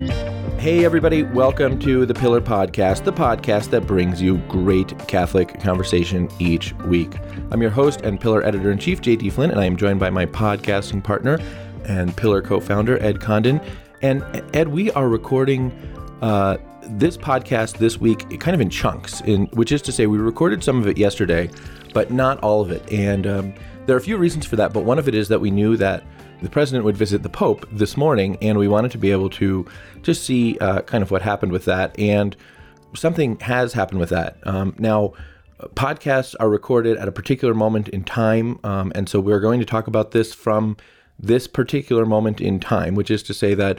Hey, 0.00 0.86
everybody, 0.86 1.24
welcome 1.24 1.78
to 1.80 2.06
the 2.06 2.14
Pillar 2.14 2.40
Podcast, 2.40 3.04
the 3.04 3.12
podcast 3.12 3.68
that 3.68 3.86
brings 3.86 4.22
you 4.22 4.38
great 4.48 4.96
Catholic 5.06 5.60
conversation 5.60 6.26
each 6.38 6.72
week. 6.86 7.16
I'm 7.50 7.60
your 7.60 7.70
host 7.70 8.00
and 8.00 8.18
Pillar 8.18 8.42
Editor 8.42 8.70
in 8.70 8.78
Chief, 8.78 9.02
JD 9.02 9.30
Flynn, 9.32 9.50
and 9.50 9.60
I 9.60 9.66
am 9.66 9.76
joined 9.76 10.00
by 10.00 10.08
my 10.08 10.24
podcasting 10.24 11.04
partner 11.04 11.38
and 11.84 12.16
Pillar 12.16 12.40
co 12.40 12.60
founder, 12.60 12.98
Ed 13.02 13.20
Condon. 13.20 13.60
And 14.00 14.24
Ed, 14.54 14.68
we 14.68 14.90
are 14.92 15.06
recording 15.06 15.70
uh, 16.22 16.56
this 16.84 17.18
podcast 17.18 17.76
this 17.76 17.98
week 17.98 18.40
kind 18.40 18.54
of 18.54 18.62
in 18.62 18.70
chunks, 18.70 19.20
in, 19.20 19.48
which 19.48 19.70
is 19.70 19.82
to 19.82 19.92
say, 19.92 20.06
we 20.06 20.16
recorded 20.16 20.64
some 20.64 20.80
of 20.80 20.86
it 20.86 20.96
yesterday, 20.96 21.50
but 21.92 22.10
not 22.10 22.38
all 22.40 22.62
of 22.62 22.70
it. 22.70 22.90
And 22.90 23.26
um, 23.26 23.54
there 23.84 23.96
are 23.96 23.98
a 23.98 24.02
few 24.02 24.16
reasons 24.16 24.46
for 24.46 24.56
that, 24.56 24.72
but 24.72 24.84
one 24.84 24.98
of 24.98 25.08
it 25.08 25.14
is 25.14 25.28
that 25.28 25.42
we 25.42 25.50
knew 25.50 25.76
that 25.76 26.04
the 26.42 26.50
president 26.50 26.84
would 26.84 26.96
visit 26.96 27.22
the 27.22 27.28
Pope 27.28 27.66
this 27.70 27.96
morning, 27.96 28.36
and 28.40 28.58
we 28.58 28.68
wanted 28.68 28.90
to 28.92 28.98
be 28.98 29.12
able 29.12 29.30
to 29.30 29.66
just 30.02 30.24
see 30.24 30.58
uh, 30.58 30.82
kind 30.82 31.02
of 31.02 31.10
what 31.10 31.22
happened 31.22 31.52
with 31.52 31.64
that. 31.66 31.98
And 31.98 32.36
something 32.94 33.38
has 33.40 33.72
happened 33.72 34.00
with 34.00 34.10
that. 34.10 34.38
Um, 34.44 34.74
now, 34.78 35.12
podcasts 35.74 36.34
are 36.40 36.48
recorded 36.48 36.96
at 36.96 37.08
a 37.08 37.12
particular 37.12 37.54
moment 37.54 37.88
in 37.88 38.04
time, 38.04 38.58
um, 38.64 38.92
and 38.94 39.08
so 39.08 39.20
we're 39.20 39.40
going 39.40 39.60
to 39.60 39.66
talk 39.66 39.86
about 39.86 40.12
this 40.12 40.32
from 40.32 40.76
this 41.18 41.46
particular 41.46 42.06
moment 42.06 42.40
in 42.40 42.58
time, 42.60 42.94
which 42.94 43.10
is 43.10 43.22
to 43.24 43.34
say 43.34 43.54
that 43.54 43.78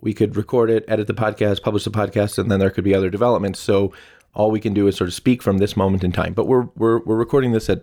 we 0.00 0.14
could 0.14 0.36
record 0.36 0.70
it, 0.70 0.84
edit 0.86 1.06
the 1.06 1.14
podcast, 1.14 1.62
publish 1.62 1.84
the 1.84 1.90
podcast, 1.90 2.38
and 2.38 2.50
then 2.50 2.60
there 2.60 2.70
could 2.70 2.84
be 2.84 2.94
other 2.94 3.10
developments. 3.10 3.58
So 3.58 3.92
all 4.34 4.50
we 4.50 4.60
can 4.60 4.74
do 4.74 4.86
is 4.86 4.96
sort 4.96 5.08
of 5.08 5.14
speak 5.14 5.42
from 5.42 5.58
this 5.58 5.76
moment 5.76 6.04
in 6.04 6.12
time. 6.12 6.34
But 6.34 6.46
we're 6.46 6.68
we're, 6.76 7.00
we're 7.00 7.16
recording 7.16 7.52
this 7.52 7.68
at 7.68 7.82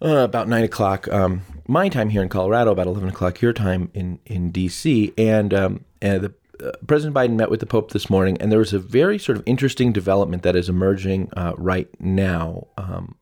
uh, 0.00 0.18
about 0.18 0.48
nine 0.48 0.64
o'clock 0.64 1.08
um, 1.08 1.42
my 1.66 1.88
time 1.88 2.10
here 2.10 2.22
in 2.22 2.28
Colorado, 2.28 2.72
about 2.72 2.86
eleven 2.86 3.08
o'clock 3.08 3.40
your 3.40 3.52
time 3.52 3.90
in 3.94 4.18
in 4.26 4.52
DC, 4.52 5.12
and 5.18 5.52
um, 5.54 5.84
and 6.00 6.22
the 6.22 6.34
uh, 6.62 6.72
President 6.86 7.14
Biden 7.14 7.36
met 7.36 7.50
with 7.50 7.60
the 7.60 7.66
Pope 7.66 7.92
this 7.92 8.08
morning, 8.08 8.36
and 8.40 8.50
there 8.52 8.58
was 8.58 8.72
a 8.72 8.78
very 8.78 9.18
sort 9.18 9.36
of 9.38 9.42
interesting 9.46 9.92
development 9.92 10.42
that 10.42 10.56
is 10.56 10.68
emerging 10.68 11.30
uh, 11.36 11.52
right 11.56 11.88
now 12.00 12.66
um, 12.76 13.16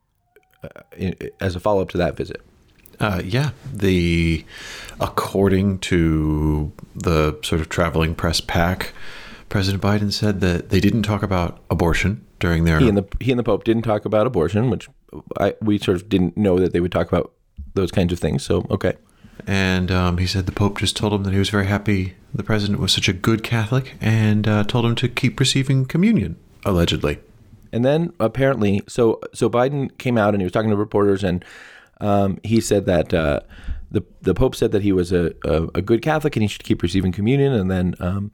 uh, 0.63 0.69
in, 0.97 1.15
as 1.41 1.57
a 1.57 1.61
follow 1.61 1.83
up 1.83 1.89
to 1.91 1.99
that 1.99 2.17
visit. 2.17 2.41
Uh, 2.99 3.23
yeah, 3.25 3.51
the 3.73 4.45
according 5.01 5.79
to 5.79 6.71
the 6.95 7.39
sort 7.43 7.61
of 7.61 7.69
traveling 7.71 8.15
press 8.15 8.41
pack, 8.41 8.93
President 9.49 9.83
Biden 9.83 10.13
said 10.13 10.41
that 10.41 10.69
they 10.69 10.81
didn't 10.81 11.03
talk 11.03 11.23
about 11.23 11.61
abortion 11.71 12.27
during 12.41 12.65
their. 12.65 12.79
He 12.79 12.89
and 12.89 12.99
the 12.99 13.07
he 13.21 13.33
and 13.33 13.39
the 13.39 13.45
Pope 13.45 13.65
didn't 13.65 13.83
talk 13.83 14.05
about 14.05 14.27
abortion, 14.27 14.69
which 14.69 14.89
I, 15.39 15.55
we 15.63 15.79
sort 15.79 15.97
of 15.97 16.09
didn't 16.11 16.37
know 16.37 16.59
that 16.59 16.73
they 16.73 16.81
would 16.81 16.93
talk 16.93 17.09
about 17.09 17.33
those 17.75 17.91
kinds 17.91 18.13
of 18.13 18.19
things. 18.19 18.43
So 18.43 18.67
okay. 18.71 18.95
And 19.47 19.91
um, 19.91 20.19
he 20.19 20.27
said 20.27 20.47
the 20.47 20.53
Pope 20.53 20.79
just 20.79 20.97
told 20.97 21.15
him 21.15 21.25
that 21.25 21.33
he 21.33 21.39
was 21.39 21.49
very 21.49 21.67
happy 21.67 22.15
the 22.33 22.43
president 22.43 22.79
was 22.79 22.93
such 22.93 23.09
a 23.09 23.13
good 23.13 23.43
Catholic 23.43 23.97
and 24.01 24.47
uh, 24.47 24.65
told 24.65 24.85
him 24.85 24.95
to 24.97 25.09
keep 25.09 25.41
receiving 25.41 25.85
communion, 25.85 26.37
allegedly. 26.65 27.19
And 27.73 27.85
then 27.85 28.13
apparently, 28.21 28.83
so 28.89 29.21
so 29.33 29.49
Biden 29.49 29.97
came 29.99 30.19
out 30.19 30.35
and 30.35 30.41
he 30.41 30.45
was 30.45 30.53
talking 30.53 30.71
to 30.71 30.77
reporters, 30.77 31.23
and 31.23 31.45
um, 32.01 32.39
he 32.43 32.61
said 32.61 32.87
that 32.87 33.15
uh, 33.15 33.41
the 33.91 34.03
the 34.23 34.35
Pope 34.35 34.55
said 34.55 34.73
that 34.73 34.83
he 34.83 34.93
was 34.93 35.13
a, 35.13 35.33
a, 35.45 35.69
a, 35.75 35.83
good 35.83 36.03
Catholic 36.03 36.35
and 36.35 36.43
he 36.43 36.49
should 36.49 36.65
keep 36.65 36.83
receiving 36.83 37.13
communion. 37.13 37.53
And 37.53 37.71
then 37.71 37.95
um, 38.01 38.33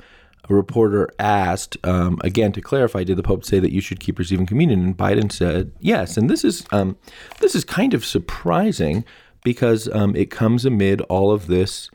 a 0.48 0.54
reporter 0.54 1.08
asked 1.18 1.76
um, 1.84 2.18
again 2.22 2.52
to 2.52 2.60
clarify, 2.60 3.04
did 3.04 3.16
the 3.16 3.22
Pope 3.22 3.44
say 3.44 3.58
that 3.58 3.72
you 3.72 3.80
should 3.80 4.00
keep 4.00 4.18
receiving 4.18 4.46
communion? 4.46 4.84
And 4.84 4.96
Biden 4.96 5.30
said 5.32 5.72
yes. 5.80 6.16
And 6.16 6.30
this 6.30 6.44
is 6.44 6.64
um, 6.72 6.96
this 7.40 7.54
is 7.54 7.64
kind 7.64 7.94
of 7.94 8.04
surprising 8.04 9.04
because 9.44 9.88
um, 9.92 10.14
it 10.16 10.30
comes 10.30 10.64
amid 10.64 11.00
all 11.02 11.32
of 11.32 11.46
this. 11.46 11.90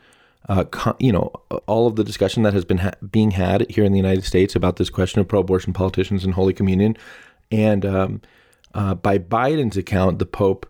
Uh, 0.48 0.64
you 0.98 1.12
know, 1.12 1.30
all 1.68 1.86
of 1.86 1.94
the 1.94 2.02
discussion 2.02 2.42
that 2.42 2.52
has 2.52 2.64
been 2.64 2.78
ha- 2.78 2.90
being 3.12 3.30
had 3.30 3.64
here 3.70 3.84
in 3.84 3.92
the 3.92 3.98
United 3.98 4.24
States 4.24 4.56
about 4.56 4.74
this 4.74 4.90
question 4.90 5.20
of 5.20 5.28
pro-abortion 5.28 5.72
politicians 5.72 6.24
and 6.24 6.34
Holy 6.34 6.52
Communion, 6.52 6.96
and 7.52 7.86
um, 7.86 8.20
uh, 8.74 8.92
by 8.94 9.18
Biden's 9.18 9.76
account, 9.76 10.18
the 10.18 10.26
Pope 10.26 10.66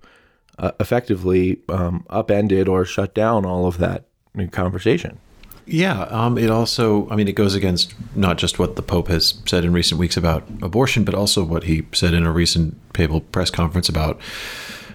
uh, 0.59 0.73
effectively 0.79 1.61
um, 1.71 2.05
upended 2.11 2.69
or 2.69 2.85
shut 2.85 3.15
down 3.15 3.47
all 3.47 3.67
of 3.67 3.79
that 3.79 4.05
conversation. 4.51 5.19
Yeah, 5.64 6.02
um, 6.02 6.39
it 6.39 6.50
also, 6.50 7.08
I 7.08 7.17
mean, 7.17 7.28
it 7.28 7.34
goes 7.34 7.55
against 7.55 7.95
not 8.17 8.36
just 8.36 8.58
what 8.58 8.77
the 8.77 8.83
Pope 8.83 9.08
has 9.08 9.34
said 9.46 9.64
in 9.64 9.73
recent 9.73 9.98
weeks 10.00 10.17
about 10.17 10.45
abortion, 10.61 11.05
but 11.05 11.14
also 11.14 11.45
what 11.45 11.64
he 11.64 11.86
said 11.92 12.14
in 12.14 12.27
a 12.27 12.33
recent 12.33 12.92
papal 12.92 13.20
press 13.20 13.50
conference 13.50 13.89
about 13.89 14.20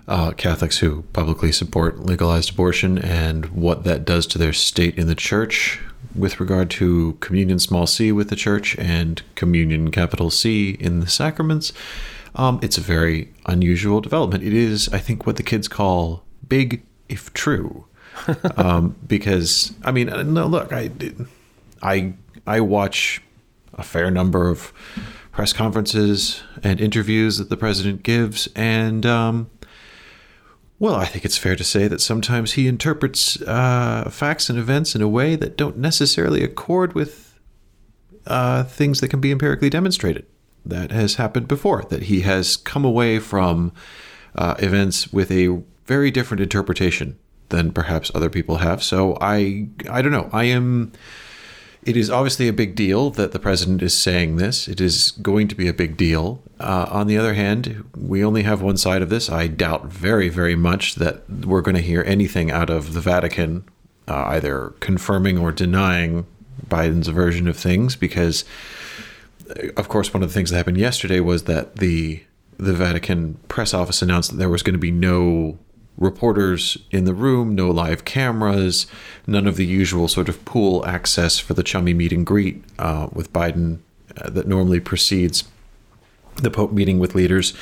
uh, 0.08 0.32
Catholics 0.32 0.80
who 0.80 1.04
publicly 1.14 1.52
support 1.52 2.00
legalized 2.00 2.52
abortion 2.52 2.98
and 2.98 3.48
what 3.48 3.84
that 3.86 4.06
does 4.06 4.28
to 4.28 4.38
their 4.38 4.54
state 4.54 4.98
in 4.98 5.08
the 5.08 5.16
church 5.16 5.80
with 6.16 6.40
regard 6.40 6.70
to 6.70 7.14
communion 7.20 7.60
small 7.60 7.86
c 7.86 8.12
with 8.12 8.30
the 8.30 8.36
church 8.36 8.78
and 8.78 9.22
communion 9.36 9.92
capital 9.92 10.30
C 10.30 10.72
in 10.80 11.00
the 11.00 11.08
sacraments. 11.08 11.74
Um, 12.36 12.60
it's 12.62 12.78
a 12.78 12.82
very 12.82 13.34
unusual 13.46 14.00
development. 14.00 14.44
It 14.44 14.54
is, 14.54 14.90
I 14.90 15.00
think, 15.00 15.26
what 15.26 15.38
the 15.38 15.44
kids 15.44 15.68
call 15.68 16.24
big 16.48 16.84
if 17.10 17.34
true 17.34 17.86
um, 18.58 18.96
because 19.08 19.74
I 19.84 19.92
mean, 19.92 20.10
uh, 20.10 20.24
no, 20.24 20.48
look, 20.48 20.74
I, 20.74 20.92
I, 21.82 22.14
I 22.46 22.60
watch 22.62 23.22
a 23.74 23.84
fair 23.84 24.10
number 24.12 24.50
of 24.50 24.74
press 25.32 25.54
conferences 25.54 26.42
and 26.64 26.82
interviews 26.82 27.38
that 27.38 27.50
the 27.50 27.58
president 27.58 28.04
gives, 28.04 28.48
and 28.56 29.06
um, 29.06 29.50
well, 30.80 30.96
I 30.96 31.06
think 31.06 31.26
it's 31.26 31.38
fair 31.38 31.56
to 31.56 31.64
say 31.64 31.88
that 31.88 32.02
sometimes 32.02 32.54
he 32.54 32.68
interprets 32.68 33.42
uh, 33.42 34.10
facts 34.12 34.50
and 34.50 34.60
events 34.60 34.96
in 34.96 35.02
a 35.02 35.08
way 35.08 35.36
that 35.36 35.58
don't 35.58 35.78
necessarily 35.78 36.44
accord 36.44 36.94
with 36.94 37.40
uh, 38.28 38.64
things 38.64 39.02
that 39.02 39.08
can 39.08 39.20
be 39.20 39.32
empirically 39.32 39.70
demonstrated. 39.70 40.26
That 40.66 40.92
has 40.92 41.16
happened 41.16 41.48
before. 41.48 41.84
That 41.84 42.04
he 42.04 42.22
has 42.22 42.58
come 42.58 42.84
away 42.84 43.20
from 43.20 43.72
uh, 44.36 44.56
events 44.60 45.12
with 45.14 45.32
a 45.32 45.62
very 45.86 46.12
different 46.12 46.42
interpretation 46.42 47.18
than 47.50 47.72
perhaps 47.72 48.12
other 48.14 48.30
people 48.30 48.58
have. 48.58 48.84
So 48.84 49.18
I 49.22 49.68
I 49.90 50.02
don't 50.02 50.12
know. 50.12 50.30
I 50.32 50.46
am 50.46 50.92
it 51.88 51.96
is 51.96 52.10
obviously 52.10 52.50
a 52.50 52.54
big 52.54 52.76
deal 52.76 53.10
that 53.12 53.32
the 53.32 53.40
president 53.40 53.82
is 53.82 53.94
saying 53.94 54.36
this. 54.36 54.68
It 54.68 54.82
is 54.82 55.12
going 55.22 55.48
to 55.48 55.56
be 55.56 55.70
a 55.70 55.74
big 55.74 55.96
deal. 55.96 56.44
Uh, 56.60 56.86
on 56.90 57.08
the 57.08 57.18
other 57.18 57.34
hand, 57.34 57.86
we 57.96 58.26
only 58.26 58.44
have 58.44 58.62
one 58.62 58.76
side 58.76 59.02
of 59.02 59.10
this. 59.10 59.30
I 59.30 59.48
doubt 59.48 59.86
very, 59.86 60.28
very 60.28 60.56
much 60.56 60.96
that 60.96 61.30
we're 61.30 61.62
going 61.62 61.78
to 61.78 61.82
hear 61.82 62.04
anything 62.06 62.52
out 62.52 62.70
of 62.70 62.92
the 62.92 63.00
Vatican, 63.00 63.64
uh, 64.06 64.26
either 64.28 64.74
confirming 64.82 65.38
or 65.38 65.54
denying 65.54 66.26
Biden's 66.68 67.08
version 67.08 67.48
of 67.48 67.56
things, 67.56 67.96
because, 67.96 68.44
of 69.78 69.88
course, 69.88 70.14
one 70.14 70.24
of 70.24 70.28
the 70.28 70.34
things 70.34 70.50
that 70.50 70.58
happened 70.58 70.78
yesterday 70.78 71.22
was 71.22 71.44
that 71.44 71.78
the 71.78 72.22
the 72.58 72.74
Vatican 72.74 73.36
press 73.48 73.74
office 73.74 74.02
announced 74.02 74.32
that 74.32 74.38
there 74.38 74.50
was 74.50 74.64
going 74.64 74.74
to 74.74 74.80
be 74.80 74.92
no 74.92 75.58
reporters 75.98 76.78
in 76.92 77.06
the 77.06 77.14
room, 77.14 77.56
no 77.56 77.70
live 77.70 78.06
cameras, 78.06 78.88
none 79.26 79.48
of 79.48 79.56
the 79.56 79.66
usual 79.66 80.08
sort 80.08 80.30
of 80.30 80.44
pool 80.46 80.86
access 80.86 81.40
for 81.40 81.54
the 81.54 81.64
chummy 81.64 81.94
meet 81.94 82.14
and 82.14 82.26
greet 82.26 82.64
uh, 82.78 83.08
with 83.12 83.34
Biden 83.34 83.80
uh, 84.18 84.30
that 84.30 84.48
normally 84.48 84.80
precedes 84.80 85.44
the 86.36 86.52
Pope 86.52 86.72
meeting 86.72 87.00
with 87.00 87.16
leaders. 87.16 87.54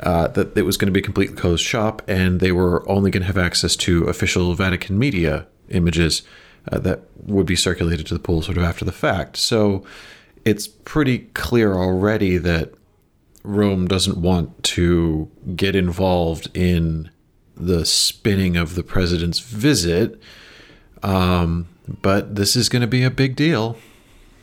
Uh, 0.00 0.28
that 0.28 0.56
it 0.56 0.62
was 0.62 0.76
going 0.76 0.86
to 0.86 0.92
be 0.92 1.00
a 1.00 1.02
complete 1.02 1.36
closed 1.36 1.64
shop, 1.64 2.02
and 2.06 2.38
they 2.38 2.52
were 2.52 2.88
only 2.88 3.10
going 3.10 3.20
to 3.20 3.26
have 3.26 3.38
access 3.38 3.74
to 3.74 4.04
official 4.04 4.54
Vatican 4.54 4.96
media 4.96 5.44
images 5.70 6.22
uh, 6.70 6.78
that 6.78 7.00
would 7.26 7.46
be 7.46 7.56
circulated 7.56 8.06
to 8.06 8.14
the 8.14 8.20
pool 8.20 8.40
sort 8.40 8.56
of 8.56 8.62
after 8.62 8.84
the 8.84 8.92
fact. 8.92 9.36
So 9.36 9.84
it's 10.44 10.68
pretty 10.68 11.18
clear 11.34 11.74
already 11.74 12.38
that 12.38 12.72
Rome 13.42 13.88
doesn't 13.88 14.18
want 14.18 14.62
to 14.62 15.28
get 15.56 15.74
involved 15.74 16.48
in 16.56 17.10
the 17.58 17.84
spinning 17.84 18.56
of 18.56 18.74
the 18.74 18.82
president's 18.82 19.40
visit. 19.40 20.20
Um, 21.02 21.68
but 22.02 22.34
this 22.34 22.56
is 22.56 22.68
going 22.68 22.82
to 22.82 22.88
be 22.88 23.02
a 23.02 23.10
big 23.10 23.36
deal. 23.36 23.76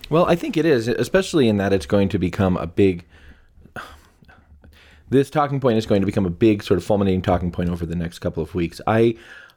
Well, 0.10 0.26
I 0.26 0.36
think 0.36 0.58
it 0.58 0.66
is, 0.66 0.88
especially 0.88 1.48
in 1.48 1.58
that 1.58 1.74
it's 1.74 1.86
going 1.86 2.10
to 2.10 2.20
become 2.20 2.58
a 2.58 2.68
big. 2.68 3.06
This 5.10 5.30
talking 5.30 5.60
point 5.60 5.78
is 5.78 5.86
going 5.86 6.02
to 6.02 6.06
become 6.06 6.26
a 6.26 6.32
big 6.32 6.64
sort 6.64 6.78
of 6.78 6.84
fulminating 6.84 7.22
talking 7.22 7.52
point 7.52 7.70
over 7.70 7.86
the 7.86 7.96
next 7.96 8.20
couple 8.20 8.42
of 8.42 8.56
weeks. 8.56 8.82
I, 8.88 9.16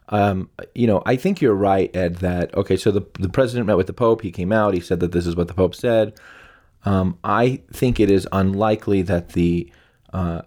um, 0.09 0.49
you 0.75 0.87
know, 0.87 1.01
I 1.05 1.15
think 1.15 1.41
you're 1.41 1.55
right, 1.55 1.93
Ed. 1.95 2.17
That 2.17 2.55
okay. 2.55 2.77
So 2.77 2.91
the 2.91 3.01
the 3.19 3.29
president 3.29 3.67
met 3.67 3.77
with 3.77 3.87
the 3.87 3.93
Pope. 3.93 4.21
He 4.21 4.31
came 4.31 4.51
out. 4.51 4.73
He 4.73 4.79
said 4.79 4.99
that 4.99 5.11
this 5.11 5.25
is 5.25 5.35
what 5.35 5.47
the 5.47 5.53
Pope 5.53 5.75
said. 5.75 6.13
Um, 6.85 7.17
I 7.23 7.61
think 7.73 7.99
it 7.99 8.09
is 8.09 8.27
unlikely 8.31 9.01
that 9.03 9.29
the 9.29 9.71
uh, 10.13 10.41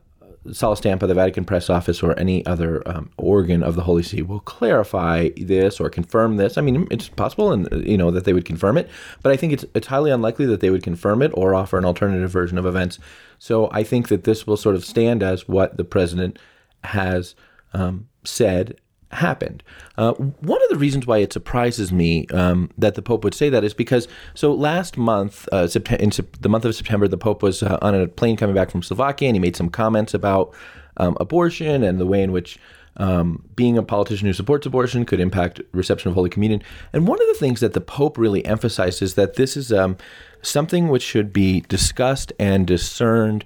Sala 0.50 0.76
Stampa, 0.76 1.06
the 1.06 1.14
Vatican 1.14 1.44
Press 1.44 1.70
Office, 1.70 2.02
or 2.02 2.18
any 2.18 2.44
other 2.46 2.82
um, 2.88 3.10
organ 3.16 3.62
of 3.62 3.76
the 3.76 3.82
Holy 3.82 4.02
See 4.02 4.22
will 4.22 4.40
clarify 4.40 5.28
this 5.36 5.78
or 5.78 5.88
confirm 5.88 6.36
this. 6.36 6.58
I 6.58 6.62
mean, 6.62 6.88
it's 6.90 7.08
possible, 7.08 7.52
and 7.52 7.68
you 7.86 7.96
know 7.96 8.10
that 8.10 8.24
they 8.24 8.32
would 8.32 8.44
confirm 8.44 8.76
it, 8.76 8.88
but 9.22 9.32
I 9.32 9.36
think 9.36 9.52
it's 9.52 9.64
it's 9.74 9.86
highly 9.86 10.10
unlikely 10.10 10.46
that 10.46 10.60
they 10.60 10.70
would 10.70 10.82
confirm 10.82 11.22
it 11.22 11.30
or 11.34 11.54
offer 11.54 11.78
an 11.78 11.84
alternative 11.84 12.30
version 12.30 12.58
of 12.58 12.66
events. 12.66 12.98
So 13.38 13.70
I 13.72 13.84
think 13.84 14.08
that 14.08 14.24
this 14.24 14.46
will 14.46 14.56
sort 14.56 14.74
of 14.74 14.84
stand 14.84 15.22
as 15.22 15.48
what 15.48 15.76
the 15.76 15.84
president 15.84 16.38
has 16.84 17.34
um, 17.72 18.08
said 18.24 18.80
happened. 19.12 19.62
Uh, 19.98 20.12
one 20.12 20.62
of 20.62 20.68
the 20.70 20.76
reasons 20.76 21.06
why 21.06 21.18
it 21.18 21.32
surprises 21.32 21.92
me 21.92 22.26
um, 22.28 22.70
that 22.78 22.94
the 22.94 23.02
Pope 23.02 23.24
would 23.24 23.34
say 23.34 23.48
that 23.50 23.64
is 23.64 23.74
because 23.74 24.08
so 24.34 24.52
last 24.52 24.96
month, 24.96 25.48
uh, 25.52 25.68
in 25.98 26.10
the 26.40 26.48
month 26.48 26.64
of 26.64 26.74
September, 26.74 27.08
the 27.08 27.18
Pope 27.18 27.42
was 27.42 27.62
uh, 27.62 27.78
on 27.82 27.94
a 27.94 28.08
plane 28.08 28.36
coming 28.36 28.54
back 28.54 28.70
from 28.70 28.82
Slovakia, 28.82 29.28
and 29.28 29.36
he 29.36 29.40
made 29.40 29.56
some 29.56 29.68
comments 29.68 30.14
about 30.14 30.54
um, 30.96 31.16
abortion 31.20 31.82
and 31.82 32.00
the 32.00 32.06
way 32.06 32.22
in 32.22 32.32
which 32.32 32.58
um, 32.98 33.42
being 33.56 33.78
a 33.78 33.82
politician 33.82 34.26
who 34.26 34.32
supports 34.32 34.66
abortion 34.66 35.04
could 35.04 35.20
impact 35.20 35.60
reception 35.72 36.08
of 36.08 36.14
Holy 36.14 36.28
Communion. 36.28 36.62
And 36.92 37.06
one 37.06 37.20
of 37.20 37.28
the 37.28 37.34
things 37.38 37.60
that 37.60 37.72
the 37.72 37.80
Pope 37.80 38.18
really 38.18 38.44
emphasized 38.44 39.02
is 39.02 39.14
that 39.14 39.34
this 39.34 39.56
is 39.56 39.72
um, 39.72 39.96
something 40.42 40.88
which 40.88 41.02
should 41.02 41.32
be 41.32 41.60
discussed 41.62 42.32
and 42.38 42.66
discerned 42.66 43.44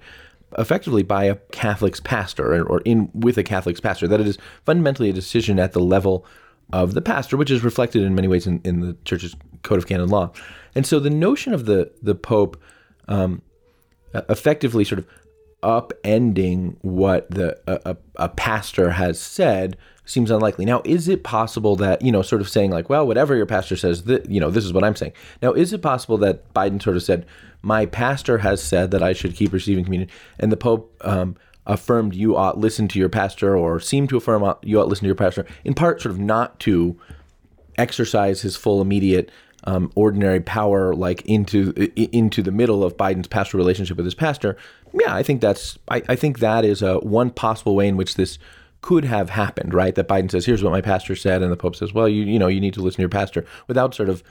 effectively 0.58 1.02
by 1.02 1.24
a 1.24 1.36
Catholic's 1.52 2.00
pastor 2.00 2.66
or 2.66 2.80
in 2.82 3.10
with 3.14 3.38
a 3.38 3.44
Catholic's 3.44 3.80
pastor. 3.80 4.08
That 4.08 4.20
it 4.20 4.26
is 4.26 4.38
fundamentally 4.64 5.10
a 5.10 5.12
decision 5.12 5.58
at 5.58 5.72
the 5.72 5.80
level 5.80 6.24
of 6.72 6.94
the 6.94 7.02
pastor, 7.02 7.36
which 7.36 7.50
is 7.50 7.62
reflected 7.62 8.02
in 8.02 8.14
many 8.14 8.28
ways 8.28 8.46
in, 8.46 8.60
in 8.64 8.80
the 8.80 8.96
Church's 9.04 9.36
Code 9.62 9.78
of 9.78 9.86
Canon 9.86 10.08
Law. 10.08 10.32
And 10.74 10.86
so 10.86 11.00
the 11.00 11.10
notion 11.10 11.54
of 11.54 11.66
the 11.66 11.92
the 12.02 12.14
Pope 12.14 12.60
um, 13.08 13.42
effectively 14.12 14.84
sort 14.84 14.98
of 14.98 15.06
upending 15.62 16.76
what 16.82 17.30
the 17.30 17.58
a, 17.66 17.96
a, 18.16 18.28
pastor 18.28 18.90
has 18.90 19.20
said 19.20 19.76
seems 20.04 20.30
unlikely. 20.30 20.64
Now, 20.64 20.82
is 20.84 21.08
it 21.08 21.24
possible 21.24 21.76
that 21.76 22.02
you 22.02 22.12
know, 22.12 22.22
sort 22.22 22.40
of 22.40 22.48
saying 22.48 22.70
like, 22.70 22.88
well, 22.88 23.06
whatever 23.06 23.34
your 23.34 23.46
pastor 23.46 23.76
says, 23.76 24.02
th- 24.02 24.24
you 24.28 24.38
know, 24.38 24.50
this 24.50 24.64
is 24.64 24.72
what 24.72 24.84
I'm 24.84 24.94
saying. 24.94 25.12
Now, 25.42 25.52
is 25.52 25.72
it 25.72 25.82
possible 25.82 26.18
that 26.18 26.52
Biden 26.54 26.80
sort 26.80 26.96
of 26.96 27.02
said, 27.02 27.26
my 27.62 27.86
pastor 27.86 28.38
has 28.38 28.62
said 28.62 28.90
that 28.90 29.02
I 29.02 29.12
should 29.12 29.34
keep 29.34 29.52
receiving 29.52 29.84
communion, 29.84 30.10
and 30.38 30.52
the 30.52 30.56
Pope 30.56 30.94
um, 31.02 31.36
affirmed 31.66 32.14
you 32.14 32.36
ought 32.36 32.58
listen 32.58 32.88
to 32.88 32.98
your 32.98 33.08
pastor, 33.08 33.56
or 33.56 33.80
seemed 33.80 34.08
to 34.10 34.16
affirm 34.16 34.54
you 34.62 34.80
ought 34.80 34.88
listen 34.88 35.04
to 35.04 35.08
your 35.08 35.14
pastor, 35.14 35.46
in 35.64 35.74
part, 35.74 36.00
sort 36.00 36.12
of 36.12 36.18
not 36.18 36.60
to 36.60 36.98
exercise 37.78 38.42
his 38.42 38.56
full 38.56 38.80
immediate 38.80 39.30
um, 39.64 39.90
ordinary 39.94 40.40
power 40.40 40.94
like 40.94 41.22
into 41.22 41.72
into 41.96 42.42
the 42.42 42.52
middle 42.52 42.84
of 42.84 42.96
Biden's 42.96 43.26
pastoral 43.26 43.58
relationship 43.62 43.96
with 43.96 44.06
his 44.06 44.14
pastor. 44.14 44.56
Yeah, 44.92 45.14
I 45.14 45.22
think 45.22 45.40
that's 45.40 45.78
I, 45.88 46.02
I 46.08 46.16
think 46.16 46.38
that 46.38 46.64
is 46.64 46.82
a 46.82 46.98
one 46.98 47.30
possible 47.30 47.74
way 47.74 47.88
in 47.88 47.96
which 47.96 48.14
this 48.14 48.38
could 48.80 49.04
have 49.04 49.30
happened, 49.30 49.74
right? 49.74 49.94
That 49.94 50.08
Biden 50.08 50.30
says, 50.30 50.46
"Here's 50.46 50.62
what 50.62 50.70
my 50.70 50.80
pastor 50.80 51.16
said," 51.16 51.42
and 51.42 51.50
the 51.50 51.56
Pope 51.56 51.74
says, 51.74 51.92
"Well, 51.92 52.08
you 52.08 52.24
you 52.24 52.38
know 52.38 52.46
you 52.46 52.60
need 52.60 52.74
to 52.74 52.82
listen 52.82 52.96
to 52.96 53.02
your 53.02 53.08
pastor," 53.08 53.44
without 53.66 53.94
sort 53.94 54.08
of 54.08 54.22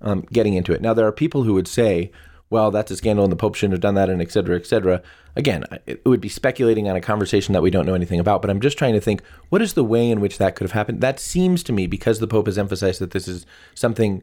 um, 0.00 0.24
getting 0.32 0.54
into 0.54 0.72
it. 0.72 0.80
Now, 0.80 0.94
there 0.94 1.06
are 1.06 1.12
people 1.12 1.42
who 1.42 1.54
would 1.54 1.66
say, 1.66 2.12
"Well, 2.50 2.70
that's 2.70 2.90
a 2.90 2.96
scandal, 2.96 3.24
and 3.24 3.32
the 3.32 3.36
Pope 3.36 3.54
shouldn't 3.54 3.74
have 3.74 3.80
done 3.80 3.94
that," 3.94 4.08
and 4.08 4.20
et 4.20 4.32
cetera, 4.32 4.56
et 4.56 4.66
cetera. 4.66 5.02
Again, 5.36 5.64
it 5.86 6.04
would 6.04 6.20
be 6.20 6.28
speculating 6.28 6.88
on 6.88 6.96
a 6.96 7.00
conversation 7.00 7.52
that 7.52 7.62
we 7.62 7.70
don't 7.70 7.86
know 7.86 7.94
anything 7.94 8.20
about. 8.20 8.40
But 8.40 8.50
I'm 8.50 8.60
just 8.60 8.78
trying 8.78 8.94
to 8.94 9.00
think, 9.00 9.22
what 9.48 9.62
is 9.62 9.74
the 9.74 9.84
way 9.84 10.10
in 10.10 10.20
which 10.20 10.38
that 10.38 10.54
could 10.54 10.64
have 10.64 10.72
happened? 10.72 11.00
That 11.00 11.18
seems 11.18 11.62
to 11.64 11.72
me, 11.72 11.86
because 11.86 12.20
the 12.20 12.28
Pope 12.28 12.46
has 12.46 12.58
emphasized 12.58 13.00
that 13.00 13.10
this 13.10 13.26
is 13.26 13.44
something 13.74 14.22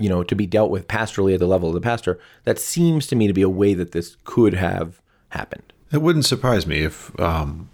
you 0.00 0.08
know, 0.08 0.22
to 0.24 0.34
be 0.34 0.46
dealt 0.46 0.70
with 0.70 0.88
pastorally 0.88 1.34
at 1.34 1.40
the 1.40 1.46
level 1.46 1.68
of 1.68 1.74
the 1.74 1.80
pastor. 1.80 2.18
That 2.44 2.58
seems 2.58 3.06
to 3.08 3.16
me 3.16 3.26
to 3.26 3.34
be 3.34 3.42
a 3.42 3.50
way 3.50 3.74
that 3.74 3.92
this 3.92 4.16
could 4.24 4.54
have 4.54 5.00
happened. 5.28 5.74
It 5.92 6.00
wouldn't 6.00 6.24
surprise 6.24 6.66
me 6.66 6.80
if 6.80 7.18
um, 7.20 7.68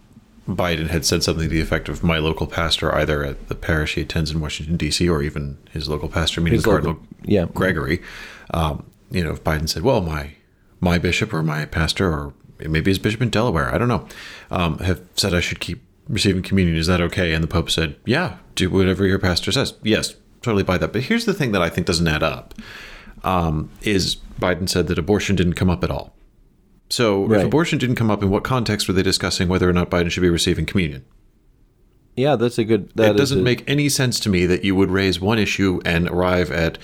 Biden 0.48 0.88
had 0.88 1.04
said 1.04 1.22
something 1.22 1.44
to 1.44 1.48
the 1.48 1.60
effect 1.60 1.88
of 1.88 2.02
my 2.02 2.18
local 2.18 2.48
pastor, 2.48 2.92
either 2.94 3.22
at 3.22 3.46
the 3.46 3.54
parish 3.54 3.94
he 3.94 4.00
attends 4.00 4.32
in 4.32 4.40
Washington 4.40 4.76
D.C. 4.76 5.08
or 5.08 5.22
even 5.22 5.58
his 5.70 5.88
local 5.88 6.08
pastor, 6.08 6.40
meaning 6.40 6.56
his 6.56 6.64
Cardinal 6.64 6.94
local, 6.94 7.06
yeah. 7.24 7.44
Gregory. 7.54 8.02
Um, 8.52 8.84
you 9.10 9.24
know, 9.24 9.32
if 9.32 9.44
Biden 9.44 9.68
said, 9.68 9.82
"Well, 9.82 10.00
my 10.00 10.34
my 10.80 10.98
bishop 10.98 11.32
or 11.32 11.42
my 11.42 11.64
pastor 11.64 12.10
or 12.10 12.34
maybe 12.58 12.90
his 12.90 12.98
bishop 12.98 13.22
in 13.22 13.30
Delaware, 13.30 13.74
I 13.74 13.78
don't 13.78 13.88
know, 13.88 14.06
um, 14.50 14.78
have 14.78 15.00
said 15.14 15.34
I 15.34 15.40
should 15.40 15.60
keep 15.60 15.82
receiving 16.08 16.42
communion. 16.42 16.76
Is 16.76 16.86
that 16.86 17.00
okay?" 17.00 17.32
And 17.32 17.42
the 17.42 17.48
Pope 17.48 17.70
said, 17.70 17.96
"Yeah, 18.04 18.36
do 18.54 18.70
whatever 18.70 19.06
your 19.06 19.18
pastor 19.18 19.52
says." 19.52 19.74
Yes, 19.82 20.14
totally 20.42 20.62
buy 20.62 20.78
that. 20.78 20.92
But 20.92 21.02
here's 21.02 21.24
the 21.24 21.34
thing 21.34 21.52
that 21.52 21.62
I 21.62 21.68
think 21.68 21.86
doesn't 21.86 22.08
add 22.08 22.22
up: 22.22 22.54
um, 23.24 23.70
is 23.82 24.16
Biden 24.40 24.68
said 24.68 24.86
that 24.88 24.98
abortion 24.98 25.36
didn't 25.36 25.54
come 25.54 25.70
up 25.70 25.82
at 25.84 25.90
all. 25.90 26.14
So 26.88 27.24
right. 27.24 27.40
if 27.40 27.46
abortion 27.46 27.78
didn't 27.78 27.96
come 27.96 28.10
up, 28.10 28.22
in 28.22 28.30
what 28.30 28.44
context 28.44 28.86
were 28.86 28.94
they 28.94 29.02
discussing 29.02 29.48
whether 29.48 29.68
or 29.68 29.72
not 29.72 29.90
Biden 29.90 30.10
should 30.10 30.20
be 30.20 30.30
receiving 30.30 30.66
communion? 30.66 31.04
Yeah, 32.16 32.36
that's 32.36 32.58
a 32.58 32.64
good. 32.64 32.90
That 32.94 33.14
it 33.14 33.18
doesn't 33.18 33.40
a, 33.40 33.42
make 33.42 33.68
any 33.68 33.88
sense 33.88 34.18
to 34.20 34.30
me 34.30 34.46
that 34.46 34.64
you 34.64 34.74
would 34.74 34.90
raise 34.90 35.20
one 35.20 35.38
issue 35.38 35.80
and 35.84 36.08
arrive 36.08 36.50
at, 36.50 36.78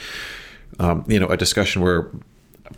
um, 0.78 1.04
you 1.06 1.18
know, 1.18 1.28
a 1.28 1.36
discussion 1.36 1.82
where 1.82 2.10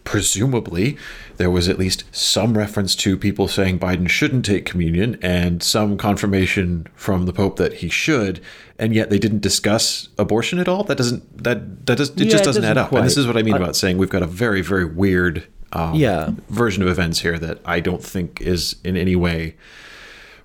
presumably 0.03 0.97
there 1.37 1.51
was 1.51 1.69
at 1.69 1.79
least 1.79 2.05
some 2.11 2.59
reference 2.59 2.97
to 2.97 3.17
people 3.17 3.49
saying 3.49 3.79
Biden 3.79 4.09
shouldn't 4.09 4.45
take 4.45 4.65
communion 4.65 5.19
and 5.23 5.63
some 5.63 5.97
confirmation 5.97 6.87
from 6.95 7.27
the 7.27 7.33
Pope 7.33 7.57
that 7.57 7.75
he 7.75 7.89
should, 7.89 8.41
and 8.79 8.95
yet 8.95 9.11
they 9.11 9.19
didn't 9.19 9.41
discuss 9.41 10.09
abortion 10.19 10.59
at 10.59 10.69
all. 10.69 10.85
That 10.85 10.99
doesn't 10.99 11.43
that 11.43 11.87
that 11.87 11.97
does 11.97 12.11
it 12.11 12.19
yeah, 12.19 12.25
just 12.25 12.45
doesn't, 12.45 12.63
doesn't 12.63 12.65
add 12.65 12.79
up. 12.79 12.89
Quite. 12.91 12.99
And 13.01 13.07
this 13.07 13.17
is 13.17 13.27
what 13.27 13.37
I 13.37 13.43
mean 13.43 13.55
about 13.57 13.77
saying 13.77 13.99
we've 13.99 14.11
got 14.11 14.23
a 14.23 14.27
very 14.27 14.61
very 14.61 14.85
weird 14.85 15.47
um, 15.73 15.95
yeah. 15.95 16.31
version 16.49 16.83
of 16.83 16.89
events 16.89 17.21
here 17.21 17.39
that 17.39 17.61
I 17.65 17.81
don't 17.81 18.03
think 18.03 18.41
is 18.41 18.77
in 18.85 18.97
any 18.97 19.17
way 19.17 19.57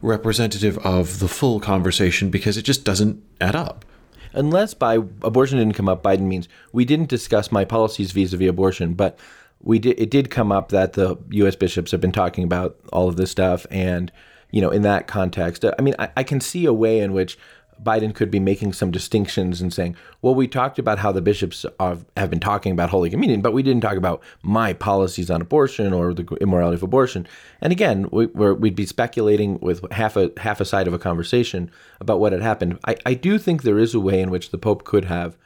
representative 0.02 0.78
of 0.80 1.20
the 1.20 1.28
full 1.28 1.60
conversation 1.60 2.30
because 2.30 2.58
it 2.58 2.64
just 2.64 2.84
doesn't 2.84 3.22
add 3.42 3.56
up 3.56 3.86
unless 4.34 4.74
by 4.74 4.96
abortion 4.96 5.58
didn't 5.58 5.76
come 5.76 5.90
up, 5.90 6.04
Biden 6.04 6.22
means 6.22 6.48
we 6.72 6.86
didn't 6.86 7.10
discuss 7.10 7.52
my 7.52 7.66
policies 7.66 8.12
vis-a-vis 8.12 8.50
abortion, 8.50 8.94
but 8.94 9.18
we 9.62 9.80
did. 9.80 10.00
It 10.00 10.10
did 10.10 10.30
come 10.30 10.52
up 10.52 10.70
that 10.70 10.94
the 10.94 11.18
U.S. 11.32 11.56
bishops 11.56 11.92
have 11.92 12.02
been 12.02 12.12
talking 12.12 12.44
about 12.44 12.78
all 12.94 13.08
of 13.08 13.18
this 13.18 13.32
stuff, 13.32 13.66
and 13.70 14.12
you 14.52 14.62
know, 14.62 14.70
in 14.70 14.82
that 14.84 15.08
context, 15.08 15.64
uh, 15.64 15.74
I 15.78 15.82
mean, 15.82 15.96
I, 16.00 16.10
I 16.18 16.24
can 16.24 16.42
see 16.42 16.66
a 16.66 16.74
way 16.74 17.00
in 17.00 17.14
which 17.14 17.38
Biden 17.84 18.14
could 18.14 18.30
be 18.30 18.40
making 18.40 18.74
some 18.74 18.92
distinctions 18.92 19.62
and 19.62 19.74
saying, 19.74 19.96
well, 20.22 20.36
we 20.36 20.48
talked 20.48 20.80
about 20.80 21.00
how 21.00 21.12
the 21.12 21.22
bishops 21.22 21.66
are, 21.80 21.98
have 22.18 22.30
been 22.30 22.40
talking 22.40 22.72
about 22.72 22.90
Holy 22.90 23.10
Communion, 23.10 23.42
but 23.42 23.54
we 23.54 23.64
didn't 23.64 23.82
talk 23.82 23.96
about 23.96 24.22
my 24.42 24.74
policies 24.74 25.32
on 25.32 25.42
abortion 25.42 25.94
or 25.94 26.14
the 26.14 26.24
immorality 26.42 26.76
of 26.76 26.84
abortion. 26.84 27.28
And 27.62 27.72
again, 27.72 28.10
we, 28.12 28.26
would 28.28 28.76
be 28.76 28.86
speculating 28.86 29.60
with 29.60 29.90
half 29.92 30.18
a 30.18 30.32
half 30.38 30.60
a 30.60 30.66
side 30.66 30.88
of 30.88 30.94
a 30.94 31.00
conversation 31.00 31.72
about 32.00 32.20
what 32.20 32.34
had 32.34 32.42
happened. 32.42 32.80
I, 32.86 32.96
I 33.06 33.14
do 33.14 33.38
think 33.38 33.64
there 33.64 33.80
is 33.80 33.94
a 33.94 34.00
way 34.00 34.22
in 34.22 34.30
which 34.30 34.52
the 34.52 34.58
Pope 34.58 34.84
could 34.84 35.06
have 35.06 35.38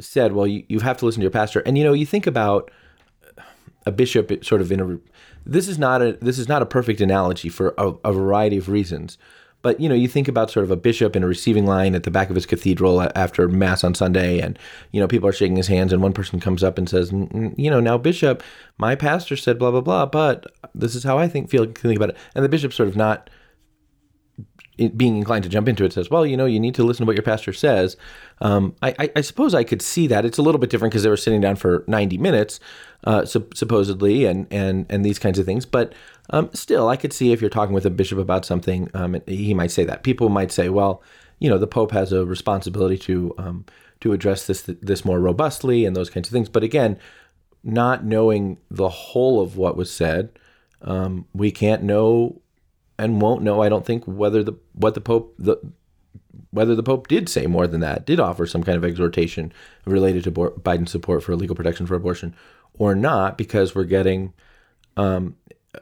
said, 0.00 0.32
well, 0.32 0.46
you, 0.46 0.64
you 0.68 0.80
have 0.80 0.96
to 0.98 1.06
listen 1.06 1.20
to 1.20 1.24
your 1.24 1.30
pastor. 1.30 1.60
And, 1.60 1.76
you 1.76 1.84
know, 1.84 1.92
you 1.92 2.06
think 2.06 2.26
about 2.26 2.70
a 3.86 3.90
bishop 3.90 4.44
sort 4.44 4.60
of 4.60 4.70
in 4.70 4.80
a 4.80 4.98
this 5.46 5.66
is 5.66 5.78
not 5.78 6.02
a 6.02 6.12
this 6.20 6.38
is 6.38 6.46
not 6.46 6.60
a 6.60 6.66
perfect 6.66 7.00
analogy 7.00 7.48
for 7.48 7.74
a, 7.78 7.94
a 8.04 8.12
variety 8.12 8.58
of 8.58 8.68
reasons 8.68 9.16
but 9.62 9.80
you 9.80 9.88
know, 9.88 9.94
you 9.94 10.08
think 10.08 10.28
about 10.28 10.50
sort 10.50 10.64
of 10.64 10.70
a 10.70 10.76
bishop 10.76 11.16
in 11.16 11.22
a 11.22 11.26
receiving 11.26 11.66
line 11.66 11.94
at 11.94 12.04
the 12.04 12.10
back 12.10 12.28
of 12.28 12.36
his 12.36 12.46
cathedral 12.46 13.08
after 13.16 13.48
mass 13.48 13.82
on 13.82 13.94
Sunday, 13.94 14.40
and 14.40 14.58
you 14.92 15.00
know, 15.00 15.08
people 15.08 15.28
are 15.28 15.32
shaking 15.32 15.56
his 15.56 15.68
hands, 15.68 15.92
and 15.92 16.02
one 16.02 16.12
person 16.12 16.40
comes 16.40 16.62
up 16.62 16.78
and 16.78 16.88
says, 16.88 17.12
"You 17.12 17.70
know, 17.70 17.80
now 17.80 17.98
bishop, 17.98 18.42
my 18.78 18.94
pastor 18.94 19.36
said 19.36 19.58
blah 19.58 19.70
blah 19.70 19.80
blah, 19.80 20.06
but 20.06 20.46
this 20.74 20.94
is 20.94 21.04
how 21.04 21.18
I 21.18 21.28
think 21.28 21.50
feel 21.50 21.66
think 21.66 21.96
about 21.96 22.10
it," 22.10 22.16
and 22.34 22.44
the 22.44 22.48
bishop's 22.48 22.76
sort 22.76 22.88
of 22.88 22.96
not 22.96 23.30
being 24.96 25.16
inclined 25.16 25.42
to 25.42 25.48
jump 25.48 25.68
into 25.68 25.84
it 25.84 25.92
says, 25.92 26.08
well, 26.08 26.24
you 26.24 26.36
know, 26.36 26.46
you 26.46 26.60
need 26.60 26.74
to 26.76 26.84
listen 26.84 27.04
to 27.04 27.06
what 27.06 27.16
your 27.16 27.22
pastor 27.24 27.52
says. 27.52 27.96
Um, 28.40 28.76
I, 28.80 29.10
I, 29.16 29.20
suppose 29.22 29.52
I 29.52 29.64
could 29.64 29.82
see 29.82 30.06
that. 30.06 30.24
It's 30.24 30.38
a 30.38 30.42
little 30.42 30.60
bit 30.60 30.70
different 30.70 30.92
because 30.92 31.02
they 31.02 31.10
were 31.10 31.16
sitting 31.16 31.40
down 31.40 31.56
for 31.56 31.82
90 31.88 32.16
minutes, 32.18 32.60
uh, 33.02 33.24
supposedly, 33.24 34.24
and, 34.24 34.46
and, 34.52 34.86
and 34.88 35.04
these 35.04 35.18
kinds 35.18 35.40
of 35.40 35.46
things. 35.46 35.66
But 35.66 35.94
um, 36.30 36.50
still, 36.52 36.88
I 36.88 36.96
could 36.96 37.12
see 37.12 37.32
if 37.32 37.40
you're 37.40 37.50
talking 37.50 37.74
with 37.74 37.86
a 37.86 37.90
bishop 37.90 38.18
about 38.18 38.44
something, 38.44 38.90
um, 38.94 39.16
he 39.26 39.54
might 39.54 39.70
say 39.70 39.84
that. 39.84 40.02
People 40.02 40.28
might 40.28 40.52
say, 40.52 40.68
well, 40.68 41.02
you 41.38 41.48
know, 41.48 41.58
the 41.58 41.66
Pope 41.66 41.92
has 41.92 42.12
a 42.12 42.26
responsibility 42.26 42.98
to 42.98 43.34
um, 43.38 43.64
to 44.00 44.12
address 44.12 44.46
this 44.46 44.62
this 44.62 45.04
more 45.04 45.20
robustly 45.20 45.84
and 45.84 45.96
those 45.96 46.10
kinds 46.10 46.28
of 46.28 46.32
things. 46.32 46.48
But 46.48 46.64
again, 46.64 46.98
not 47.62 48.04
knowing 48.04 48.58
the 48.70 48.88
whole 48.88 49.40
of 49.40 49.56
what 49.56 49.76
was 49.76 49.90
said, 49.90 50.30
um, 50.82 51.26
we 51.32 51.50
can't 51.50 51.82
know 51.82 52.40
and 52.98 53.20
won't 53.20 53.42
know. 53.42 53.62
I 53.62 53.68
don't 53.68 53.86
think 53.86 54.04
whether 54.04 54.42
the 54.42 54.54
what 54.72 54.94
the 54.94 55.00
Pope 55.00 55.34
the 55.38 55.56
whether 56.50 56.74
the 56.74 56.82
Pope 56.82 57.08
did 57.08 57.28
say 57.28 57.46
more 57.46 57.66
than 57.66 57.80
that, 57.80 58.06
did 58.06 58.20
offer 58.20 58.46
some 58.46 58.62
kind 58.62 58.76
of 58.76 58.84
exhortation 58.84 59.52
related 59.84 60.24
to 60.24 60.32
Biden's 60.32 60.90
support 60.90 61.22
for 61.22 61.36
legal 61.36 61.56
protection 61.56 61.86
for 61.86 61.94
abortion, 61.94 62.34
or 62.74 62.94
not, 62.94 63.38
because 63.38 63.74
we're 63.74 63.84
getting 63.84 64.32
um, 64.96 65.36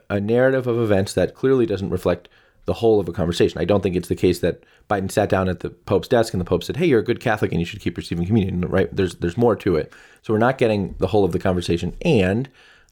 a 0.09 0.19
narrative 0.19 0.67
of 0.67 0.79
events 0.79 1.13
that 1.13 1.35
clearly 1.35 1.65
doesn't 1.65 1.89
reflect 1.89 2.29
the 2.65 2.73
whole 2.73 2.99
of 2.99 3.07
a 3.07 3.13
conversation. 3.13 3.59
I 3.61 3.65
don't 3.65 3.81
think 3.81 3.95
it's 3.95 4.09
the 4.09 4.15
case 4.15 4.39
that 4.39 4.63
Biden 4.89 5.09
sat 5.09 5.29
down 5.29 5.47
at 5.47 5.61
the 5.61 5.69
Pope's 5.69 6.07
desk 6.07 6.33
and 6.33 6.41
the 6.41 6.45
Pope 6.45 6.63
said, 6.63 6.77
"Hey, 6.77 6.85
you're 6.85 6.99
a 6.99 7.03
good 7.03 7.21
Catholic 7.21 7.51
and 7.51 7.59
you 7.61 7.65
should 7.65 7.79
keep 7.79 7.95
receiving 7.95 8.25
communion." 8.25 8.61
Right? 8.61 8.93
There's 8.93 9.15
there's 9.15 9.37
more 9.37 9.55
to 9.57 9.77
it. 9.77 9.93
So 10.21 10.33
we're 10.33 10.39
not 10.39 10.57
getting 10.57 10.95
the 10.99 11.07
whole 11.07 11.23
of 11.23 11.31
the 11.31 11.39
conversation, 11.39 11.95
and 12.01 12.49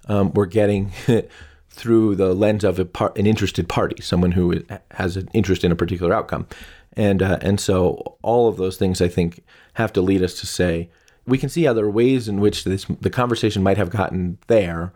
um, 0.07 0.33
we're 0.33 0.45
getting 0.45 0.91
through 1.69 2.15
the 2.15 2.33
lens 2.33 2.63
of 2.63 2.79
a 2.79 2.85
par- 2.85 3.13
an 3.17 3.27
interested 3.27 3.67
party, 3.67 4.01
someone 4.01 4.31
who 4.31 4.63
has 4.91 5.17
an 5.17 5.29
interest 5.33 5.65
in 5.65 5.71
a 5.71 5.75
particular 5.75 6.13
outcome, 6.13 6.47
and 6.93 7.21
uh, 7.21 7.38
and 7.41 7.59
so 7.59 8.17
all 8.21 8.47
of 8.47 8.55
those 8.55 8.77
things 8.77 9.01
I 9.01 9.09
think 9.09 9.43
have 9.74 9.91
to 9.93 10.01
lead 10.01 10.24
us 10.24 10.39
to 10.39 10.47
say 10.47 10.89
we 11.25 11.38
can 11.38 11.50
see 11.50 11.67
are 11.67 11.89
ways 11.89 12.27
in 12.27 12.39
which 12.39 12.63
this 12.63 12.85
the 13.01 13.09
conversation 13.09 13.63
might 13.63 13.77
have 13.77 13.89
gotten 13.89 14.38
there 14.47 14.93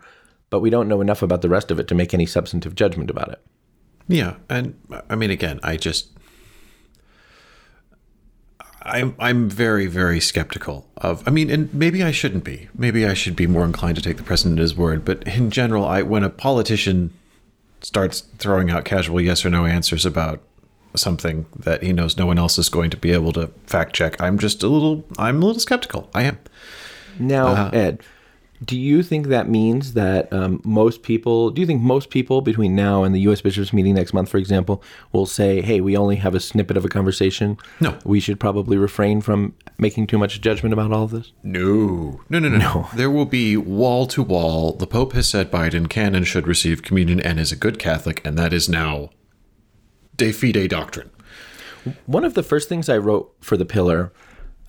but 0.50 0.60
we 0.60 0.70
don't 0.70 0.88
know 0.88 1.00
enough 1.00 1.22
about 1.22 1.42
the 1.42 1.48
rest 1.48 1.70
of 1.70 1.78
it 1.78 1.88
to 1.88 1.94
make 1.94 2.12
any 2.12 2.26
substantive 2.26 2.74
judgment 2.74 3.10
about 3.10 3.30
it. 3.30 3.40
Yeah, 4.08 4.34
and 4.48 4.76
I 5.08 5.14
mean, 5.14 5.30
again, 5.30 5.60
I 5.62 5.76
just 5.76 6.10
I'm 8.82 9.14
I'm 9.18 9.48
very 9.48 9.86
very 9.86 10.20
skeptical 10.20 10.88
of. 10.96 11.26
I 11.26 11.30
mean, 11.30 11.50
and 11.50 11.72
maybe 11.72 12.02
I 12.02 12.10
shouldn't 12.10 12.44
be. 12.44 12.68
Maybe 12.74 13.06
I 13.06 13.14
should 13.14 13.36
be 13.36 13.46
more 13.46 13.64
inclined 13.64 13.96
to 13.96 14.02
take 14.02 14.16
the 14.16 14.22
president 14.22 14.58
at 14.58 14.62
his 14.62 14.76
word. 14.76 15.04
But 15.04 15.26
in 15.26 15.50
general, 15.50 15.84
I 15.84 16.02
when 16.02 16.24
a 16.24 16.30
politician 16.30 17.12
starts 17.82 18.22
throwing 18.38 18.70
out 18.70 18.84
casual 18.84 19.20
yes 19.20 19.44
or 19.44 19.50
no 19.50 19.64
answers 19.64 20.04
about 20.04 20.42
something 20.96 21.46
that 21.56 21.82
he 21.82 21.92
knows 21.92 22.16
no 22.16 22.26
one 22.26 22.38
else 22.38 22.58
is 22.58 22.68
going 22.68 22.90
to 22.90 22.96
be 22.96 23.12
able 23.12 23.32
to 23.32 23.46
fact 23.66 23.94
check, 23.94 24.20
I'm 24.20 24.38
just 24.38 24.62
a 24.62 24.68
little 24.68 25.04
I'm 25.18 25.42
a 25.42 25.46
little 25.46 25.60
skeptical. 25.60 26.10
I 26.14 26.24
am. 26.24 26.38
Now, 27.18 27.46
uh, 27.48 27.70
Ed, 27.72 28.02
do 28.64 28.78
you 28.78 29.02
think 29.02 29.28
that 29.28 29.48
means 29.48 29.94
that 29.94 30.30
um, 30.32 30.60
most 30.64 31.02
people, 31.02 31.50
do 31.50 31.60
you 31.60 31.66
think 31.66 31.80
most 31.80 32.10
people 32.10 32.42
between 32.42 32.76
now 32.76 33.04
and 33.04 33.14
the 33.14 33.20
U.S. 33.20 33.40
bishops 33.40 33.72
meeting 33.72 33.94
next 33.94 34.12
month, 34.12 34.28
for 34.28 34.36
example, 34.36 34.82
will 35.12 35.24
say, 35.24 35.62
hey, 35.62 35.80
we 35.80 35.96
only 35.96 36.16
have 36.16 36.34
a 36.34 36.40
snippet 36.40 36.76
of 36.76 36.84
a 36.84 36.88
conversation? 36.88 37.56
No. 37.80 37.98
We 38.04 38.20
should 38.20 38.38
probably 38.38 38.76
refrain 38.76 39.22
from 39.22 39.54
making 39.78 40.08
too 40.08 40.18
much 40.18 40.40
judgment 40.42 40.74
about 40.74 40.92
all 40.92 41.04
of 41.04 41.10
this? 41.10 41.32
No. 41.42 42.20
No, 42.28 42.38
no, 42.38 42.48
no. 42.50 42.58
no. 42.58 42.88
There 42.94 43.10
will 43.10 43.24
be 43.24 43.56
wall 43.56 44.06
to 44.08 44.22
wall. 44.22 44.72
The 44.72 44.86
Pope 44.86 45.14
has 45.14 45.26
said 45.26 45.50
Biden 45.50 45.88
can 45.88 46.14
and 46.14 46.26
should 46.26 46.46
receive 46.46 46.82
communion 46.82 47.20
and 47.20 47.40
is 47.40 47.52
a 47.52 47.56
good 47.56 47.78
Catholic, 47.78 48.20
and 48.26 48.38
that 48.38 48.52
is 48.52 48.68
now 48.68 49.08
de 50.16 50.32
fide 50.32 50.68
doctrine. 50.68 51.10
One 52.04 52.24
of 52.24 52.34
the 52.34 52.42
first 52.42 52.68
things 52.68 52.90
I 52.90 52.98
wrote 52.98 53.34
for 53.40 53.56
The 53.56 53.64
Pillar 53.64 54.12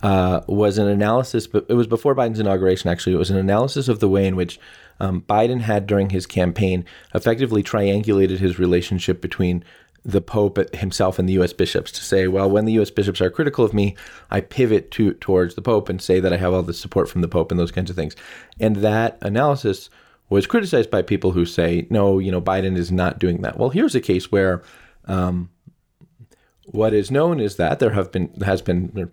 uh, 0.02 0.40
was 0.48 0.78
an 0.78 0.88
analysis, 0.88 1.46
but 1.46 1.64
it 1.68 1.74
was 1.74 1.86
before 1.86 2.14
Biden's 2.14 2.40
inauguration, 2.40 2.90
actually. 2.90 3.14
It 3.14 3.18
was 3.18 3.30
an 3.30 3.36
analysis 3.36 3.88
of 3.88 4.00
the 4.00 4.08
way 4.08 4.26
in 4.26 4.34
which 4.34 4.58
um, 4.98 5.22
Biden 5.22 5.60
had, 5.60 5.86
during 5.86 6.10
his 6.10 6.26
campaign, 6.26 6.84
effectively 7.14 7.62
triangulated 7.62 8.38
his 8.38 8.58
relationship 8.58 9.20
between 9.20 9.64
the 10.04 10.20
Pope 10.20 10.74
himself 10.74 11.18
and 11.18 11.28
the 11.28 11.34
U.S. 11.34 11.52
bishops 11.52 11.92
to 11.92 12.02
say, 12.02 12.26
well, 12.26 12.50
when 12.50 12.64
the 12.64 12.72
U.S. 12.72 12.90
bishops 12.90 13.20
are 13.20 13.30
critical 13.30 13.64
of 13.64 13.72
me, 13.72 13.94
I 14.30 14.40
pivot 14.40 14.90
to 14.92 15.14
towards 15.14 15.54
the 15.54 15.62
Pope 15.62 15.88
and 15.88 16.02
say 16.02 16.18
that 16.18 16.32
I 16.32 16.36
have 16.36 16.52
all 16.52 16.62
the 16.62 16.74
support 16.74 17.08
from 17.08 17.20
the 17.20 17.28
Pope 17.28 17.52
and 17.52 17.60
those 17.60 17.70
kinds 17.70 17.88
of 17.88 17.94
things. 17.94 18.16
And 18.58 18.76
that 18.76 19.18
analysis 19.20 19.90
was 20.28 20.46
criticized 20.46 20.90
by 20.90 21.02
people 21.02 21.32
who 21.32 21.46
say, 21.46 21.86
no, 21.90 22.18
you 22.18 22.32
know, 22.32 22.40
Biden 22.40 22.76
is 22.76 22.90
not 22.90 23.20
doing 23.20 23.42
that. 23.42 23.58
Well, 23.58 23.70
here's 23.70 23.94
a 23.94 24.00
case 24.00 24.32
where 24.32 24.62
um, 25.04 25.50
what 26.66 26.94
is 26.94 27.10
known 27.10 27.38
is 27.38 27.56
that 27.56 27.78
there 27.78 27.90
have 27.90 28.10
been 28.10 28.32
has 28.42 28.62
been 28.62 29.10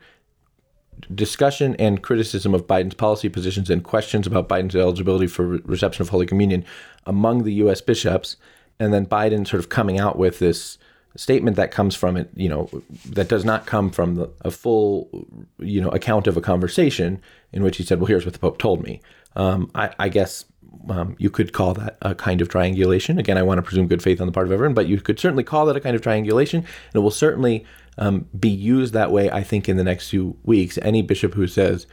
discussion 1.15 1.75
and 1.77 2.01
criticism 2.01 2.53
of 2.53 2.67
Biden's 2.67 2.95
policy 2.95 3.29
positions 3.29 3.69
and 3.69 3.83
questions 3.83 4.27
about 4.27 4.49
Biden's 4.49 4.75
eligibility 4.75 5.27
for 5.27 5.45
reception 5.45 6.01
of 6.01 6.09
Holy 6.09 6.25
Communion 6.25 6.65
among 7.05 7.43
the 7.43 7.53
U.S. 7.53 7.81
bishops, 7.81 8.37
and 8.79 8.93
then 8.93 9.05
Biden 9.05 9.47
sort 9.47 9.59
of 9.59 9.69
coming 9.69 9.99
out 9.99 10.17
with 10.17 10.39
this 10.39 10.77
statement 11.15 11.57
that 11.57 11.71
comes 11.71 11.95
from 11.95 12.15
it, 12.15 12.29
you 12.35 12.49
know, 12.49 12.69
that 13.09 13.27
does 13.27 13.43
not 13.43 13.65
come 13.65 13.89
from 13.89 14.15
the, 14.15 14.29
a 14.41 14.51
full, 14.51 15.09
you 15.57 15.81
know, 15.81 15.89
account 15.89 16.27
of 16.27 16.37
a 16.37 16.41
conversation 16.41 17.21
in 17.51 17.63
which 17.63 17.77
he 17.77 17.83
said, 17.83 17.99
"Well, 17.99 18.07
here's 18.07 18.25
what 18.25 18.33
the 18.33 18.39
Pope 18.39 18.57
told 18.57 18.83
me." 18.83 19.01
Um, 19.35 19.71
I, 19.75 19.93
I, 19.99 20.09
guess 20.09 20.45
um, 20.89 21.15
you 21.19 21.29
could 21.29 21.53
call 21.53 21.73
that 21.75 21.97
a 22.01 22.15
kind 22.15 22.41
of 22.41 22.49
triangulation. 22.49 23.17
Again, 23.17 23.37
I 23.37 23.43
want 23.43 23.57
to 23.57 23.61
presume 23.61 23.87
good 23.87 24.01
faith 24.01 24.19
on 24.21 24.27
the 24.27 24.33
part 24.33 24.47
of 24.47 24.51
everyone, 24.51 24.73
but 24.73 24.87
you 24.87 24.99
could 24.99 25.19
certainly 25.19 25.43
call 25.43 25.65
that 25.67 25.75
a 25.75 25.79
kind 25.79 25.95
of 25.95 26.01
triangulation, 26.01 26.59
and 26.59 26.95
it 26.95 26.99
will 26.99 27.11
certainly 27.11 27.65
um, 27.99 28.27
be 28.37 28.49
used 28.49 28.93
that 28.93 29.11
way, 29.11 29.29
I 29.29 29.43
think, 29.43 29.69
in 29.69 29.77
the 29.77 29.83
next 29.83 30.09
few 30.09 30.35
weeks. 30.43 30.79
Any 30.81 31.01
bishop 31.01 31.33
who 31.33 31.45
says, 31.45 31.85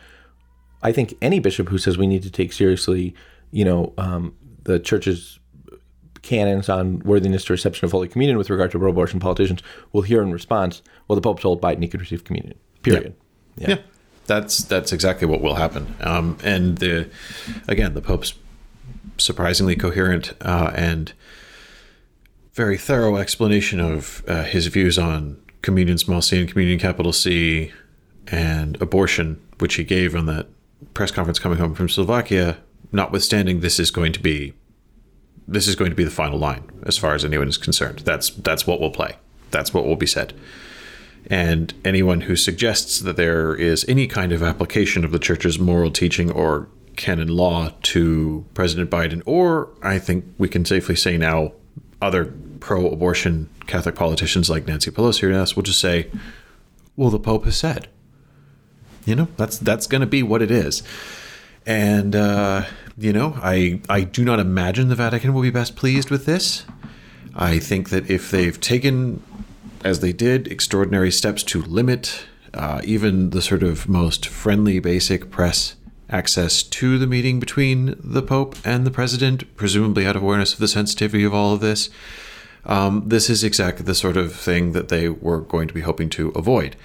I 0.83 0.93
think 0.93 1.15
any 1.21 1.41
bishop 1.41 1.69
who 1.69 1.79
says 1.79 1.99
we 1.99 2.07
need 2.07 2.23
to 2.23 2.31
take 2.31 2.53
seriously, 2.53 3.15
you 3.51 3.65
know, 3.65 3.93
um, 3.99 4.35
the 4.63 4.79
church's 4.79 5.39
canons 6.23 6.69
on 6.69 7.01
worthiness 7.01 7.45
to 7.45 7.53
reception 7.53 7.85
of 7.85 7.93
Holy 7.93 8.09
Communion 8.09 8.39
with 8.39 8.51
regard 8.51 8.71
to 8.71 8.79
pro 8.79 8.91
abortion 8.91 9.21
politicians 9.21 9.63
will 9.93 10.03
hear 10.03 10.23
in 10.23 10.33
response, 10.33 10.81
well, 11.07 11.17
the 11.17 11.23
Pope 11.23 11.41
told 11.41 11.61
Biden 11.61 11.83
he 11.83 11.89
could 11.89 12.01
receive 12.01 12.25
communion, 12.25 12.57
period. 12.83 13.15
Yeah. 13.57 13.69
yeah. 13.69 13.75
yeah. 13.77 13.83
That's 14.27 14.59
that's 14.59 14.93
exactly 14.93 15.29
what 15.29 15.41
will 15.41 15.55
happen, 15.55 15.95
um, 16.01 16.37
and 16.43 16.79
the 16.79 17.09
again 17.69 17.95
the 17.95 18.03
Pope's 18.03 18.35
surprisingly 19.19 19.77
coherent 19.77 20.35
uh, 20.41 20.73
and 20.75 21.13
very 22.53 22.77
thorough 22.77 23.19
explanation 23.19 23.79
of 23.79 24.25
uh, 24.27 24.43
his 24.43 24.67
views 24.67 24.99
on 24.99 25.41
communion 25.67 25.99
small 25.99 26.23
c 26.23 26.39
and 26.39 26.49
communion 26.49 26.79
capital 26.79 27.13
C 27.13 27.73
and 28.29 28.81
abortion, 28.81 29.43
which 29.59 29.75
he 29.75 29.83
gave 29.83 30.15
on 30.15 30.27
that 30.27 30.47
press 30.95 31.11
conference 31.11 31.41
coming 31.41 31.59
home 31.59 31.75
from 31.75 31.89
Slovakia, 31.89 32.59
notwithstanding 32.93 33.61
this 33.61 33.81
is 33.81 33.91
going 33.91 34.13
to 34.13 34.21
be 34.21 34.55
this 35.49 35.67
is 35.67 35.75
going 35.75 35.91
to 35.91 35.97
be 35.97 36.05
the 36.05 36.11
final 36.11 36.39
line 36.39 36.63
as 36.85 36.97
far 36.97 37.15
as 37.15 37.25
anyone 37.25 37.49
is 37.49 37.59
concerned. 37.59 37.99
That's 38.01 38.31
that's 38.31 38.65
what 38.65 38.81
will 38.81 38.93
play. 38.93 39.17
That's 39.51 39.75
what 39.75 39.85
will 39.85 39.97
be 39.97 40.07
said. 40.07 40.33
And 41.29 41.75
anyone 41.85 42.23
who 42.23 42.37
suggests 42.37 43.01
that 43.01 43.17
there 43.17 43.53
is 43.57 43.85
any 43.89 44.07
kind 44.07 44.31
of 44.31 44.45
application 44.45 45.05
of 45.05 45.11
the 45.11 45.19
church's 45.19 45.59
moral 45.59 45.91
teaching 45.91 46.31
or 46.31 46.69
canon 46.95 47.29
law 47.29 47.73
to 47.83 48.45
President 48.55 48.89
Biden, 48.89 49.21
or 49.27 49.69
I 49.83 49.99
think 49.99 50.25
we 50.39 50.49
can 50.49 50.65
safely 50.65 50.95
say 50.95 51.19
now 51.19 51.53
other 52.01 52.33
pro 52.61 52.87
abortion 52.87 53.49
Catholic 53.67 53.95
politicians 53.95 54.49
like 54.49 54.67
Nancy 54.67 54.91
Pelosi 54.91 55.25
or 55.25 55.33
us 55.33 55.57
will 55.57 55.63
just 55.63 55.81
say, 55.81 56.11
well, 56.97 57.11
the 57.11 57.19
Pope 57.19 57.45
has 57.45 57.57
said. 57.57 57.89
You 59.05 59.15
know, 59.15 59.29
that's 59.37 59.59
that's 59.59 59.87
going 59.87 60.01
to 60.01 60.07
be 60.07 60.23
what 60.23 60.43
it 60.43 60.51
is. 60.51 60.83
And, 61.67 62.15
uh, 62.15 62.65
you 62.97 63.13
know, 63.13 63.39
I, 63.43 63.81
I 63.89 64.03
do 64.03 64.25
not 64.25 64.39
imagine 64.39 64.89
the 64.89 64.95
Vatican 64.95 65.35
will 65.35 65.43
be 65.43 65.51
best 65.51 65.75
pleased 65.77 66.11
with 66.11 66.25
this. 66.27 66.65
I 67.35 67.59
think 67.59 67.91
that 67.91 68.09
if 68.09 68.31
they've 68.31 68.59
taken, 68.61 69.23
as 69.85 70.01
they 70.01 70.13
did, 70.13 70.47
extraordinary 70.49 71.11
steps 71.11 71.43
to 71.45 71.63
limit 71.63 72.25
uh, 72.55 72.81
even 72.85 73.31
the 73.31 73.43
sort 73.43 73.63
of 73.63 73.89
most 73.89 74.27
friendly, 74.27 74.79
basic 74.79 75.31
press 75.31 75.77
access 76.09 76.63
to 76.63 76.99
the 76.99 77.07
meeting 77.07 77.41
between 77.41 77.97
the 77.99 78.23
Pope 78.23 78.57
and 78.65 78.87
the 78.87 78.91
President, 78.91 79.57
presumably 79.57 80.07
out 80.07 80.17
of 80.17 80.23
awareness 80.23 80.53
of 80.53 80.61
the 80.61 80.69
sensitivity 80.69 81.25
of 81.25 81.35
all 81.35 81.53
of 81.53 81.61
this, 81.61 81.91
um, 82.67 83.05
this 83.07 83.31
is 83.31 83.43
exactly 83.45 83.85
the 83.85 83.95
sort 83.95 84.17
of 84.17 84.35
thing 84.35 84.73
that 84.73 84.89
they 84.89 85.09
were 85.09 85.41
going 85.41 85.69
to 85.69 85.75
be 85.75 85.81
hoping 85.81 86.11
to 86.11 86.31
avoid. 86.31 86.77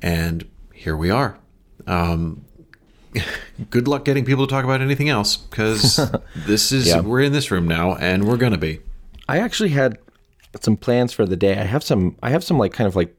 And 0.00 0.48
here 0.74 0.96
we 0.96 1.10
are. 1.10 1.38
Um, 1.86 2.44
good 3.70 3.88
luck 3.88 4.04
getting 4.04 4.24
people 4.24 4.46
to 4.46 4.50
talk 4.50 4.64
about 4.64 4.80
anything 4.80 5.08
else 5.08 5.36
because 5.36 6.00
this 6.36 6.70
is, 6.70 6.88
yeah. 6.88 7.00
we're 7.00 7.22
in 7.22 7.32
this 7.32 7.50
room 7.50 7.66
now 7.66 7.94
and 7.96 8.26
we're 8.28 8.36
going 8.36 8.52
to 8.52 8.58
be. 8.58 8.80
I 9.28 9.38
actually 9.38 9.70
had 9.70 9.98
some 10.60 10.76
plans 10.76 11.12
for 11.12 11.24
the 11.24 11.36
day. 11.36 11.58
I 11.58 11.64
have 11.64 11.82
some, 11.82 12.16
I 12.22 12.30
have 12.30 12.44
some 12.44 12.58
like 12.58 12.72
kind 12.72 12.86
of 12.86 12.94
like 12.94 13.16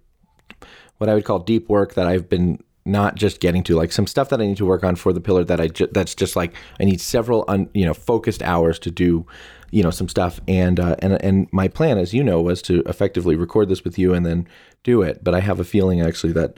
what 0.98 1.10
I 1.10 1.15
would 1.15 1.25
call 1.25 1.39
deep 1.39 1.67
work 1.67 1.96
that 1.96 2.05
I've 2.05 2.29
been 2.29 2.63
not 2.86 3.15
just 3.15 3.39
getting 3.39 3.63
to 3.63 3.75
like 3.75 3.91
some 3.91 4.08
stuff 4.08 4.29
that 4.29 4.41
I 4.41 4.46
need 4.46 4.58
to 4.58 4.65
work 4.65 4.84
on 4.84 4.96
for 4.96 5.13
the 5.13 5.22
pillar 5.22 5.43
that 5.46 5.60
I 5.60 5.67
ju- 5.67 5.88
that's 5.91 6.13
just 6.13 6.36
like 6.36 6.53
I 6.79 6.84
need 6.84 7.00
several 7.00 7.46
un, 7.48 7.70
you 7.74 7.86
know 7.86 7.93
focused 7.93 8.43
hours 8.43 8.77
to 8.79 8.91
do 8.91 9.25
you 9.73 9.81
know 9.81 9.89
some 9.89 10.07
stuff 10.07 10.39
and 10.47 10.79
uh, 10.79 10.95
and 10.99 11.13
and 11.23 11.47
my 11.51 11.67
plan 11.67 11.97
as 11.97 12.13
you 12.13 12.23
know 12.23 12.39
was 12.41 12.61
to 12.61 12.83
effectively 12.85 13.35
record 13.35 13.69
this 13.69 13.83
with 13.83 13.97
you 13.97 14.13
and 14.13 14.25
then 14.25 14.47
do 14.83 15.01
it 15.01 15.23
but 15.23 15.33
I 15.33 15.39
have 15.39 15.59
a 15.59 15.63
feeling 15.63 15.99
actually 15.99 16.31
that 16.33 16.57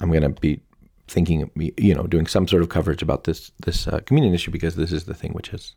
I'm 0.00 0.10
going 0.10 0.22
to 0.22 0.28
be 0.28 0.60
thinking 1.08 1.50
you 1.76 1.94
know 1.94 2.04
doing 2.04 2.26
some 2.26 2.46
sort 2.46 2.62
of 2.62 2.68
coverage 2.68 3.02
about 3.02 3.24
this 3.24 3.52
this 3.64 3.88
uh, 3.88 4.00
communion 4.00 4.34
issue 4.34 4.50
because 4.50 4.76
this 4.76 4.92
is 4.92 5.04
the 5.04 5.14
thing 5.14 5.32
which 5.32 5.48
has 5.48 5.74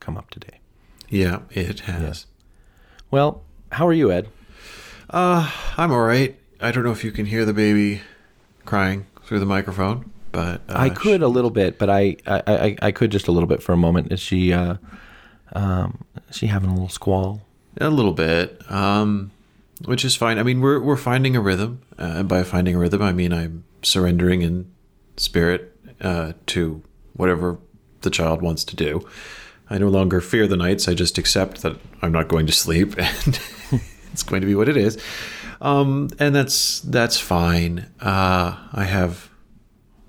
come 0.00 0.16
up 0.16 0.30
today. 0.30 0.60
Yeah, 1.08 1.40
it 1.50 1.80
has. 1.80 2.26
Well, 3.10 3.42
how 3.72 3.86
are 3.88 3.92
you, 3.94 4.12
Ed? 4.12 4.28
Uh, 5.08 5.50
I'm 5.78 5.90
all 5.90 6.02
right. 6.02 6.38
I 6.60 6.70
don't 6.70 6.84
know 6.84 6.92
if 6.92 7.02
you 7.02 7.10
can 7.10 7.24
hear 7.24 7.46
the 7.46 7.54
baby 7.54 8.02
crying 8.66 9.06
through 9.24 9.40
the 9.40 9.46
microphone, 9.46 10.12
but 10.32 10.60
uh, 10.68 10.74
I 10.76 10.90
could 10.90 11.20
she, 11.20 11.24
a 11.24 11.28
little 11.28 11.50
bit, 11.50 11.78
but 11.78 11.88
I, 11.88 12.16
I, 12.26 12.42
I, 12.46 12.76
I 12.82 12.92
could 12.92 13.10
just 13.10 13.28
a 13.28 13.32
little 13.32 13.46
bit 13.46 13.62
for 13.62 13.72
a 13.72 13.76
moment. 13.76 14.12
Is 14.12 14.20
she 14.20 14.52
uh, 14.52 14.74
um, 15.52 16.04
she 16.30 16.46
having 16.46 16.70
a 16.70 16.72
little 16.72 16.88
squall? 16.88 17.42
A 17.80 17.90
little 17.90 18.12
bit, 18.12 18.60
um, 18.70 19.30
which 19.84 20.04
is 20.04 20.16
fine. 20.16 20.38
I 20.38 20.42
mean, 20.42 20.60
we're 20.60 20.80
we're 20.80 20.96
finding 20.96 21.36
a 21.36 21.40
rhythm, 21.40 21.82
uh, 21.98 22.14
and 22.16 22.28
by 22.28 22.42
finding 22.42 22.74
a 22.74 22.78
rhythm, 22.78 23.02
I 23.02 23.12
mean 23.12 23.32
I'm 23.32 23.64
surrendering 23.82 24.42
in 24.42 24.70
spirit 25.16 25.76
uh, 26.00 26.32
to 26.46 26.82
whatever 27.14 27.58
the 28.00 28.10
child 28.10 28.42
wants 28.42 28.64
to 28.64 28.76
do. 28.76 29.06
I 29.70 29.78
no 29.78 29.88
longer 29.88 30.20
fear 30.20 30.46
the 30.46 30.56
nights. 30.56 30.88
I 30.88 30.94
just 30.94 31.18
accept 31.18 31.62
that 31.62 31.76
I'm 32.00 32.12
not 32.12 32.28
going 32.28 32.46
to 32.46 32.52
sleep, 32.52 32.94
and 32.98 33.40
it's 34.12 34.22
going 34.22 34.40
to 34.40 34.46
be 34.46 34.54
what 34.54 34.68
it 34.68 34.76
is. 34.76 35.02
Um, 35.60 36.10
and 36.18 36.34
that's 36.34 36.80
that's 36.80 37.18
fine. 37.18 37.90
Uh, 38.00 38.56
I 38.72 38.84
have 38.84 39.27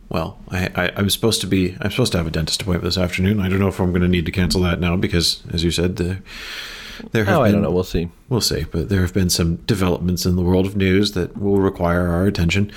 well, 0.09 0.39
I, 0.49 0.69
I, 0.75 0.99
am 0.99 1.09
supposed 1.09 1.41
to 1.41 1.47
be 1.47 1.77
I'm 1.79 1.91
supposed 1.91 2.11
to 2.13 2.17
have 2.17 2.27
a 2.27 2.31
dentist 2.31 2.61
appointment 2.61 2.83
this 2.83 2.97
afternoon. 2.97 3.39
I 3.39 3.47
don't 3.47 3.59
know 3.59 3.67
if 3.67 3.79
I'm 3.79 3.91
going 3.91 4.01
to 4.01 4.07
need 4.07 4.25
to 4.25 4.31
cancel 4.31 4.61
that 4.61 4.79
now 4.79 4.95
because, 4.95 5.43
as 5.51 5.63
you 5.63 5.71
said, 5.71 5.97
the, 5.97 6.21
there 7.11 7.25
have 7.25 7.37
oh, 7.37 7.43
been, 7.43 7.49
I 7.49 7.51
don't 7.51 7.61
know. 7.61 7.71
We'll 7.71 7.83
see. 7.83 8.09
We'll 8.27 8.41
see. 8.41 8.63
But 8.63 8.89
there 8.89 9.01
have 9.01 9.13
been 9.13 9.29
some 9.29 9.57
developments 9.57 10.25
in 10.25 10.35
the 10.35 10.41
world 10.41 10.65
of 10.65 10.75
news 10.75 11.11
that 11.13 11.37
will 11.37 11.59
require 11.59 12.07
our 12.07 12.25
attention. 12.25 12.71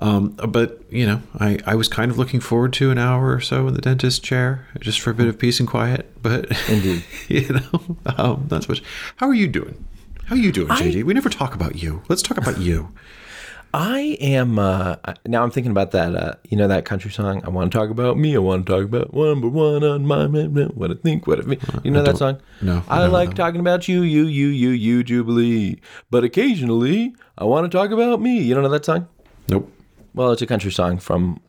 Um, 0.00 0.30
but 0.48 0.82
you 0.90 1.06
know, 1.06 1.22
I, 1.38 1.60
I 1.66 1.76
was 1.76 1.86
kind 1.86 2.10
of 2.10 2.18
looking 2.18 2.40
forward 2.40 2.72
to 2.74 2.90
an 2.90 2.98
hour 2.98 3.32
or 3.32 3.40
so 3.40 3.68
in 3.68 3.74
the 3.74 3.80
dentist 3.80 4.24
chair 4.24 4.66
just 4.80 5.00
for 5.00 5.10
a 5.10 5.14
bit 5.14 5.28
of 5.28 5.38
peace 5.38 5.60
and 5.60 5.68
quiet. 5.68 6.10
But 6.20 6.50
indeed, 6.68 7.04
you 7.28 7.48
know, 7.48 7.98
um, 8.18 8.48
not 8.50 8.64
so 8.64 8.70
much. 8.70 8.82
How 9.16 9.28
are 9.28 9.34
you 9.34 9.46
doing? 9.46 9.84
How 10.26 10.34
are 10.34 10.38
you 10.38 10.52
doing, 10.52 10.68
JD? 10.68 11.00
I, 11.00 11.02
we 11.04 11.14
never 11.14 11.28
talk 11.28 11.54
about 11.54 11.76
you. 11.76 12.02
Let's 12.08 12.22
talk 12.22 12.38
about 12.38 12.58
you. 12.58 12.92
I 13.74 14.16
am 14.20 14.56
uh, 14.60 14.94
now. 15.26 15.42
I'm 15.42 15.50
thinking 15.50 15.72
about 15.72 15.90
that. 15.90 16.14
Uh, 16.14 16.34
you 16.48 16.56
know 16.56 16.68
that 16.68 16.84
country 16.84 17.10
song. 17.10 17.42
I 17.44 17.48
want 17.48 17.72
to 17.72 17.76
talk 17.76 17.90
about 17.90 18.16
me. 18.16 18.36
I 18.36 18.38
want 18.38 18.66
to 18.66 18.72
talk 18.72 18.84
about 18.84 19.12
number 19.12 19.48
one 19.48 19.82
on 19.82 20.06
my 20.06 20.28
mind. 20.28 20.54
what 20.76 20.92
I 20.92 20.94
think, 20.94 21.26
what 21.26 21.40
I 21.40 21.42
mean. 21.42 21.58
You 21.82 21.90
know 21.90 22.02
I 22.02 22.04
that 22.04 22.18
song? 22.18 22.40
no, 22.62 22.84
I 22.86 23.04
like 23.06 23.34
talking 23.34 23.58
about 23.58 23.88
you, 23.88 24.02
you, 24.02 24.26
you, 24.26 24.46
you, 24.46 24.68
you, 24.68 25.02
Jubilee. 25.02 25.80
But 26.08 26.22
occasionally, 26.22 27.16
I 27.36 27.42
want 27.44 27.68
to 27.68 27.76
talk 27.76 27.90
about 27.90 28.20
me. 28.20 28.38
You 28.38 28.54
don't 28.54 28.62
know 28.62 28.68
that 28.68 28.84
song? 28.84 29.08
Nope. 29.48 29.68
Well, 30.14 30.30
it's 30.30 30.42
a 30.42 30.46
country 30.46 30.70
song 30.70 31.00
from 31.00 31.40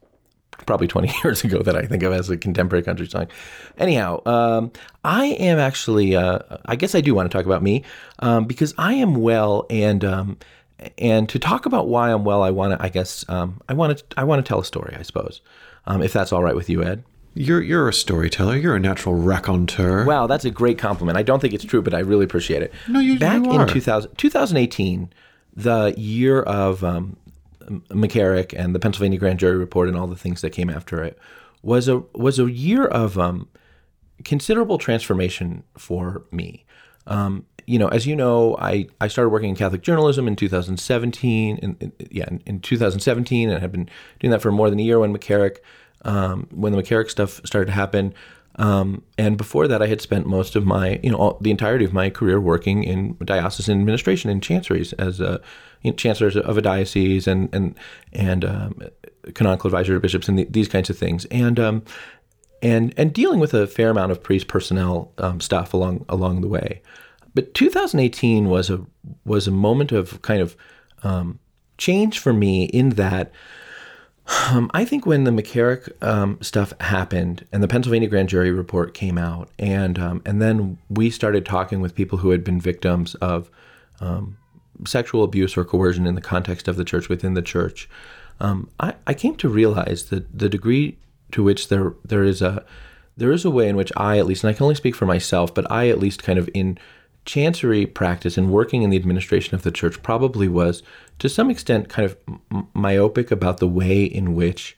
probably 0.66 0.88
20 0.88 1.14
years 1.24 1.44
ago 1.44 1.62
that 1.62 1.76
I 1.76 1.84
think 1.84 2.02
of 2.02 2.12
as 2.12 2.32
a 2.32 2.38
contemporary 2.38 2.82
country 2.82 3.06
song. 3.06 3.28
Anyhow, 3.78 4.24
um, 4.26 4.72
I 5.04 5.28
am 5.28 5.60
actually, 5.60 6.16
uh, 6.16 6.40
I 6.66 6.76
guess 6.76 6.96
I 6.96 7.02
do 7.02 7.14
want 7.14 7.30
to 7.30 7.38
talk 7.38 7.46
about 7.46 7.62
me 7.62 7.84
um, 8.18 8.46
because 8.46 8.74
I 8.80 8.96
am 8.96 9.14
well 9.14 9.68
and. 9.70 10.04
Um, 10.04 10.38
and 10.98 11.28
to 11.30 11.40
talk 11.40 11.66
about 11.66 11.88
why 11.88 12.12
I'm 12.12 12.24
well, 12.24 12.44
I 12.44 12.52
want 12.52 12.78
to. 12.78 12.84
I 12.86 12.90
guess 12.90 13.26
um, 13.30 13.62
I 13.70 13.74
want 13.74 13.98
to. 13.98 14.04
I 14.18 14.24
want 14.24 14.44
to 14.46 14.48
tell 14.48 14.60
a 14.60 14.66
story. 14.66 14.96
I 14.98 15.02
suppose, 15.04 15.42
um, 15.86 16.02
if 16.02 16.14
that's 16.14 16.32
all 16.34 16.44
right 16.44 16.56
with 16.56 16.70
you, 16.70 16.84
Ed. 16.84 17.04
You're 17.38 17.62
you're 17.62 17.90
a 17.90 17.94
storyteller. 17.94 18.56
You're 18.56 18.76
a 18.76 18.80
natural 18.80 19.16
raconteur. 19.16 20.06
Wow, 20.06 20.26
that's 20.28 20.46
a 20.46 20.52
great 20.52 20.78
compliment. 20.78 21.18
I 21.18 21.24
don't 21.24 21.40
think 21.42 21.54
it's 21.54 21.66
true, 21.66 21.82
but 21.82 21.94
I 21.94 22.00
really 22.00 22.24
appreciate 22.24 22.62
it. 22.62 22.74
No, 22.88 23.00
you- 23.00 23.20
Back 23.20 23.44
you 23.44 23.60
in 23.60 23.68
2000, 23.68 24.16
2018, 24.18 25.12
the 25.54 25.94
year 25.98 26.42
of 26.44 26.82
um, 26.84 27.18
McCarrick 27.90 28.54
and 28.58 28.74
the 28.74 28.80
Pennsylvania 28.80 29.20
grand 29.20 29.40
jury 29.40 29.58
report 29.58 29.90
and 29.90 29.98
all 29.98 30.08
the 30.08 30.16
things 30.16 30.40
that 30.42 30.52
came 30.52 30.70
after 30.70 31.04
it 31.04 31.18
was 31.62 31.88
a 31.90 32.04
was 32.14 32.40
a 32.40 32.50
year 32.50 32.86
of 32.86 33.18
um, 33.18 33.50
considerable 34.24 34.78
transformation 34.78 35.64
for 35.78 36.24
me. 36.32 36.66
Um, 37.08 37.46
you 37.66 37.80
know, 37.80 37.88
as 37.88 38.06
you 38.06 38.16
know, 38.16 38.56
I, 38.60 38.88
I 39.02 39.08
started 39.08 39.30
working 39.30 39.50
in 39.50 39.56
Catholic 39.56 39.82
journalism 39.82 40.28
in 40.28 40.36
2017, 40.36 41.58
in, 41.58 41.78
in- 41.80 41.92
yeah, 42.12 42.26
in, 42.28 42.42
in 42.46 42.60
2017, 42.60 43.50
and 43.50 43.62
have 43.62 43.72
been 43.72 43.90
doing 44.20 44.32
that 44.32 44.42
for 44.42 44.52
more 44.52 44.70
than 44.70 44.80
a 44.80 44.84
year 44.84 45.00
when 45.00 45.16
McCarrick, 45.16 45.58
um, 46.04 46.48
when 46.52 46.72
the 46.72 46.82
McCarrick 46.82 47.10
stuff 47.10 47.42
started 47.46 47.68
to 47.68 47.72
happen. 47.72 48.14
Um, 48.58 49.04
and 49.18 49.38
before 49.38 49.68
that, 49.68 49.82
I 49.82 49.88
had 49.88 50.00
spent 50.00 50.28
most 50.28 50.56
of 50.56 50.66
my, 50.66 51.00
you 51.04 51.12
know, 51.12 51.18
all, 51.18 51.38
the 51.42 51.52
entirety 51.52 51.84
of 51.84 51.92
my 51.92 52.10
career 52.10 52.40
working 52.40 52.84
in 52.84 53.18
diocesan 53.24 53.80
administration 53.80 54.30
and 54.30 54.42
chanceries 54.42 54.94
as 54.94 55.20
a 55.20 55.42
you 55.82 55.92
know, 55.92 55.96
chancellors 55.98 56.38
of 56.38 56.58
a 56.58 56.62
diocese 56.62 57.28
and 57.28 57.54
and 57.54 57.76
and 58.14 58.46
um, 58.46 58.82
canonical 59.34 59.68
advisor 59.68 59.94
to 59.94 60.00
bishops 60.00 60.30
and 60.30 60.40
the, 60.40 60.46
these 60.46 60.70
kinds 60.70 60.90
of 60.90 60.98
things. 60.98 61.26
And 61.26 61.60
um, 61.60 61.84
and 62.62 62.94
and 62.98 63.14
dealing 63.14 63.40
with 63.40 63.54
a 63.54 63.68
fair 63.68 63.90
amount 63.90 64.12
of 64.12 64.24
priest 64.24 64.48
personnel 64.48 65.12
um, 65.18 65.42
stuff 65.42 65.74
along 65.74 66.06
along 66.08 66.42
the 66.42 66.48
way. 66.48 66.82
But 67.36 67.54
2018 67.54 68.50
was 68.50 68.70
a 68.70 68.86
was 69.26 69.48
a 69.48 69.52
moment 69.52 69.92
of 69.92 70.22
kind 70.24 70.42
of 70.42 70.56
um, 71.04 71.40
change 71.78 72.18
for 72.18 72.34
me 72.34 72.66
in 72.66 72.92
that 72.92 73.32
um, 74.50 74.72
I 74.74 74.86
think 74.86 75.06
when 75.06 75.24
the 75.24 75.32
McCarrick 75.32 75.92
um, 76.04 76.42
stuff 76.42 76.74
happened 76.80 77.46
and 77.52 77.62
the 77.62 77.68
Pennsylvania 77.68 78.08
grand 78.08 78.30
jury 78.30 78.52
report 78.52 78.96
came 78.96 79.20
out, 79.20 79.50
and 79.60 80.00
um, 80.00 80.22
and 80.26 80.42
then 80.42 80.80
we 80.90 81.12
started 81.12 81.46
talking 81.46 81.80
with 81.80 81.94
people 81.94 82.20
who 82.20 82.32
had 82.32 82.44
been 82.44 82.60
victims 82.60 83.14
of 83.16 83.52
um, 84.00 84.38
sexual 84.86 85.24
abuse 85.24 85.56
or 85.56 85.64
coercion 85.64 86.08
in 86.08 86.16
the 86.16 86.22
context 86.22 86.68
of 86.68 86.76
the 86.76 86.84
church 86.84 87.08
within 87.08 87.36
the 87.36 87.42
church, 87.42 87.88
um, 88.40 88.70
I, 88.80 88.96
I 89.06 89.14
came 89.14 89.36
to 89.38 89.50
realize 89.50 90.06
that 90.06 90.38
the 90.38 90.50
degree 90.50 90.98
to 91.32 91.44
which 91.44 91.68
there 91.68 91.94
there 92.04 92.24
is 92.24 92.42
a 92.42 92.66
there 93.16 93.32
is 93.32 93.46
a 93.46 93.52
way 93.52 93.70
in 93.70 93.76
which 93.76 93.92
I 93.96 94.18
at 94.18 94.26
least, 94.26 94.44
and 94.44 94.50
I 94.50 94.54
can 94.54 94.64
only 94.64 94.76
speak 94.76 94.96
for 94.96 95.06
myself, 95.06 95.54
but 95.54 95.70
I 95.72 95.90
at 95.90 96.00
least 96.00 96.24
kind 96.24 96.40
of 96.40 96.50
in 96.56 96.80
chancery 97.26 97.86
practice 97.86 98.38
and 98.38 98.52
working 98.52 98.84
in 98.84 98.90
the 98.90 98.98
administration 98.98 99.56
of 99.56 99.64
the 99.64 99.72
church 99.72 100.02
probably 100.04 100.48
was 100.48 100.84
to 101.20 101.28
some 101.28 101.50
extent 101.50 101.90
kind 101.90 102.06
of 102.06 102.18
myopic 102.74 103.32
about 103.32 103.58
the 103.58 103.68
way 103.68 104.04
in 104.04 104.36
which 104.36 104.78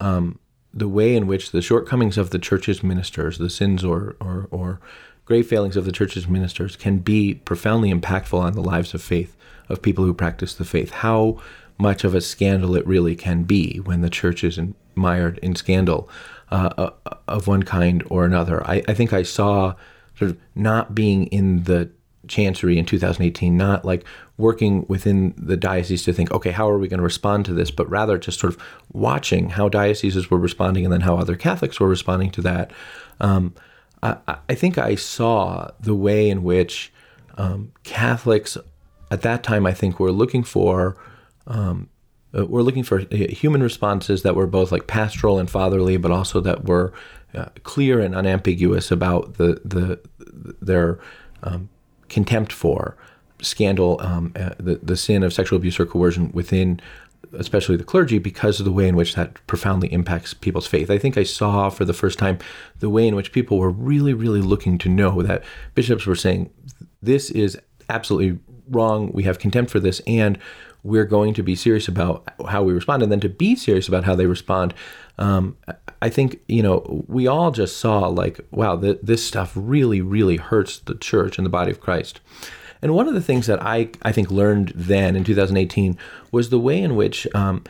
um, 0.00 0.38
the 0.72 0.88
way 0.88 1.16
in 1.16 1.26
which 1.26 1.50
the 1.50 1.62
shortcomings 1.62 2.16
of 2.16 2.30
the 2.30 2.38
church's 2.38 2.82
ministers, 2.82 3.38
the 3.38 3.50
sins 3.50 3.84
or 3.84 4.16
or, 4.20 4.48
or 4.50 4.80
grave 5.24 5.46
failings 5.46 5.76
of 5.76 5.84
the 5.84 5.92
church's 5.92 6.28
ministers, 6.28 6.76
can 6.76 6.98
be 6.98 7.34
profoundly 7.34 7.92
impactful 7.92 8.38
on 8.38 8.52
the 8.52 8.62
lives 8.62 8.94
of 8.94 9.02
faith 9.02 9.36
of 9.68 9.82
people 9.82 10.04
who 10.04 10.14
practice 10.14 10.54
the 10.54 10.64
faith. 10.64 10.90
How 10.90 11.40
much 11.78 12.04
of 12.04 12.14
a 12.14 12.20
scandal 12.20 12.74
it 12.76 12.86
really 12.86 13.14
can 13.14 13.44
be 13.44 13.78
when 13.78 14.00
the 14.00 14.10
church 14.10 14.42
is 14.42 14.58
mired 14.94 15.38
in 15.38 15.54
scandal 15.54 16.08
uh, 16.50 16.70
uh, 16.76 16.90
of 17.28 17.46
one 17.46 17.62
kind 17.62 18.02
or 18.10 18.24
another. 18.24 18.66
I, 18.66 18.82
I 18.88 18.94
think 18.94 19.12
I 19.12 19.22
saw 19.22 19.74
sort 20.18 20.30
of 20.30 20.38
not 20.54 20.94
being 20.94 21.26
in 21.26 21.64
the 21.64 21.90
chancery 22.26 22.78
in 22.78 22.84
2018, 22.84 23.56
not 23.56 23.84
like 23.84 24.04
working 24.36 24.84
within 24.88 25.34
the 25.36 25.56
diocese 25.56 26.04
to 26.04 26.12
think, 26.12 26.30
okay, 26.30 26.50
how 26.50 26.68
are 26.68 26.78
we 26.78 26.88
going 26.88 26.98
to 26.98 27.04
respond 27.04 27.44
to 27.46 27.54
this, 27.54 27.70
but 27.70 27.88
rather 27.88 28.18
just 28.18 28.38
sort 28.38 28.52
of 28.52 28.62
watching 28.92 29.50
how 29.50 29.68
dioceses 29.68 30.30
were 30.30 30.38
responding 30.38 30.84
and 30.84 30.92
then 30.92 31.00
how 31.00 31.16
other 31.16 31.36
Catholics 31.36 31.80
were 31.80 31.88
responding 31.88 32.30
to 32.30 32.42
that. 32.42 32.70
Um, 33.20 33.54
I, 34.02 34.16
I 34.48 34.54
think 34.54 34.78
I 34.78 34.94
saw 34.94 35.70
the 35.80 35.94
way 35.94 36.28
in 36.28 36.42
which 36.42 36.92
um, 37.36 37.72
Catholics 37.82 38.56
at 39.10 39.22
that 39.22 39.42
time, 39.42 39.66
I 39.66 39.72
think, 39.72 39.98
were 39.98 40.12
looking 40.12 40.44
for 40.44 40.96
um, 41.46 41.88
uh, 42.36 42.44
we're 42.44 42.62
looking 42.62 42.82
for 42.82 43.00
uh, 43.00 43.16
human 43.30 43.62
responses 43.62 44.22
that 44.22 44.34
were 44.36 44.46
both 44.46 44.70
like 44.70 44.86
pastoral 44.86 45.38
and 45.38 45.50
fatherly, 45.50 45.96
but 45.96 46.10
also 46.10 46.40
that 46.40 46.66
were 46.66 46.92
uh, 47.34 47.46
clear 47.62 48.00
and 48.00 48.14
unambiguous 48.14 48.90
about 48.90 49.34
the 49.34 49.60
the 49.64 50.00
their 50.60 50.98
um, 51.42 51.68
contempt 52.08 52.52
for 52.52 52.96
scandal, 53.40 54.00
um, 54.00 54.32
uh, 54.36 54.50
the 54.58 54.76
the 54.82 54.96
sin 54.96 55.22
of 55.22 55.32
sexual 55.32 55.56
abuse 55.56 55.78
or 55.78 55.86
coercion 55.86 56.30
within, 56.32 56.80
especially 57.38 57.76
the 57.76 57.84
clergy, 57.84 58.18
because 58.18 58.58
of 58.58 58.64
the 58.64 58.72
way 58.72 58.88
in 58.88 58.96
which 58.96 59.14
that 59.14 59.46
profoundly 59.46 59.92
impacts 59.92 60.34
people's 60.34 60.66
faith. 60.66 60.90
I 60.90 60.98
think 60.98 61.16
I 61.16 61.22
saw 61.22 61.68
for 61.70 61.84
the 61.84 61.92
first 61.92 62.18
time 62.18 62.38
the 62.78 62.90
way 62.90 63.06
in 63.06 63.14
which 63.14 63.32
people 63.32 63.58
were 63.58 63.70
really, 63.70 64.14
really 64.14 64.40
looking 64.40 64.78
to 64.78 64.88
know 64.88 65.22
that 65.22 65.44
bishops 65.74 66.06
were 66.06 66.16
saying 66.16 66.50
this 67.02 67.30
is 67.30 67.58
absolutely 67.88 68.38
wrong. 68.70 69.12
We 69.12 69.22
have 69.24 69.38
contempt 69.38 69.70
for 69.70 69.80
this, 69.80 70.00
and 70.06 70.38
we're 70.82 71.04
going 71.04 71.34
to 71.34 71.42
be 71.42 71.54
serious 71.54 71.88
about 71.88 72.24
how 72.48 72.62
we 72.62 72.72
respond, 72.72 73.02
and 73.02 73.12
then 73.12 73.20
to 73.20 73.28
be 73.28 73.54
serious 73.56 73.88
about 73.88 74.04
how 74.04 74.14
they 74.14 74.26
respond. 74.26 74.74
Um, 75.18 75.56
I 76.00 76.08
think 76.08 76.40
you 76.48 76.62
know 76.62 77.04
we 77.08 77.26
all 77.26 77.50
just 77.50 77.78
saw 77.78 78.06
like, 78.08 78.40
wow, 78.50 78.76
th- 78.76 79.00
this 79.02 79.24
stuff 79.24 79.52
really, 79.54 80.00
really 80.00 80.36
hurts 80.36 80.78
the 80.78 80.94
church 80.94 81.38
and 81.38 81.44
the 81.44 81.50
body 81.50 81.70
of 81.70 81.80
Christ. 81.80 82.20
And 82.80 82.94
one 82.94 83.08
of 83.08 83.14
the 83.14 83.20
things 83.20 83.46
that 83.46 83.62
I 83.62 83.90
I 84.02 84.12
think 84.12 84.30
learned 84.30 84.72
then 84.74 85.16
in 85.16 85.24
2018 85.24 85.98
was 86.30 86.50
the 86.50 86.58
way 86.58 86.80
in 86.80 86.94
which 86.96 87.26
um, 87.34 87.64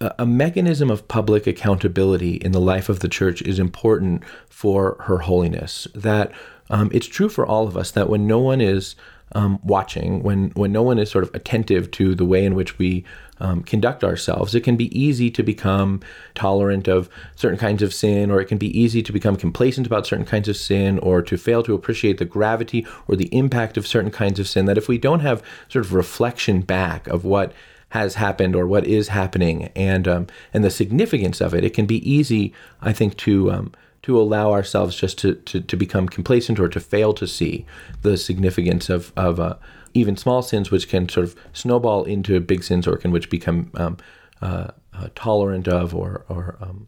a 0.00 0.14
a 0.18 0.26
mechanism 0.26 0.90
of 0.90 1.08
public 1.08 1.46
accountability 1.46 2.36
in 2.36 2.52
the 2.52 2.60
life 2.60 2.88
of 2.88 3.00
the 3.00 3.08
church 3.08 3.42
is 3.42 3.58
important 3.58 4.22
for 4.48 4.96
her 5.02 5.18
holiness. 5.18 5.88
That 5.94 6.32
um, 6.70 6.90
it's 6.92 7.06
true 7.06 7.28
for 7.28 7.46
all 7.46 7.66
of 7.66 7.76
us 7.76 7.90
that 7.92 8.08
when 8.08 8.26
no 8.26 8.38
one 8.38 8.60
is 8.60 8.96
um, 9.32 9.58
watching, 9.64 10.22
when 10.22 10.50
when 10.50 10.72
no 10.72 10.82
one 10.82 10.98
is 10.98 11.10
sort 11.10 11.24
of 11.24 11.34
attentive 11.34 11.90
to 11.92 12.14
the 12.14 12.24
way 12.24 12.44
in 12.44 12.54
which 12.54 12.78
we 12.78 13.04
um, 13.40 13.62
conduct 13.62 14.04
ourselves, 14.04 14.54
it 14.54 14.62
can 14.62 14.76
be 14.76 14.96
easy 14.98 15.30
to 15.32 15.42
become 15.42 16.00
tolerant 16.34 16.86
of 16.86 17.08
certain 17.34 17.58
kinds 17.58 17.82
of 17.82 17.92
sin, 17.92 18.30
or 18.30 18.40
it 18.40 18.46
can 18.46 18.58
be 18.58 18.78
easy 18.78 19.02
to 19.02 19.12
become 19.12 19.36
complacent 19.36 19.86
about 19.86 20.06
certain 20.06 20.24
kinds 20.24 20.48
of 20.48 20.56
sin, 20.56 20.98
or 21.00 21.22
to 21.22 21.36
fail 21.36 21.62
to 21.64 21.74
appreciate 21.74 22.18
the 22.18 22.24
gravity 22.24 22.86
or 23.08 23.16
the 23.16 23.34
impact 23.36 23.76
of 23.76 23.86
certain 23.86 24.12
kinds 24.12 24.38
of 24.38 24.48
sin. 24.48 24.66
That 24.66 24.78
if 24.78 24.88
we 24.88 24.98
don't 24.98 25.20
have 25.20 25.42
sort 25.68 25.84
of 25.84 25.92
reflection 25.92 26.60
back 26.60 27.08
of 27.08 27.24
what 27.24 27.52
has 27.90 28.14
happened 28.14 28.54
or 28.54 28.66
what 28.66 28.86
is 28.86 29.08
happening 29.08 29.70
and 29.74 30.06
um, 30.06 30.26
and 30.54 30.62
the 30.64 30.70
significance 30.70 31.40
of 31.40 31.52
it, 31.52 31.64
it 31.64 31.74
can 31.74 31.86
be 31.86 32.08
easy, 32.08 32.52
I 32.80 32.92
think, 32.92 33.16
to 33.18 33.50
um, 33.50 33.72
to 34.06 34.20
allow 34.20 34.52
ourselves 34.52 34.94
just 34.94 35.18
to, 35.18 35.34
to, 35.34 35.60
to 35.60 35.76
become 35.76 36.08
complacent 36.08 36.60
or 36.60 36.68
to 36.68 36.78
fail 36.78 37.12
to 37.12 37.26
see 37.26 37.66
the 38.02 38.16
significance 38.16 38.88
of 38.88 39.12
of 39.16 39.40
uh, 39.40 39.56
even 39.94 40.16
small 40.16 40.42
sins, 40.42 40.70
which 40.70 40.88
can 40.88 41.08
sort 41.08 41.26
of 41.26 41.34
snowball 41.52 42.04
into 42.04 42.38
big 42.38 42.62
sins 42.62 42.86
or 42.86 42.96
can 42.96 43.10
which 43.10 43.28
become 43.28 43.68
um, 43.74 43.96
uh, 44.40 44.68
uh, 44.94 45.08
tolerant 45.16 45.66
of 45.66 45.92
or 45.92 46.24
or 46.28 46.56
um, 46.60 46.86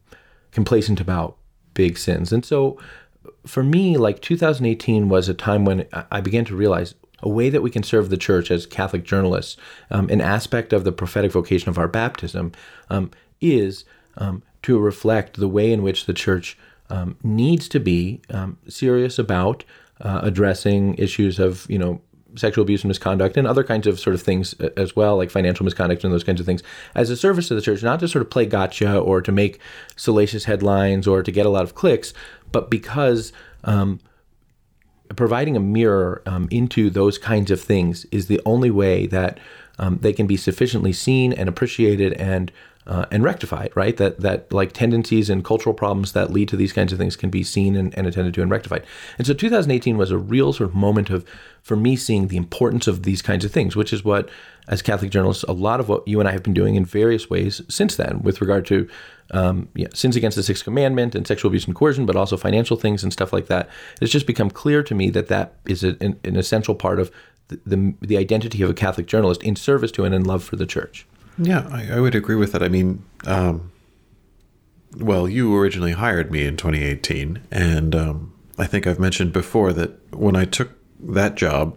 complacent 0.52 1.00
about 1.00 1.37
big 1.74 1.98
sins. 1.98 2.33
And 2.33 2.44
so, 2.44 2.78
for 3.44 3.64
me, 3.64 3.96
like 3.96 4.22
2018 4.22 5.09
was 5.09 5.28
a 5.28 5.35
time 5.35 5.64
when 5.64 5.88
I- 6.12 6.20
began 6.20 6.44
to 6.44 6.54
realize 6.54 6.94
a 7.20 7.28
way 7.28 7.50
that 7.50 7.62
we 7.62 7.70
can 7.70 7.83
serve 7.83 8.11
the 8.11 8.16
church 8.16 8.48
as 8.48 8.64
Catholic 8.64 9.02
journalists, 9.02 9.57
um, 9.90 10.09
an 10.09 10.20
aspect 10.20 10.72
of 10.72 10.85
the 10.85 10.92
prophetic 10.92 11.33
vocation 11.33 11.68
of 11.68 11.78
our 11.78 11.88
baptism, 11.88 12.52
um, 12.90 13.11
is 13.40 13.85
um, 14.18 14.44
to 14.62 14.78
reflect 14.78 15.37
the 15.37 15.48
way 15.48 15.72
in 15.72 15.83
which 15.83 16.07
the 16.07 16.14
church 16.14 16.57
um, 16.90 17.16
needs 17.22 17.68
to 17.68 17.81
be 17.81 18.20
um, 18.31 18.59
serious 18.68 19.18
about 19.18 19.64
uh, 20.01 20.20
addressing 20.22 20.94
issues 20.94 21.38
of, 21.38 21.66
you 21.68 21.79
know, 21.79 22.01
sexual 22.37 22.62
abuse 22.62 22.83
and 22.83 22.88
misconduct 22.88 23.37
and 23.37 23.46
other 23.46 23.64
kinds 23.64 23.87
of 23.87 23.98
sort 23.98 24.14
of 24.14 24.22
things 24.22 24.55
uh, 24.61 24.68
as 24.77 24.94
well, 24.94 25.16
like 25.16 25.31
financial 25.31 25.64
misconduct 25.64 26.05
and 26.05 26.12
those 26.12 26.24
kinds 26.24 26.40
of 26.40 26.46
things, 26.46 26.62
as 26.94 27.11
a 27.11 27.16
service 27.16 27.48
to 27.48 27.55
the 27.55 27.61
church, 27.61 27.83
not 27.83 28.01
to 28.01 28.09
sort 28.09 28.22
of 28.22 28.31
play 28.31 28.46
gotcha 28.46 28.98
or 28.98 29.20
to 29.20 29.33
make 29.33 29.61
salacious 29.96 30.44
headlines 30.44 31.07
or 31.07 31.22
to 31.22 31.33
get 31.33 31.46
a 31.46 31.51
lot 31.51 31.64
of 31.64 31.74
clicks, 31.74 32.12
but 32.53 32.70
because 32.70 33.33
um, 33.64 34.01
providing 35.16 35.57
a 35.57 35.61
mirror 35.61 36.22
um, 36.27 36.48
into 36.51 36.90
those 36.90 37.18
kinds 37.18 37.51
of 37.51 37.61
things 37.61 38.05
is 38.07 38.27
the 38.27 38.40
only 38.44 38.70
way 38.70 39.07
that 39.07 39.38
um, 39.79 39.98
they 40.03 40.12
can 40.12 40.27
be 40.27 40.37
sufficiently 40.37 40.92
seen 40.92 41.33
and 41.33 41.48
appreciated 41.48 42.12
and 42.14 42.53
uh, 42.88 43.05
and 43.11 43.22
rectified, 43.22 43.70
right? 43.74 43.96
That 43.98 44.20
that 44.20 44.53
like 44.53 44.72
tendencies 44.72 45.29
and 45.29 45.44
cultural 45.44 45.74
problems 45.74 46.12
that 46.12 46.33
lead 46.33 46.48
to 46.48 46.57
these 46.57 46.72
kinds 46.72 46.92
of 46.92 46.98
things 46.98 47.16
can 47.16 47.29
be 47.29 47.42
seen 47.42 47.77
and, 47.77 47.96
and 47.96 48.07
attended 48.07 48.35
to 48.35 48.42
and 48.42 48.51
rectified. 48.51 48.85
And 49.18 49.27
so 49.27 49.35
2018 49.35 49.98
was 49.98 50.11
a 50.11 50.18
real 50.18 50.53
sort 50.53 50.70
of 50.70 50.74
moment 50.74 51.11
of 51.11 51.24
for 51.62 51.77
me 51.77 51.96
seeing 51.96 52.29
the 52.29 52.38
importance 52.38 52.87
of 52.87 53.03
these 53.03 53.20
kinds 53.20 53.44
of 53.44 53.53
things, 53.53 53.77
which 53.77 53.92
is 53.92 54.05
what 54.05 54.31
as 54.68 54.83
Catholic 54.83 55.11
journalists, 55.11 55.44
a 55.44 55.53
lot 55.53 55.81
of 55.81 55.88
what 55.88 56.07
you 56.07 56.18
and 56.20 56.29
I 56.29 56.33
have 56.33 56.42
been 56.42 56.55
doing 56.55 56.77
in 56.77 56.85
various 56.85 57.29
ways 57.31 57.62
since 57.68 57.96
then, 57.96 58.22
with 58.22 58.40
regard 58.40 58.66
to 58.66 58.88
um, 59.33 59.68
yeah, 59.74 59.88
sins 59.94 60.16
against 60.16 60.37
the 60.37 60.42
Sixth 60.42 60.64
Commandment 60.64 61.14
and 61.14 61.27
sexual 61.27 61.48
abuse 61.48 61.66
and 61.66 61.74
coercion, 61.74 62.07
but 62.07 62.16
also 62.16 62.37
financial 62.37 62.77
things 62.77 63.03
and 63.03 63.12
stuff 63.12 63.33
like 63.33 63.46
that. 63.46 63.68
It's 64.01 64.12
just 64.12 64.27
become 64.27 64.51
clear 64.51 64.83
to 64.83 64.94
me 64.94 65.11
that 65.11 65.29
that 65.29 65.55
is 65.66 65.85
a, 65.85 65.96
an, 66.01 66.18
an 66.24 66.37
essential 66.37 66.74
part 66.74 67.01
of 67.01 67.11
the, 67.48 67.61
the, 67.66 67.94
the 68.01 68.16
identity 68.16 68.62
of 68.62 68.70
a 68.70 68.74
Catholic 68.74 69.07
journalist 69.07 69.42
in 69.42 69.57
service 69.57 69.92
to 69.92 70.05
and 70.05 70.14
in 70.14 70.24
love 70.24 70.44
for 70.44 70.57
the 70.57 70.66
Church. 70.66 71.07
Yeah, 71.38 71.68
I, 71.70 71.92
I 71.92 72.01
would 72.01 72.14
agree 72.14 72.37
with 72.37 72.53
that. 72.53 72.62
I 72.62 72.68
mean, 72.68 73.05
um, 73.24 73.70
well, 74.96 75.29
you 75.29 75.57
originally 75.57 75.92
hired 75.92 76.31
me 76.31 76.44
in 76.44 76.57
2018, 76.57 77.42
and 77.51 77.94
um, 77.94 78.33
I 78.59 78.66
think 78.66 78.87
I've 78.87 78.98
mentioned 78.98 79.33
before 79.33 79.72
that 79.74 80.14
when 80.14 80.35
I 80.35 80.44
took 80.44 80.72
that 81.01 81.37
job, 81.37 81.77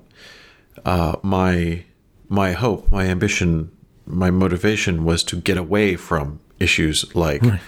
uh, 0.86 1.18
my 1.22 1.84
my 2.28 2.54
hope, 2.54 2.90
my 2.92 3.06
ambition, 3.06 3.72
my 4.06 4.32
motivation 4.32 5.04
was 5.04 5.24
to 5.26 5.36
get 5.36 5.58
away 5.58 5.96
from 5.98 6.40
issues 6.60 7.14
like 7.14 7.42
right. 7.42 7.60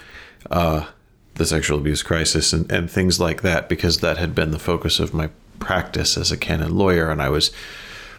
uh, 0.50 0.86
the 1.34 1.44
sexual 1.44 1.78
abuse 1.78 2.02
crisis 2.02 2.52
and, 2.52 2.70
and 2.72 2.90
things 2.90 3.20
like 3.20 3.42
that, 3.42 3.68
because 3.68 4.00
that 4.00 4.16
had 4.16 4.34
been 4.34 4.50
the 4.50 4.58
focus 4.58 4.98
of 4.98 5.12
my 5.12 5.28
practice 5.60 6.16
as 6.16 6.32
a 6.32 6.36
canon 6.36 6.76
lawyer, 6.76 7.10
and 7.10 7.22
I 7.22 7.28
was 7.28 7.52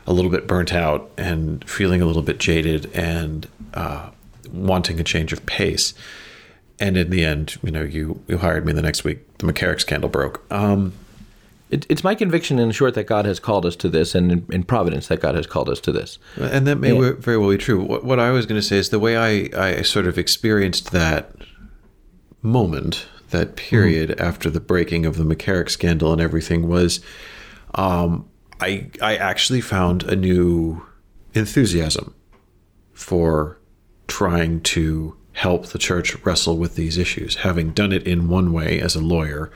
a 0.07 0.13
little 0.13 0.31
bit 0.31 0.47
burnt 0.47 0.73
out 0.73 1.09
and 1.17 1.67
feeling 1.69 2.01
a 2.01 2.05
little 2.05 2.21
bit 2.21 2.39
jaded 2.39 2.91
and 2.93 3.47
uh, 3.73 4.09
wanting 4.51 4.99
a 4.99 5.03
change 5.03 5.33
of 5.33 5.45
pace. 5.45 5.93
And 6.79 6.97
in 6.97 7.09
the 7.09 7.23
end, 7.23 7.57
you 7.63 7.71
know, 7.71 7.83
you 7.83 8.21
you 8.27 8.37
hired 8.37 8.65
me 8.65 8.73
the 8.73 8.81
next 8.81 9.03
week. 9.03 9.37
The 9.37 9.47
McCarrick 9.47 9.79
scandal 9.79 10.09
broke. 10.09 10.45
Um, 10.51 10.93
it, 11.71 11.85
it's 11.89 12.03
my 12.03 12.15
conviction, 12.15 12.59
in 12.59 12.71
short, 12.71 12.93
that 12.93 13.05
God 13.05 13.25
has 13.25 13.39
called 13.39 13.65
us 13.65 13.75
to 13.77 13.89
this, 13.89 14.13
and 14.13 14.31
in, 14.31 14.45
in 14.51 14.63
providence, 14.63 15.07
that 15.07 15.21
God 15.21 15.35
has 15.35 15.47
called 15.47 15.69
us 15.69 15.79
to 15.81 15.91
this. 15.91 16.19
And 16.37 16.67
that 16.67 16.75
may 16.75 16.93
yeah. 16.93 17.13
very 17.17 17.37
well 17.37 17.49
be 17.49 17.57
true. 17.57 17.81
What, 17.81 18.03
what 18.03 18.19
I 18.19 18.31
was 18.31 18.45
going 18.45 18.61
to 18.61 18.67
say 18.67 18.77
is 18.77 18.89
the 18.89 18.99
way 18.99 19.17
I, 19.17 19.49
I 19.57 19.81
sort 19.81 20.05
of 20.05 20.17
experienced 20.17 20.91
that 20.91 21.33
moment, 22.41 23.07
that 23.31 23.55
period 23.55 24.09
mm. 24.09 24.19
after 24.19 24.49
the 24.49 24.59
breaking 24.59 25.05
of 25.05 25.17
the 25.17 25.23
McCarrick 25.23 25.69
scandal 25.69 26.11
and 26.11 26.21
everything 26.21 26.67
was, 26.67 26.99
um, 27.73 28.27
I 28.59 28.89
I 29.01 29.15
actually 29.17 29.61
found 29.61 30.03
a 30.03 30.15
new 30.15 30.85
enthusiasm 31.33 32.13
for 32.93 33.59
trying 34.07 34.61
to 34.61 35.15
help 35.33 35.67
the 35.67 35.77
church 35.77 36.15
wrestle 36.23 36.57
with 36.57 36.75
these 36.75 36.97
issues, 36.97 37.37
having 37.37 37.71
done 37.71 37.91
it 37.91 38.07
in 38.07 38.29
one 38.29 38.53
way 38.53 38.79
as 38.79 38.95
a 38.95 39.01
lawyer, 39.01 39.51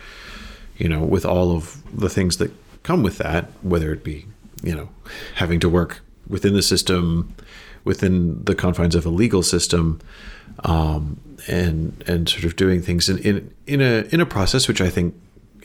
you 0.77 0.89
know, 0.89 0.99
with 0.99 1.25
all 1.25 1.55
of 1.55 1.81
the 1.97 2.09
things 2.09 2.37
that 2.37 2.51
come 2.83 3.01
with 3.01 3.17
that, 3.17 3.49
whether 3.61 3.93
it 3.93 4.03
be, 4.03 4.25
you 4.61 4.75
know, 4.75 4.89
having 5.35 5.59
to 5.61 5.69
work 5.69 6.01
within 6.27 6.53
the 6.53 6.61
system, 6.61 7.33
within 7.85 8.43
the 8.43 8.53
confines 8.53 8.93
of 8.93 9.05
a 9.05 9.09
legal 9.09 9.41
system, 9.41 10.01
um, 10.65 11.19
and 11.47 12.03
and 12.07 12.27
sort 12.27 12.43
of 12.43 12.57
doing 12.57 12.81
things 12.81 13.07
in, 13.07 13.17
in 13.19 13.53
in 13.65 13.81
a 13.81 14.05
in 14.11 14.19
a 14.19 14.25
process 14.25 14.67
which 14.67 14.81
I 14.81 14.89
think 14.89 15.15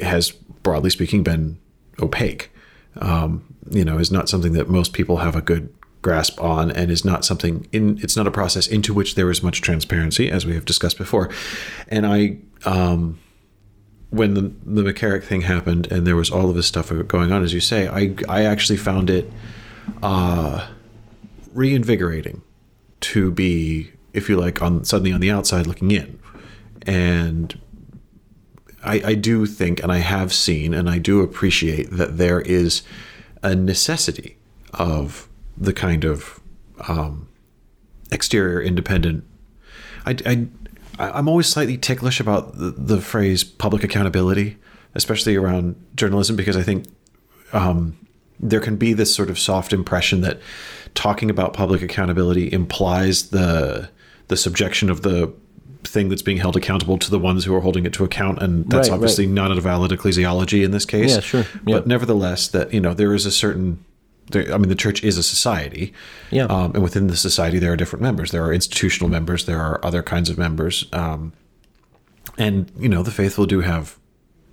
has 0.00 0.30
broadly 0.30 0.90
speaking 0.90 1.24
been 1.24 1.58
opaque. 2.00 2.50
Um, 3.00 3.44
you 3.70 3.84
know, 3.84 3.98
is 3.98 4.10
not 4.10 4.28
something 4.28 4.52
that 4.52 4.68
most 4.68 4.92
people 4.92 5.18
have 5.18 5.34
a 5.34 5.40
good 5.40 5.72
grasp 6.02 6.40
on 6.40 6.70
and 6.70 6.90
is 6.90 7.04
not 7.04 7.24
something 7.24 7.66
in 7.72 7.98
it's 8.02 8.14
not 8.14 8.26
a 8.26 8.30
process 8.30 8.66
into 8.66 8.92
which 8.92 9.14
there 9.14 9.30
is 9.30 9.42
much 9.42 9.62
transparency 9.62 10.30
as 10.30 10.44
we 10.44 10.54
have 10.54 10.66
discussed 10.66 10.98
before. 10.98 11.30
And 11.88 12.06
i 12.06 12.36
um 12.66 13.18
when 14.10 14.34
the 14.34 14.42
the 14.66 14.82
McCarrick 14.82 15.24
thing 15.24 15.40
happened 15.40 15.90
and 15.90 16.06
there 16.06 16.14
was 16.14 16.30
all 16.30 16.50
of 16.50 16.56
this 16.56 16.66
stuff 16.66 16.92
going 17.08 17.32
on 17.32 17.42
as 17.42 17.54
you 17.54 17.60
say 17.60 17.88
i 17.88 18.14
i 18.28 18.44
actually 18.44 18.76
found 18.76 19.08
it 19.08 19.32
uh 20.02 20.68
reinvigorating 21.54 22.42
to 23.00 23.30
be 23.30 23.90
if 24.14 24.28
you 24.28 24.36
like 24.36 24.62
on 24.62 24.84
suddenly 24.84 25.12
on 25.12 25.20
the 25.20 25.30
outside 25.30 25.66
looking 25.66 25.90
in. 25.90 26.18
And 26.86 27.58
I, 28.84 29.02
I 29.04 29.14
do 29.14 29.46
think 29.46 29.82
and 29.82 29.90
I 29.90 29.98
have 29.98 30.32
seen 30.32 30.74
and 30.74 30.88
I 30.88 30.98
do 30.98 31.20
appreciate 31.20 31.90
that 31.90 32.18
there 32.18 32.40
is 32.40 32.82
a 33.42 33.54
necessity 33.54 34.36
of 34.74 35.28
the 35.56 35.72
kind 35.72 36.04
of 36.04 36.40
um, 36.88 37.28
exterior 38.10 38.60
independent. 38.60 39.24
I, 40.06 40.16
I 40.26 40.46
I'm 40.98 41.28
always 41.28 41.48
slightly 41.48 41.76
ticklish 41.76 42.20
about 42.20 42.56
the, 42.56 42.70
the, 42.70 43.00
phrase 43.00 43.42
public 43.42 43.82
accountability, 43.82 44.56
especially 44.94 45.34
around 45.34 45.74
journalism, 45.96 46.36
because 46.36 46.56
I 46.56 46.62
think 46.62 46.86
um, 47.52 47.96
there 48.38 48.60
can 48.60 48.76
be 48.76 48.92
this 48.92 49.12
sort 49.12 49.28
of 49.28 49.38
soft 49.38 49.72
impression 49.72 50.20
that 50.20 50.40
talking 50.94 51.30
about 51.30 51.52
public 51.52 51.82
accountability 51.82 52.52
implies 52.52 53.30
the 53.30 53.90
the 54.28 54.36
subjection 54.36 54.88
of 54.88 55.02
the 55.02 55.32
thing 55.86 56.08
that's 56.08 56.22
being 56.22 56.38
held 56.38 56.56
accountable 56.56 56.98
to 56.98 57.10
the 57.10 57.18
ones 57.18 57.44
who 57.44 57.54
are 57.54 57.60
holding 57.60 57.86
it 57.86 57.92
to 57.94 58.04
account, 58.04 58.42
and 58.42 58.68
that's 58.70 58.88
right, 58.88 58.94
obviously 58.94 59.26
right. 59.26 59.34
not 59.34 59.50
a 59.50 59.60
valid 59.60 59.90
ecclesiology 59.90 60.64
in 60.64 60.70
this 60.70 60.84
case. 60.84 61.14
Yeah, 61.14 61.20
sure. 61.20 61.46
But 61.62 61.86
nevertheless, 61.86 62.48
that 62.48 62.72
you 62.72 62.80
know 62.80 62.94
there 62.94 63.14
is 63.14 63.26
a 63.26 63.30
certain 63.30 63.84
I 64.34 64.56
mean, 64.56 64.68
the 64.68 64.74
church 64.74 65.04
is 65.04 65.18
a 65.18 65.22
society. 65.22 65.92
Yeah. 66.30 66.44
Um, 66.44 66.72
and 66.74 66.82
within 66.82 67.08
the 67.08 67.16
society, 67.16 67.58
there 67.58 67.72
are 67.72 67.76
different 67.76 68.02
members. 68.02 68.30
There 68.30 68.42
are 68.42 68.52
institutional 68.52 69.10
members. 69.10 69.44
There 69.44 69.60
are 69.60 69.84
other 69.84 70.02
kinds 70.02 70.30
of 70.30 70.38
members. 70.38 70.86
Um, 70.92 71.32
and, 72.38 72.70
you 72.78 72.88
know, 72.88 73.02
the 73.02 73.10
faithful 73.10 73.46
do 73.46 73.60
have 73.60 73.98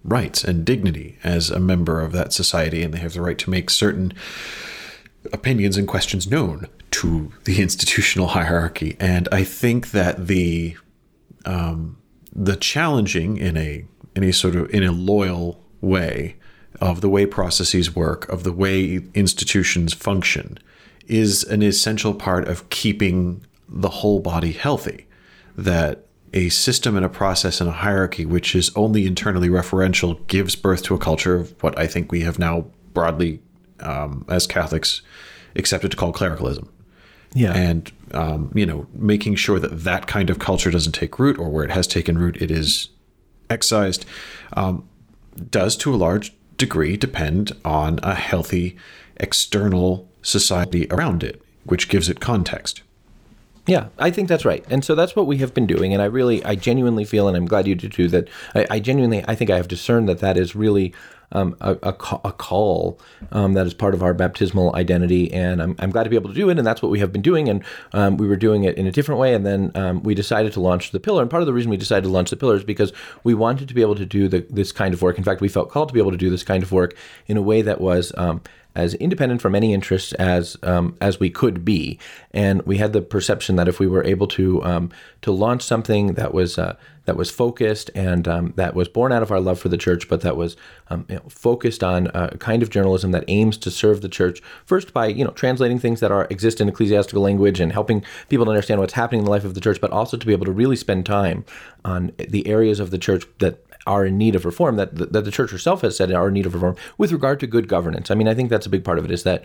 rights 0.03 0.43
and 0.43 0.65
dignity 0.65 1.17
as 1.23 1.49
a 1.49 1.59
member 1.59 2.01
of 2.01 2.11
that 2.11 2.33
society, 2.33 2.83
and 2.83 2.93
they 2.93 2.99
have 2.99 3.13
the 3.13 3.21
right 3.21 3.37
to 3.37 3.49
make 3.49 3.69
certain 3.69 4.13
opinions 5.31 5.77
and 5.77 5.87
questions 5.87 6.29
known 6.29 6.67
to 6.91 7.31
the 7.45 7.61
institutional 7.61 8.27
hierarchy. 8.27 8.97
And 8.99 9.29
I 9.31 9.43
think 9.43 9.91
that 9.91 10.27
the 10.27 10.75
um, 11.45 11.97
the 12.33 12.55
challenging 12.55 13.37
in 13.37 13.57
a 13.57 13.85
in 14.15 14.23
a 14.23 14.33
sort 14.33 14.55
of 14.55 14.69
in 14.71 14.83
a 14.83 14.91
loyal 14.91 15.63
way 15.79 16.35
of 16.79 17.01
the 17.01 17.09
way 17.09 17.25
processes 17.25 17.95
work, 17.95 18.27
of 18.29 18.43
the 18.43 18.51
way 18.51 19.01
institutions 19.13 19.93
function, 19.93 20.57
is 21.07 21.43
an 21.43 21.61
essential 21.61 22.13
part 22.13 22.47
of 22.47 22.69
keeping 22.69 23.45
the 23.67 23.89
whole 23.89 24.19
body 24.19 24.51
healthy. 24.51 25.07
That 25.57 26.05
a 26.33 26.49
system 26.49 26.95
and 26.95 27.05
a 27.05 27.09
process 27.09 27.59
and 27.59 27.69
a 27.69 27.73
hierarchy 27.73 28.25
which 28.25 28.55
is 28.55 28.71
only 28.75 29.05
internally 29.05 29.49
referential 29.49 30.25
gives 30.27 30.55
birth 30.55 30.81
to 30.83 30.95
a 30.95 30.97
culture 30.97 31.35
of 31.35 31.61
what 31.61 31.77
I 31.77 31.87
think 31.87 32.11
we 32.11 32.21
have 32.21 32.39
now 32.39 32.67
broadly, 32.93 33.41
um, 33.81 34.25
as 34.29 34.47
Catholics, 34.47 35.01
accepted 35.55 35.91
to 35.91 35.97
call 35.97 36.13
clericalism. 36.13 36.71
Yeah. 37.33 37.53
And, 37.53 37.91
um, 38.13 38.51
you 38.53 38.65
know, 38.65 38.87
making 38.93 39.35
sure 39.35 39.59
that 39.59 39.83
that 39.83 40.07
kind 40.07 40.29
of 40.29 40.39
culture 40.39 40.71
doesn't 40.71 40.91
take 40.93 41.17
root 41.17 41.39
or 41.39 41.49
where 41.49 41.63
it 41.63 41.71
has 41.71 41.87
taken 41.87 42.17
root, 42.17 42.41
it 42.41 42.51
is 42.51 42.89
excised, 43.49 44.05
um, 44.53 44.87
does 45.49 45.77
to 45.77 45.93
a 45.93 45.97
large 45.97 46.33
degree 46.57 46.97
depend 46.97 47.53
on 47.63 47.99
a 48.03 48.15
healthy 48.15 48.77
external 49.17 50.09
society 50.21 50.87
around 50.91 51.23
it, 51.23 51.41
which 51.63 51.89
gives 51.89 52.09
it 52.09 52.19
context. 52.19 52.81
Yeah, 53.67 53.87
I 53.99 54.09
think 54.09 54.27
that's 54.27 54.43
right, 54.43 54.65
and 54.69 54.83
so 54.83 54.95
that's 54.95 55.15
what 55.15 55.27
we 55.27 55.37
have 55.37 55.53
been 55.53 55.67
doing. 55.67 55.93
And 55.93 56.01
I 56.01 56.05
really, 56.05 56.43
I 56.43 56.55
genuinely 56.55 57.05
feel, 57.05 57.27
and 57.27 57.37
I'm 57.37 57.45
glad 57.45 57.67
you 57.67 57.75
do 57.75 57.89
too, 57.89 58.07
that 58.07 58.27
I, 58.55 58.67
I 58.71 58.79
genuinely, 58.79 59.23
I 59.27 59.35
think 59.35 59.49
I 59.49 59.57
have 59.57 59.67
discerned 59.67 60.09
that 60.09 60.19
that 60.19 60.35
is 60.35 60.55
really 60.55 60.93
um, 61.31 61.55
a, 61.61 61.77
a, 61.83 61.95
a, 62.25 62.31
call 62.31 62.99
um, 63.31 63.53
that 63.53 63.65
is 63.65 63.73
part 63.73 63.93
of 63.93 64.03
our 64.03 64.13
baptismal 64.13 64.75
identity, 64.75 65.31
and 65.33 65.61
I'm, 65.61 65.75
I'm, 65.79 65.91
glad 65.91 66.03
to 66.03 66.09
be 66.09 66.15
able 66.15 66.29
to 66.29 66.35
do 66.35 66.49
it, 66.49 66.57
and 66.57 66.65
that's 66.65 66.81
what 66.81 66.91
we 66.91 66.99
have 66.99 67.11
been 67.11 67.21
doing. 67.21 67.49
And 67.49 67.63
um, 67.93 68.17
we 68.17 68.27
were 68.27 68.35
doing 68.35 68.63
it 68.63 68.77
in 68.77 68.87
a 68.87 68.91
different 68.91 69.19
way, 69.19 69.33
and 69.33 69.45
then 69.45 69.71
um, 69.75 70.03
we 70.03 70.13
decided 70.13 70.53
to 70.53 70.59
launch 70.59 70.91
the 70.91 70.99
pillar. 70.99 71.21
And 71.21 71.31
part 71.31 71.41
of 71.41 71.47
the 71.47 71.53
reason 71.53 71.69
we 71.69 71.77
decided 71.77 72.03
to 72.03 72.09
launch 72.09 72.29
the 72.29 72.37
pillar 72.37 72.55
is 72.55 72.63
because 72.63 72.91
we 73.23 73.33
wanted 73.33 73.67
to 73.67 73.73
be 73.73 73.81
able 73.81 73.95
to 73.95 74.05
do 74.05 74.27
the, 74.27 74.45
this 74.49 74.71
kind 74.71 74.93
of 74.93 75.01
work. 75.01 75.17
In 75.17 75.23
fact, 75.23 75.41
we 75.41 75.47
felt 75.47 75.69
called 75.69 75.89
to 75.89 75.93
be 75.93 75.99
able 75.99 76.11
to 76.11 76.17
do 76.17 76.29
this 76.29 76.43
kind 76.43 76.63
of 76.63 76.71
work 76.71 76.95
in 77.27 77.37
a 77.37 77.41
way 77.41 77.61
that 77.61 77.79
was 77.79 78.11
um, 78.17 78.41
as 78.75 78.93
independent 78.95 79.41
from 79.41 79.55
any 79.55 79.73
interests 79.73 80.13
as 80.13 80.57
um, 80.63 80.95
as 81.01 81.19
we 81.19 81.29
could 81.29 81.65
be, 81.65 81.99
and 82.31 82.61
we 82.63 82.77
had 82.77 82.93
the 82.93 83.01
perception 83.01 83.55
that 83.57 83.67
if 83.67 83.79
we 83.79 83.87
were 83.87 84.03
able 84.03 84.27
to 84.27 84.63
um, 84.63 84.91
to 85.21 85.31
launch 85.31 85.61
something 85.61 86.13
that 86.13 86.33
was 86.33 86.57
uh, 86.57 86.75
that 87.05 87.17
was 87.17 87.31
focused 87.31 87.89
and 87.95 88.27
um, 88.27 88.53
that 88.57 88.75
was 88.75 88.87
born 88.87 89.11
out 89.11 89.23
of 89.23 89.31
our 89.31 89.39
love 89.39 89.59
for 89.59 89.69
the 89.69 89.77
church, 89.77 90.07
but 90.07 90.21
that 90.21 90.37
was 90.37 90.55
um, 90.89 91.05
you 91.09 91.15
know, 91.15 91.23
focused 91.29 91.83
on 91.83 92.07
a 92.13 92.37
kind 92.37 92.61
of 92.61 92.69
journalism 92.69 93.11
that 93.11 93.23
aims 93.27 93.57
to 93.57 93.71
serve 93.71 94.01
the 94.01 94.09
church 94.09 94.41
first 94.65 94.93
by 94.93 95.07
you 95.07 95.23
know 95.23 95.31
translating 95.31 95.79
things 95.79 95.99
that 95.99 96.11
are 96.11 96.27
exist 96.29 96.61
in 96.61 96.69
ecclesiastical 96.69 97.21
language 97.21 97.59
and 97.59 97.71
helping 97.71 98.03
people 98.29 98.45
to 98.45 98.51
understand 98.51 98.79
what's 98.79 98.93
happening 98.93 99.19
in 99.19 99.25
the 99.25 99.31
life 99.31 99.45
of 99.45 99.53
the 99.53 99.61
church, 99.61 99.81
but 99.81 99.91
also 99.91 100.17
to 100.17 100.25
be 100.25 100.33
able 100.33 100.45
to 100.45 100.51
really 100.51 100.75
spend 100.75 101.05
time 101.05 101.43
on 101.83 102.11
the 102.17 102.45
areas 102.47 102.79
of 102.79 102.91
the 102.91 102.97
church 102.97 103.25
that 103.39 103.65
are 103.87 104.05
in 104.05 104.17
need 104.17 104.35
of 104.35 104.45
reform 104.45 104.75
that 104.75 104.95
the, 104.95 105.07
that 105.07 105.25
the 105.25 105.31
church 105.31 105.49
herself 105.49 105.81
has 105.81 105.97
said 105.97 106.11
are 106.11 106.27
in 106.27 106.35
need 106.35 106.45
of 106.45 106.53
reform 106.53 106.75
with 106.99 107.11
regard 107.11 107.39
to 107.39 107.47
good 107.47 107.67
governance. 107.67 108.11
I 108.11 108.15
mean, 108.15 108.27
I 108.27 108.35
think 108.35 108.51
that's 108.51 108.67
a 108.67 108.69
big 108.69 108.83
part 108.83 108.99
of 108.99 109.05
it 109.05 109.11
is 109.11 109.23
that 109.23 109.43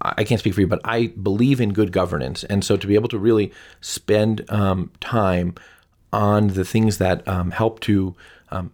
I 0.00 0.24
can't 0.24 0.40
speak 0.40 0.54
for 0.54 0.60
you, 0.60 0.66
but 0.66 0.80
I 0.84 1.08
believe 1.08 1.60
in 1.60 1.72
good 1.72 1.92
governance, 1.92 2.44
and 2.44 2.64
so 2.64 2.76
to 2.76 2.86
be 2.86 2.94
able 2.94 3.08
to 3.08 3.18
really 3.18 3.52
spend 3.80 4.44
um, 4.50 4.90
time 5.00 5.54
on 6.12 6.48
the 6.48 6.64
things 6.64 6.98
that 6.98 7.26
um, 7.26 7.50
help 7.50 7.80
to 7.80 8.14
um, 8.50 8.72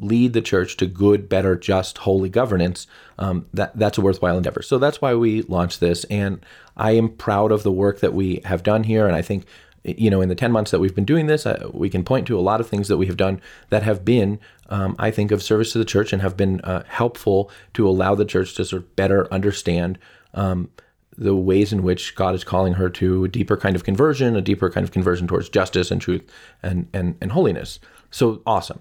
lead 0.00 0.32
the 0.32 0.40
church 0.40 0.76
to 0.76 0.86
good, 0.86 1.28
better, 1.28 1.56
just, 1.56 1.98
holy 1.98 2.28
governance, 2.28 2.86
um, 3.18 3.46
that 3.52 3.76
that's 3.76 3.98
a 3.98 4.00
worthwhile 4.00 4.36
endeavor. 4.36 4.62
So 4.62 4.78
that's 4.78 5.00
why 5.00 5.14
we 5.14 5.42
launched 5.42 5.80
this, 5.80 6.04
and 6.04 6.44
I 6.76 6.92
am 6.92 7.08
proud 7.08 7.52
of 7.52 7.62
the 7.62 7.72
work 7.72 8.00
that 8.00 8.14
we 8.14 8.40
have 8.44 8.62
done 8.62 8.84
here, 8.84 9.06
and 9.06 9.16
I 9.16 9.22
think 9.22 9.44
you 9.84 10.10
know, 10.10 10.20
in 10.20 10.28
the 10.28 10.34
10 10.34 10.52
months 10.52 10.70
that 10.70 10.80
we've 10.80 10.94
been 10.94 11.04
doing 11.04 11.26
this, 11.26 11.46
uh, 11.46 11.70
we 11.72 11.88
can 11.88 12.04
point 12.04 12.26
to 12.26 12.38
a 12.38 12.40
lot 12.40 12.60
of 12.60 12.68
things 12.68 12.88
that 12.88 12.96
we 12.96 13.06
have 13.06 13.16
done 13.16 13.40
that 13.70 13.82
have 13.82 14.04
been, 14.04 14.38
um, 14.68 14.96
I 14.98 15.10
think, 15.10 15.30
of 15.30 15.42
service 15.42 15.72
to 15.72 15.78
the 15.78 15.84
church 15.84 16.12
and 16.12 16.20
have 16.20 16.36
been 16.36 16.60
uh, 16.62 16.82
helpful 16.86 17.50
to 17.74 17.88
allow 17.88 18.14
the 18.14 18.24
church 18.24 18.54
to 18.54 18.64
sort 18.64 18.82
of 18.82 18.96
better 18.96 19.32
understand 19.32 19.98
um, 20.34 20.70
the 21.18 21.34
ways 21.34 21.72
in 21.72 21.82
which 21.82 22.14
God 22.14 22.34
is 22.34 22.44
calling 22.44 22.74
her 22.74 22.88
to 22.90 23.24
a 23.24 23.28
deeper 23.28 23.56
kind 23.56 23.76
of 23.76 23.84
conversion, 23.84 24.36
a 24.36 24.40
deeper 24.40 24.70
kind 24.70 24.84
of 24.84 24.92
conversion 24.92 25.26
towards 25.26 25.48
justice 25.48 25.90
and 25.90 26.00
truth 26.00 26.22
and, 26.62 26.88
and, 26.92 27.16
and 27.20 27.32
holiness. 27.32 27.80
So 28.10 28.40
awesome. 28.46 28.80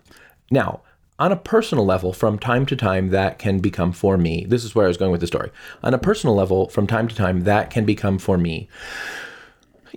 Now, 0.52 0.82
on 1.20 1.32
a 1.32 1.36
personal 1.36 1.84
level, 1.84 2.14
from 2.14 2.38
time 2.38 2.66
to 2.68 2.76
time, 2.76 3.10
that 3.10 3.40
can 3.40 3.60
become 3.60 3.92
for 3.92 4.18
me. 4.18 4.46
This 4.48 4.64
is 4.64 4.76
where 4.76 4.86
I 4.86 4.88
was 4.88 4.98
going 4.98 5.12
with 5.12 5.22
the 5.22 5.28
story. 5.28 5.50
On 5.82 5.94
a 5.94 5.98
personal 5.98 6.36
level, 6.36 6.70
from 6.70 6.86
time 6.86 7.08
to 7.08 7.16
time, 7.16 7.42
that 7.42 7.72
can 7.72 7.86
become 7.86 8.20
for 8.20 8.38
me 8.38 8.70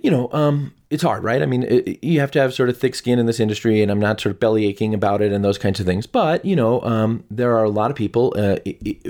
you 0.01 0.09
know, 0.09 0.29
um, 0.31 0.73
it's 0.89 1.03
hard, 1.03 1.23
right? 1.23 1.41
I 1.41 1.45
mean, 1.45 1.63
it, 1.63 2.03
you 2.03 2.19
have 2.19 2.31
to 2.31 2.39
have 2.41 2.53
sort 2.53 2.69
of 2.69 2.77
thick 2.77 2.95
skin 2.95 3.19
in 3.19 3.25
this 3.25 3.39
industry, 3.39 3.81
and 3.81 3.91
I'm 3.91 3.99
not 3.99 4.19
sort 4.19 4.33
of 4.35 4.39
belly 4.39 4.65
aching 4.65 4.93
about 4.93 5.21
it 5.21 5.31
and 5.31 5.43
those 5.43 5.57
kinds 5.57 5.79
of 5.79 5.85
things. 5.85 6.07
But 6.07 6.43
you 6.43 6.55
know, 6.55 6.81
um, 6.81 7.23
there 7.29 7.55
are 7.55 7.63
a 7.63 7.69
lot 7.69 7.91
of 7.91 7.97
people 7.97 8.33
uh, 8.35 8.57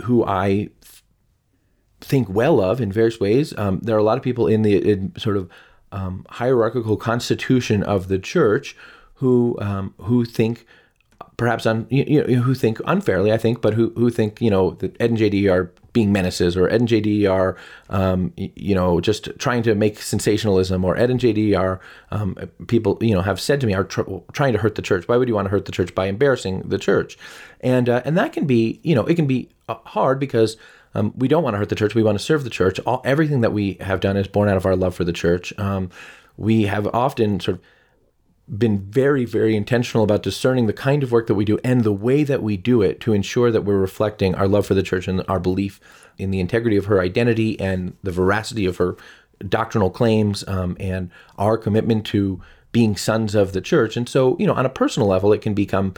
who 0.04 0.26
I 0.26 0.70
think 2.12 2.30
well 2.30 2.62
of 2.62 2.82
in 2.82 2.92
various 2.92 3.20
ways. 3.20 3.58
Um, 3.58 3.80
there 3.80 3.96
are 3.96 4.00
a 4.00 4.04
lot 4.04 4.18
of 4.18 4.24
people 4.24 4.46
in 4.46 4.62
the 4.62 4.74
in 4.92 5.14
sort 5.18 5.38
of 5.38 5.50
um, 5.92 6.26
hierarchical 6.30 6.98
constitution 6.98 7.82
of 7.84 8.10
the 8.10 8.20
church 8.20 8.76
who 9.16 9.58
um, 9.62 9.94
who 9.98 10.26
think 10.26 10.66
perhaps 11.38 11.66
un, 11.66 11.88
you 11.90 12.22
know, 12.22 12.42
who 12.42 12.54
think 12.54 12.80
unfairly, 12.86 13.32
I 13.32 13.38
think, 13.38 13.62
but 13.62 13.74
who 13.74 13.92
who 13.96 14.10
think 14.10 14.42
you 14.42 14.52
know 14.52 14.72
that 14.82 14.96
Ed 15.00 15.12
and 15.12 15.20
JD 15.20 15.52
are 15.52 15.72
being 15.94 16.12
menaces, 16.12 16.56
or 16.56 16.70
Ed 16.70 16.82
and 16.82 16.90
JD 16.90 17.30
are, 17.30 17.58
um, 17.90 18.34
you 18.38 18.76
know, 18.76 19.02
just 19.02 19.28
trying 19.40 19.64
to 19.64 19.76
make 19.76 20.02
sensationalism, 20.02 20.86
or 20.86 20.96
Ed 20.98 21.10
and 21.10 21.20
JD 21.20 21.58
are 21.58 21.82
um, 22.12 22.36
people, 22.68 22.98
you 23.02 23.14
know, 23.14 23.22
have 23.22 23.40
said 23.40 23.60
to 23.62 23.68
me 23.68 23.74
are 23.74 23.84
tr- 23.84 24.02
trying 24.32 24.54
to 24.54 24.60
hurt 24.60 24.76
the 24.76 24.82
church. 24.82 25.08
Why 25.08 25.18
would 25.18 25.28
you 25.28 25.36
want 25.36 25.48
to 25.48 25.50
hurt 25.50 25.66
the 25.66 25.72
church 25.72 25.94
by 25.96 26.06
embarrassing 26.08 26.70
the 26.70 26.78
church? 26.78 27.18
And 27.62 27.90
uh, 27.90 28.02
and 28.06 28.18
that 28.18 28.34
can 28.34 28.46
be, 28.46 28.80
you 28.84 28.96
know, 28.96 29.06
it 29.06 29.16
can 29.16 29.28
be 29.28 29.50
uh, 29.70 29.76
hard 29.86 30.20
because. 30.20 30.58
Um, 30.94 31.14
we 31.16 31.28
don't 31.28 31.44
want 31.44 31.54
to 31.54 31.58
hurt 31.58 31.70
the 31.70 31.76
church. 31.76 31.96
We 31.96 32.04
want 32.04 32.18
to 32.18 32.24
serve 32.24 32.44
the 32.44 32.50
church. 32.50 32.80
All 32.82 33.02
everything 33.06 33.42
that 33.42 33.54
we 33.54 33.76
have 33.82 34.00
done 34.00 34.18
is 34.18 34.28
born 34.28 34.50
out 34.50 34.58
of 34.58 34.66
our 34.66 34.76
love 34.76 34.96
for 34.96 35.04
the 35.04 35.14
church. 35.14 35.58
Um, 35.58 35.90
we 36.38 36.64
have 36.64 36.88
often 36.88 37.40
sort 37.40 37.58
of 37.58 37.64
been 38.58 38.80
very, 38.80 39.24
very 39.24 39.56
intentional 39.56 40.04
about 40.04 40.24
discerning 40.24 40.68
the 40.68 40.74
kind 40.74 41.04
of 41.04 41.12
work 41.12 41.28
that 41.28 41.36
we 41.36 41.46
do 41.46 41.58
and 41.64 41.84
the 41.84 41.94
way 41.94 42.24
that 42.24 42.44
we 42.44 42.58
do 42.58 42.82
it 42.82 43.00
to 43.00 43.14
ensure 43.14 43.52
that 43.52 43.62
we're 43.62 43.78
reflecting 43.78 44.36
our 44.36 44.48
love 44.48 44.66
for 44.66 44.74
the 44.74 44.84
church 44.84 45.08
and 45.08 45.24
our 45.28 45.40
belief 45.40 45.80
in 46.18 46.32
the 46.32 46.40
integrity 46.40 46.76
of 46.76 46.86
her 46.86 47.00
identity 47.00 47.58
and 47.60 47.96
the 48.04 48.12
veracity 48.12 48.66
of 48.66 48.78
her 48.78 48.98
doctrinal 49.48 49.90
claims 49.90 50.46
um, 50.48 50.76
and 50.80 51.10
our 51.38 51.58
commitment 51.58 52.06
to 52.06 52.42
being 52.72 52.96
sons 52.96 53.36
of 53.36 53.54
the 53.54 53.62
church. 53.62 53.96
And 53.96 54.08
so, 54.08 54.38
you 54.38 54.48
know, 54.48 54.54
on 54.54 54.66
a 54.66 54.70
personal 54.70 55.08
level, 55.08 55.34
it 55.34 55.42
can 55.42 55.54
become 55.54 55.94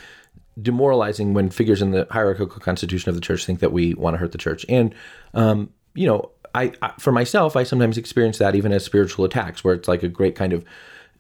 demoralizing 0.62 1.34
when 1.34 1.50
figures 1.50 1.82
in 1.82 1.92
the 1.92 2.08
hierarchical 2.12 2.60
constitution 2.60 3.10
of 3.10 3.16
the 3.16 3.22
church 3.22 3.46
think 3.46 3.60
that 3.60 3.72
we 3.72 3.94
want 3.96 4.14
to 4.14 4.18
hurt 4.18 4.32
the 4.32 4.38
church. 4.38 4.66
And, 4.70 4.94
um, 5.34 5.70
you 5.96 6.08
know, 6.08 6.32
I, 6.56 6.72
I, 6.82 6.94
for 7.00 7.12
myself, 7.12 7.56
I 7.56 7.64
sometimes 7.64 7.98
experience 7.98 8.38
that 8.38 8.56
even 8.56 8.72
as 8.72 8.86
spiritual 8.86 9.26
attacks, 9.26 9.64
where 9.64 9.74
it's 9.74 9.88
like 9.88 10.04
a 10.04 10.08
great 10.08 10.36
kind 10.36 10.54
of 10.54 10.64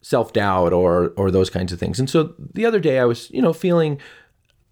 self 0.02 0.34
doubt 0.34 0.74
or 0.74 1.13
or 1.17 1.32
those 1.32 1.50
kinds 1.50 1.74
of 1.74 1.80
things. 1.80 2.00
And 2.00 2.10
so 2.10 2.36
the 2.38 2.65
other 2.65 2.80
day 2.80 3.00
I 3.00 3.06
was 3.06 3.30
you 3.32 3.41
know 3.41 3.54
feeling. 3.54 4.00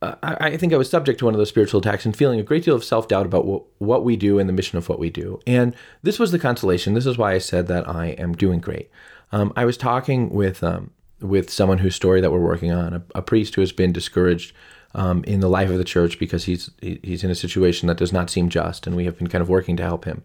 Uh, 0.04 0.15
I, 0.24 0.47
I, 0.47 0.58
think 0.58 0.74
I 0.74 0.78
was 0.78 0.89
subject 0.89 1.19
to 1.19 1.26
one 1.26 1.36
of 1.36 1.38
those 1.38 1.50
spiritual 1.50 1.80
attacks 1.80 2.08
and 2.08 2.17
feeling 2.17 2.39
a 2.39 2.43
great 2.43 2.63
deal 2.63 2.76
of 2.76 2.84
self 2.84 3.08
doubt 3.08 3.28
about 3.28 3.45
what, 3.45 3.65
what 3.78 4.04
we 4.04 4.15
do 4.15 4.39
and 4.39 4.50
the 4.50 4.54
mission 4.54 4.80
of 4.80 4.89
what 4.89 4.97
we 4.97 5.12
do. 5.12 5.39
And 5.45 5.76
this 6.02 6.17
was 6.17 6.32
the 6.32 6.39
consolation. 6.39 6.95
This 6.95 7.06
is 7.06 7.19
why 7.19 7.34
I 7.34 7.38
said 7.38 7.67
that 7.67 7.88
I 7.88 8.08
am 8.17 8.34
doing 8.34 8.60
great. 8.62 8.89
Um, 9.32 9.54
I 9.56 9.63
was 9.63 9.78
talking 9.78 10.32
with 10.32 10.63
um, 10.63 10.89
with 11.21 11.49
someone 11.49 11.79
whose 11.79 11.95
story 11.95 12.21
that 12.21 12.31
we're 12.31 12.39
working 12.39 12.71
on, 12.71 12.93
a, 12.93 13.03
a 13.15 13.21
priest 13.21 13.55
who 13.55 13.62
has 13.62 13.71
been 13.71 13.91
discouraged 13.91 14.53
um, 14.93 15.23
in 15.23 15.39
the 15.39 15.49
life 15.49 15.69
of 15.69 15.77
the 15.77 15.84
church 15.84 16.19
because 16.19 16.45
he's 16.45 16.69
he's 16.81 17.23
in 17.23 17.29
a 17.29 17.36
situation 17.36 17.88
that 17.88 17.97
does 17.97 18.12
not 18.12 18.29
seem 18.29 18.49
just, 18.49 18.88
and 18.88 18.95
we 18.95 19.05
have 19.05 19.17
been 19.17 19.27
kind 19.27 19.41
of 19.41 19.49
working 19.49 19.77
to 19.77 19.84
help 19.84 20.05
him. 20.05 20.23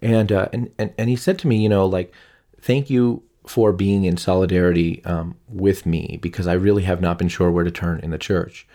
And 0.00 0.30
uh, 0.30 0.48
and 0.52 0.70
and 0.78 0.92
and 0.98 1.08
he 1.08 1.16
said 1.16 1.38
to 1.40 1.48
me, 1.48 1.62
you 1.62 1.68
know, 1.68 1.86
like, 1.86 2.12
thank 2.60 2.90
you 2.90 3.22
for 3.46 3.72
being 3.72 4.04
in 4.04 4.16
solidarity 4.16 5.04
um, 5.04 5.36
with 5.48 5.84
me 5.84 6.18
because 6.22 6.46
I 6.46 6.52
really 6.52 6.84
have 6.84 7.00
not 7.00 7.18
been 7.18 7.28
sure 7.28 7.50
where 7.50 7.64
to 7.64 7.70
turn 7.70 8.00
in 8.00 8.10
the 8.10 8.18
church. 8.18 8.66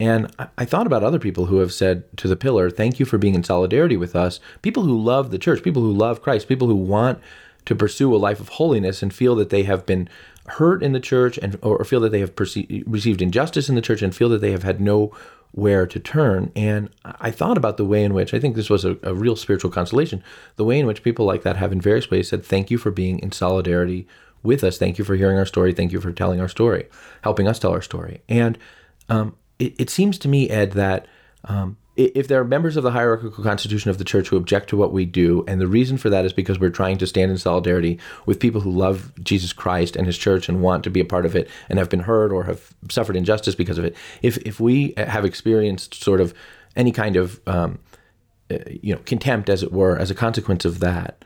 And 0.00 0.34
I, 0.38 0.48
I, 0.58 0.64
thought 0.64 0.86
about 0.86 1.04
other 1.04 1.18
people 1.18 1.46
who 1.46 1.58
have 1.58 1.72
said 1.72 2.04
to 2.16 2.26
the 2.26 2.36
pillar, 2.36 2.70
Thank 2.70 2.98
you 2.98 3.06
for 3.06 3.18
being 3.18 3.34
in 3.34 3.44
solidarity 3.44 3.96
with 3.96 4.16
us. 4.16 4.40
People 4.62 4.84
who 4.84 4.98
love 4.98 5.30
the 5.30 5.38
church, 5.38 5.62
people 5.62 5.82
who 5.82 5.92
love 5.92 6.22
Christ, 6.22 6.48
people 6.48 6.68
who 6.68 6.74
want 6.74 7.20
to 7.66 7.74
pursue 7.74 8.14
a 8.14 8.18
life 8.18 8.40
of 8.40 8.50
holiness 8.50 9.02
and 9.02 9.12
feel 9.12 9.34
that 9.36 9.50
they 9.50 9.62
have 9.64 9.86
been 9.86 10.08
hurt 10.46 10.82
in 10.82 10.92
the 10.92 11.00
church 11.00 11.38
and 11.38 11.58
or 11.62 11.84
feel 11.84 12.00
that 12.00 12.12
they 12.12 12.20
have 12.20 12.36
perce- 12.36 12.66
received 12.86 13.22
injustice 13.22 13.68
in 13.68 13.74
the 13.74 13.80
church 13.80 14.02
and 14.02 14.14
feel 14.14 14.28
that 14.28 14.40
they 14.40 14.52
have 14.52 14.62
had 14.62 14.80
no 14.80 15.12
where 15.52 15.86
to 15.86 16.00
turn. 16.00 16.50
And 16.56 16.90
I 17.04 17.30
thought 17.30 17.56
about 17.56 17.76
the 17.76 17.84
way 17.84 18.02
in 18.02 18.12
which 18.12 18.34
I 18.34 18.40
think 18.40 18.56
this 18.56 18.68
was 18.68 18.84
a, 18.84 18.98
a, 19.02 19.14
real 19.14 19.36
spiritual 19.36 19.70
consolation, 19.70 20.22
the 20.56 20.64
way 20.64 20.80
in 20.80 20.86
which 20.86 21.04
people 21.04 21.24
like 21.24 21.42
that 21.42 21.56
have 21.56 21.70
in 21.70 21.80
various 21.80 22.10
ways 22.10 22.28
said, 22.28 22.44
Thank 22.44 22.70
you 22.70 22.78
for 22.78 22.90
being 22.90 23.20
in 23.20 23.30
solidarity 23.30 24.06
with 24.42 24.64
us. 24.64 24.78
Thank 24.78 24.98
you 24.98 25.04
for 25.04 25.14
hearing 25.14 25.38
our 25.38 25.46
story. 25.46 25.72
Thank 25.72 25.92
you 25.92 26.00
for 26.00 26.12
telling 26.12 26.40
our 26.40 26.48
story, 26.48 26.88
helping 27.22 27.46
us 27.46 27.58
tell 27.58 27.72
our 27.72 27.82
story. 27.82 28.20
And 28.28 28.58
um, 29.08 29.36
it, 29.58 29.74
it, 29.78 29.90
seems 29.90 30.18
to 30.18 30.28
me, 30.28 30.50
Ed, 30.50 30.72
that 30.72 31.06
um, 31.44 31.76
if 31.96 32.26
there 32.26 32.40
are 32.40 32.44
members 32.44 32.76
of 32.76 32.82
the 32.82 32.90
hierarchical 32.90 33.44
constitution 33.44 33.88
of 33.88 33.98
the 33.98 34.04
church 34.04 34.28
who 34.28 34.36
object 34.36 34.68
to 34.70 34.76
what 34.76 34.92
we 34.92 35.04
do, 35.04 35.44
and 35.46 35.60
the 35.60 35.66
reason 35.68 35.96
for 35.96 36.10
that 36.10 36.24
is 36.24 36.32
because 36.32 36.58
we're 36.58 36.70
trying 36.70 36.98
to 36.98 37.06
stand 37.06 37.30
in 37.30 37.38
solidarity 37.38 38.00
with 38.26 38.40
people 38.40 38.60
who 38.60 38.70
love 38.70 39.12
Jesus 39.22 39.52
Christ 39.52 39.94
and 39.94 40.06
his 40.06 40.18
church 40.18 40.48
and 40.48 40.60
want 40.60 40.82
to 40.84 40.90
be 40.90 41.00
a 41.00 41.04
part 41.04 41.24
of 41.24 41.36
it 41.36 41.48
and 41.68 41.78
have 41.78 41.88
been 41.88 42.00
hurt 42.00 42.32
or 42.32 42.44
have 42.44 42.74
suffered 42.90 43.14
injustice 43.14 43.54
because 43.54 43.78
of 43.78 43.84
it, 43.84 43.94
if, 44.22 44.38
if 44.38 44.58
we 44.58 44.92
have 44.96 45.24
experienced 45.24 45.94
sort 45.94 46.20
of 46.20 46.34
any 46.74 46.90
kind 46.90 47.14
of 47.14 47.40
um, 47.46 47.78
uh, 48.50 48.58
you 48.68 48.92
know 48.92 49.00
contempt, 49.04 49.48
as 49.48 49.62
it 49.62 49.72
were, 49.72 49.96
as 49.96 50.10
a 50.10 50.14
consequence 50.14 50.64
of 50.64 50.80
that, 50.80 51.24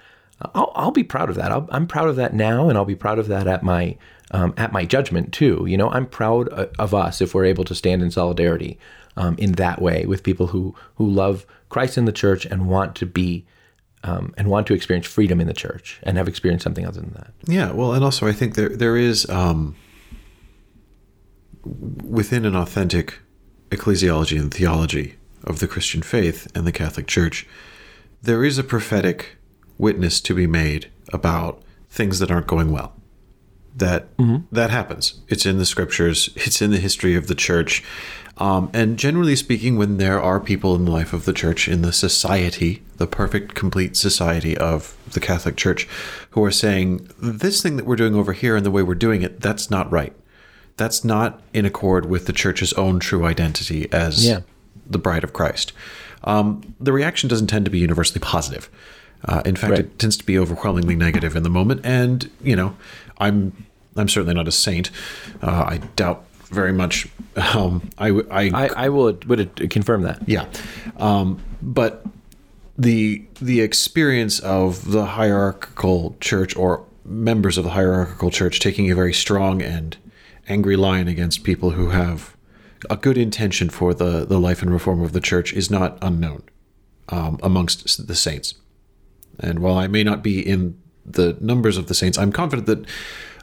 I'll, 0.55 0.71
I'll 0.75 0.91
be 0.91 1.03
proud 1.03 1.31
of 1.31 1.37
that. 1.37 1.51
i 1.51 1.65
am 1.71 1.87
proud 1.87 2.09
of 2.09 2.17
that 2.17 2.35
now, 2.35 2.69
and 2.69 2.77
I'll 2.77 2.85
be 2.85 2.95
proud 2.95 3.19
of 3.19 3.29
that 3.29 3.47
at 3.47 3.63
my 3.63 3.97
um, 4.31 4.53
at 4.59 4.73
my 4.73 4.85
judgment 4.85 5.33
too. 5.33 5.65
You 5.67 5.79
know, 5.79 5.91
I'm 5.91 6.07
proud 6.07 6.49
uh, 6.53 6.67
of 6.79 6.95
us 6.95 7.21
if 7.23 7.35
we're 7.35 7.47
able 7.47 7.65
to 7.65 7.75
stand 7.75 8.03
in 8.03 8.11
solidarity 8.11 8.79
um, 9.19 9.35
in 9.37 9.53
that 9.53 9.83
way 9.83 10.07
with 10.07 10.23
people 10.23 10.47
who 10.47 10.75
who 10.95 11.07
love 11.07 11.45
Christ 11.69 11.99
in 11.99 12.07
the 12.07 12.13
church 12.13 12.47
and 12.47 12.69
want 12.69 12.95
to 12.97 13.07
be 13.07 13.45
um, 14.05 14.33
and 14.39 14.49
want 14.49 14.67
to 14.69 14.75
experience 14.75 15.07
freedom 15.07 15.41
in 15.41 15.49
the 15.49 15.53
church 15.53 15.99
and 16.05 16.17
have 16.17 16.29
experienced 16.29 16.63
something 16.63 16.87
other 16.87 17.01
than 17.01 17.13
that. 17.15 17.33
Yeah, 17.47 17.73
well, 17.73 17.93
and 17.93 18.05
also 18.05 18.27
I 18.27 18.33
think 18.33 18.55
there 18.55 18.71
there 18.71 18.97
is 18.97 19.29
um, 19.29 19.77
within 21.65 22.47
an 22.47 22.57
authentic 22.57 23.19
ecclesiology 23.71 24.41
and 24.41 24.55
theology 24.55 25.17
of 25.45 25.59
the 25.59 25.69
Christian 25.69 26.03
faith 26.03 26.51
and 26.55 26.67
the 26.67 26.73
Catholic 26.73 27.07
Church, 27.07 27.47
there 28.23 28.45
is 28.45 28.57
a 28.57 28.65
prophetic 28.65 29.37
witness 29.77 30.21
to 30.21 30.35
be 30.35 30.47
made 30.47 30.91
about 31.13 31.63
things 31.91 32.19
that 32.19 32.31
aren't 32.31 32.47
going 32.47 32.71
well 32.71 32.95
that 33.79 34.17
mm-hmm. 34.17 34.45
that 34.53 34.71
happens. 34.71 35.21
It's 35.29 35.47
in 35.47 35.59
the 35.59 35.67
scriptures. 35.67 36.31
It's 36.37 36.61
in 36.61 36.71
the 36.71 36.79
history 36.79 37.15
of 37.15 37.27
the 37.27 37.35
church. 37.35 37.83
Um, 38.39 38.71
and 38.73 38.99
generally 38.99 39.35
speaking, 39.35 39.77
when 39.77 39.97
there 39.97 40.21
are 40.21 40.39
people 40.39 40.77
in 40.77 40.85
the 40.85 40.93
life 40.93 41.13
of 41.13 41.25
the 41.25 41.33
church, 41.33 41.69
in 41.69 41.83
the 41.83 41.93
society, 41.93 42.83
the 42.97 43.07
perfect, 43.07 43.55
complete 43.55 43.97
society 43.97 44.57
of 44.57 44.97
the 45.13 45.21
Catholic 45.21 45.57
Church, 45.57 45.89
who 46.31 46.45
are 46.45 46.53
saying, 46.53 47.11
this 47.21 47.61
thing 47.61 47.77
that 47.77 47.85
we're 47.85 47.97
doing 47.97 48.15
over 48.15 48.33
here 48.33 48.55
and 48.55 48.65
the 48.65 48.71
way 48.71 48.83
we're 48.83 48.95
doing 48.95 49.23
it, 49.23 49.41
that's 49.41 49.71
not 49.71 49.91
right. 49.91 50.15
That's 50.77 51.05
not 51.05 51.43
in 51.53 51.67
accord 51.67 52.07
with 52.07 52.27
the 52.27 52.33
church's 52.33 52.73
own 52.75 53.01
true 53.01 53.27
identity 53.27 53.93
as 53.93 54.25
yeah. 54.25 54.41
the 54.89 54.99
bride 54.99 55.25
of 55.25 55.33
Christ. 55.33 55.73
Um, 56.23 56.75
the 56.79 56.93
reaction 56.93 57.29
doesn't 57.29 57.49
tend 57.49 57.65
to 57.65 57.71
be 57.71 57.81
universally 57.81 58.21
positive. 58.21 58.71
Uh, 59.25 59.43
in 59.45 59.57
fact, 59.57 59.71
right. 59.73 59.81
it 59.81 59.99
tends 59.99 60.17
to 60.17 60.25
be 60.25 60.39
overwhelmingly 60.39 60.95
negative 60.95 61.35
in 61.35 61.43
the 61.43 61.51
moment. 61.51 61.81
And, 61.83 62.31
you 62.41 62.55
know, 62.55 62.77
I'm 63.19 63.67
I'm 63.97 64.09
certainly 64.09 64.35
not 64.35 64.47
a 64.47 64.53
saint. 64.53 64.93
Uh, 65.43 65.65
I 65.69 65.79
doubt 65.97 66.25
very 66.49 66.73
much. 66.73 67.09
Um, 67.55 67.91
I, 67.99 68.09
I, 68.09 68.51
I, 68.53 68.69
I, 68.77 68.89
will 68.89 69.19
would 69.27 69.71
confirm 69.71 70.03
that. 70.03 70.27
Yeah, 70.27 70.47
um, 70.97 71.43
but 71.63 72.05
the 72.77 73.25
the 73.41 73.61
experience 73.61 74.39
of 74.41 74.91
the 74.91 75.05
hierarchical 75.05 76.17
church 76.21 76.57
or 76.57 76.85
members 77.05 77.59
of 77.59 77.65
the 77.65 77.71
hierarchical 77.71 78.31
church 78.31 78.61
taking 78.61 78.91
a 78.91 78.95
very 78.95 79.13
strong 79.13 79.63
and 79.63 79.97
angry 80.49 80.77
line 80.77 81.09
against 81.09 81.45
people 81.45 81.71
who 81.71 81.91
have 81.91 82.37
a 82.89 82.97
good 82.97 83.19
intention 83.19 83.69
for 83.69 83.93
the 83.95 84.25
the 84.25 84.39
life 84.39 84.63
and 84.63 84.73
reform 84.73 85.03
of 85.03 85.13
the 85.13 85.21
church 85.21 85.53
is 85.53 85.71
not 85.71 85.99
unknown 86.03 86.43
um, 87.09 87.39
amongst 87.43 88.07
the 88.07 88.15
saints. 88.15 88.55
And 89.41 89.61
while 89.61 89.79
I 89.79 89.87
may 89.87 90.03
not 90.03 90.23
be 90.23 90.41
in 90.41 90.81
the 91.05 91.37
numbers 91.41 91.77
of 91.77 91.87
the 91.87 91.95
saints, 91.95 92.19
I'm 92.19 92.33
confident 92.33 92.67
that 92.67 92.85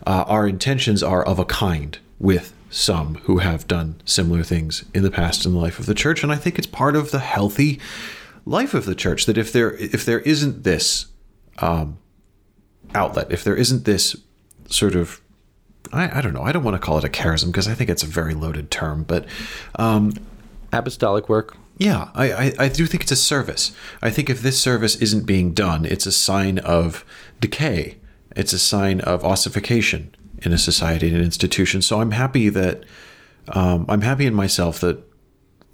uh, 0.05 0.25
our 0.27 0.47
intentions 0.47 1.01
are 1.01 1.23
of 1.23 1.39
a 1.39 1.45
kind 1.45 1.97
with 2.19 2.53
some 2.75 3.15
who 3.23 3.37
have 3.37 3.67
done 3.67 4.01
similar 4.03 4.43
things 4.43 4.83
in 4.93 5.01
the 5.01 5.09
past 5.09 5.45
in 5.45 5.53
the 5.53 5.59
life 5.59 5.79
of 5.79 5.85
the 5.85 5.93
church. 5.93 6.23
And 6.23 6.31
I 6.31 6.35
think 6.35 6.57
it's 6.57 6.67
part 6.67 6.97
of 6.97 7.11
the 7.11 7.19
healthy 7.19 7.79
life 8.45 8.73
of 8.73 8.85
the 8.85 8.93
church 8.93 9.25
that 9.27 9.37
if 9.37 9.53
there 9.53 9.73
if 9.75 10.03
there 10.03 10.19
isn't 10.19 10.63
this 10.63 11.05
um, 11.59 11.97
outlet, 12.93 13.31
if 13.31 13.45
there 13.45 13.55
isn't 13.55 13.85
this 13.85 14.17
sort 14.67 14.93
of 14.93 15.21
I, 15.93 16.19
I 16.19 16.21
don't 16.21 16.33
know, 16.33 16.43
I 16.43 16.51
don't 16.51 16.63
want 16.63 16.75
to 16.75 16.85
call 16.85 16.97
it 16.97 17.05
a 17.05 17.09
charism 17.09 17.47
because 17.47 17.67
I 17.69 17.73
think 17.73 17.89
it's 17.89 18.03
a 18.03 18.07
very 18.07 18.33
loaded 18.33 18.69
term, 18.71 19.03
but 19.03 19.25
um, 19.75 20.11
apostolic 20.73 21.29
work. 21.29 21.55
Yeah, 21.77 22.09
I, 22.13 22.31
I, 22.31 22.53
I, 22.59 22.69
do 22.69 22.85
think 22.85 23.03
it's 23.03 23.11
a 23.11 23.17
service. 23.17 23.73
I 24.01 24.09
think 24.09 24.29
if 24.29 24.41
this 24.41 24.59
service 24.59 24.95
isn't 24.95 25.25
being 25.25 25.53
done, 25.53 25.83
it's 25.83 26.05
a 26.05 26.11
sign 26.11 26.57
of 26.59 27.03
decay. 27.41 27.97
It's 28.33 28.53
a 28.53 28.59
sign 28.59 29.01
of 29.01 29.25
ossification 29.25 30.15
in 30.41 30.53
a 30.53 30.57
society 30.57 31.07
and 31.07 31.17
an 31.17 31.23
institution. 31.23 31.81
So 31.81 32.01
I'm 32.01 32.11
happy 32.11 32.49
that 32.49 32.83
um, 33.49 33.85
I'm 33.87 34.01
happy 34.01 34.25
in 34.25 34.33
myself 34.33 34.79
that 34.81 35.03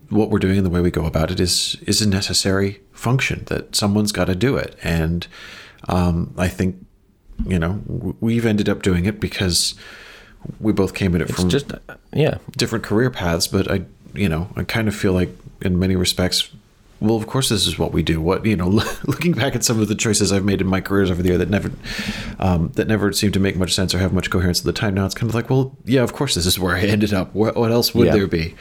what 0.10 0.30
we're 0.30 0.40
doing 0.40 0.58
and 0.58 0.66
the 0.66 0.70
way 0.70 0.82
we 0.82 0.92
go 0.92 1.06
about 1.06 1.32
it 1.32 1.40
is 1.40 1.78
is 1.88 2.02
a 2.02 2.08
necessary 2.08 2.82
function 2.92 3.44
that 3.48 3.76
someone's 3.76 4.12
got 4.12 4.26
to 4.26 4.36
do 4.36 4.58
it. 4.58 4.76
And 4.84 5.26
um, 5.88 6.34
I 6.38 6.48
think 6.48 6.76
you 7.46 7.58
know 7.58 7.82
we've 8.20 8.46
ended 8.46 8.70
up 8.70 8.82
doing 8.82 9.06
it 9.06 9.20
because 9.20 9.76
we 10.60 10.74
both 10.74 10.94
came 10.94 11.16
at 11.16 11.22
it 11.22 11.30
It's 11.30 11.40
from 11.40 11.50
just 11.50 11.72
yeah. 12.14 12.38
different 12.58 12.84
career 12.84 13.10
paths. 13.10 13.48
But 13.48 13.72
I 13.72 13.86
you 14.14 14.30
know 14.30 14.50
I 14.56 14.64
kind 14.64 14.88
of 14.88 14.96
feel 14.96 15.14
like 15.14 15.30
in 15.62 15.80
many 15.80 15.96
respects 15.96 16.50
well 17.02 17.16
of 17.18 17.28
course 17.28 17.50
this 17.50 17.68
is 17.68 17.78
what 17.78 17.92
we 17.92 18.02
do 18.04 18.22
what 18.22 18.46
you 18.46 18.56
know 18.56 18.68
looking 19.06 19.34
back 19.34 19.56
at 19.56 19.64
some 19.64 19.80
of 19.82 19.88
the 19.90 19.96
choices 19.96 20.32
i've 20.32 20.46
made 20.46 20.62
in 20.62 20.68
my 20.68 20.80
careers 20.80 21.12
over 21.12 21.22
the 21.22 21.30
year 21.30 21.38
that 21.38 21.50
never 21.50 21.72
um, 22.40 22.70
that 22.76 22.88
never 22.88 23.12
seemed 23.12 23.34
to 23.34 23.40
make 23.40 23.56
much 23.58 23.74
sense 23.74 23.94
or 23.94 24.00
have 24.00 24.14
much 24.14 24.30
coherence 24.30 24.60
at 24.60 24.66
the 24.66 24.74
time 24.74 24.94
now 24.94 25.06
it's 25.06 25.16
kind 25.16 25.30
of 25.30 25.36
like 25.36 25.50
well 25.50 25.76
yeah 25.86 26.02
of 26.02 26.14
course 26.14 26.36
this 26.36 26.46
is 26.46 26.58
where 26.60 26.76
i 26.76 26.82
ended 26.96 27.14
up 27.14 27.34
what, 27.34 27.56
what 27.56 27.72
else 27.72 27.94
would 27.94 28.08
Yeah. 28.08 28.14
there 28.14 28.28
be 28.28 28.56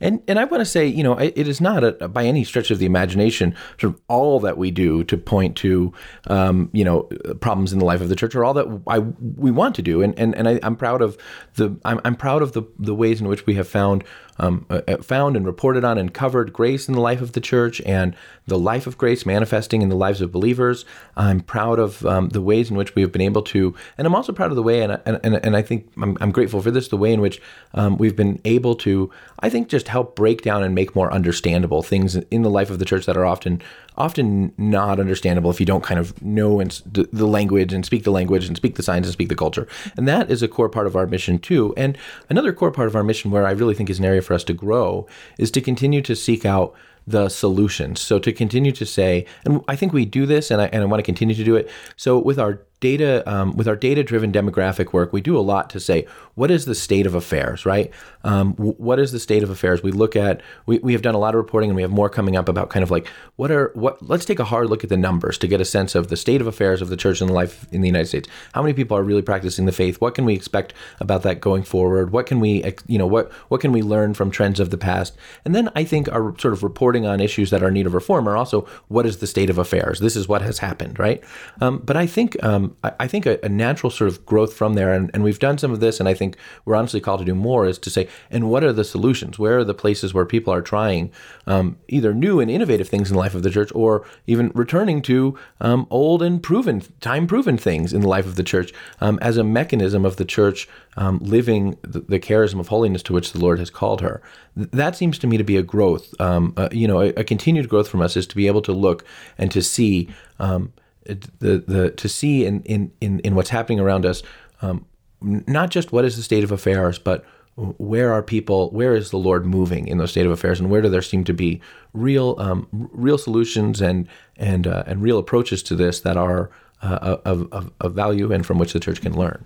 And 0.00 0.22
and 0.28 0.38
I 0.38 0.44
want 0.44 0.60
to 0.60 0.64
say, 0.64 0.86
you 0.86 1.02
know, 1.02 1.14
it 1.18 1.32
it 1.36 1.48
is 1.48 1.60
not 1.60 1.82
a, 1.82 2.08
by 2.08 2.24
any 2.24 2.44
stretch 2.44 2.70
of 2.70 2.78
the 2.78 2.86
imagination 2.86 3.52
sort 3.80 3.94
of 3.94 4.00
all 4.06 4.38
that 4.40 4.56
we 4.56 4.70
do 4.70 5.02
to 5.04 5.16
point 5.16 5.56
to, 5.56 5.92
um, 6.28 6.70
you 6.72 6.84
know, 6.84 7.02
problems 7.40 7.72
in 7.72 7.80
the 7.80 7.84
life 7.84 8.00
of 8.00 8.08
the 8.08 8.14
church, 8.14 8.34
or 8.36 8.44
all 8.44 8.54
that 8.54 8.66
I 8.86 9.00
we 9.00 9.50
want 9.50 9.74
to 9.74 9.82
do. 9.82 10.00
And 10.00 10.16
and, 10.16 10.36
and 10.36 10.48
I, 10.48 10.60
I'm 10.62 10.76
proud 10.76 11.02
of 11.02 11.18
the 11.56 11.76
I'm, 11.84 12.00
I'm 12.04 12.14
proud 12.14 12.42
of 12.42 12.52
the 12.52 12.62
the 12.78 12.94
ways 12.94 13.20
in 13.20 13.26
which 13.26 13.44
we 13.44 13.54
have 13.54 13.66
found 13.66 14.04
um, 14.38 14.66
uh, 14.70 14.80
uh, 14.88 14.96
found 14.98 15.36
and 15.36 15.46
reported 15.46 15.84
on 15.84 15.98
and 15.98 16.12
covered 16.12 16.52
grace 16.52 16.88
in 16.88 16.94
the 16.94 17.00
life 17.00 17.20
of 17.20 17.32
the 17.32 17.40
church 17.40 17.80
and 17.82 18.16
the 18.46 18.58
life 18.58 18.86
of 18.86 18.98
grace 18.98 19.24
manifesting 19.24 19.82
in 19.82 19.88
the 19.88 19.96
lives 19.96 20.20
of 20.20 20.32
believers. 20.32 20.84
I'm 21.16 21.40
proud 21.40 21.78
of 21.78 22.04
um, 22.06 22.30
the 22.30 22.40
ways 22.40 22.70
in 22.70 22.76
which 22.76 22.94
we 22.94 23.02
have 23.02 23.12
been 23.12 23.22
able 23.22 23.42
to, 23.42 23.74
and 23.98 24.06
I'm 24.06 24.14
also 24.14 24.32
proud 24.32 24.50
of 24.50 24.56
the 24.56 24.62
way, 24.62 24.82
and 24.82 25.00
and, 25.04 25.20
and, 25.22 25.36
and 25.36 25.56
I 25.56 25.62
think 25.62 25.90
I'm, 26.00 26.16
I'm 26.20 26.32
grateful 26.32 26.62
for 26.62 26.70
this, 26.70 26.88
the 26.88 26.96
way 26.96 27.12
in 27.12 27.20
which 27.20 27.40
um, 27.74 27.96
we've 27.98 28.16
been 28.16 28.40
able 28.44 28.74
to, 28.76 29.10
I 29.40 29.48
think, 29.50 29.68
just 29.68 29.88
help 29.88 30.16
break 30.16 30.42
down 30.42 30.62
and 30.62 30.74
make 30.74 30.96
more 30.96 31.12
understandable 31.12 31.82
things 31.82 32.16
in 32.16 32.42
the 32.42 32.50
life 32.50 32.70
of 32.70 32.78
the 32.78 32.84
church 32.84 33.06
that 33.06 33.16
are 33.16 33.26
often 33.26 33.62
often 33.96 34.52
not 34.56 34.98
understandable 34.98 35.50
if 35.50 35.60
you 35.60 35.66
don't 35.66 35.84
kind 35.84 36.00
of 36.00 36.20
know 36.22 36.60
and 36.60 36.82
the 36.94 37.26
language 37.26 37.72
and 37.72 37.84
speak 37.84 38.04
the 38.04 38.10
language 38.10 38.46
and 38.46 38.56
speak 38.56 38.76
the 38.76 38.82
signs 38.82 39.06
and 39.06 39.12
speak 39.12 39.28
the 39.28 39.34
culture. 39.34 39.66
And 39.96 40.08
that 40.08 40.30
is 40.30 40.42
a 40.42 40.48
core 40.48 40.68
part 40.68 40.86
of 40.86 40.96
our 40.96 41.06
mission 41.06 41.38
too. 41.38 41.74
And 41.76 41.98
another 42.28 42.52
core 42.52 42.70
part 42.70 42.88
of 42.88 42.96
our 42.96 43.04
mission 43.04 43.30
where 43.30 43.46
I 43.46 43.52
really 43.52 43.74
think 43.74 43.90
is 43.90 43.98
an 43.98 44.04
area 44.04 44.22
for 44.22 44.34
us 44.34 44.44
to 44.44 44.54
grow 44.54 45.06
is 45.38 45.50
to 45.52 45.60
continue 45.60 46.02
to 46.02 46.16
seek 46.16 46.44
out 46.44 46.74
the 47.06 47.28
solutions. 47.28 48.00
So 48.00 48.18
to 48.20 48.32
continue 48.32 48.72
to 48.72 48.86
say, 48.86 49.26
and 49.44 49.62
I 49.68 49.76
think 49.76 49.92
we 49.92 50.04
do 50.04 50.24
this, 50.24 50.50
and 50.50 50.60
I, 50.60 50.66
and 50.66 50.82
I 50.82 50.86
want 50.86 51.00
to 51.00 51.04
continue 51.04 51.34
to 51.34 51.44
do 51.44 51.56
it. 51.56 51.68
So 51.96 52.18
with 52.18 52.38
our 52.38 52.62
data, 52.82 53.22
um, 53.32 53.56
with 53.56 53.68
our 53.68 53.76
data-driven 53.76 54.32
demographic 54.32 54.92
work, 54.92 55.12
we 55.12 55.22
do 55.22 55.38
a 55.38 55.40
lot 55.40 55.70
to 55.70 55.80
say 55.80 56.04
what 56.34 56.50
is 56.50 56.64
the 56.64 56.74
state 56.74 57.06
of 57.06 57.14
affairs, 57.14 57.64
right? 57.64 57.90
Um, 58.24 58.52
w- 58.52 58.74
what 58.74 58.98
is 58.98 59.12
the 59.12 59.20
state 59.20 59.42
of 59.42 59.50
affairs? 59.50 59.82
We 59.82 59.92
look 59.92 60.16
at, 60.16 60.42
we, 60.66 60.78
we 60.78 60.92
have 60.92 61.02
done 61.02 61.14
a 61.14 61.18
lot 61.18 61.34
of 61.34 61.38
reporting, 61.38 61.70
and 61.70 61.76
we 61.76 61.82
have 61.82 61.90
more 61.90 62.10
coming 62.10 62.36
up 62.36 62.48
about 62.48 62.70
kind 62.70 62.82
of 62.82 62.90
like 62.90 63.06
what 63.36 63.50
are 63.50 63.70
what. 63.74 64.02
Let's 64.02 64.24
take 64.24 64.40
a 64.40 64.44
hard 64.44 64.68
look 64.68 64.82
at 64.82 64.90
the 64.90 64.96
numbers 64.96 65.38
to 65.38 65.46
get 65.46 65.60
a 65.60 65.64
sense 65.64 65.94
of 65.94 66.08
the 66.08 66.16
state 66.16 66.40
of 66.40 66.46
affairs 66.46 66.82
of 66.82 66.88
the 66.88 66.96
church 66.96 67.20
and 67.20 67.30
the 67.30 67.34
life 67.34 67.66
in 67.70 67.80
the 67.82 67.88
United 67.88 68.08
States. 68.08 68.28
How 68.52 68.62
many 68.62 68.74
people 68.74 68.96
are 68.96 69.02
really 69.04 69.22
practicing 69.22 69.66
the 69.66 69.72
faith? 69.72 70.00
What 70.00 70.14
can 70.14 70.24
we 70.24 70.34
expect 70.34 70.74
about 70.98 71.22
that 71.22 71.40
going 71.40 71.62
forward? 71.62 72.10
What 72.10 72.26
can 72.26 72.40
we, 72.40 72.64
you 72.88 72.98
know, 72.98 73.06
what 73.06 73.30
what 73.48 73.60
can 73.60 73.72
we 73.72 73.82
learn 73.82 74.14
from 74.14 74.30
trends 74.30 74.58
of 74.58 74.70
the 74.70 74.78
past? 74.78 75.16
And 75.44 75.54
then 75.54 75.70
I 75.76 75.84
think 75.84 76.10
our 76.10 76.36
sort 76.38 76.52
of 76.52 76.62
reporting 76.62 77.06
on 77.06 77.20
issues 77.20 77.50
that 77.50 77.62
are 77.62 77.68
in 77.68 77.74
need 77.74 77.86
of 77.86 77.94
reform 77.94 78.28
are 78.28 78.36
also 78.36 78.66
what 78.88 79.06
is 79.06 79.18
the 79.18 79.26
state 79.26 79.50
of 79.50 79.58
affairs? 79.58 80.00
This 80.00 80.16
is 80.16 80.26
what 80.26 80.42
has 80.42 80.58
happened, 80.58 80.98
right? 80.98 81.22
Um, 81.60 81.78
but 81.84 81.96
I 81.96 82.06
think 82.06 82.42
I, 82.82 82.92
I 83.00 83.06
think 83.08 83.26
a, 83.26 83.38
a 83.42 83.48
natural 83.48 83.90
sort 83.90 84.08
of 84.08 84.24
growth 84.26 84.54
from 84.54 84.74
there, 84.74 84.92
and, 84.92 85.10
and 85.14 85.22
we've 85.22 85.38
done 85.38 85.58
some 85.58 85.72
of 85.72 85.80
this, 85.80 86.00
and 86.00 86.08
I 86.08 86.14
think 86.14 86.36
we're 86.64 86.76
honestly 86.76 87.00
called 87.00 87.20
to 87.20 87.26
do 87.26 87.34
more, 87.34 87.66
is 87.66 87.78
to 87.78 87.90
say, 87.90 88.08
and 88.30 88.48
what 88.50 88.64
are 88.64 88.72
the 88.72 88.84
solutions? 88.84 89.38
Where 89.38 89.58
are 89.58 89.64
the 89.64 89.74
places 89.74 90.14
where 90.14 90.24
people 90.24 90.52
are 90.52 90.62
trying 90.62 91.10
um, 91.46 91.76
either 91.88 92.14
new 92.14 92.40
and 92.40 92.50
innovative 92.50 92.88
things 92.88 93.10
in 93.10 93.14
the 93.14 93.20
life 93.20 93.34
of 93.34 93.42
the 93.42 93.50
church, 93.50 93.72
or 93.74 94.04
even 94.26 94.50
returning 94.54 95.02
to 95.02 95.38
um, 95.60 95.86
old 95.90 96.22
and 96.22 96.42
proven, 96.42 96.82
time 97.00 97.26
proven 97.26 97.56
things 97.56 97.92
in 97.92 98.00
the 98.00 98.08
life 98.08 98.26
of 98.26 98.36
the 98.36 98.42
church 98.42 98.72
um, 99.00 99.18
as 99.22 99.36
a 99.36 99.44
mechanism 99.44 100.04
of 100.04 100.16
the 100.16 100.24
church 100.24 100.68
um, 100.96 101.18
living 101.20 101.76
the, 101.82 102.00
the 102.00 102.20
charism 102.20 102.60
of 102.60 102.68
holiness 102.68 103.02
to 103.04 103.12
which 103.12 103.32
the 103.32 103.38
Lord 103.38 103.58
has 103.58 103.70
called 103.70 104.00
her. 104.00 104.22
That 104.54 104.96
seems 104.96 105.18
to 105.20 105.26
me 105.26 105.36
to 105.36 105.44
be 105.44 105.56
a 105.56 105.62
growth. 105.62 106.14
Um, 106.20 106.52
uh, 106.56 106.68
you 106.72 106.86
know, 106.86 107.00
a, 107.00 107.08
a 107.14 107.24
continued 107.24 107.68
growth 107.68 107.88
from 107.88 108.02
us 108.02 108.16
is 108.16 108.26
to 108.28 108.36
be 108.36 108.46
able 108.46 108.62
to 108.62 108.72
look 108.72 109.04
and 109.38 109.50
to 109.50 109.62
see 109.62 110.08
um, 110.38 110.72
the 111.04 111.58
the 111.66 111.90
to 111.90 112.08
see 112.08 112.44
in 112.44 112.62
in 112.62 112.92
in, 113.00 113.20
in 113.20 113.34
what's 113.34 113.50
happening 113.50 113.80
around 113.80 114.06
us, 114.06 114.22
um, 114.60 114.86
not 115.20 115.70
just 115.70 115.92
what 115.92 116.04
is 116.04 116.16
the 116.16 116.22
state 116.22 116.44
of 116.44 116.52
affairs, 116.52 116.98
but 116.98 117.24
where 117.56 118.12
are 118.12 118.22
people 118.22 118.70
where 118.70 118.94
is 118.94 119.10
the 119.10 119.18
lord 119.18 119.44
moving 119.44 119.86
in 119.86 119.98
those 119.98 120.10
state 120.10 120.24
of 120.24 120.32
affairs 120.32 120.58
and 120.58 120.70
where 120.70 120.80
do 120.80 120.88
there 120.88 121.02
seem 121.02 121.22
to 121.22 121.34
be 121.34 121.60
real 121.92 122.34
um, 122.38 122.66
real 122.70 123.18
solutions 123.18 123.82
and 123.82 124.08
and 124.38 124.66
uh, 124.66 124.82
and 124.86 125.02
real 125.02 125.18
approaches 125.18 125.62
to 125.62 125.76
this 125.76 126.00
that 126.00 126.16
are 126.16 126.50
uh, 126.80 127.18
of, 127.26 127.52
of, 127.52 127.70
of 127.82 127.92
value 127.92 128.32
and 128.32 128.46
from 128.46 128.58
which 128.58 128.72
the 128.72 128.80
church 128.80 129.02
can 129.02 129.14
learn 129.14 129.44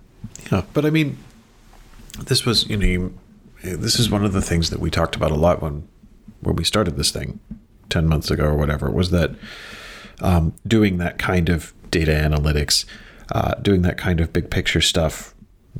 Yeah, 0.51 0.63
but 0.73 0.85
I 0.85 0.89
mean, 0.89 1.17
this 2.25 2.45
was 2.45 2.69
you 2.69 2.77
know, 2.77 2.85
you, 2.85 3.17
this 3.61 3.99
is 3.99 4.09
one 4.09 4.23
of 4.23 4.33
the 4.33 4.41
things 4.41 4.69
that 4.69 4.79
we 4.79 4.89
talked 4.89 5.15
about 5.15 5.31
a 5.31 5.35
lot 5.35 5.61
when 5.61 5.87
when 6.41 6.55
we 6.55 6.63
started 6.63 6.97
this 6.97 7.11
thing 7.11 7.39
ten 7.89 8.07
months 8.07 8.31
ago 8.31 8.45
or 8.45 8.55
whatever. 8.55 8.89
Was 8.89 9.11
that 9.11 9.31
um, 10.21 10.53
doing 10.65 10.97
that 10.97 11.17
kind 11.17 11.49
of 11.49 11.73
data 11.91 12.11
analytics, 12.11 12.85
uh, 13.31 13.55
doing 13.55 13.81
that 13.83 13.97
kind 13.97 14.19
of 14.19 14.33
big 14.33 14.49
picture 14.49 14.81
stuff 14.81 15.33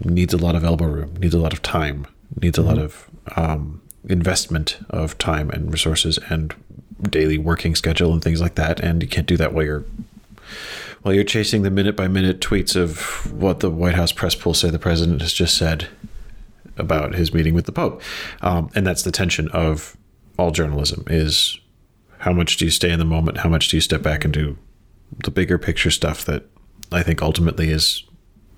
needs 0.03 0.33
a 0.33 0.37
lot 0.37 0.55
of 0.55 0.63
elbow 0.63 0.85
room, 0.85 1.15
needs 1.15 1.33
a 1.33 1.39
lot 1.39 1.53
of 1.53 1.61
time, 1.61 2.05
needs 2.41 2.57
a 2.57 2.61
lot 2.61 2.77
of 2.77 3.09
um, 3.35 3.81
investment 4.07 4.77
of 4.89 5.17
time 5.17 5.49
and 5.49 5.71
resources 5.71 6.19
and 6.29 6.53
daily 7.09 7.37
working 7.37 7.75
schedule 7.75 8.13
and 8.13 8.23
things 8.23 8.41
like 8.41 8.55
that. 8.55 8.79
And 8.79 9.01
you 9.01 9.09
can't 9.09 9.27
do 9.27 9.37
that 9.37 9.53
while 9.53 9.65
you're 9.65 9.85
while 11.01 11.13
you're 11.13 11.23
chasing 11.23 11.61
the 11.61 11.69
minute 11.69 11.95
by 11.95 12.07
minute 12.07 12.41
tweets 12.41 12.75
of 12.75 13.31
what 13.31 13.59
the 13.59 13.69
White 13.69 13.95
House 13.95 14.11
press 14.11 14.35
pool 14.35 14.53
say 14.53 14.69
the 14.69 14.79
president 14.79 15.21
has 15.21 15.31
just 15.31 15.55
said 15.55 15.87
about 16.77 17.15
his 17.15 17.33
meeting 17.33 17.53
with 17.53 17.65
the 17.65 17.71
Pope, 17.71 18.01
um, 18.41 18.69
and 18.75 18.85
that's 18.85 19.03
the 19.03 19.11
tension 19.11 19.47
of 19.49 19.95
all 20.37 20.51
journalism: 20.51 21.03
is 21.07 21.59
how 22.19 22.33
much 22.33 22.57
do 22.57 22.65
you 22.65 22.71
stay 22.71 22.91
in 22.91 22.99
the 22.99 23.05
moment, 23.05 23.39
how 23.39 23.49
much 23.49 23.69
do 23.69 23.77
you 23.77 23.81
step 23.81 24.01
back 24.01 24.25
and 24.25 24.33
do 24.33 24.57
the 25.23 25.31
bigger 25.31 25.57
picture 25.57 25.91
stuff 25.91 26.25
that 26.25 26.43
I 26.91 27.03
think 27.03 27.21
ultimately 27.21 27.69
is 27.69 28.03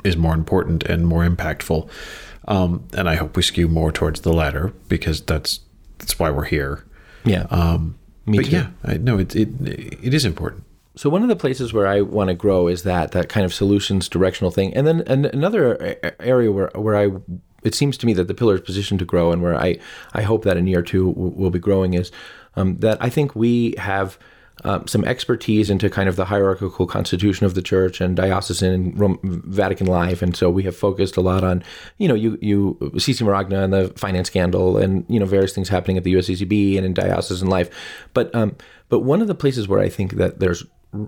is 0.03 0.15
more 0.15 0.33
important 0.33 0.83
and 0.83 1.05
more 1.05 1.27
impactful. 1.27 1.89
Um, 2.47 2.87
and 2.97 3.09
I 3.09 3.15
hope 3.15 3.35
we 3.35 3.43
skew 3.43 3.67
more 3.67 3.91
towards 3.91 4.21
the 4.21 4.33
latter 4.33 4.73
because 4.87 5.21
that's 5.21 5.59
that's 5.97 6.17
why 6.17 6.29
we're 6.31 6.45
here. 6.45 6.85
yeah 7.25 7.45
Um, 7.51 7.97
Me 8.25 8.37
but 8.37 8.45
too. 8.45 8.51
yeah, 8.51 8.67
I 8.83 8.97
know 8.97 9.19
it, 9.19 9.35
it 9.35 9.49
it 9.61 10.13
is 10.13 10.25
important. 10.25 10.63
So 10.95 11.09
one 11.09 11.21
of 11.21 11.29
the 11.29 11.35
places 11.35 11.71
where 11.73 11.87
I 11.87 12.01
want 12.01 12.29
to 12.29 12.33
grow 12.33 12.67
is 12.67 12.83
that 12.83 13.11
that 13.11 13.29
kind 13.29 13.45
of 13.45 13.53
solutions 13.53 14.09
directional 14.09 14.51
thing, 14.51 14.73
and 14.73 14.85
then 14.87 15.01
an, 15.07 15.25
another 15.25 15.97
area 16.19 16.51
where 16.51 16.71
where 16.75 16.95
I 16.95 17.11
it 17.63 17.75
seems 17.75 17.97
to 17.97 18.05
me 18.05 18.13
that 18.13 18.27
the 18.27 18.33
pillar 18.33 18.55
is 18.55 18.61
positioned 18.61 18.99
to 18.99 19.05
grow, 19.05 19.31
and 19.31 19.41
where 19.41 19.55
I 19.55 19.77
I 20.13 20.21
hope 20.23 20.43
that 20.45 20.57
in 20.57 20.65
year 20.67 20.81
two 20.81 21.09
we'll 21.15 21.51
be 21.51 21.59
growing 21.59 21.93
is 21.93 22.11
um, 22.55 22.77
that 22.77 23.01
I 23.01 23.09
think 23.09 23.35
we 23.35 23.75
have. 23.77 24.17
Um, 24.65 24.87
some 24.87 25.05
expertise 25.05 25.69
into 25.69 25.89
kind 25.89 26.09
of 26.09 26.17
the 26.17 26.25
hierarchical 26.25 26.85
constitution 26.85 27.45
of 27.45 27.53
the 27.53 27.61
church 27.61 28.01
and 28.01 28.17
diocesan 28.17 28.73
and 28.73 28.99
Rome, 28.99 29.17
Vatican 29.23 29.87
life, 29.87 30.21
and 30.21 30.35
so 30.35 30.49
we 30.49 30.63
have 30.63 30.75
focused 30.75 31.15
a 31.15 31.21
lot 31.21 31.45
on, 31.45 31.63
you 31.97 32.09
know, 32.09 32.13
you 32.13 32.37
you 32.41 32.77
CC 32.95 33.25
Marogna 33.25 33.63
and 33.63 33.71
the 33.71 33.87
finance 33.95 34.27
scandal, 34.27 34.77
and 34.77 35.05
you 35.07 35.17
know 35.17 35.25
various 35.25 35.53
things 35.53 35.69
happening 35.69 35.95
at 35.95 36.03
the 36.03 36.13
USCCB 36.13 36.75
and 36.75 36.85
in 36.85 36.93
diocesan 36.93 37.47
life, 37.47 37.69
but 38.13 38.35
um, 38.35 38.53
but 38.89 38.99
one 38.99 39.21
of 39.21 39.29
the 39.29 39.33
places 39.33 39.69
where 39.69 39.79
I 39.79 39.87
think 39.87 40.15
that 40.15 40.41
there's 40.41 40.65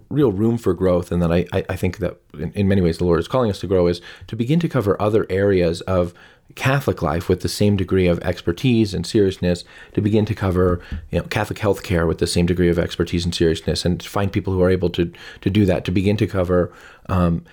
real 0.09 0.31
room 0.31 0.57
for 0.57 0.73
growth 0.73 1.11
and 1.11 1.21
that 1.23 1.31
I, 1.31 1.45
I, 1.51 1.75
think 1.75 1.97
that 1.97 2.17
in, 2.37 2.51
in 2.53 2.67
many 2.67 2.81
ways 2.81 2.99
the 2.99 3.03
Lord 3.03 3.19
is 3.19 3.27
calling 3.27 3.49
us 3.49 3.59
to 3.61 3.67
grow 3.67 3.87
is 3.87 3.99
to 4.27 4.35
begin 4.35 4.59
to 4.59 4.69
cover 4.69 5.01
other 5.01 5.25
areas 5.27 5.81
of 5.81 6.13
Catholic 6.55 7.01
life 7.01 7.29
with 7.29 7.41
the 7.41 7.49
same 7.49 7.75
degree 7.75 8.07
of 8.07 8.19
expertise 8.19 8.93
and 8.93 9.05
seriousness, 9.05 9.63
to 9.93 10.01
begin 10.01 10.25
to 10.25 10.35
cover 10.35 10.81
you 11.09 11.19
know, 11.19 11.25
Catholic 11.25 11.59
healthcare 11.59 12.07
with 12.07 12.19
the 12.19 12.27
same 12.27 12.45
degree 12.45 12.69
of 12.69 12.79
expertise 12.79 13.25
and 13.25 13.33
seriousness, 13.33 13.85
and 13.85 13.99
to 13.99 14.09
find 14.09 14.31
people 14.31 14.53
who 14.53 14.61
are 14.61 14.69
able 14.69 14.89
to 14.91 15.11
to 15.41 15.49
do 15.49 15.65
that, 15.65 15.85
to 15.85 15.91
begin 15.91 16.17
to 16.17 16.27
cover. 16.27 16.71
Um, 17.09 17.45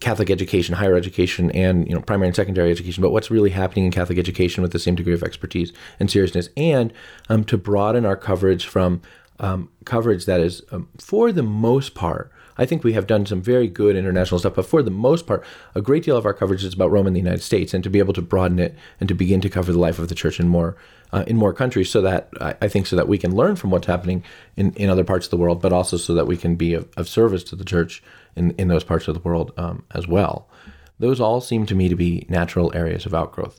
Catholic 0.00 0.30
education, 0.30 0.76
higher 0.76 0.94
education, 0.94 1.50
and 1.50 1.88
you 1.88 1.92
know 1.92 2.00
primary 2.00 2.28
and 2.28 2.36
secondary 2.36 2.70
education, 2.70 3.02
but 3.02 3.10
what's 3.10 3.28
really 3.28 3.50
happening 3.50 3.84
in 3.86 3.90
Catholic 3.90 4.16
education 4.16 4.62
with 4.62 4.70
the 4.70 4.78
same 4.78 4.94
degree 4.94 5.14
of 5.14 5.24
expertise 5.24 5.72
and 5.98 6.08
seriousness, 6.08 6.48
and 6.56 6.92
um, 7.28 7.42
to 7.42 7.58
broaden 7.58 8.06
our 8.06 8.16
coverage 8.16 8.66
from 8.66 9.02
um, 9.38 9.70
coverage 9.84 10.26
that 10.26 10.40
is, 10.40 10.62
um, 10.72 10.88
for 10.98 11.32
the 11.32 11.42
most 11.42 11.94
part, 11.94 12.32
I 12.58 12.66
think 12.66 12.82
we 12.82 12.92
have 12.94 13.06
done 13.06 13.24
some 13.24 13.40
very 13.40 13.68
good 13.68 13.94
international 13.94 14.40
stuff, 14.40 14.56
but 14.56 14.66
for 14.66 14.82
the 14.82 14.90
most 14.90 15.26
part, 15.26 15.44
a 15.76 15.80
great 15.80 16.02
deal 16.02 16.16
of 16.16 16.26
our 16.26 16.34
coverage 16.34 16.64
is 16.64 16.74
about 16.74 16.90
Rome 16.90 17.06
and 17.06 17.14
the 17.14 17.20
United 17.20 17.42
States, 17.42 17.72
and 17.72 17.84
to 17.84 17.90
be 17.90 18.00
able 18.00 18.14
to 18.14 18.22
broaden 18.22 18.58
it 18.58 18.74
and 18.98 19.08
to 19.08 19.14
begin 19.14 19.40
to 19.42 19.48
cover 19.48 19.72
the 19.72 19.78
life 19.78 20.00
of 20.00 20.08
the 20.08 20.14
church 20.14 20.40
in 20.40 20.48
more 20.48 20.76
uh, 21.10 21.24
in 21.26 21.38
more 21.38 21.54
countries, 21.54 21.88
so 21.88 22.02
that 22.02 22.28
I, 22.38 22.54
I, 22.60 22.68
think 22.68 22.86
so 22.86 22.94
that 22.94 23.08
we 23.08 23.16
can 23.16 23.34
learn 23.34 23.56
from 23.56 23.70
what's 23.70 23.86
happening 23.86 24.22
in, 24.56 24.74
in 24.74 24.90
other 24.90 25.04
parts 25.04 25.24
of 25.24 25.30
the 25.30 25.38
world, 25.38 25.62
but 25.62 25.72
also 25.72 25.96
so 25.96 26.12
that 26.12 26.26
we 26.26 26.36
can 26.36 26.54
be 26.54 26.74
of, 26.74 26.86
of 26.98 27.08
service 27.08 27.42
to 27.44 27.56
the 27.56 27.64
church 27.64 28.02
in, 28.36 28.50
in 28.58 28.68
those 28.68 28.84
parts 28.84 29.08
of 29.08 29.14
the 29.14 29.20
world 29.20 29.52
um, 29.56 29.84
as 29.92 30.06
well. 30.06 30.50
Those 30.98 31.18
all 31.18 31.40
seem 31.40 31.64
to 31.64 31.74
me 31.74 31.88
to 31.88 31.96
be 31.96 32.26
natural 32.28 32.70
areas 32.74 33.06
of 33.06 33.14
outgrowth. 33.14 33.58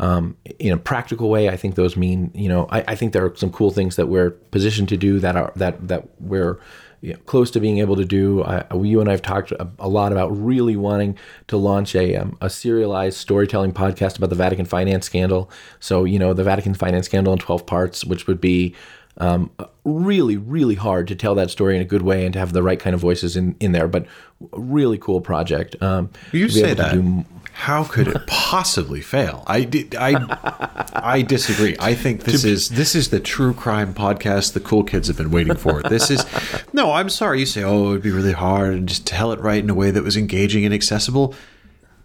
Um, 0.00 0.36
in 0.58 0.72
a 0.72 0.78
practical 0.78 1.28
way, 1.28 1.50
I 1.50 1.56
think 1.56 1.74
those 1.74 1.94
mean, 1.94 2.30
you 2.34 2.48
know, 2.48 2.66
I, 2.70 2.82
I, 2.88 2.94
think 2.94 3.12
there 3.12 3.22
are 3.26 3.36
some 3.36 3.52
cool 3.52 3.70
things 3.70 3.96
that 3.96 4.08
we're 4.08 4.30
positioned 4.30 4.88
to 4.88 4.96
do 4.96 5.20
that 5.20 5.36
are 5.36 5.52
that 5.56 5.88
that 5.88 6.08
we're 6.18 6.58
you 7.02 7.12
know, 7.12 7.18
close 7.26 7.50
to 7.50 7.60
being 7.60 7.78
able 7.78 7.96
to 7.96 8.04
do. 8.04 8.42
I, 8.42 8.64
you 8.74 9.00
and 9.00 9.08
I 9.08 9.12
have 9.12 9.22
talked 9.22 9.52
a, 9.52 9.68
a, 9.78 9.88
lot 9.88 10.12
about 10.12 10.28
really 10.28 10.76
wanting 10.76 11.18
to 11.48 11.56
launch 11.56 11.94
a, 11.94 12.16
um, 12.16 12.36
a 12.40 12.50
serialized 12.50 13.16
storytelling 13.18 13.72
podcast 13.72 14.18
about 14.18 14.30
the 14.30 14.36
Vatican 14.36 14.66
finance 14.66 15.06
scandal. 15.06 15.50
So, 15.80 16.04
you 16.04 16.18
know, 16.18 16.34
the 16.34 16.44
Vatican 16.44 16.74
finance 16.74 17.06
scandal 17.06 17.32
in 17.32 17.38
12 17.38 17.66
parts, 17.66 18.04
which 18.04 18.26
would 18.26 18.40
be 18.40 18.74
um, 19.20 19.50
really, 19.84 20.36
really 20.36 20.74
hard 20.74 21.06
to 21.08 21.14
tell 21.14 21.34
that 21.34 21.50
story 21.50 21.76
in 21.76 21.82
a 21.82 21.84
good 21.84 22.02
way 22.02 22.24
and 22.24 22.32
to 22.32 22.38
have 22.38 22.52
the 22.52 22.62
right 22.62 22.80
kind 22.80 22.94
of 22.94 23.00
voices 23.00 23.36
in, 23.36 23.54
in 23.60 23.72
there, 23.72 23.86
but 23.86 24.06
really 24.52 24.98
cool 24.98 25.20
project. 25.20 25.80
Um, 25.82 26.10
you 26.32 26.48
say 26.48 26.74
that. 26.74 26.94
Do... 26.94 27.24
How 27.52 27.84
could 27.84 28.08
it 28.08 28.22
possibly 28.26 29.02
fail? 29.02 29.44
I, 29.46 29.68
I, 29.98 30.90
I 30.94 31.22
disagree. 31.22 31.76
I 31.78 31.94
think 31.94 32.22
this 32.24 32.44
is 32.44 32.70
this 32.70 32.94
is 32.94 33.10
the 33.10 33.20
true 33.20 33.52
crime 33.52 33.92
podcast 33.92 34.54
the 34.54 34.60
cool 34.60 34.82
kids 34.82 35.08
have 35.08 35.18
been 35.18 35.30
waiting 35.30 35.56
for. 35.56 35.82
This 35.82 36.10
is 36.10 36.24
no. 36.72 36.92
I'm 36.92 37.10
sorry. 37.10 37.40
You 37.40 37.46
say, 37.46 37.62
oh, 37.62 37.88
it 37.88 37.90
would 37.90 38.02
be 38.02 38.10
really 38.10 38.32
hard 38.32 38.72
and 38.72 38.88
just 38.88 39.06
tell 39.06 39.32
it 39.32 39.40
right 39.40 39.62
in 39.62 39.68
a 39.68 39.74
way 39.74 39.90
that 39.90 40.02
was 40.02 40.16
engaging 40.16 40.64
and 40.64 40.72
accessible. 40.72 41.34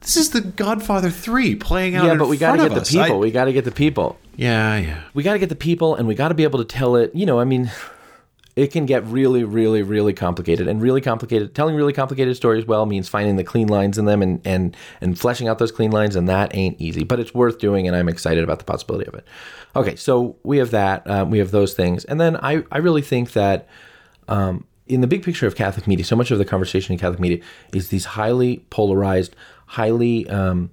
This 0.06 0.18
is 0.18 0.30
the 0.30 0.42
Godfather 0.42 1.10
Three 1.10 1.56
playing 1.56 1.96
out. 1.96 2.06
Yeah, 2.06 2.14
but 2.14 2.28
we 2.28 2.38
got 2.38 2.58
to 2.58 2.70
get 2.70 2.76
the 2.76 2.82
us. 2.82 2.92
people. 2.92 3.16
I, 3.16 3.20
we 3.20 3.32
got 3.32 3.46
to 3.46 3.54
get 3.54 3.66
the 3.66 3.72
people. 3.72 4.20
Yeah, 4.36 4.78
yeah. 4.78 5.02
We 5.16 5.24
got 5.24 5.34
to 5.34 5.40
get 5.40 5.50
the 5.50 5.56
people, 5.56 5.96
and 5.96 6.08
we 6.08 6.14
got 6.14 6.28
to 6.28 6.36
be 6.36 6.44
able 6.44 6.60
to 6.60 6.66
tell 6.66 6.96
it. 6.96 7.14
You 7.16 7.26
know, 7.26 7.40
I 7.40 7.44
mean, 7.44 7.72
it 8.56 8.68
can 8.68 8.86
get 8.86 9.04
really, 9.06 9.44
really, 9.44 9.82
really 9.82 10.14
complicated, 10.14 10.68
and 10.68 10.80
really 10.80 11.02
complicated. 11.02 11.56
Telling 11.56 11.76
really 11.76 11.92
complicated 11.92 12.36
stories 12.36 12.68
well 12.68 12.86
means 12.86 13.10
finding 13.10 13.36
the 13.36 13.44
clean 13.44 13.68
lines 13.68 13.98
in 13.98 14.06
them 14.06 14.22
and 14.22 14.42
and 14.46 14.78
and 15.02 15.18
fleshing 15.18 15.48
out 15.48 15.58
those 15.58 15.72
clean 15.72 15.90
lines, 15.90 16.16
and 16.16 16.30
that 16.30 16.56
ain't 16.56 16.80
easy. 16.80 17.04
But 17.04 17.20
it's 17.20 17.34
worth 17.34 17.58
doing, 17.58 17.88
and 17.88 17.96
I'm 17.96 18.08
excited 18.08 18.44
about 18.44 18.60
the 18.60 18.66
possibility 18.66 19.08
of 19.08 19.16
it. 19.16 19.26
Okay, 19.76 19.96
so 19.96 20.36
we 20.44 20.60
have 20.60 20.70
that. 20.70 21.10
Um, 21.10 21.32
we 21.32 21.40
have 21.40 21.50
those 21.50 21.74
things, 21.74 22.06
and 22.06 22.22
then 22.22 22.36
I 22.38 22.64
I 22.72 22.78
really 22.78 23.02
think 23.02 23.34
that. 23.34 23.68
Um, 24.28 24.66
in 24.88 25.02
the 25.02 25.08
big 25.08 25.24
picture 25.24 25.48
of 25.48 25.56
Catholic 25.56 25.88
media, 25.88 26.06
so 26.06 26.16
much 26.16 26.30
of 26.30 26.38
the 26.38 26.46
conversation 26.46 26.94
in 26.94 27.00
Catholic 27.00 27.20
media 27.20 27.44
is 27.74 27.90
these 27.90 28.06
highly 28.06 28.60
polarized, 28.70 29.36
highly 29.66 30.28
um, 30.30 30.70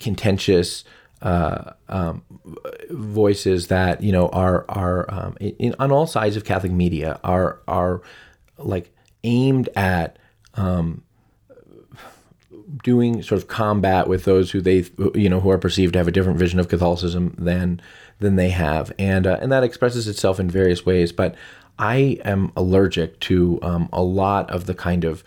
contentious 0.00 0.84
uh, 1.22 1.72
um, 1.88 2.22
voices 2.90 3.68
that 3.68 4.02
you 4.02 4.12
know 4.12 4.28
are 4.28 4.64
are 4.68 5.12
um, 5.12 5.36
in, 5.40 5.74
on 5.78 5.92
all 5.92 6.06
sides 6.06 6.36
of 6.36 6.44
Catholic 6.44 6.72
media 6.72 7.20
are 7.22 7.60
are 7.68 8.02
like 8.58 8.92
aimed 9.24 9.68
at 9.76 10.18
um, 10.54 11.02
doing 12.82 13.22
sort 13.22 13.40
of 13.40 13.48
combat 13.48 14.08
with 14.08 14.24
those 14.24 14.50
who 14.50 14.60
they 14.60 14.84
you 15.14 15.28
know 15.28 15.40
who 15.40 15.50
are 15.50 15.58
perceived 15.58 15.92
to 15.92 15.98
have 15.98 16.08
a 16.08 16.12
different 16.12 16.38
vision 16.38 16.58
of 16.58 16.68
Catholicism 16.68 17.34
than 17.38 17.80
than 18.18 18.36
they 18.36 18.50
have, 18.50 18.92
and 18.98 19.26
uh, 19.26 19.38
and 19.40 19.52
that 19.52 19.62
expresses 19.62 20.08
itself 20.08 20.40
in 20.40 20.50
various 20.50 20.84
ways. 20.84 21.12
But 21.12 21.36
I 21.78 22.18
am 22.24 22.52
allergic 22.56 23.20
to 23.20 23.58
um, 23.62 23.88
a 23.92 24.02
lot 24.02 24.50
of 24.50 24.66
the 24.66 24.74
kind 24.74 25.04
of 25.04 25.22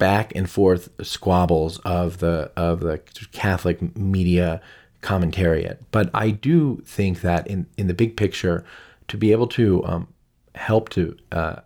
back 0.00 0.34
and 0.34 0.50
forth 0.50 0.88
squabbles 1.02 1.78
of 1.80 2.18
the 2.18 2.50
of 2.56 2.80
the 2.80 2.98
Catholic 3.30 3.96
media 3.96 4.60
commentariat. 5.02 5.78
But 5.92 6.10
I 6.12 6.30
do 6.30 6.82
think 6.84 7.20
that 7.20 7.46
in 7.46 7.66
in 7.78 7.86
the 7.86 7.94
big 7.94 8.16
picture, 8.16 8.64
to 9.06 9.16
be 9.16 9.30
able 9.30 9.46
to 9.48 9.84
um, 9.84 10.08
help 10.56 10.88
to 10.90 11.16
uh, 11.30 11.56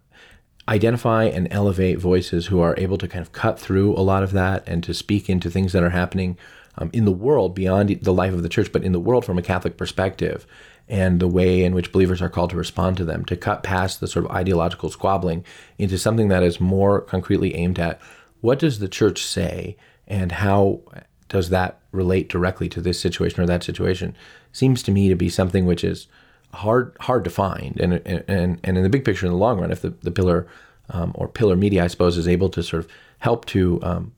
identify 0.69 1.25
and 1.25 1.49
elevate 1.51 1.99
voices 1.99 2.47
who 2.47 2.61
are 2.61 2.75
able 2.77 2.99
to 2.99 3.09
kind 3.09 3.23
of 3.23 3.33
cut 3.33 3.59
through 3.59 3.95
a 3.95 4.01
lot 4.01 4.23
of 4.23 4.33
that 4.33 4.63
and 4.67 4.83
to 4.85 4.93
speak 4.93 5.31
into 5.31 5.51
things 5.51 5.73
that 5.73 5.83
are 5.83 5.91
happening 5.91 6.37
um, 6.77 6.91
in 6.93 7.05
the 7.05 7.13
world 7.13 7.55
beyond 7.55 7.91
the 8.03 8.13
life 8.13 8.33
of 8.33 8.43
the 8.43 8.49
church, 8.49 8.73
but 8.73 8.83
in 8.85 8.93
the 8.93 9.01
world 9.01 9.25
from 9.25 9.39
a 9.39 9.43
Catholic 9.43 9.77
perspective 9.77 10.47
and 10.89 11.21
the 11.21 11.29
way 11.29 11.65
in 11.65 11.75
which 11.75 11.93
believers 11.93 12.21
are 12.21 12.29
called 12.29 12.51
to 12.51 12.57
respond 12.57 12.97
to 12.97 13.05
them, 13.05 13.25
to 13.25 13.37
cut 13.37 13.63
past 13.63 14.01
the 14.01 14.07
sort 14.07 14.25
of 14.25 14.31
ideological 14.31 14.91
squabbling 14.91 15.45
into 15.79 15.97
something 15.97 16.29
that 16.29 16.43
is 16.43 16.61
more 16.61 17.01
concretely 17.01 17.55
aimed 17.55 17.79
at 17.79 18.01
what 18.45 18.59
does 18.59 18.79
the 18.79 18.89
church 18.89 19.25
say 19.25 19.75
and 20.07 20.31
how 20.31 20.83
does 21.31 21.49
that 21.49 21.81
relate 21.93 22.29
directly 22.29 22.69
to 22.69 22.83
this 22.83 23.01
situation 23.01 23.43
or 23.43 23.47
that 23.47 23.63
situation? 23.63 24.15
Seems 24.53 24.83
to 24.83 24.93
me 24.93 25.09
to 25.09 25.15
be 25.15 25.31
something 25.31 25.65
which 25.65 25.83
is 25.83 26.09
hard 26.53 26.95
hard 27.01 27.25
to 27.25 27.31
find. 27.31 27.81
And 27.81 27.95
and 28.05 28.61
and 28.63 28.77
in 28.77 28.83
the 28.83 28.91
big 28.91 29.03
picture 29.03 29.25
in 29.25 29.33
the 29.33 29.39
long 29.39 29.61
run 29.61 29.71
if 29.71 29.81
the, 29.81 29.95
the 30.03 30.11
pillar 30.11 30.47
um, 30.91 31.13
or 31.15 31.27
pillar 31.27 31.57
media 31.57 31.83
i 31.83 31.87
suppose 31.87 32.19
is 32.19 32.29
able 32.29 32.51
to 32.51 32.63
sort 32.63 32.85
of 32.85 32.91
help 33.21 33.47
to, 33.47 33.83
um, 33.83 34.13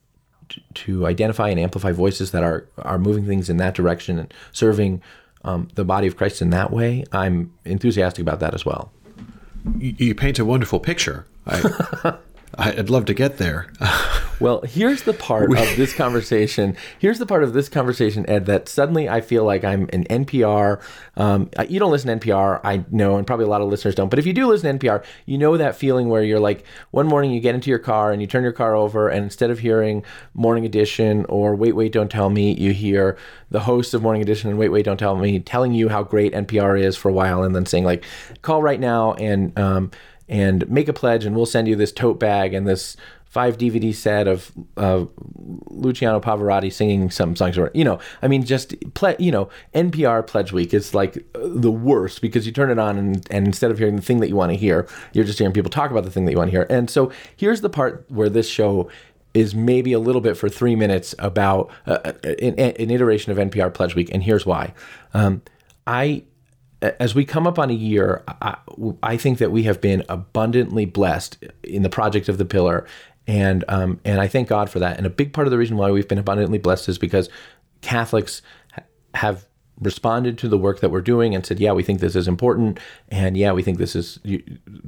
to 0.48 0.60
to 0.74 1.06
identify 1.06 1.48
and 1.48 1.60
amplify 1.60 1.92
voices 1.92 2.32
that 2.32 2.42
are 2.42 2.66
are 2.78 2.98
moving 2.98 3.24
things 3.24 3.48
in 3.48 3.58
that 3.58 3.74
direction 3.74 4.18
and 4.18 4.34
serving 4.50 5.00
um, 5.44 5.68
the 5.76 5.84
body 5.84 6.08
of 6.08 6.16
christ 6.16 6.42
in 6.42 6.50
that 6.50 6.72
way 6.72 7.04
i'm 7.12 7.52
enthusiastic 7.64 8.20
about 8.20 8.40
that 8.40 8.52
as 8.54 8.66
well. 8.66 8.90
You, 9.78 9.94
you 9.98 10.14
paint 10.16 10.40
a 10.40 10.44
wonderful 10.44 10.80
picture. 10.80 11.26
I, 11.46 12.16
I'd 12.54 12.88
love 12.88 13.04
to 13.06 13.14
get 13.14 13.38
there. 13.38 13.66
well, 14.40 14.62
here's 14.62 15.02
the 15.02 15.12
part 15.12 15.50
of 15.50 15.76
this 15.76 15.92
conversation. 15.92 16.76
Here's 16.98 17.18
the 17.18 17.26
part 17.26 17.42
of 17.42 17.52
this 17.52 17.68
conversation, 17.68 18.28
Ed, 18.28 18.46
that 18.46 18.68
suddenly 18.68 19.08
I 19.08 19.20
feel 19.20 19.44
like 19.44 19.64
I'm 19.64 19.88
an 19.92 20.04
NPR. 20.04 20.80
Um, 21.16 21.50
you 21.68 21.78
don't 21.78 21.90
listen 21.90 22.18
to 22.18 22.26
NPR, 22.26 22.60
I 22.64 22.84
know, 22.90 23.16
and 23.16 23.26
probably 23.26 23.44
a 23.44 23.48
lot 23.48 23.60
of 23.60 23.68
listeners 23.68 23.94
don't. 23.94 24.08
But 24.08 24.18
if 24.18 24.26
you 24.26 24.32
do 24.32 24.46
listen 24.46 24.78
to 24.78 24.86
NPR, 24.86 25.04
you 25.26 25.36
know 25.38 25.56
that 25.56 25.76
feeling 25.76 26.08
where 26.08 26.22
you're 26.22 26.40
like, 26.40 26.64
one 26.92 27.06
morning 27.06 27.30
you 27.32 27.40
get 27.40 27.54
into 27.54 27.68
your 27.68 27.78
car 27.78 28.10
and 28.12 28.22
you 28.22 28.26
turn 28.26 28.42
your 28.42 28.52
car 28.52 28.74
over, 28.74 29.08
and 29.08 29.24
instead 29.24 29.50
of 29.50 29.58
hearing 29.58 30.04
Morning 30.32 30.64
Edition 30.64 31.26
or 31.28 31.54
Wait, 31.54 31.72
Wait, 31.72 31.92
Don't 31.92 32.10
Tell 32.10 32.30
Me, 32.30 32.54
you 32.54 32.72
hear 32.72 33.18
the 33.50 33.60
host 33.60 33.92
of 33.92 34.02
Morning 34.02 34.22
Edition 34.22 34.48
and 34.48 34.58
Wait, 34.58 34.70
Wait, 34.70 34.84
Don't 34.84 34.98
Tell 34.98 35.16
Me 35.16 35.40
telling 35.40 35.72
you 35.72 35.88
how 35.88 36.02
great 36.02 36.32
NPR 36.32 36.80
is 36.80 36.96
for 36.96 37.10
a 37.10 37.12
while, 37.12 37.42
and 37.42 37.54
then 37.54 37.66
saying 37.66 37.84
like, 37.84 38.04
call 38.40 38.62
right 38.62 38.80
now 38.80 39.12
and 39.14 39.56
um, 39.58 39.90
and 40.28 40.68
make 40.68 40.88
a 40.88 40.92
pledge 40.92 41.24
and 41.24 41.36
we'll 41.36 41.46
send 41.46 41.68
you 41.68 41.76
this 41.76 41.92
tote 41.92 42.18
bag 42.18 42.52
and 42.54 42.66
this 42.66 42.96
five 43.24 43.58
DVD 43.58 43.94
set 43.94 44.26
of 44.26 44.50
uh, 44.76 45.04
Luciano 45.68 46.20
Pavarotti 46.20 46.72
singing 46.72 47.10
some 47.10 47.36
songs 47.36 47.58
or 47.58 47.70
you 47.74 47.84
know 47.84 47.98
I 48.22 48.28
mean 48.28 48.44
just 48.44 48.74
ple- 48.94 49.16
you 49.18 49.30
know 49.30 49.48
NPR 49.74 50.26
Pledge 50.26 50.52
Week. 50.52 50.72
Is 50.72 50.94
like 50.94 51.24
the 51.34 51.70
worst 51.70 52.22
because 52.22 52.46
you 52.46 52.52
turn 52.52 52.70
it 52.70 52.78
on 52.78 52.96
and, 52.96 53.26
and 53.30 53.46
instead 53.46 53.70
of 53.70 53.78
hearing 53.78 53.96
the 53.96 54.02
thing 54.02 54.20
that 54.20 54.28
you 54.28 54.36
want 54.36 54.52
to 54.52 54.56
hear 54.56 54.88
you're 55.12 55.24
just 55.24 55.38
hearing 55.38 55.52
people 55.52 55.70
talk 55.70 55.90
about 55.90 56.04
the 56.04 56.10
thing 56.10 56.24
that 56.24 56.32
you 56.32 56.38
want 56.38 56.48
to 56.48 56.56
hear. 56.56 56.66
And 56.70 56.88
so 56.88 57.12
here's 57.36 57.60
the 57.60 57.68
part 57.70 58.06
where 58.08 58.28
this 58.28 58.48
show 58.48 58.88
is 59.34 59.54
maybe 59.54 59.92
a 59.92 59.98
little 59.98 60.22
bit 60.22 60.36
for 60.36 60.48
three 60.48 60.74
minutes 60.74 61.14
about 61.18 61.70
uh, 61.86 61.98
uh 62.04 62.12
an, 62.24 62.54
an, 62.58 62.90
iteration 62.90 63.32
of 63.32 63.38
NPR 63.38 63.72
Pledge 63.74 63.94
Week 63.94 64.08
and 64.12 64.22
here's 64.22 64.46
why. 64.46 64.72
Um, 65.12 65.42
I 65.86 66.24
as 66.82 67.14
we 67.14 67.24
come 67.24 67.46
up 67.46 67.58
on 67.58 67.70
a 67.70 67.74
year, 67.74 68.22
I, 68.40 68.56
I, 69.02 69.16
think 69.16 69.38
that 69.38 69.50
we 69.50 69.62
have 69.62 69.80
been 69.80 70.04
abundantly 70.08 70.84
blessed 70.84 71.38
in 71.62 71.82
the 71.82 71.88
project 71.88 72.28
of 72.28 72.38
the 72.38 72.44
pillar, 72.44 72.86
and 73.26 73.64
um, 73.68 74.00
and 74.04 74.20
I 74.20 74.28
thank 74.28 74.48
God 74.48 74.68
for 74.68 74.78
that. 74.80 74.98
And 74.98 75.06
a 75.06 75.10
big 75.10 75.32
part 75.32 75.46
of 75.46 75.50
the 75.50 75.58
reason 75.58 75.76
why 75.76 75.90
we've 75.90 76.08
been 76.08 76.18
abundantly 76.18 76.58
blessed 76.58 76.88
is 76.88 76.98
because 76.98 77.30
Catholics 77.80 78.42
have 79.14 79.46
responded 79.80 80.38
to 80.38 80.48
the 80.48 80.56
work 80.56 80.80
that 80.80 80.90
we're 80.90 81.02
doing 81.02 81.34
and 81.34 81.44
said, 81.44 81.60
yeah, 81.60 81.72
we 81.72 81.82
think 81.82 82.00
this 82.00 82.16
is 82.16 82.28
important, 82.28 82.78
and 83.08 83.36
yeah, 83.36 83.52
we 83.52 83.62
think 83.62 83.78
this 83.78 83.96
is 83.96 84.18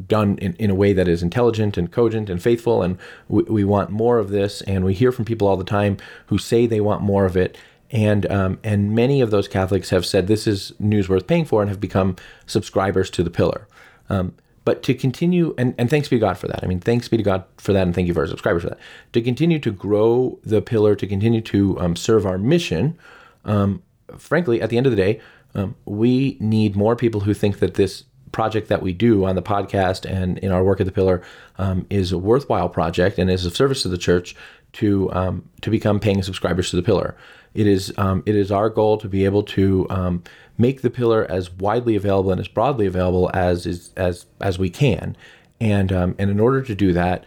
done 0.06 0.38
in, 0.38 0.54
in 0.54 0.70
a 0.70 0.74
way 0.74 0.92
that 0.92 1.08
is 1.08 1.22
intelligent 1.22 1.76
and 1.76 1.90
cogent 1.90 2.28
and 2.28 2.42
faithful, 2.42 2.82
and 2.82 2.98
we, 3.28 3.42
we 3.44 3.64
want 3.64 3.90
more 3.90 4.18
of 4.18 4.30
this. 4.30 4.60
And 4.62 4.84
we 4.84 4.94
hear 4.94 5.12
from 5.12 5.24
people 5.24 5.48
all 5.48 5.56
the 5.56 5.64
time 5.64 5.96
who 6.26 6.38
say 6.38 6.66
they 6.66 6.80
want 6.80 7.02
more 7.02 7.24
of 7.24 7.36
it 7.36 7.56
and 7.90 8.30
um, 8.30 8.58
and 8.62 8.94
many 8.94 9.20
of 9.20 9.30
those 9.30 9.48
Catholics 9.48 9.90
have 9.90 10.04
said 10.04 10.26
this 10.26 10.46
is 10.46 10.72
news 10.78 11.08
worth 11.08 11.26
paying 11.26 11.44
for 11.44 11.62
and 11.62 11.70
have 11.70 11.80
become 11.80 12.16
subscribers 12.46 13.10
to 13.10 13.22
the 13.22 13.30
Pillar. 13.30 13.66
Um, 14.08 14.34
but 14.64 14.82
to 14.82 14.92
continue, 14.92 15.54
and, 15.56 15.74
and 15.78 15.88
thanks 15.88 16.08
be 16.08 16.16
to 16.16 16.20
God 16.20 16.36
for 16.36 16.46
that. 16.46 16.62
I 16.62 16.66
mean, 16.66 16.78
thanks 16.78 17.08
be 17.08 17.16
to 17.16 17.22
God 17.22 17.44
for 17.56 17.72
that, 17.72 17.86
and 17.86 17.94
thank 17.94 18.06
you 18.06 18.12
for 18.12 18.20
our 18.20 18.26
subscribers 18.26 18.64
for 18.64 18.68
that. 18.68 18.78
To 19.14 19.22
continue 19.22 19.58
to 19.60 19.70
grow 19.70 20.38
the 20.44 20.60
Pillar, 20.60 20.94
to 20.94 21.06
continue 21.06 21.40
to 21.40 21.80
um, 21.80 21.96
serve 21.96 22.26
our 22.26 22.36
mission, 22.36 22.98
um, 23.46 23.82
frankly, 24.18 24.60
at 24.60 24.68
the 24.68 24.76
end 24.76 24.86
of 24.86 24.92
the 24.92 24.96
day, 24.96 25.20
um, 25.54 25.74
we 25.86 26.36
need 26.38 26.76
more 26.76 26.96
people 26.96 27.22
who 27.22 27.32
think 27.32 27.60
that 27.60 27.74
this 27.74 28.04
project 28.32 28.68
that 28.68 28.82
we 28.82 28.92
do 28.92 29.24
on 29.24 29.36
the 29.36 29.42
podcast 29.42 30.04
and 30.04 30.36
in 30.38 30.52
our 30.52 30.62
work 30.62 30.80
at 30.80 30.86
the 30.86 30.92
Pillar 30.92 31.22
um, 31.56 31.86
is 31.88 32.12
a 32.12 32.18
worthwhile 32.18 32.68
project 32.68 33.18
and 33.18 33.30
is 33.30 33.46
of 33.46 33.56
service 33.56 33.82
to 33.82 33.88
the 33.88 33.96
church 33.96 34.36
to 34.74 35.10
um, 35.12 35.48
to 35.62 35.70
become 35.70 35.98
paying 35.98 36.22
subscribers 36.22 36.68
to 36.70 36.76
the 36.76 36.82
Pillar. 36.82 37.16
It 37.54 37.66
is 37.66 37.92
um, 37.96 38.22
it 38.26 38.36
is 38.36 38.52
our 38.52 38.68
goal 38.70 38.98
to 38.98 39.08
be 39.08 39.24
able 39.24 39.42
to 39.44 39.86
um, 39.90 40.22
make 40.56 40.82
the 40.82 40.90
Pillar 40.90 41.26
as 41.30 41.50
widely 41.50 41.96
available 41.96 42.30
and 42.30 42.40
as 42.40 42.48
broadly 42.48 42.86
available 42.86 43.30
as 43.34 43.66
is 43.66 43.92
as 43.96 44.26
as 44.40 44.58
we 44.58 44.70
can, 44.70 45.16
and 45.60 45.92
um, 45.92 46.14
and 46.18 46.30
in 46.30 46.40
order 46.40 46.62
to 46.62 46.74
do 46.74 46.92
that, 46.92 47.24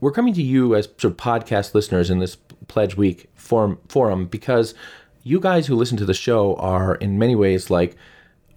we're 0.00 0.12
coming 0.12 0.34
to 0.34 0.42
you 0.42 0.74
as 0.74 0.86
sort 0.98 1.04
of 1.04 1.16
podcast 1.16 1.74
listeners 1.74 2.10
in 2.10 2.18
this 2.18 2.36
Pledge 2.68 2.96
Week 2.96 3.28
forum 3.34 3.78
forum 3.88 4.26
because 4.26 4.74
you 5.22 5.40
guys 5.40 5.66
who 5.66 5.74
listen 5.74 5.96
to 5.98 6.04
the 6.04 6.14
show 6.14 6.54
are 6.56 6.94
in 6.96 7.18
many 7.18 7.34
ways 7.34 7.68
like 7.68 7.96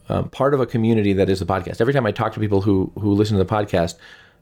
um, 0.08 0.30
part 0.30 0.54
of 0.54 0.60
a 0.60 0.66
community 0.66 1.14
that 1.14 1.30
is 1.30 1.40
the 1.40 1.46
podcast. 1.46 1.82
Every 1.82 1.94
time 1.94 2.06
I 2.06 2.12
talk 2.12 2.34
to 2.34 2.40
people 2.40 2.62
who 2.62 2.92
who 3.00 3.14
listen 3.14 3.38
to 3.38 3.44
the 3.44 3.50
podcast, 3.50 3.96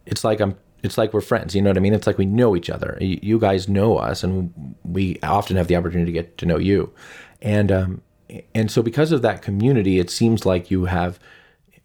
it's 0.05 0.23
like 0.23 0.39
I'm 0.39 0.57
it's 0.83 0.97
like 0.97 1.13
we're 1.13 1.21
friends. 1.21 1.55
You 1.55 1.61
know 1.61 1.69
what 1.69 1.77
I 1.77 1.81
mean? 1.81 1.93
It's 1.93 2.07
like 2.07 2.17
we 2.17 2.25
know 2.25 2.55
each 2.55 2.69
other. 2.69 2.97
You 3.01 3.39
guys 3.39 3.67
know 3.67 3.97
us, 3.97 4.23
and 4.23 4.75
we 4.83 5.19
often 5.23 5.57
have 5.57 5.67
the 5.67 5.75
opportunity 5.75 6.11
to 6.11 6.17
get 6.17 6.37
to 6.37 6.45
know 6.45 6.57
you. 6.57 6.93
And 7.41 7.71
um, 7.71 8.01
and 8.53 8.69
so 8.69 8.81
because 8.81 9.11
of 9.11 9.21
that 9.21 9.41
community, 9.41 9.99
it 9.99 10.09
seems 10.09 10.45
like 10.45 10.69
you 10.69 10.85
have 10.85 11.19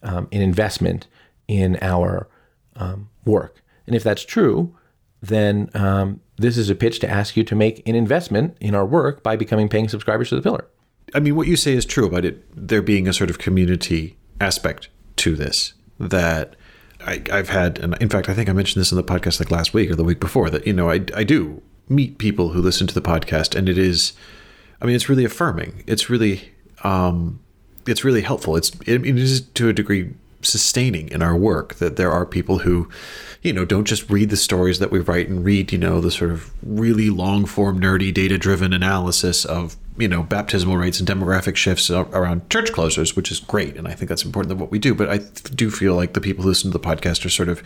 um, 0.02 0.28
an 0.32 0.42
investment 0.42 1.06
in 1.48 1.78
our 1.80 2.28
um, 2.76 3.08
work. 3.24 3.62
And 3.86 3.96
if 3.96 4.02
that's 4.02 4.24
true, 4.24 4.76
then 5.20 5.70
um, 5.74 6.20
this 6.36 6.56
is 6.56 6.70
a 6.70 6.74
pitch 6.74 6.98
to 7.00 7.08
ask 7.08 7.36
you 7.36 7.44
to 7.44 7.54
make 7.54 7.86
an 7.86 7.94
investment 7.94 8.56
in 8.60 8.74
our 8.74 8.86
work 8.86 9.22
by 9.22 9.36
becoming 9.36 9.68
paying 9.68 9.88
subscribers 9.88 10.28
to 10.30 10.36
the 10.36 10.42
Pillar. 10.42 10.66
I 11.14 11.20
mean, 11.20 11.36
what 11.36 11.46
you 11.46 11.56
say 11.56 11.74
is 11.74 11.84
true 11.84 12.06
about 12.06 12.24
it. 12.24 12.44
There 12.54 12.82
being 12.82 13.06
a 13.06 13.12
sort 13.12 13.30
of 13.30 13.38
community 13.38 14.16
aspect 14.40 14.88
to 15.16 15.36
this 15.36 15.74
that 15.98 16.56
I, 17.04 17.22
have 17.30 17.48
had, 17.48 17.78
and 17.78 17.96
in 18.00 18.08
fact, 18.08 18.28
I 18.28 18.34
think 18.34 18.48
I 18.48 18.52
mentioned 18.52 18.80
this 18.80 18.92
in 18.92 18.96
the 18.96 19.04
podcast 19.04 19.40
like 19.40 19.50
last 19.50 19.74
week 19.74 19.90
or 19.90 19.94
the 19.94 20.04
week 20.04 20.20
before 20.20 20.50
that, 20.50 20.66
you 20.66 20.72
know, 20.72 20.90
I, 20.90 21.04
I 21.14 21.24
do 21.24 21.62
meet 21.88 22.18
people 22.18 22.50
who 22.50 22.60
listen 22.60 22.86
to 22.86 22.94
the 22.94 23.02
podcast 23.02 23.54
and 23.54 23.68
it 23.68 23.78
is, 23.78 24.12
I 24.80 24.86
mean, 24.86 24.96
it's 24.96 25.08
really 25.08 25.24
affirming. 25.24 25.84
It's 25.86 26.08
really, 26.08 26.52
um, 26.84 27.40
it's 27.86 28.04
really 28.04 28.22
helpful. 28.22 28.56
It's, 28.56 28.70
it, 28.86 29.04
it 29.04 29.18
is 29.18 29.42
to 29.42 29.68
a 29.68 29.72
degree 29.72 30.14
sustaining 30.42 31.08
in 31.10 31.22
our 31.22 31.36
work 31.36 31.74
that 31.74 31.96
there 31.96 32.10
are 32.10 32.26
people 32.26 32.58
who, 32.58 32.88
you 33.42 33.52
know, 33.52 33.64
don't 33.64 33.84
just 33.84 34.08
read 34.10 34.30
the 34.30 34.36
stories 34.36 34.78
that 34.78 34.90
we 34.90 34.98
write 35.00 35.28
and 35.28 35.44
read, 35.44 35.72
you 35.72 35.78
know, 35.78 36.00
the 36.00 36.10
sort 36.10 36.30
of 36.30 36.52
really 36.62 37.10
long 37.10 37.46
form, 37.46 37.80
nerdy, 37.80 38.12
data 38.12 38.38
driven 38.38 38.72
analysis 38.72 39.44
of, 39.44 39.76
you 39.98 40.08
know, 40.08 40.22
baptismal 40.22 40.76
rates 40.76 41.00
and 41.00 41.08
demographic 41.08 41.56
shifts 41.56 41.90
around 41.90 42.48
church 42.50 42.72
closures, 42.72 43.14
which 43.14 43.30
is 43.30 43.40
great. 43.40 43.76
And 43.76 43.86
I 43.86 43.92
think 43.92 44.08
that's 44.08 44.24
important 44.24 44.48
than 44.48 44.58
what 44.58 44.70
we 44.70 44.78
do. 44.78 44.94
But 44.94 45.10
I 45.10 45.18
do 45.54 45.70
feel 45.70 45.94
like 45.94 46.14
the 46.14 46.20
people 46.20 46.42
who 46.42 46.48
listen 46.48 46.70
to 46.70 46.78
the 46.78 46.84
podcast 46.84 47.24
are 47.24 47.30
sort 47.30 47.48
of 47.48 47.62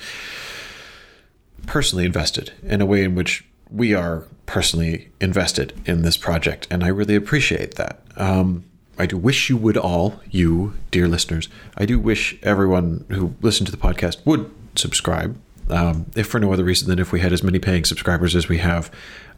personally 1.66 2.04
invested 2.04 2.52
in 2.62 2.80
a 2.80 2.86
way 2.86 3.04
in 3.04 3.14
which 3.14 3.44
we 3.70 3.94
are 3.94 4.24
personally 4.46 5.10
invested 5.20 5.72
in 5.86 6.02
this 6.02 6.16
project. 6.16 6.66
And 6.70 6.84
I 6.84 6.88
really 6.88 7.14
appreciate 7.14 7.74
that. 7.74 8.00
Um, 8.16 8.64
I 8.98 9.06
do 9.06 9.16
wish 9.16 9.50
you 9.50 9.56
would 9.56 9.76
all, 9.76 10.20
you 10.30 10.74
dear 10.90 11.06
listeners, 11.06 11.48
I 11.76 11.84
do 11.84 11.98
wish 11.98 12.38
everyone 12.42 13.04
who 13.10 13.34
listened 13.42 13.66
to 13.66 13.72
the 13.72 13.78
podcast 13.78 14.24
would 14.24 14.50
subscribe 14.74 15.38
um, 15.70 16.06
if 16.14 16.26
for 16.26 16.40
no 16.40 16.52
other 16.52 16.64
reason 16.64 16.88
than 16.88 16.98
if 16.98 17.12
we 17.12 17.20
had 17.20 17.32
as 17.32 17.42
many 17.42 17.58
paying 17.58 17.84
subscribers 17.84 18.34
as 18.34 18.48
we 18.48 18.58
have 18.58 18.90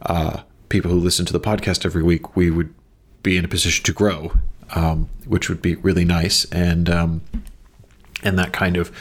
uh, 0.03 0.41
people 0.69 0.91
who 0.91 0.99
listen 0.99 1.25
to 1.25 1.33
the 1.33 1.39
podcast 1.39 1.85
every 1.85 2.03
week, 2.03 2.35
we 2.35 2.49
would 2.51 2.73
be 3.23 3.37
in 3.37 3.45
a 3.45 3.47
position 3.47 3.83
to 3.85 3.93
grow, 3.93 4.31
um, 4.75 5.09
which 5.25 5.49
would 5.49 5.61
be 5.61 5.75
really 5.75 6.05
nice. 6.05 6.45
And 6.45 6.89
um, 6.89 7.21
and 8.23 8.37
that 8.37 8.53
kind 8.53 8.77
of 8.77 8.91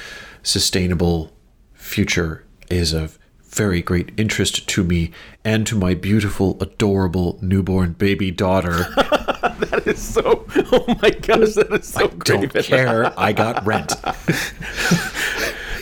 sustainable 0.43 1.33
future 1.75 2.45
is 2.71 2.93
of 2.93 3.19
very 3.43 3.81
great 3.83 4.13
interest 4.17 4.69
to 4.69 4.85
me 4.85 5.11
and 5.45 5.67
to 5.67 5.75
my 5.75 5.95
beautiful, 5.95 6.57
adorable 6.61 7.39
newborn 7.41 7.93
baby 7.93 8.31
daughter. 8.31 8.71
that 8.95 9.83
is 9.87 10.01
so. 10.01 10.45
Oh 10.71 10.85
my 11.03 11.11
gosh, 11.11 11.55
that 11.55 11.73
is 11.73 11.89
so 11.89 12.05
I 12.05 12.07
great. 12.09 12.53
Don't 12.53 12.65
care. 12.65 13.19
I 13.19 13.33
got 13.33 13.65
rent. 13.65 13.89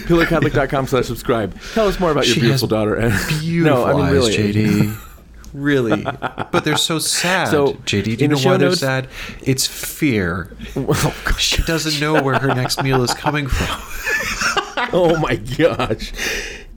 pillarcatholic.com 0.07 0.87
slash 0.87 1.07
subscribe. 1.07 1.59
Tell 1.75 1.89
us 1.89 1.99
more 1.99 2.13
about 2.13 2.27
your 2.27 2.35
She 2.35 2.41
beautiful 2.41 2.69
daughter. 2.69 2.95
And 2.95 3.13
Beautiful 3.41 3.77
no, 3.85 3.85
I 3.85 3.93
mean 3.95 4.05
eyes, 4.05 4.13
really. 4.13 4.37
JD. 4.37 5.16
Really, 5.53 6.03
but 6.53 6.65
they're 6.65 6.77
so 6.77 6.99
sad. 6.99 7.49
So, 7.49 7.75
JD, 7.75 8.05
do 8.05 8.11
you 8.13 8.29
know 8.29 8.37
the 8.37 8.47
why 8.49 8.57
they're 8.57 8.69
notes- 8.69 8.81
sad? 8.81 9.09
It's 9.43 9.67
fear. 9.67 10.55
Oh, 10.77 11.15
gosh. 11.25 11.43
She 11.45 11.63
doesn't 11.63 12.01
know 12.01 12.23
where 12.23 12.39
her 12.39 12.55
next 12.55 12.83
meal 12.83 13.03
is 13.03 13.15
coming 13.15 13.47
from. 13.47 13.67
oh 14.93 15.17
my 15.19 15.37
gosh. 15.37 16.13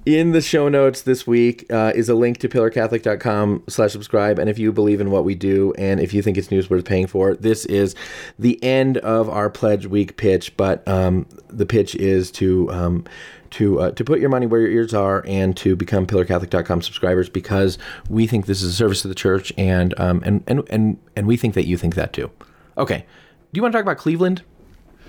In 0.06 0.32
the 0.32 0.42
show 0.42 0.70
notes 0.70 1.02
this 1.02 1.28
week 1.28 1.72
uh, 1.72 1.92
is 1.94 2.10
a 2.10 2.16
link 2.16 2.38
to 2.40 2.50
pillarcatholic.com 2.50 3.64
slash 3.68 3.92
subscribe. 3.92 4.40
And 4.40 4.50
if 4.50 4.58
you 4.58 4.72
believe 4.72 5.02
in 5.02 5.12
what 5.12 5.26
we 5.26 5.36
do 5.36 5.74
and 5.78 6.00
if 6.00 6.14
you 6.14 6.22
think 6.22 6.38
it's 6.38 6.50
news 6.50 6.70
worth 6.70 6.86
paying 6.86 7.06
for, 7.06 7.36
this 7.36 7.66
is 7.66 7.94
the 8.40 8.62
end 8.64 8.98
of 9.00 9.30
our 9.30 9.50
pledge 9.50 9.86
week 9.86 10.18
pitch. 10.18 10.56
But 10.58 10.88
um, 10.88 11.28
the 11.50 11.66
pitch 11.66 11.94
is 11.96 12.32
to 12.32 12.72
um, 12.72 13.06
to 13.52 13.80
uh, 13.80 13.92
to 13.92 14.04
put 14.04 14.20
your 14.20 14.30
money 14.30 14.46
where 14.46 14.62
your 14.62 14.70
ears 14.72 14.94
are 14.94 15.24
and 15.28 15.56
to 15.58 15.76
become 15.76 16.06
pillarcatholic.com 16.06 16.82
subscribers 16.82 17.30
because 17.30 17.78
we 18.10 18.28
think 18.28 18.46
this 18.46 18.62
is 18.62 18.72
a 18.74 18.76
service 18.76 19.02
to 19.02 19.08
the 19.08 19.16
church 19.16 19.52
and 19.58 19.94
um, 20.00 20.22
and, 20.26 20.44
and 20.48 20.64
and 20.70 20.98
and 21.16 21.28
we 21.28 21.38
think 21.38 21.54
that 21.56 21.66
you 21.68 21.78
think 21.78 21.96
that 21.96 22.14
too. 22.14 22.30
Okay. 22.78 23.06
Do 23.52 23.58
you 23.58 23.62
want 23.62 23.72
to 23.74 23.78
talk 23.78 23.84
about 23.84 23.98
Cleveland? 23.98 24.44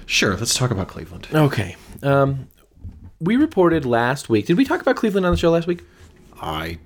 Sure, 0.07 0.37
let's 0.37 0.55
talk 0.55 0.71
about 0.71 0.89
Cleveland. 0.89 1.29
Okay. 1.33 1.77
Um, 2.03 2.49
we 3.21 3.37
reported 3.37 3.85
last 3.85 4.29
week. 4.29 4.47
Did 4.47 4.57
we 4.57 4.65
talk 4.65 4.81
about 4.81 4.97
Cleveland 4.97 5.27
on 5.27 5.33
the 5.33 5.37
show 5.39 5.51
last 5.51 5.67
week? 5.67 5.83
I 6.41 6.79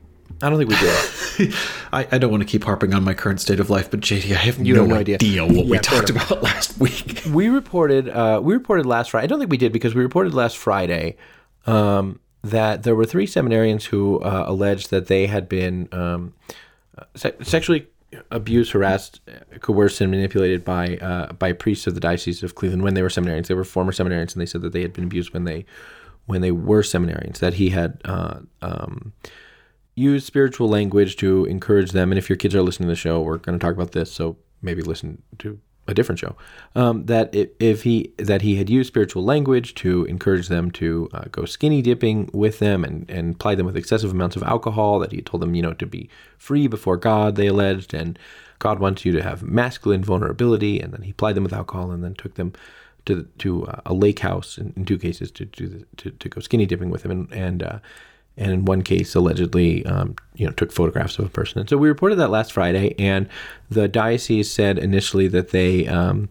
I 0.43 0.51
don't 0.51 0.59
think 0.59 0.69
we 0.71 0.77
did. 0.77 1.55
I, 1.93 2.09
I 2.13 2.19
don't 2.19 2.31
want 2.31 2.43
to 2.43 2.47
keep 2.47 2.65
harping 2.65 2.93
on 2.93 3.05
my 3.05 3.15
current 3.15 3.41
state 3.41 3.61
of 3.61 3.71
life, 3.71 3.91
but 3.91 4.01
JD, 4.01 4.33
I 4.33 4.39
have, 4.39 4.59
no, 4.59 4.85
no 4.85 4.97
idea. 4.97 5.15
idea. 5.15 5.45
what 5.47 5.53
we 5.67 5.77
Yeah, 5.77 5.81
fair 5.83 5.99
talked 6.01 6.11
enough. 6.11 6.31
about 6.31 6.43
last 6.51 6.79
week. 6.79 7.23
we 7.33 7.49
reported. 7.49 8.09
Uh, 8.09 8.41
we 8.43 8.53
reported 8.53 8.85
last 8.85 9.13
Friday. 9.13 9.25
I 9.25 9.27
don't 9.29 9.39
think 9.39 9.51
we 9.51 9.57
did 9.57 9.73
because 9.73 9.95
we 9.95 10.03
reported 10.03 10.35
last 10.35 10.57
Friday 10.57 11.17
um, 11.67 12.21
that 12.43 12.83
there 12.83 12.95
were 12.95 13.07
three 13.07 13.27
seminarians 13.27 13.85
who 13.85 14.21
uh, 14.21 14.45
alleged 14.47 14.91
that 14.91 15.07
they 15.07 15.27
had 15.27 15.49
been 15.49 15.89
um, 15.93 16.35
se- 17.15 17.37
sexually 17.43 17.87
abused, 18.31 18.73
harassed, 18.73 19.21
coerced, 19.61 20.01
and 20.01 20.11
manipulated 20.11 20.65
by 20.65 20.97
uh, 20.99 21.33
by 21.33 21.53
priests 21.53 21.87
of 21.87 21.95
the 21.95 22.01
diocese 22.01 22.43
of 22.43 22.55
Cleveland 22.55 22.83
when 22.83 22.95
they 22.95 23.03
were 23.03 23.09
seminarians. 23.09 23.47
They 23.47 23.55
were 23.55 23.65
former 23.65 23.93
seminarians, 23.93 24.33
and 24.33 24.41
they 24.41 24.47
said 24.47 24.63
that 24.63 24.73
they 24.73 24.83
had 24.83 24.93
been 24.93 25.05
abused 25.05 25.33
when 25.33 25.45
they 25.45 25.65
when 26.27 26.41
they 26.41 26.53
were 26.53 26.83
seminarians. 26.83 27.39
That 27.39 27.55
he 27.55 27.71
had. 27.71 28.01
Uh, 28.05 28.41
um, 28.63 29.13
use 29.97 30.25
spiritual 30.25 30.69
language 30.69 31.17
to 31.17 31.45
encourage 31.45 31.93
them. 31.93 32.11
And 32.11 32.19
if 32.19 32.29
your 32.29 32.37
kids 32.37 32.55
are 32.55 32.63
listening 32.63 32.89
to 32.89 32.93
the 32.93 32.97
show, 32.97 33.21
we're 33.21 33.39
going 33.39 33.57
to 33.57 33.65
talk 33.65 33.75
about 33.75 33.93
this, 33.93 34.11
so 34.11 34.37
maybe 34.61 34.83
listen 34.83 35.23
to 35.39 35.61
a 35.87 35.95
different 35.95 36.19
show. 36.19 36.35
Um, 36.75 37.07
that 37.07 37.35
if 37.61 37.83
he 37.83 38.13
that 38.17 38.43
he 38.43 38.57
had 38.57 38.71
used 38.71 38.89
spiritual 38.89 39.25
language 39.25 39.75
to 39.77 40.05
encourage 40.05 40.49
them 40.49 40.71
to 40.73 41.09
uh, 41.13 41.25
go 41.31 41.45
skinny 41.45 41.83
dipping 41.83 42.31
with 42.33 42.59
them 42.59 42.85
and 42.85 43.09
and 43.11 43.39
ply 43.39 43.55
them 43.55 43.67
with 43.67 43.77
excessive 43.77 44.11
amounts 44.11 44.37
of 44.37 44.43
alcohol. 44.43 44.99
That 44.99 45.13
he 45.13 45.21
told 45.21 45.43
them, 45.43 45.55
you 45.55 45.63
know, 45.63 45.75
to 45.75 45.87
be 45.87 46.09
free 46.39 46.67
before 46.67 46.97
God. 46.97 47.37
They 47.37 47.49
alleged, 47.49 47.93
and 47.93 48.19
God 48.59 48.79
wants 48.79 49.05
you 49.05 49.13
to 49.13 49.23
have 49.23 49.43
masculine 49.43 50.05
vulnerability. 50.05 50.81
And 50.81 50.93
then 50.93 51.03
he 51.03 51.13
plied 51.13 51.35
them 51.37 51.45
with 51.45 51.53
alcohol, 51.53 51.91
and 51.91 52.03
then 52.03 52.15
took 52.15 52.35
them 52.35 52.53
to 53.07 53.29
to 53.39 53.67
uh, 53.67 53.81
a 53.87 53.95
lake 53.95 54.21
house 54.21 54.57
in, 54.57 54.73
in 54.77 54.85
two 54.85 54.99
cases 54.99 55.31
to 55.33 55.45
do 55.45 55.69
the, 55.69 55.87
to 55.99 56.11
to 56.11 56.29
go 56.29 56.41
skinny 56.41 56.67
dipping 56.67 56.91
with 56.91 57.05
him, 57.05 57.11
and 57.11 57.33
and 57.33 57.63
uh, 57.63 57.79
and 58.37 58.53
in 58.53 58.65
one 58.65 58.83
case 58.83 59.15
allegedly 59.15 59.85
um, 59.87 60.15
you 60.35 60.47
know 60.47 60.53
took 60.53 60.73
photographs 60.73 61.19
of 61.19 61.27
a 61.27 61.31
person. 61.31 61.61
And 61.61 61.69
so 61.69 61.77
we 61.77 61.89
reported 61.89 62.17
that 62.17 62.31
last 62.31 62.53
friday 62.53 62.95
and 62.99 63.29
the 63.71 63.89
diocese 63.89 64.51
said 64.51 64.79
initially 64.79 65.29
that 65.29 65.51
they 65.51 65.87
um, 65.87 66.29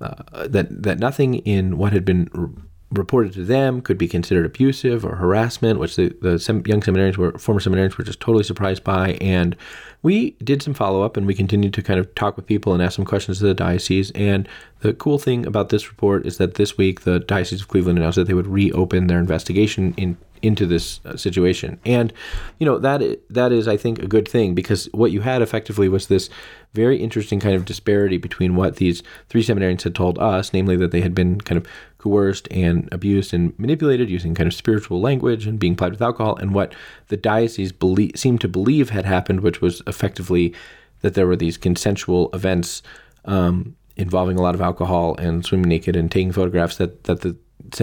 uh, 0.00 0.46
that 0.46 0.82
that 0.82 0.98
nothing 0.98 1.36
in 1.40 1.78
what 1.78 1.92
had 1.92 2.04
been 2.04 2.28
r- 2.34 2.50
reported 2.98 3.32
to 3.32 3.44
them 3.44 3.80
could 3.80 3.98
be 3.98 4.06
considered 4.06 4.46
abusive 4.46 5.04
or 5.04 5.16
harassment 5.16 5.78
which 5.78 5.96
the, 5.96 6.14
the 6.20 6.38
sem- 6.38 6.62
young 6.66 6.80
seminarians 6.80 7.16
were 7.16 7.36
former 7.38 7.60
seminarians 7.60 7.96
were 7.96 8.04
just 8.04 8.20
totally 8.20 8.44
surprised 8.44 8.84
by. 8.84 9.12
And 9.20 9.56
we 10.02 10.32
did 10.42 10.62
some 10.62 10.74
follow-up 10.74 11.16
and 11.16 11.26
we 11.26 11.34
continued 11.34 11.74
to 11.74 11.82
kind 11.82 11.98
of 11.98 12.14
talk 12.14 12.36
with 12.36 12.46
people 12.46 12.72
and 12.72 12.82
ask 12.82 12.96
some 12.96 13.04
questions 13.04 13.38
to 13.38 13.46
the 13.46 13.54
diocese. 13.54 14.10
And 14.12 14.48
the 14.80 14.92
cool 14.92 15.18
thing 15.18 15.46
about 15.46 15.70
this 15.70 15.88
report 15.88 16.26
is 16.26 16.38
that 16.38 16.54
this 16.54 16.76
week 16.76 17.02
the 17.02 17.20
diocese 17.20 17.62
of 17.62 17.68
cleveland 17.68 17.98
announced 17.98 18.16
that 18.16 18.26
they 18.26 18.34
would 18.34 18.46
reopen 18.46 19.06
their 19.06 19.18
investigation 19.18 19.94
in 19.96 20.16
into 20.44 20.66
this 20.66 21.00
uh, 21.04 21.16
situation. 21.16 21.80
And 21.84 22.12
you 22.58 22.66
know 22.66 22.78
that 22.78 23.20
that 23.30 23.52
is 23.52 23.66
I 23.66 23.76
think 23.76 23.98
a 23.98 24.06
good 24.06 24.28
thing 24.28 24.54
because 24.54 24.86
what 24.92 25.10
you 25.10 25.22
had 25.22 25.42
effectively 25.42 25.88
was 25.88 26.06
this 26.06 26.28
very 26.74 26.98
interesting 26.98 27.40
kind 27.40 27.54
of 27.54 27.64
disparity 27.64 28.18
between 28.18 28.56
what 28.56 28.76
these 28.76 29.02
three 29.28 29.42
seminarians 29.42 29.82
had 29.82 29.94
told 29.94 30.18
us, 30.18 30.52
namely 30.52 30.76
that 30.76 30.90
they 30.90 31.00
had 31.00 31.14
been 31.14 31.40
kind 31.40 31.56
of 31.56 31.66
coerced 31.98 32.48
and 32.50 32.88
abused 32.92 33.32
and 33.32 33.58
manipulated 33.58 34.10
using 34.10 34.34
kind 34.34 34.46
of 34.46 34.54
spiritual 34.54 35.00
language 35.00 35.46
and 35.46 35.58
being 35.58 35.76
plied 35.76 35.92
with 35.92 36.02
alcohol, 36.02 36.36
and 36.36 36.54
what 36.54 36.74
the 37.08 37.16
diocese 37.16 37.72
seemed 38.14 38.40
to 38.40 38.48
believe 38.48 38.90
had 38.90 39.04
happened, 39.04 39.40
which 39.40 39.60
was 39.60 39.82
effectively 39.86 40.52
that 41.00 41.14
there 41.14 41.26
were 41.26 41.36
these 41.36 41.56
consensual 41.56 42.28
events 42.34 42.82
um, 43.24 43.76
involving 43.96 44.38
a 44.38 44.42
lot 44.42 44.54
of 44.54 44.60
alcohol 44.60 45.14
and 45.16 45.44
swimming 45.44 45.68
naked 45.68 45.94
and 45.94 46.10
taking 46.10 46.32
photographs 46.32 46.76
that 46.76 47.04
that 47.04 47.20
the 47.20 47.36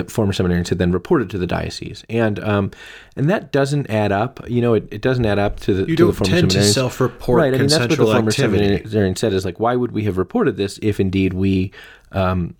former 0.07 0.31
seminarians 0.31 0.69
had 0.69 0.77
then 0.77 0.91
reported 0.91 1.29
to 1.31 1.37
the 1.37 1.47
diocese, 1.47 2.03
and 2.09 2.39
um, 2.39 2.71
and 3.15 3.29
that 3.29 3.51
doesn't 3.51 3.89
add 3.89 4.11
up. 4.11 4.39
You 4.49 4.61
know, 4.61 4.73
it, 4.73 4.87
it 4.91 5.01
doesn't 5.01 5.25
add 5.25 5.39
up 5.39 5.59
to 5.61 5.73
the 5.73 5.81
You 5.81 5.95
to 5.95 5.95
don't 5.95 6.07
the 6.07 6.13
former 6.13 6.39
tend 6.39 6.51
to 6.51 6.63
self-report 6.63 7.37
right. 7.37 7.53
I 7.53 7.57
mean, 7.57 7.67
that's 7.67 7.79
what 7.79 7.89
the 7.89 7.95
former 7.97 8.29
activity. 8.29 8.77
seminarian 8.77 9.15
said 9.15 9.33
is 9.33 9.43
like, 9.43 9.59
why 9.59 9.75
would 9.75 9.91
we 9.91 10.03
have 10.03 10.17
reported 10.17 10.57
this 10.57 10.79
if 10.81 10.99
indeed 10.99 11.33
we 11.33 11.71
um, 12.11 12.55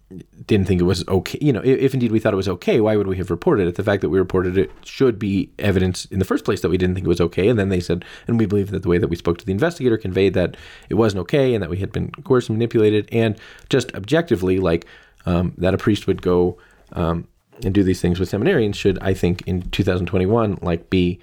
didn't 0.45 0.67
think 0.67 0.81
it 0.81 0.85
was 0.85 1.07
okay? 1.07 1.37
You 1.41 1.53
know, 1.53 1.61
if, 1.61 1.79
if 1.79 1.93
indeed 1.93 2.11
we 2.11 2.19
thought 2.19 2.33
it 2.33 2.37
was 2.37 2.49
okay, 2.49 2.81
why 2.81 2.95
would 2.95 3.07
we 3.07 3.17
have 3.17 3.29
reported 3.29 3.67
it? 3.67 3.75
The 3.75 3.83
fact 3.83 4.01
that 4.01 4.09
we 4.09 4.17
reported 4.17 4.57
it 4.57 4.71
should 4.83 5.19
be 5.19 5.51
evidence 5.59 6.05
in 6.05 6.19
the 6.19 6.25
first 6.25 6.43
place 6.43 6.61
that 6.61 6.69
we 6.69 6.77
didn't 6.77 6.95
think 6.95 7.05
it 7.05 7.09
was 7.09 7.21
okay. 7.21 7.47
And 7.49 7.59
then 7.59 7.69
they 7.69 7.79
said, 7.79 8.03
and 8.27 8.39
we 8.39 8.45
believe 8.45 8.71
that 8.71 8.81
the 8.81 8.89
way 8.89 8.97
that 8.97 9.09
we 9.09 9.15
spoke 9.15 9.37
to 9.37 9.45
the 9.45 9.51
investigator 9.51 9.97
conveyed 9.97 10.33
that 10.33 10.57
it 10.89 10.95
wasn't 10.95 11.21
okay 11.21 11.53
and 11.53 11.61
that 11.61 11.69
we 11.69 11.77
had 11.77 11.91
been 11.91 12.11
coerced 12.23 12.49
and 12.49 12.57
manipulated. 12.57 13.07
And 13.11 13.37
just 13.69 13.93
objectively, 13.95 14.59
like 14.59 14.87
um, 15.25 15.53
that 15.57 15.73
a 15.73 15.77
priest 15.77 16.07
would 16.07 16.21
go 16.21 16.57
um, 16.93 17.27
and 17.63 17.73
do 17.73 17.83
these 17.83 18.01
things 18.01 18.19
with 18.19 18.31
seminarians 18.31 18.75
should, 18.75 18.97
I 18.99 19.13
think, 19.13 19.43
in 19.47 19.61
2021, 19.69 20.59
like 20.61 20.89
be 20.89 21.19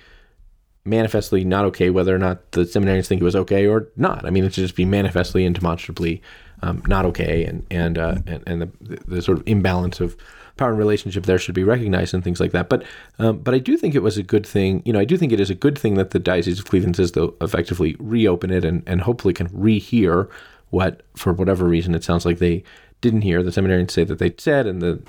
manifestly 0.85 1.45
not 1.45 1.65
okay 1.67 1.91
whether 1.91 2.15
or 2.15 2.19
not 2.19 2.53
the 2.53 2.63
seminarians 2.63 3.07
think 3.07 3.21
it 3.21 3.25
was 3.25 3.37
okay 3.37 3.67
or 3.67 3.89
not. 3.97 4.25
I 4.25 4.31
mean, 4.31 4.45
it 4.45 4.55
should 4.55 4.63
just 4.63 4.77
be 4.77 4.85
manifestly 4.85 5.45
and 5.45 5.55
demonstrably 5.55 6.23
um, 6.63 6.83
not 6.87 7.05
okay, 7.07 7.45
and 7.45 7.67
and 7.71 7.99
uh, 7.99 8.17
and, 8.27 8.43
and 8.47 8.63
the, 8.63 8.99
the 9.07 9.23
sort 9.23 9.39
of 9.39 9.45
imbalance 9.47 10.01
of 10.01 10.17
power 10.57 10.71
and 10.71 10.79
relationship 10.79 11.25
there 11.25 11.39
should 11.39 11.55
be 11.55 11.63
recognized 11.63 12.15
and 12.15 12.25
things 12.25 12.41
like 12.41 12.53
that. 12.53 12.69
But 12.69 12.85
um, 13.19 13.39
but 13.39 13.55
I 13.55 13.59
do 13.59 13.77
think 13.77 13.95
it 13.95 14.03
was 14.03 14.19
a 14.19 14.23
good 14.23 14.47
thing. 14.47 14.83
You 14.85 14.93
know, 14.93 14.99
I 14.99 15.05
do 15.05 15.17
think 15.17 15.33
it 15.33 15.41
is 15.41 15.51
a 15.51 15.55
good 15.55 15.79
thing 15.79 15.95
that 15.95 16.11
the 16.11 16.19
Diocese 16.19 16.59
of 16.59 16.65
Cleveland 16.67 16.97
says 16.97 17.13
they'll 17.13 17.35
effectively 17.41 17.97
reopen 17.99 18.51
it 18.51 18.65
and 18.65 18.83
and 18.87 19.01
hopefully 19.03 19.35
can 19.35 19.49
rehear 19.51 20.29
what 20.71 21.03
for 21.15 21.33
whatever 21.33 21.65
reason 21.65 21.95
it 21.95 22.05
sounds 22.05 22.27
like 22.27 22.39
they 22.39 22.65
didn't 23.01 23.23
hear. 23.23 23.43
The 23.43 23.51
seminarians 23.51 23.93
say 23.93 24.05
that 24.05 24.19
they 24.19 24.35
said, 24.37 24.67
and 24.67 24.83
the 24.83 25.01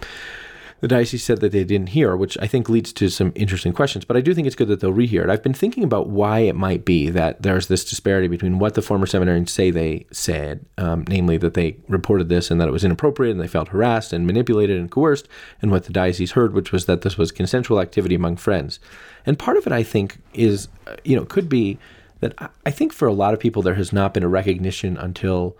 the 0.81 0.87
diocese 0.87 1.23
said 1.23 1.41
that 1.41 1.51
they 1.51 1.63
didn't 1.63 1.89
hear, 1.89 2.15
which 2.15 2.37
I 2.41 2.47
think 2.47 2.69
leads 2.69 2.93
to 2.93 3.09
some 3.09 3.31
interesting 3.35 3.73
questions. 3.73 4.05
But 4.05 4.17
I 4.17 4.21
do 4.21 4.33
think 4.33 4.47
it's 4.47 4.55
good 4.55 4.69
that 4.69 4.79
they'll 4.79 4.93
rehear 4.93 5.23
it. 5.23 5.29
I've 5.29 5.43
been 5.43 5.53
thinking 5.53 5.83
about 5.83 6.07
why 6.09 6.39
it 6.39 6.55
might 6.55 6.85
be 6.85 7.09
that 7.09 7.41
there's 7.41 7.67
this 7.67 7.83
disparity 7.83 8.27
between 8.27 8.59
what 8.59 8.75
the 8.75 8.81
former 8.81 9.05
seminarians 9.05 9.49
say 9.49 9.71
they 9.71 10.05
said, 10.11 10.65
um, 10.77 11.05
namely 11.07 11.37
that 11.37 11.53
they 11.53 11.77
reported 11.87 12.29
this 12.29 12.49
and 12.49 12.61
that 12.61 12.67
it 12.67 12.71
was 12.71 12.83
inappropriate 12.83 13.31
and 13.31 13.41
they 13.41 13.47
felt 13.47 13.69
harassed 13.69 14.13
and 14.13 14.25
manipulated 14.25 14.79
and 14.79 14.89
coerced, 14.91 15.27
and 15.61 15.71
what 15.71 15.83
the 15.85 15.93
diocese 15.93 16.31
heard, 16.31 16.53
which 16.53 16.71
was 16.71 16.85
that 16.85 17.01
this 17.01 17.17
was 17.17 17.31
consensual 17.31 17.81
activity 17.81 18.15
among 18.15 18.37
friends. 18.37 18.79
And 19.25 19.37
part 19.37 19.57
of 19.57 19.67
it, 19.67 19.73
I 19.73 19.83
think, 19.83 20.21
is, 20.33 20.69
uh, 20.87 20.95
you 21.03 21.15
know, 21.15 21.25
could 21.25 21.49
be 21.49 21.77
that 22.21 22.33
I- 22.37 22.49
I 22.65 22.71
think 22.71 22.93
for 22.93 23.07
a 23.07 23.13
lot 23.13 23.33
of 23.33 23.39
people 23.39 23.61
there 23.61 23.75
has 23.75 23.91
not 23.91 24.13
been 24.13 24.23
a 24.23 24.29
recognition 24.29 24.97
until 24.97 25.55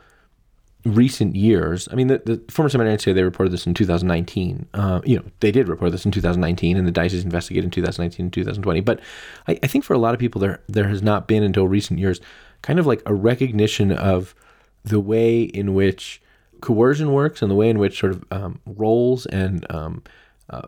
recent 0.86 1.36
years. 1.36 1.88
I 1.92 1.96
mean, 1.96 2.08
the, 2.08 2.22
the 2.26 2.52
former 2.52 2.70
seminarians 2.70 3.02
say 3.02 3.12
they 3.12 3.24
reported 3.24 3.52
this 3.52 3.68
in 3.68 3.74
2019. 3.74 4.68
Uh, 4.74 5.02
you 5.04 5.18
know, 5.18 5.24
they 5.42 5.52
did 5.52 5.68
report 5.68 5.92
this 5.92 6.06
in 6.06 6.12
2019, 6.12 6.78
and 6.78 6.88
the 6.88 6.92
diocese 6.92 7.24
investigated 7.24 7.66
in 7.66 7.72
2019 7.72 8.26
and 8.26 8.34
2020. 8.34 8.82
But 8.82 9.00
I, 9.48 9.60
I 9.62 9.68
think 9.68 9.84
for 9.84 9.94
a 9.94 9.98
lot 9.98 10.14
of 10.14 10.20
people, 10.20 10.40
there 10.40 10.62
there 10.68 10.88
has 10.88 11.02
not 11.02 11.28
been 11.28 11.44
until 11.44 11.68
recent 11.68 12.00
years 12.00 12.22
kind 12.62 12.80
of 12.80 12.86
like 12.86 13.02
a 13.06 13.14
recognition 13.14 13.92
of 13.92 14.36
the 14.84 15.00
way 15.00 15.42
in 15.42 15.74
which 15.74 16.22
coercion 16.62 17.12
works 17.12 17.42
and 17.42 17.50
the 17.50 17.56
way 17.56 17.70
in 17.70 17.80
which 17.80 18.00
sort 18.00 18.12
of 18.12 18.24
um, 18.32 18.60
roles 18.66 19.26
and 19.28 19.66
um, 19.72 20.04
uh, 20.50 20.64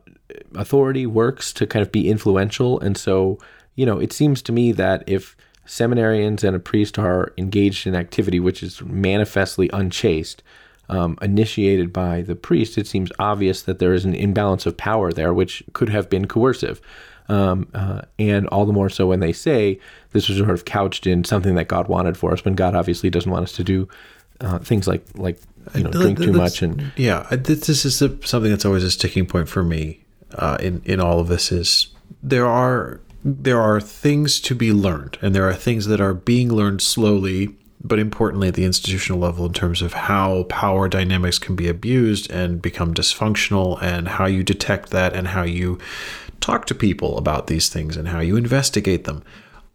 authority 0.56 1.06
works 1.06 1.52
to 1.54 1.68
kind 1.68 1.86
of 1.86 1.92
be 1.92 2.10
influential. 2.10 2.80
And 2.80 2.98
so, 2.98 3.40
you 3.76 3.86
know, 3.86 4.00
it 4.00 4.14
seems 4.14 4.42
to 4.44 4.52
me 4.52 4.72
that 4.74 5.04
if 5.08 5.36
seminarians 5.66 6.44
and 6.44 6.56
a 6.56 6.60
priest 6.60 6.98
are 7.00 7.34
engaged 7.38 7.88
in 7.88 7.96
activity 7.96 8.40
which 8.40 8.64
is 8.64 8.82
manifestly 8.82 9.70
unchaste, 9.74 10.44
um, 10.90 11.18
initiated 11.22 11.94
by 11.94 12.22
the 12.22 12.36
priest, 12.36 12.78
it 12.78 12.88
seems 12.88 13.12
obvious 13.18 13.62
that 13.62 13.80
there 13.80 13.94
is 13.94 14.04
an 14.04 14.14
imbalance 14.14 14.66
of 14.66 14.76
power 14.76 15.14
there, 15.14 15.34
which 15.34 15.64
could 15.74 15.90
have 15.90 16.10
been 16.10 16.28
coercive. 16.28 16.82
Um, 17.30 17.70
uh, 17.74 18.02
and 18.20 18.46
all 18.48 18.66
the 18.66 18.74
more 18.74 18.90
so 18.90 19.08
when 19.08 19.22
they 19.22 19.32
say 19.32 19.80
this 20.12 20.28
was 20.28 20.38
sort 20.38 20.50
of 20.50 20.66
couched 20.66 21.08
in 21.08 21.24
something 21.24 21.56
that 21.56 21.70
God 21.70 21.88
wanted 21.88 22.18
for 22.18 22.34
us, 22.34 22.44
when 22.44 22.56
God 22.56 22.76
obviously 22.76 23.10
doesn't 23.10 23.32
want 23.32 23.44
us 23.44 23.54
to 23.54 23.64
do 23.64 23.88
uh, 24.42 24.60
things 24.60 24.88
like 24.88 25.06
like 25.16 25.40
you 25.76 25.84
know 25.84 25.92
drink 25.92 26.18
too 26.18 26.34
much 26.34 26.62
and 26.62 26.92
yeah 26.96 27.28
this, 27.30 27.70
is 27.70 28.02
a, 28.02 28.26
something 28.26 28.50
that's 28.50 28.66
always 28.66 28.84
a 28.84 28.90
sticking 28.90 29.26
point 29.26 29.48
for 29.48 29.64
me 29.64 30.04
uh, 30.34 30.58
in 30.60 30.82
in 30.86 31.00
all 31.00 31.20
of 31.20 31.28
this 31.28 31.52
is 31.52 31.88
there 32.24 32.48
are 32.48 33.00
there 33.24 33.62
are 33.62 33.80
things 33.80 34.40
to 34.42 34.56
be 34.56 34.72
learned 34.72 35.18
and 35.22 35.36
there 35.36 35.48
are 35.48 35.54
things 35.54 35.86
that 35.88 36.02
are 36.02 36.14
being 36.14 36.52
learned 36.52 36.82
slowly 36.82 37.56
but 37.84 38.00
importantly 38.00 38.48
at 38.48 38.54
the 38.54 38.64
institutional 38.64 39.20
level 39.20 39.46
in 39.46 39.54
terms 39.54 39.82
of 39.82 39.94
how 39.94 40.44
power 40.44 40.88
dynamics 40.88 41.40
can 41.40 41.56
be 41.56 41.68
abused 41.68 42.30
and 42.32 42.62
become 42.62 42.94
dysfunctional 42.94 43.82
and 43.82 44.08
how 44.08 44.26
you 44.26 44.44
detect 44.44 44.92
that 44.92 45.14
and 45.14 45.30
how 45.30 45.42
you 45.44 45.80
talk 46.40 46.66
to 46.66 46.76
people 46.76 47.18
about 47.18 47.48
these 47.48 47.70
things 47.70 47.98
and 47.98 48.10
how 48.10 48.20
you 48.20 48.36
investigate 48.36 49.06
them. 49.06 49.24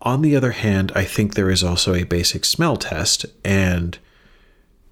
On 0.03 0.23
the 0.23 0.37
other 0.37 0.53
hand 0.53 0.93
i 0.95 1.05
think 1.05 1.35
there 1.35 1.51
is 1.51 1.65
also 1.65 1.95
a 1.95 2.05
basic 2.05 2.45
smell 2.45 2.77
test 2.77 3.27
and 3.45 3.99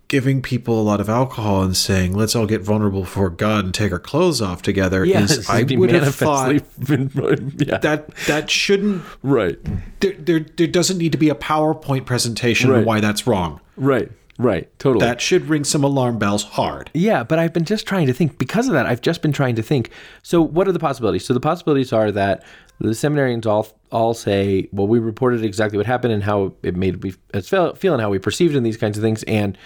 giving 0.09 0.43
people 0.43 0.81
a 0.81 0.83
lot 0.83 1.01
of 1.01 1.09
alcohol 1.09 1.63
and 1.63 1.77
saying 1.77 2.13
let's 2.15 2.37
all 2.37 2.47
get 2.47 2.61
vulnerable 2.61 3.01
before 3.01 3.31
God 3.31 3.65
and 3.65 3.75
take 3.75 3.93
our 3.93 3.99
clothes 3.99 4.43
off 4.43 4.63
together 4.63 5.05
is 5.05 5.49
I 5.49 5.63
would 5.63 5.91
have 5.91 6.15
thought 6.15 6.53
yeah. 6.79 7.79
that 7.79 8.15
that 8.27 8.51
shouldn't 8.51 9.03
right 9.23 9.59
there, 10.01 10.13
there 10.13 10.41
there 10.41 10.67
doesn't 10.67 10.99
need 10.99 11.13
to 11.13 11.19
be 11.19 11.31
a 11.31 11.35
PowerPoint 11.35 12.07
presentation 12.07 12.71
on 12.71 12.85
why 12.85 13.01
that's 13.01 13.27
wrong. 13.27 13.61
right 13.77 14.11
right 14.39 14.69
totally 14.79 15.05
That 15.05 15.21
should 15.21 15.49
ring 15.49 15.65
some 15.65 15.85
alarm 15.85 16.19
bells 16.19 16.43
hard. 16.43 16.91
Yeah, 16.93 17.23
but 17.23 17.39
I've 17.39 17.53
been 17.53 17.65
just 17.65 17.87
trying 17.87 18.07
to 18.09 18.13
think. 18.13 18.37
Because 18.39 18.67
of 18.67 18.73
that, 18.73 18.87
I've 18.87 19.01
just 19.01 19.23
been 19.23 19.33
trying 19.33 19.55
to 19.57 19.63
think. 19.63 19.91
So, 20.23 20.43
what 20.43 20.67
are 20.67 20.73
the 20.73 20.79
possibilities? 20.79 21.25
So, 21.25 21.35
the 21.35 21.41
possibilities 21.41 21.93
are 21.93 22.11
that 22.11 22.43
the 22.81 22.89
seminarians 22.89 23.47
all 23.47 23.69
all 23.93 24.15
say, 24.15 24.69
"Well, 24.73 24.87
we 24.87 24.99
reported 24.99 25.45
exactly 25.45 25.79
what 25.79 25.87
happened 25.87 26.13
and 26.13 26.23
how 26.23 26.55
it 26.63 26.75
made 26.75 27.03
we 27.03 27.15
us 27.33 27.49
feel, 27.49 27.75
feel 27.75 27.93
and 27.93 28.03
how 28.03 28.11
we 28.11 28.19
perceived 28.19 28.57
in 28.57 28.63
these 28.63 28.77
kinds 28.77 28.99
of 28.99 29.03
things." 29.03 29.23
And 29.25 29.57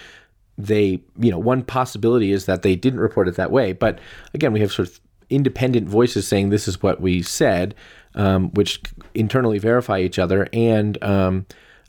they, 0.59 0.99
you 1.17 1.31
know, 1.31 1.39
one 1.39 1.63
possibility 1.63 2.31
is 2.31 2.45
that 2.45 2.61
they 2.61 2.75
didn't 2.75 2.99
report 2.99 3.27
it 3.27 3.35
that 3.35 3.49
way. 3.49 3.71
But 3.73 3.99
again, 4.33 4.51
we 4.51 4.59
have 4.59 4.71
sort 4.71 4.89
of 4.89 4.99
independent 5.29 5.87
voices 5.87 6.27
saying 6.27 6.49
this 6.49 6.67
is 6.67 6.83
what 6.83 6.99
we 6.99 7.21
said, 7.21 7.73
um, 8.15 8.49
which 8.51 8.81
internally 9.15 9.57
verify 9.57 9.99
each 9.99 10.19
other. 10.19 10.49
And 10.51 11.01
um, 11.03 11.45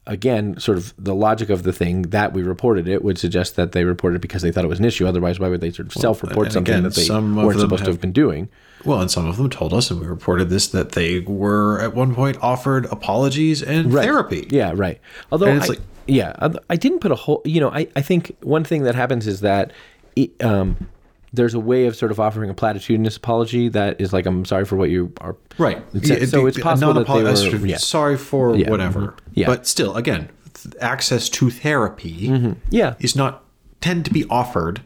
again, 0.06 0.58
sort 0.60 0.78
of 0.78 0.94
the 0.98 1.14
logic 1.14 1.50
of 1.50 1.64
the 1.64 1.72
thing 1.72 2.02
that 2.02 2.32
we 2.32 2.42
reported 2.42 2.86
it 2.86 3.02
would 3.02 3.18
suggest 3.18 3.56
that 3.56 3.72
they 3.72 3.84
reported 3.84 4.16
it 4.16 4.22
because 4.22 4.42
they 4.42 4.52
thought 4.52 4.64
it 4.64 4.68
was 4.68 4.78
an 4.78 4.84
issue. 4.84 5.06
Otherwise, 5.06 5.40
why 5.40 5.48
would 5.48 5.60
they 5.60 5.70
sort 5.70 5.86
of 5.88 5.94
self-report 5.94 6.52
something 6.52 6.72
again, 6.74 6.82
that 6.84 6.94
they 6.94 7.06
weren't 7.34 7.58
supposed 7.60 7.84
to 7.84 7.90
have- 7.90 7.94
have 7.96 8.00
been 8.00 8.12
doing? 8.12 8.48
Well, 8.84 9.00
and 9.00 9.10
some 9.10 9.26
of 9.26 9.36
them 9.36 9.50
told 9.50 9.72
us, 9.74 9.90
and 9.90 10.00
we 10.00 10.06
reported 10.06 10.48
this, 10.50 10.68
that 10.68 10.92
they 10.92 11.20
were 11.20 11.80
at 11.80 11.94
one 11.94 12.14
point 12.14 12.38
offered 12.40 12.86
apologies 12.86 13.62
and 13.62 13.92
therapy. 13.92 14.46
Yeah, 14.50 14.72
right. 14.74 15.00
Although 15.30 15.48
it's 15.48 15.66
I, 15.66 15.68
like- 15.68 15.80
yeah, 16.06 16.34
I, 16.38 16.50
I 16.70 16.76
didn't 16.76 17.00
put 17.00 17.12
a 17.12 17.14
whole. 17.14 17.42
You 17.44 17.60
know, 17.60 17.70
I, 17.70 17.86
I 17.94 18.00
think 18.02 18.36
one 18.42 18.64
thing 18.64 18.82
that 18.84 18.94
happens 18.94 19.26
is 19.26 19.42
that 19.42 19.72
it, 20.16 20.30
um, 20.42 20.88
there's 21.32 21.54
a 21.54 21.60
way 21.60 21.86
of 21.86 21.94
sort 21.94 22.10
of 22.10 22.18
offering 22.18 22.50
a 22.50 22.54
platitudinous 22.54 23.16
apology 23.16 23.68
that 23.68 24.00
is 24.00 24.12
like, 24.12 24.26
I'm 24.26 24.44
sorry 24.44 24.64
for 24.64 24.74
what 24.76 24.90
you 24.90 25.12
are. 25.20 25.36
Right. 25.58 25.80
Yeah, 25.92 26.24
so 26.24 26.46
it's 26.46 26.58
possible 26.58 26.94
that 26.94 27.06
they 27.06 27.22
were. 27.58 27.66
yeah. 27.66 27.76
Sorry 27.76 28.16
for 28.16 28.56
Yeah. 28.56 28.70
whatever. 28.70 29.14
Yeah. 29.34 29.46
But 29.46 29.68
still, 29.68 29.94
again, 29.96 30.30
th- 30.54 30.74
access 30.80 31.28
to 31.28 31.50
therapy 31.50 32.56
Yeah. 32.70 32.94
is 32.98 33.14
not 33.14 33.44
tend 33.80 34.04
to 34.06 34.10
be 34.12 34.24
offered 34.28 34.82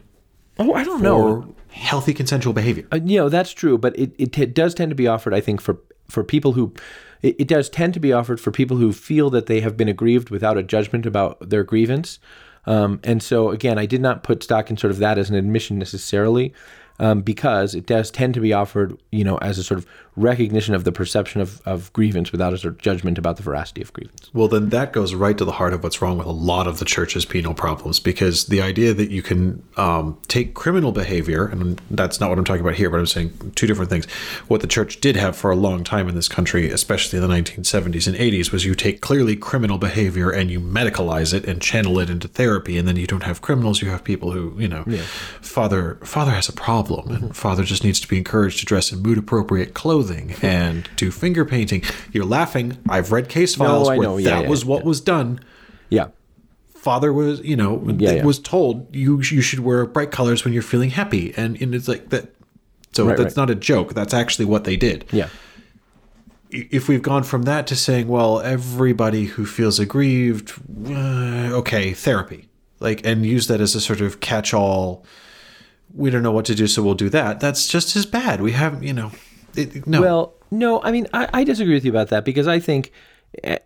Oh, 0.59 0.73
I 0.73 0.83
don't 0.85 1.01
know. 1.01 1.55
Healthy 1.75 2.13
consensual 2.13 2.53
behavior. 2.53 2.87
Uh, 2.91 2.99
you 3.03 3.19
know 3.19 3.29
that's 3.29 3.51
true, 3.51 3.77
but 3.77 3.97
it, 3.99 4.13
it 4.17 4.53
does 4.53 4.73
tend 4.73 4.89
to 4.89 4.95
be 4.95 5.07
offered. 5.07 5.33
I 5.33 5.41
think 5.41 5.61
for 5.61 5.77
for 6.09 6.23
people 6.23 6.53
who 6.53 6.73
it, 7.21 7.35
it 7.39 7.47
does 7.47 7.69
tend 7.69 7.93
to 7.95 7.99
be 7.99 8.13
offered 8.13 8.39
for 8.39 8.51
people 8.51 8.77
who 8.77 8.93
feel 8.93 9.29
that 9.31 9.47
they 9.47 9.59
have 9.59 9.75
been 9.75 9.89
aggrieved 9.89 10.29
without 10.29 10.57
a 10.57 10.63
judgment 10.63 11.05
about 11.05 11.49
their 11.49 11.63
grievance. 11.63 12.19
Um, 12.65 12.99
and 13.03 13.21
so 13.21 13.49
again, 13.49 13.77
I 13.77 13.85
did 13.85 14.01
not 14.01 14.23
put 14.23 14.41
stock 14.41 14.69
in 14.69 14.77
sort 14.77 14.91
of 14.91 14.99
that 14.99 15.17
as 15.17 15.29
an 15.29 15.35
admission 15.35 15.77
necessarily, 15.77 16.53
um, 16.99 17.21
because 17.21 17.75
it 17.75 17.85
does 17.85 18.09
tend 18.09 18.33
to 18.35 18.39
be 18.39 18.53
offered, 18.53 18.97
you 19.11 19.23
know, 19.23 19.37
as 19.37 19.57
a 19.57 19.63
sort 19.63 19.77
of 19.77 19.85
recognition 20.17 20.73
of 20.73 20.85
the 20.85 20.91
perception 20.91 21.41
of, 21.41 21.61
of 21.65 21.91
grievance 21.93 22.31
without 22.31 22.53
a 22.53 22.57
sort 22.57 22.73
of 22.73 22.79
judgment 22.79 23.17
about 23.17 23.35
the 23.35 23.43
veracity 23.43 23.81
of 23.81 23.91
grievance. 23.91 24.29
Well, 24.33 24.47
then 24.47 24.69
that 24.69 24.93
goes 24.93 25.13
right 25.13 25.37
to 25.37 25.43
the 25.43 25.53
heart 25.53 25.73
of 25.73 25.83
what's 25.83 26.01
wrong 26.01 26.17
with 26.17 26.27
a 26.27 26.31
lot 26.31 26.67
of 26.67 26.79
the 26.79 26.85
church's 26.85 27.25
penal 27.25 27.53
problems 27.53 27.99
because 27.99 28.45
the 28.45 28.61
idea 28.61 28.93
that 28.93 29.11
you 29.11 29.21
can 29.21 29.61
um, 29.75 30.17
take 30.27 30.53
criminal 30.53 30.91
behavior, 30.91 31.45
and 31.45 31.81
that's 31.91 32.19
not 32.19 32.29
what 32.29 32.39
I'm 32.39 32.45
talking 32.45 32.61
about 32.61 32.75
here, 32.75 32.89
but 32.89 32.99
I'm 32.99 33.05
saying 33.05 33.53
two 33.55 33.67
different 33.67 33.89
things. 33.89 34.05
What 34.47 34.61
the 34.61 34.67
church 34.67 35.01
did 35.01 35.17
have 35.17 35.35
for 35.35 35.51
a 35.51 35.55
long 35.55 35.83
time 35.83 36.07
in 36.07 36.15
this 36.15 36.29
country, 36.29 36.69
especially 36.69 37.19
in 37.19 37.27
the 37.27 37.33
1970s 37.33 38.07
and 38.07 38.15
80s, 38.15 38.51
was 38.51 38.63
you 38.63 38.73
take 38.73 39.01
clearly 39.01 39.35
criminal 39.35 39.77
behavior 39.77 40.29
and 40.29 40.49
you 40.49 40.61
medicalize 40.61 41.33
it 41.33 41.45
and 41.45 41.61
channel 41.61 41.99
it 41.99 42.09
into 42.09 42.29
therapy, 42.29 42.77
and 42.77 42.87
then 42.87 42.95
you 42.95 43.07
don't 43.07 43.23
have 43.23 43.41
criminals, 43.41 43.81
you 43.81 43.89
have 43.89 44.03
people 44.03 44.31
who, 44.31 44.55
you 44.57 44.67
know, 44.67 44.83
father 45.41 45.95
father 46.03 46.31
has 46.31 46.47
a 46.47 46.53
problem, 46.53 47.11
and 47.11 47.35
father 47.35 47.63
just 47.63 47.83
needs 47.83 47.99
to 47.99 48.07
be 48.07 48.17
encouraged 48.17 48.59
to 48.59 48.65
dress 48.65 48.93
in 48.93 49.01
mood 49.01 49.17
appropriate 49.17 49.73
clothing 49.73 50.04
and 50.41 50.89
do 50.95 51.11
finger 51.11 51.45
painting. 51.45 51.83
You're 52.11 52.25
laughing. 52.25 52.77
I've 52.89 53.11
read 53.11 53.29
case 53.29 53.55
files 53.55 53.89
I 53.89 53.97
where 53.97 54.07
know. 54.07 54.17
Yeah, 54.17 54.29
that 54.31 54.43
yeah, 54.43 54.49
was 54.49 54.63
what 54.65 54.83
was 54.83 55.01
done. 55.01 55.39
Yeah. 55.89 56.07
father 56.73 57.11
was, 57.11 57.39
you 57.41 57.55
know, 57.55 57.83
Yeah, 57.97 58.11
yeah. 58.13 58.23
was 58.23 58.39
told 58.39 58.95
you 58.95 59.17
you 59.21 59.41
should 59.41 59.59
wear 59.59 59.85
bright 59.85 60.11
colors 60.11 60.43
when 60.43 60.53
you're 60.53 60.63
feeling 60.63 60.91
happy, 60.91 61.33
and, 61.35 61.59
and 61.61 61.73
it's 61.75 61.87
like 61.87 62.09
that. 62.09 62.33
So 62.93 63.05
Right, 63.07 63.17
that's 63.17 63.35
right. 63.35 63.41
not 63.41 63.49
a 63.49 63.55
joke. 63.55 63.93
That's 63.93 64.13
actually 64.13 64.45
what 64.45 64.63
they 64.63 64.77
did. 64.77 65.05
Yeah. 65.11 65.29
If 66.51 66.87
we've 66.87 67.01
gone 67.01 67.23
from 67.23 67.43
that 67.43 67.67
to 67.67 67.75
saying, 67.75 68.07
well, 68.07 68.39
everybody 68.39 69.25
who 69.25 69.45
feels 69.45 69.79
aggrieved, 69.79 70.53
uh, 70.87 71.51
okay, 71.57 71.91
therapy, 71.93 72.47
like, 72.79 73.05
and 73.05 73.25
use 73.25 73.47
that 73.47 73.59
as 73.59 73.75
a 73.75 73.81
sort 73.81 73.99
of 73.99 74.19
catch-all. 74.21 75.03
We 75.93 76.09
don't 76.09 76.23
know 76.23 76.31
what 76.31 76.45
to 76.45 76.55
do, 76.55 76.67
so 76.67 76.83
we'll 76.83 76.93
do 76.93 77.09
that. 77.09 77.39
That's 77.39 77.67
just 77.67 77.95
as 77.95 78.05
bad. 78.05 78.41
We 78.41 78.51
have, 78.53 78.83
you 78.83 78.93
know, 78.93 79.11
it, 79.57 79.87
no. 79.87 80.01
Well, 80.01 80.33
no, 80.51 80.81
I 80.81 80.91
mean, 80.91 81.07
I, 81.13 81.29
I 81.33 81.43
disagree 81.43 81.73
with 81.73 81.85
you 81.85 81.91
about 81.91 82.09
that 82.09 82.25
because 82.25 82.47
I 82.47 82.59
think 82.59 82.91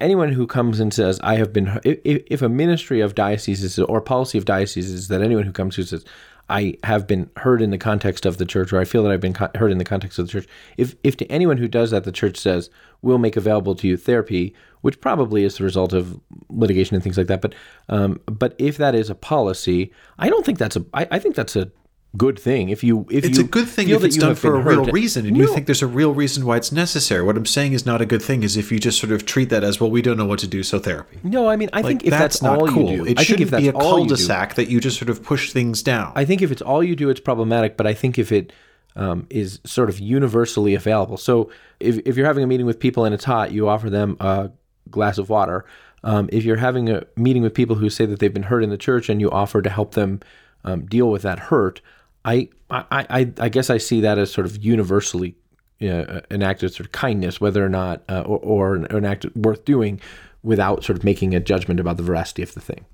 anyone 0.02 0.32
who 0.32 0.48
comes 0.48 0.80
and 0.80 0.94
says, 0.94 1.20
I 1.22 1.36
have 1.36 1.54
been, 1.54 1.80
if, 1.84 2.24
if 2.28 2.42
a 2.42 2.50
ministry 2.50 3.02
of 3.02 3.16
dioceses 3.16 3.78
or 3.80 4.02
policy 4.02 4.38
of 4.38 4.46
dioceses 4.46 5.08
that 5.10 5.22
anyone 5.22 5.44
who 5.44 5.52
comes 5.52 5.76
who 5.76 5.84
says, 5.84 6.06
I 6.52 6.78
have 6.84 7.06
been 7.06 7.30
heard 7.38 7.62
in 7.62 7.70
the 7.70 7.78
context 7.78 8.26
of 8.26 8.38
the 8.38 8.46
church, 8.46 8.74
or 8.74 8.80
I 8.80 8.86
feel 8.86 9.04
that 9.04 9.12
I've 9.12 9.22
been 9.22 9.34
co- 9.36 9.52
heard 9.54 9.72
in 9.72 9.78
the 9.78 9.86
context 9.86 10.18
of 10.18 10.26
the 10.26 10.32
church. 10.32 10.48
If, 10.78 10.96
if 11.04 11.16
to 11.18 11.32
anyone 11.32 11.58
who 11.58 11.68
does 11.68 11.92
that, 11.92 12.06
the 12.06 12.12
church 12.12 12.38
says, 12.38 12.72
we'll 13.04 13.20
make 13.20 13.38
available 13.38 13.76
to 13.76 13.88
you 13.88 13.98
therapy, 13.98 14.56
which 14.82 15.00
probably 15.00 15.44
is 15.44 15.58
the 15.58 15.64
result 15.64 15.94
of 15.94 16.20
litigation 16.50 16.96
and 16.96 17.04
things 17.04 17.18
like 17.18 17.28
that. 17.28 17.42
But, 17.42 17.54
um, 17.88 18.20
but 18.26 18.56
if 18.58 18.78
that 18.78 18.96
is 18.96 19.12
a 19.12 19.16
policy, 19.16 19.92
I 20.18 20.30
don't 20.30 20.44
think 20.44 20.58
that's 20.58 20.76
a, 20.76 20.86
I, 20.94 21.08
I 21.12 21.20
think 21.20 21.36
that's 21.36 21.56
a 21.56 21.70
good 22.18 22.40
thing. 22.40 22.70
If 22.70 22.84
you, 22.84 23.06
if 23.12 23.24
It's 23.24 23.38
you 23.38 23.44
a 23.44 23.48
good 23.48 23.68
thing 23.68 23.90
if 23.90 24.04
it's 24.04 24.18
done 24.18 24.36
for 24.36 24.56
a 24.56 24.60
real 24.60 24.86
reason 24.86 25.26
and 25.26 25.38
you 25.38 25.48
think 25.54 25.68
there's 25.68 25.82
a 25.82 25.88
real 25.88 26.14
reason 26.14 26.46
why 26.46 26.58
it's 26.58 26.72
necessary. 26.72 27.24
What 27.24 27.38
I'm 27.38 27.46
saying 27.46 27.74
is 27.74 27.86
not 27.86 28.02
a 28.02 28.06
good 28.06 28.22
thing 28.22 28.44
is 28.44 28.58
if 28.58 28.72
you 28.72 28.80
just 28.80 29.00
sort 29.00 29.12
of 29.12 29.26
treat 29.26 29.50
that 29.50 29.64
as, 29.64 29.80
well, 29.80 29.92
we 29.92 30.02
don't 30.02 30.18
know 30.18 30.26
what 30.26 30.40
to 30.40 30.48
do, 30.48 30.64
so 30.64 30.80
therapy. 30.80 31.20
No, 31.24 31.48
I 31.48 31.56
mean, 31.56 31.70
I 31.72 31.82
Like, 31.82 31.86
think 32.02 32.06
if 32.06 32.12
that's, 32.12 32.42
not 32.42 32.58
all 32.60 32.68
cool. 32.68 32.90
you 32.92 32.98
do, 32.98 33.06
it 33.06 33.20
I 33.20 33.24
shouldn't 33.24 33.52
that's 33.52 33.62
be 33.62 33.70
a 33.70 33.74
cul-de-sac 33.74 34.56
that 34.56 34.70
you 34.70 34.80
just 34.80 34.98
sort 34.98 35.10
of 35.10 35.22
push 35.24 35.52
things 35.54 35.84
down. 35.84 36.12
I 36.16 36.26
think 36.26 36.42
if 36.42 36.52
it's 36.52 36.62
all 36.62 36.84
you 36.84 36.96
do, 36.96 37.10
it's 37.10 37.20
problematic. 37.20 37.78
But 37.78 37.86
I 37.86 37.94
think 37.94 38.18
if 38.18 38.32
it 38.32 38.52
um, 38.96 39.28
is 39.30 39.60
sort 39.66 39.90
of 39.90 40.00
universally 40.00 40.74
available, 40.74 41.18
so 41.18 41.52
if, 41.80 42.00
if 42.06 42.18
you're 42.18 42.26
having 42.26 42.44
a 42.44 42.48
meeting 42.48 42.66
with 42.66 42.80
people 42.80 43.06
and 43.06 43.14
it's 43.14 43.26
hot, 43.26 43.52
you 43.52 43.70
offer 43.70 43.90
them 43.90 44.18
a 44.20 44.50
glass 44.90 45.18
of 45.20 45.30
water. 45.30 45.64
Um, 46.04 46.30
if 46.32 46.44
you're 46.44 46.58
having 46.58 46.90
a 46.90 47.04
meeting 47.16 47.44
with 47.44 47.54
people 47.54 47.76
who 47.76 47.90
say 47.90 48.06
that 48.08 48.20
they've 48.20 48.34
been 48.34 48.44
hurt 48.44 48.64
in 48.64 48.70
the 48.72 48.78
church 48.78 49.10
and 49.10 49.22
you 49.22 49.30
offer 49.30 49.62
to 49.62 49.70
help 49.70 49.94
them 49.94 50.22
um, 50.64 50.86
deal 50.86 51.10
with 51.10 51.22
that 51.22 51.40
hurt, 51.40 51.82
I, 52.26 52.50
I, 52.70 52.86
I, 52.92 53.32
I 53.40 53.50
guess 53.50 53.70
I 53.70 53.78
see 53.78 54.02
that 54.02 54.18
as 54.18 54.32
sort 54.32 54.46
of 54.46 54.64
universally 54.64 55.36
uh, 55.82 56.22
an 56.30 56.44
act 56.44 56.64
of 56.64 56.72
sort 56.72 56.86
of 56.86 56.92
kindness, 56.92 57.40
whether 57.40 57.66
or 57.66 57.70
not, 57.70 58.04
uh, 58.10 58.22
or, 58.22 58.40
or 58.40 58.76
an, 58.76 58.86
an 58.90 59.06
act 59.06 59.26
worth 59.36 59.66
doing, 59.66 60.02
without 60.44 60.84
sort 60.84 60.98
of 60.98 61.04
making 61.04 61.34
a 61.34 61.40
judgment 61.40 61.80
about 61.80 61.98
the 61.98 62.04
veracity 62.04 62.42
of 62.42 62.54
the 62.54 62.62
thing. 62.62 62.86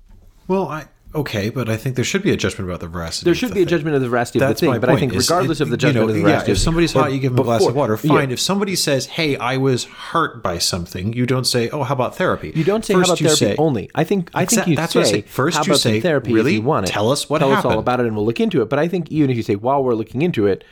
well, 0.48 0.68
I 0.68 0.86
okay, 1.16 1.50
but 1.50 1.68
I 1.68 1.76
think 1.76 1.96
there 1.96 2.04
should 2.04 2.22
be 2.22 2.30
a 2.30 2.36
judgment 2.36 2.68
about 2.70 2.80
the 2.80 2.86
veracity. 2.88 3.24
There 3.24 3.32
of 3.32 3.38
should 3.38 3.50
the 3.50 3.54
be 3.54 3.60
a 3.62 3.64
thing. 3.64 3.70
judgment 3.70 3.96
of 3.96 4.02
the 4.02 4.08
veracity 4.08 4.38
of 4.38 4.48
That's 4.48 4.60
the 4.60 4.66
thing, 4.66 4.70
my 4.74 4.78
but 4.78 4.90
I 4.90 4.96
think 4.96 5.12
regardless 5.14 5.60
it- 5.60 5.64
of 5.64 5.68
the 5.70 5.74
you 5.74 5.78
judgment 5.78 6.06
know, 6.06 6.08
of 6.08 6.14
the 6.14 6.20
yeah, 6.20 6.26
veracity, 6.26 6.52
if 6.52 6.58
somebody's 6.58 6.92
hot, 6.92 7.12
you 7.12 7.18
give 7.18 7.32
them 7.32 7.40
a 7.40 7.44
glass 7.44 7.62
of 7.62 7.68
before- 7.68 7.78
water. 7.80 7.98
yeah. 8.02 8.08
Fine. 8.12 8.30
If 8.30 8.40
somebody 8.40 8.76
says, 8.76 9.06
"Hey, 9.06 9.36
I 9.36 9.56
was 9.56 9.84
hurt 9.84 10.42
by 10.42 10.58
something," 10.58 11.12
you 11.12 11.26
don't 11.26 11.46
say, 11.46 11.68
"Oh, 11.70 11.82
how 11.82 11.94
about 11.94 12.16
therapy?" 12.16 12.52
You 12.54 12.64
don't 12.64 12.84
say 12.84 12.94
First 12.94 13.06
how 13.08 13.12
about 13.14 13.20
you 13.20 13.26
therapy 13.28 13.44
say- 13.44 13.56
only. 13.58 13.90
I 13.94 14.04
think 14.04 14.30
I 14.34 14.44
think 14.44 14.66
you 14.68 14.76
that's 14.76 14.92
say 14.92 14.98
what 15.00 15.06
I 15.08 15.10
say. 15.10 15.20
First 15.22 15.56
how 15.56 15.64
you 15.64 15.72
about 15.72 15.80
say, 15.80 16.00
therapy 16.00 16.32
really? 16.32 16.52
if 16.52 16.54
you 16.56 16.62
want 16.62 16.88
it. 16.88 16.92
Tell 16.92 17.10
us 17.10 17.28
what 17.28 17.38
Tell 17.40 17.52
us 17.52 17.64
all 17.64 17.78
about 17.78 18.00
it, 18.00 18.06
and 18.06 18.14
we'll 18.16 18.26
look 18.26 18.40
into 18.40 18.62
it. 18.62 18.68
But 18.68 18.78
I 18.78 18.86
think 18.88 19.10
even 19.10 19.30
if 19.30 19.36
you 19.36 19.42
say 19.42 19.56
while 19.56 19.82
we're 19.82 19.94
looking 19.94 20.22
into 20.22 20.46
it, 20.46 20.64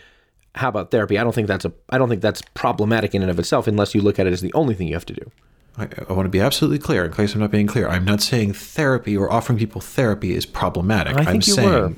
how 0.57 0.69
about 0.69 0.91
therapy? 0.91 1.19
I 1.19 1.25
don't 1.25 1.35
think 1.35 1.49
that's 1.49 1.65
a 1.65 1.73
I 1.91 1.99
don't 1.99 2.09
think 2.09 2.21
that's 2.23 2.43
problematic 2.55 3.15
in 3.15 3.23
and 3.23 3.31
of 3.31 3.39
itself, 3.39 3.67
unless 3.67 3.95
you 3.95 4.01
look 4.03 4.19
at 4.19 4.27
it 4.27 4.33
as 4.33 4.41
the 4.41 4.53
only 4.55 4.75
thing 4.75 4.87
you 4.89 4.95
have 4.95 5.07
to 5.07 5.15
do. 5.15 5.31
I, 5.77 5.89
I 6.09 6.13
want 6.13 6.27
to 6.27 6.31
be 6.31 6.41
absolutely 6.41 6.79
clear 6.79 7.05
in 7.05 7.13
case 7.13 7.35
I'm 7.35 7.41
not 7.41 7.51
being 7.51 7.67
clear. 7.67 7.89
I'm 7.89 8.05
not 8.05 8.21
saying 8.21 8.53
therapy 8.53 9.17
or 9.17 9.33
offering 9.33 9.59
people 9.59 9.81
therapy 9.81 10.35
is 10.35 10.47
problematic. 10.47 11.17
I 11.17 11.33
you 11.33 11.41
saying, 11.41 11.69
were. 11.69 11.93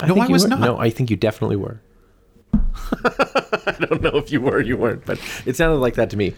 I 0.00 0.06
No, 0.06 0.14
think 0.14 0.24
I 0.24 0.26
you 0.28 0.32
was 0.32 0.42
were. 0.44 0.48
not. 0.50 0.60
No, 0.60 0.78
I 0.78 0.90
think 0.90 1.10
you 1.10 1.16
definitely 1.16 1.56
were. 1.56 1.80
I 3.04 3.76
don't 3.80 4.02
know 4.02 4.16
if 4.16 4.30
you 4.30 4.40
were 4.40 4.56
or 4.56 4.60
you 4.60 4.76
weren't, 4.76 5.04
but 5.04 5.18
it 5.46 5.56
sounded 5.56 5.78
like 5.78 5.94
that 5.94 6.10
to 6.10 6.16
me. 6.16 6.34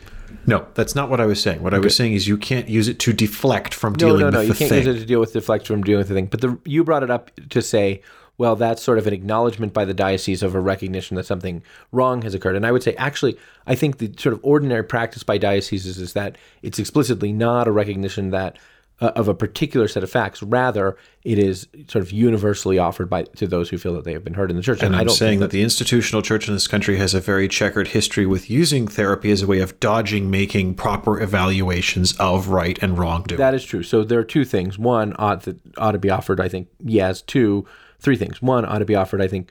No, 0.47 0.67
that's 0.75 0.95
not 0.95 1.11
what 1.11 1.21
I 1.21 1.27
was 1.27 1.41
saying. 1.43 1.63
What 1.63 1.75
I 1.75 1.79
was 1.79 1.95
saying 1.95 2.15
is 2.15 2.27
you 2.27 2.37
can't 2.39 2.69
use 2.69 2.89
it 2.89 2.99
to 3.01 3.13
deflect 3.13 3.75
from 3.75 3.93
No, 3.93 3.97
dealing 3.99 4.21
no, 4.21 4.27
with 4.27 4.35
the 4.35 4.39
thing. 4.41 4.49
no. 4.49 4.55
the 4.55 4.55
You 4.55 4.59
can't 4.59 4.69
thing. 4.71 4.87
use 4.87 4.97
it 4.97 5.01
to 5.01 5.07
deal 5.07 5.21
with 5.21 5.33
deflect 5.35 5.67
from 5.67 5.83
dealing 5.83 5.99
with 5.99 6.09
the 6.09 6.15
thing. 6.15 6.27
But 6.27 6.41
the 6.41 6.59
you 6.65 6.85
brought 6.85 7.03
it 7.03 7.11
up 7.11 7.31
to 7.51 7.61
say, 7.63 8.03
well, 8.39 8.57
that's 8.57 8.83
sort 8.83 8.99
of 8.99 9.07
an 9.07 9.13
acknowledgement 9.13 9.73
by 9.73 9.85
the 9.85 9.95
diocese 9.95 10.43
of 10.43 10.55
a 10.55 10.61
recognition 10.61 11.17
that 11.17 11.27
something 11.27 11.63
wrong 11.93 12.23
has 12.23 12.35
occurred. 12.35 12.57
And 12.57 12.67
I 12.67 12.73
would 12.73 12.83
say, 12.83 12.95
actually, 12.97 13.39
I 13.67 13.75
think 13.75 13.99
the 13.99 14.13
sort 14.19 14.33
of 14.33 14.41
ordinary 14.43 14.85
practice 14.85 15.23
by 15.23 15.39
dioceses 15.39 15.99
is 15.99 16.15
that 16.15 16.37
it's 16.63 16.79
explicitly 16.79 17.33
not 17.33 17.69
a 17.69 17.73
recognition 17.73 18.31
that 18.31 18.59
uh, 19.03 19.11
of 19.17 19.27
a 19.27 19.35
particular 19.35 19.89
set 19.89 20.05
of 20.05 20.11
facts. 20.11 20.43
Rather, 20.43 20.97
it 21.25 21.39
is 21.39 21.67
sort 21.89 22.05
of 22.05 22.13
universally 22.13 22.79
offered 22.79 23.11
by 23.11 23.25
to 23.25 23.49
those 23.49 23.69
who 23.69 23.77
feel 23.77 23.95
that 23.95 24.05
they 24.05 24.13
have 24.13 24.23
been 24.23 24.35
hurt 24.35 24.49
in 24.49 24.57
the 24.57 24.63
church. 24.63 24.83
And 24.83 24.95
I 24.95 25.01
I'm 25.01 25.07
don't 25.07 25.17
saying 25.17 25.41
think 25.41 25.41
that 25.41 25.51
the 25.51 25.63
institutional 25.63 26.23
church 26.23 26.47
in 26.47 26.55
this 26.55 26.69
country 26.69 26.97
has 26.99 27.13
a 27.13 27.21
very 27.21 27.49
checkered 27.49 27.89
history 27.89 28.27
with 28.27 28.49
using 28.49 28.87
therapy 28.87 29.33
as 29.33 29.43
a 29.43 29.47
way 29.47 29.59
of 29.59 29.81
dodging 29.81 30.31
making 30.31 30.75
proper 30.75 31.21
evaluations 31.21 32.17
of 32.19 32.49
right 32.49 32.79
and 32.81 32.97
wrong 32.97 33.25
doing. 33.25 33.39
That 33.39 33.55
is 33.55 33.65
true. 33.65 33.83
So 33.83 34.05
there 34.05 34.21
are 34.21 34.25
two 34.25 34.45
things. 34.45 34.79
One 34.79 35.17
ought 35.19 35.43
that 35.43 35.59
ought 35.77 35.93
to 35.93 35.99
be 35.99 36.11
offered. 36.11 36.41
I 36.41 36.49
think 36.49 36.69
yes. 36.79 37.23
Two, 37.23 37.67
three 38.03 38.17
things. 38.17 38.43
One 38.43 38.65
ought 38.65 38.79
to 38.79 38.85
be 38.85 38.95
offered. 38.95 39.23
I 39.23 39.29
think 39.29 39.51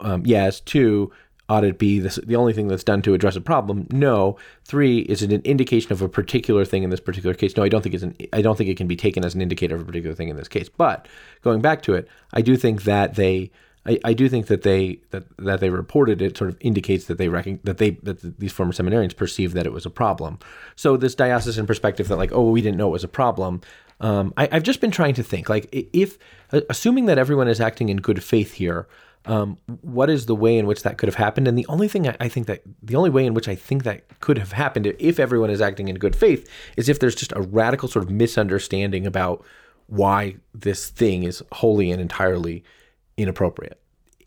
um, 0.00 0.22
yes. 0.24 0.60
Two 0.60 1.12
ought 1.48 1.64
it 1.64 1.78
be 1.78 2.00
the 2.00 2.36
only 2.36 2.52
thing 2.52 2.68
that's 2.68 2.84
done 2.84 3.02
to 3.02 3.14
address 3.14 3.36
a 3.36 3.40
problem? 3.40 3.86
No. 3.90 4.36
Three 4.64 5.00
is 5.00 5.22
it 5.22 5.32
an 5.32 5.42
indication 5.42 5.92
of 5.92 6.02
a 6.02 6.08
particular 6.08 6.64
thing 6.64 6.82
in 6.82 6.90
this 6.90 7.00
particular 7.00 7.34
case? 7.34 7.56
No, 7.56 7.62
I 7.62 7.68
don't 7.68 7.82
think 7.82 7.94
it's 7.94 8.04
an. 8.04 8.16
I 8.32 8.42
don't 8.42 8.56
think 8.56 8.68
it 8.70 8.76
can 8.76 8.86
be 8.86 8.96
taken 8.96 9.24
as 9.24 9.34
an 9.34 9.40
indicator 9.40 9.76
of 9.76 9.82
a 9.82 9.84
particular 9.84 10.14
thing 10.14 10.28
in 10.28 10.36
this 10.36 10.48
case. 10.48 10.68
But 10.68 11.08
going 11.42 11.60
back 11.60 11.82
to 11.82 11.94
it, 11.94 12.08
I 12.32 12.42
do 12.42 12.56
think 12.56 12.84
that 12.84 13.14
they. 13.14 13.50
I, 13.88 14.00
I 14.04 14.12
do 14.14 14.28
think 14.28 14.48
that 14.48 14.62
they 14.62 14.98
that, 15.10 15.24
that 15.38 15.60
they 15.60 15.70
reported 15.70 16.20
it 16.20 16.36
sort 16.36 16.50
of 16.50 16.56
indicates 16.60 17.04
that 17.04 17.18
they 17.18 17.28
reckon 17.28 17.60
that 17.62 17.78
they 17.78 17.90
that 18.02 18.40
these 18.40 18.52
former 18.52 18.72
seminarians 18.72 19.16
perceived 19.16 19.54
that 19.54 19.66
it 19.66 19.72
was 19.72 19.86
a 19.86 19.90
problem. 19.90 20.40
So 20.74 20.96
this 20.96 21.14
diocesan 21.14 21.68
perspective 21.68 22.08
that 22.08 22.16
like 22.16 22.32
oh 22.32 22.50
we 22.50 22.60
didn't 22.60 22.78
know 22.78 22.88
it 22.88 22.92
was 22.92 23.04
a 23.04 23.08
problem. 23.08 23.60
Um, 24.00 24.34
I, 24.36 24.48
I've 24.52 24.62
just 24.62 24.80
been 24.80 24.90
trying 24.90 25.14
to 25.14 25.22
think 25.22 25.48
like 25.48 25.68
if 25.72 26.18
assuming 26.52 27.06
that 27.06 27.18
everyone 27.18 27.48
is 27.48 27.60
acting 27.60 27.88
in 27.88 27.96
good 27.98 28.22
faith 28.22 28.54
here, 28.54 28.86
um, 29.24 29.58
what 29.80 30.08
is 30.08 30.26
the 30.26 30.34
way 30.34 30.56
in 30.58 30.66
which 30.66 30.82
that 30.82 30.98
could 30.98 31.08
have 31.08 31.16
happened? 31.16 31.48
And 31.48 31.58
the 31.58 31.66
only 31.68 31.88
thing 31.88 32.08
I, 32.08 32.16
I 32.20 32.28
think 32.28 32.46
that 32.46 32.62
the 32.82 32.96
only 32.96 33.10
way 33.10 33.26
in 33.26 33.34
which 33.34 33.48
I 33.48 33.54
think 33.54 33.84
that 33.84 34.20
could 34.20 34.38
have 34.38 34.52
happened 34.52 34.86
if 34.98 35.18
everyone 35.18 35.50
is 35.50 35.60
acting 35.60 35.88
in 35.88 35.96
good 35.96 36.14
faith 36.14 36.48
is 36.76 36.88
if 36.88 37.00
there's 37.00 37.14
just 37.14 37.32
a 37.34 37.42
radical 37.42 37.88
sort 37.88 38.04
of 38.04 38.10
misunderstanding 38.10 39.06
about 39.06 39.44
why 39.88 40.36
this 40.54 40.90
thing 40.90 41.22
is 41.22 41.42
wholly 41.52 41.90
and 41.90 42.00
entirely 42.00 42.64
inappropriate. 43.16 43.80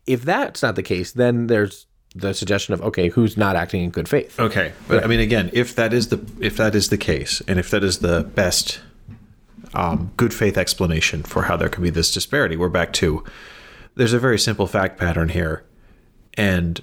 If 0.06 0.22
that's 0.22 0.62
not 0.62 0.74
the 0.76 0.82
case, 0.82 1.12
then 1.12 1.46
there's 1.46 1.86
the 2.14 2.34
suggestion 2.34 2.74
of 2.74 2.82
okay, 2.82 3.08
who's 3.08 3.36
not 3.36 3.56
acting 3.56 3.84
in 3.84 3.90
good 3.90 4.08
faith? 4.08 4.38
Okay, 4.38 4.72
but 4.88 5.04
I 5.04 5.06
mean, 5.06 5.20
again, 5.20 5.50
if 5.52 5.76
that 5.76 5.92
is 5.92 6.08
the 6.08 6.20
if 6.40 6.56
that 6.56 6.74
is 6.74 6.88
the 6.88 6.98
case, 6.98 7.40
and 7.46 7.58
if 7.58 7.70
that 7.70 7.84
is 7.84 7.98
the 7.98 8.24
best 8.34 8.80
um, 9.74 10.10
good 10.16 10.34
faith 10.34 10.58
explanation 10.58 11.22
for 11.22 11.42
how 11.42 11.56
there 11.56 11.68
can 11.68 11.82
be 11.82 11.90
this 11.90 12.12
disparity, 12.12 12.56
we're 12.56 12.68
back 12.68 12.92
to 12.94 13.24
there's 13.94 14.12
a 14.12 14.18
very 14.18 14.38
simple 14.38 14.66
fact 14.66 14.98
pattern 14.98 15.28
here, 15.28 15.64
and 16.34 16.80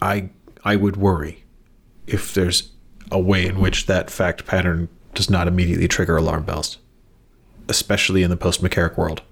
I 0.00 0.30
I 0.64 0.76
would 0.76 0.96
worry 0.96 1.44
if 2.06 2.34
there's 2.34 2.72
a 3.10 3.18
way 3.18 3.46
in 3.46 3.60
which 3.60 3.86
that 3.86 4.10
fact 4.10 4.46
pattern 4.46 4.88
does 5.14 5.30
not 5.30 5.48
immediately 5.48 5.88
trigger 5.88 6.16
alarm 6.16 6.44
bells, 6.44 6.78
especially 7.68 8.22
in 8.22 8.30
the 8.30 8.36
post 8.36 8.62
McCarrick 8.62 8.96
world. 8.96 9.22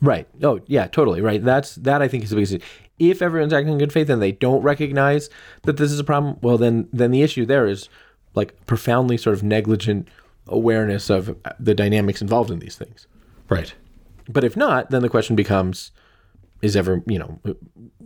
Right. 0.00 0.26
Oh, 0.42 0.60
yeah, 0.66 0.88
totally. 0.88 1.20
Right. 1.20 1.42
That's 1.42 1.76
that. 1.76 2.02
I 2.02 2.08
think 2.08 2.24
is 2.24 2.30
the 2.30 2.36
biggest. 2.36 2.58
If 2.98 3.22
everyone's 3.22 3.52
acting 3.52 3.72
in 3.72 3.78
good 3.78 3.92
faith 3.92 4.10
and 4.10 4.20
they 4.20 4.32
don't 4.32 4.62
recognize 4.62 5.30
that 5.62 5.76
this 5.76 5.90
is 5.90 5.98
a 5.98 6.04
problem, 6.04 6.38
well, 6.42 6.58
then 6.58 6.88
then 6.92 7.10
the 7.10 7.22
issue 7.22 7.46
there 7.46 7.66
is 7.66 7.88
like 8.34 8.66
profoundly 8.66 9.16
sort 9.16 9.34
of 9.36 9.42
negligent 9.42 10.08
awareness 10.46 11.10
of 11.10 11.36
the 11.58 11.74
dynamics 11.74 12.20
involved 12.20 12.50
in 12.50 12.58
these 12.58 12.76
things. 12.76 13.06
Right. 13.48 13.74
But 14.28 14.44
if 14.44 14.56
not, 14.56 14.90
then 14.90 15.02
the 15.02 15.08
question 15.08 15.36
becomes: 15.36 15.90
Is 16.60 16.76
ever 16.76 17.02
you 17.06 17.18
know 17.18 17.38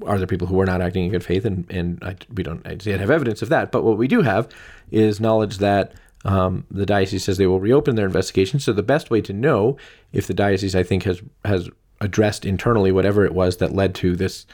are 0.06 0.18
there 0.18 0.26
people 0.26 0.46
who 0.46 0.60
are 0.60 0.66
not 0.66 0.80
acting 0.80 1.04
in 1.04 1.10
good 1.10 1.24
faith? 1.24 1.44
And 1.44 1.70
and 1.70 2.02
I, 2.02 2.16
we 2.34 2.42
don't 2.42 2.66
I 2.66 2.76
yet 2.82 3.00
have 3.00 3.10
evidence 3.10 3.42
of 3.42 3.48
that. 3.50 3.70
But 3.70 3.84
what 3.84 3.98
we 3.98 4.08
do 4.08 4.22
have 4.22 4.48
is 4.90 5.20
knowledge 5.20 5.58
that 5.58 5.92
um, 6.24 6.66
the 6.70 6.86
diocese 6.86 7.24
says 7.24 7.38
they 7.38 7.46
will 7.46 7.60
reopen 7.60 7.94
their 7.94 8.06
investigation. 8.06 8.58
So 8.58 8.72
the 8.72 8.82
best 8.82 9.10
way 9.10 9.20
to 9.22 9.32
know 9.32 9.76
if 10.12 10.26
the 10.26 10.34
diocese, 10.34 10.74
I 10.74 10.82
think, 10.82 11.04
has 11.04 11.22
has 11.44 11.68
addressed 12.00 12.44
internally 12.44 12.92
whatever 12.92 13.24
it 13.24 13.32
was 13.32 13.56
that 13.58 13.74
led 13.74 13.94
to 13.96 14.16
this 14.16 14.46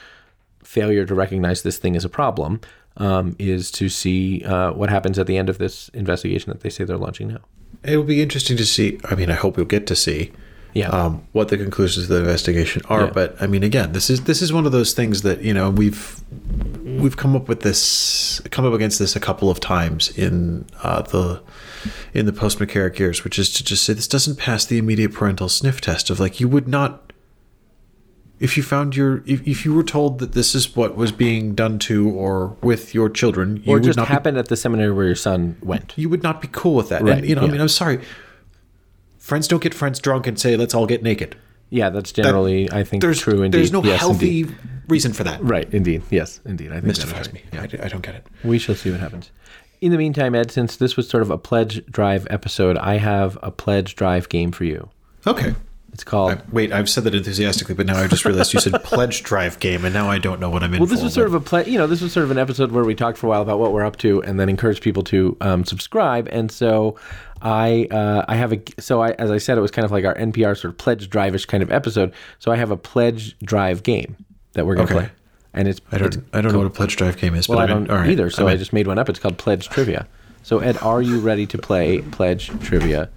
failure 0.63 1.05
to 1.05 1.15
recognize 1.15 1.63
this 1.63 1.79
thing 1.79 1.97
as 1.97 2.05
a 2.05 2.09
problem 2.09 2.61
um, 2.99 3.35
is 3.39 3.71
to 3.73 3.89
see 3.89 4.45
uh, 4.45 4.73
what 4.73 4.91
happens 4.91 5.19
at 5.19 5.27
the 5.27 5.37
end 5.37 5.49
of 5.49 5.59
this 5.59 5.89
investigation 5.91 6.53
that 6.53 6.61
they 6.61 6.71
say 6.71 6.85
they're 6.85 6.97
launching 6.97 7.29
now. 7.29 7.41
It'll 7.85 8.05
be 8.05 8.23
interesting 8.23 8.57
to 8.57 8.67
see. 8.67 8.99
I 9.05 9.15
mean, 9.15 9.31
I 9.31 9.35
hope 9.35 9.57
we'll 9.57 9.67
get 9.67 9.87
to 9.89 9.97
see 9.97 10.31
Yeah. 10.75 10.89
um, 10.91 11.23
what 11.33 11.49
the 11.49 11.57
conclusions 11.59 12.05
of 12.05 12.11
the 12.11 12.19
investigation 12.21 12.83
are. 12.89 13.05
Yeah. 13.07 13.11
But 13.13 13.37
I 13.41 13.47
mean, 13.47 13.63
again, 13.63 13.93
this 13.93 14.09
is 14.11 14.23
this 14.25 14.41
is 14.43 14.53
one 14.53 14.67
of 14.67 14.73
those 14.73 14.93
things 14.95 15.23
that 15.23 15.43
you 15.43 15.53
know 15.53 15.69
we've 15.71 16.21
we've 16.85 17.17
come 17.17 17.35
up 17.35 17.49
with 17.49 17.61
this, 17.61 18.41
come 18.51 18.65
up 18.65 18.73
against 18.75 18.99
this 18.99 19.17
a 19.17 19.21
couple 19.21 19.51
of 19.51 19.61
times 19.61 20.11
in 20.17 20.67
uh, 20.83 21.03
the 21.03 21.41
in 22.15 22.27
the 22.27 22.33
post 22.33 22.59
McCarrick 22.59 22.99
years, 22.99 23.25
which 23.25 23.39
is 23.39 23.53
to 23.55 23.65
just 23.65 23.85
say 23.85 23.93
this 23.93 24.09
doesn't 24.09 24.37
pass 24.39 24.65
the 24.65 24.79
immediate 24.79 25.13
parental 25.13 25.49
sniff 25.49 25.81
test 25.81 26.11
of 26.11 26.21
like 26.21 26.39
you 26.41 26.49
would 26.49 26.69
not 26.69 27.12
if 28.43 28.57
you 28.57 28.63
found 28.65 28.97
your 28.97 29.23
if, 29.25 29.47
if 29.47 29.65
you 29.65 29.73
were 29.73 29.85
told 29.85 30.19
that 30.19 30.33
this 30.33 30.53
is 30.53 30.75
what 30.75 30.97
was 30.97 31.13
being 31.13 31.55
done 31.55 31.79
to 31.79 32.11
or 32.11 32.57
with 32.61 32.93
your 32.93 33.09
children, 33.09 33.59
you 33.59 33.73
or 33.73 33.75
would 33.77 33.85
just 33.85 33.97
not 33.97 34.09
happened 34.09 34.37
at 34.37 34.49
the 34.49 34.57
seminary 34.57 34.93
where 34.93 35.07
your 35.07 35.15
son 35.15 35.57
went. 35.63 35.95
you 35.97 36.09
would 36.09 36.25
not 36.25 36.43
be 36.43 36.49
cool 36.51 36.75
with 36.75 36.89
that. 36.89 37.03
Right, 37.03 37.19
And, 37.19 37.29
you 37.29 37.37
know, 37.37 37.43
I 37.43 37.47
mean, 37.47 37.61
I'm 37.61 37.69
sorry. 37.69 38.01
Friends 39.17 39.47
don't 39.47 39.63
get 39.63 39.73
friends 39.73 40.01
drunk 40.01 40.27
and 40.27 40.39
say, 40.41 40.57
"Let's 40.57 40.75
all 40.75 40.87
get 40.87 41.05
naked." 41.05 41.37
Yeah, 41.71 41.89
that's 41.91 42.11
generally, 42.11 42.71
I 42.73 42.83
think, 42.83 43.01
There's 43.01 43.21
true. 43.21 43.43
Indeed, 43.43 43.59
there's 43.59 43.73
no 43.73 43.83
yes, 43.83 44.01
healthy 44.01 44.41
indeed. 44.41 44.57
reason 44.89 45.13
for 45.13 45.23
that. 45.25 45.43
Right, 45.43 45.73
indeed. 45.73 46.03
Yes, 46.11 46.41
indeed. 46.45 46.71
I 46.73 46.75
think 46.75 46.87
Mystifies 46.87 47.29
right. 47.29 47.35
me. 47.35 47.59
I, 47.59 47.87
I 47.87 47.89
don't 47.89 48.03
get 48.03 48.17
it. 48.17 48.27
We 48.45 48.59
shall 48.59 48.75
see 48.75 48.91
what 48.91 49.01
happens. 49.01 49.31
In 49.81 49.93
the 49.93 49.97
meantime, 49.99 50.35
Ed, 50.35 50.51
since 50.51 50.77
this 50.77 50.97
was 50.97 51.09
sort 51.09 51.23
of 51.23 51.31
a 51.31 51.39
pledge 51.39 51.87
drive 51.87 52.27
episode, 52.29 52.77
I 52.77 52.99
have 52.99 53.39
a 53.43 53.51
pledge 53.53 53.95
drive 53.95 54.29
game 54.29 54.51
for 54.51 54.65
you. 54.65 54.91
Okay. 55.27 55.55
It's 55.93 56.05
called. 56.05 56.33
I, 56.33 56.41
wait, 56.51 56.73
I've 56.73 56.89
said 56.89 57.05
that 57.05 57.15
enthusiastically, 57.15 57.75
but 57.75 57.85
now 57.87 57.99
I 57.99 58.07
just 58.07 58.25
realized 58.25 58.55
you 58.55 58.61
said 58.61 58.73
pledge 58.85 59.23
drive 59.23 59.61
game, 59.61 59.85
and 59.85 59.93
now 59.93 60.09
I 60.09 60.19
don't 60.19 60.41
know 60.41 60.49
what 60.49 60.63
I'm 60.63 60.73
in 60.73 60.81
well, 60.81 60.87
this 60.87 61.03
was 61.03 61.13
sort 61.13 61.27
of 61.27 61.35
a 61.35 61.41
play. 61.41 61.67
You 61.67 61.77
know, 61.77 61.87
this 61.87 62.01
was 62.01 62.13
sort 62.15 62.25
of 62.25 62.31
an 62.31 62.39
episode 62.39 62.73
where 62.73 62.83
we 62.85 62.95
talked 62.95 63.19
for 63.19 63.27
a 63.27 63.31
while 63.31 63.43
about 63.43 63.59
what 63.59 63.73
we're 63.73 63.85
up 63.85 63.97
to, 63.99 64.23
and 64.23 64.41
then 64.41 64.49
encouraged 64.49 64.83
people 64.83 65.03
to 65.05 65.37
um, 65.43 65.65
subscribe. 65.67 66.29
And 66.33 66.51
so, 66.51 66.97
I 67.43 67.89
uh, 67.91 68.25
I 68.27 68.37
have 68.37 68.55
a 68.55 68.63
so 68.79 69.03
I 69.03 69.11
as 69.13 69.31
I 69.31 69.37
said, 69.37 69.59
it 69.59 69.61
was 69.61 69.71
kind 69.71 69.85
of 69.85 69.93
like 69.93 70.07
our 70.07 70.15
NPR 70.15 70.57
sort 70.59 70.73
of 70.73 70.79
pledge 70.79 71.11
drive-ish 71.11 71.45
kind 71.45 71.63
of 71.63 71.71
episode. 71.71 72.15
So 72.39 72.51
I 72.51 72.57
have 72.57 72.71
a 72.71 72.77
pledge 72.79 73.39
drive 73.41 73.83
game 73.83 74.17
that 74.55 74.65
we're 74.65 74.77
going 74.77 74.89
to 74.89 74.95
Okay. 74.95 75.05
play, 75.09 75.13
and 75.53 75.69
it's 75.69 75.81
I 75.93 75.99
don't. 75.99 76.09
it's- 76.15 76.25
I 76.33 76.41
don't 76.41 76.53
know 76.53 76.59
what 76.59 76.67
a 76.69 76.71
pledge 76.71 76.97
drive 76.97 77.19
game 77.19 77.35
is. 77.35 77.51
Well, 77.51 77.59
but 77.59 77.69
I 77.69 77.73
in. 77.77 77.85
don't 77.85 77.91
All 77.91 77.99
right. 77.99 78.09
either, 78.09 78.31
so 78.31 78.49
I 78.49 78.57
just 78.57 78.73
made 78.73 78.87
one 78.87 78.99
up. 78.99 79.11
It's 79.11 79.19
called 79.19 79.37
Pledge 79.37 79.69
Trivia. 79.69 80.07
So 80.43 80.61
Ed, 80.61 80.79
are 80.79 81.03
you 81.03 81.21
ready 81.21 81.45
to 81.47 81.59
play 81.59 82.01
Pledge 82.01 82.49
Trivia 82.61 83.11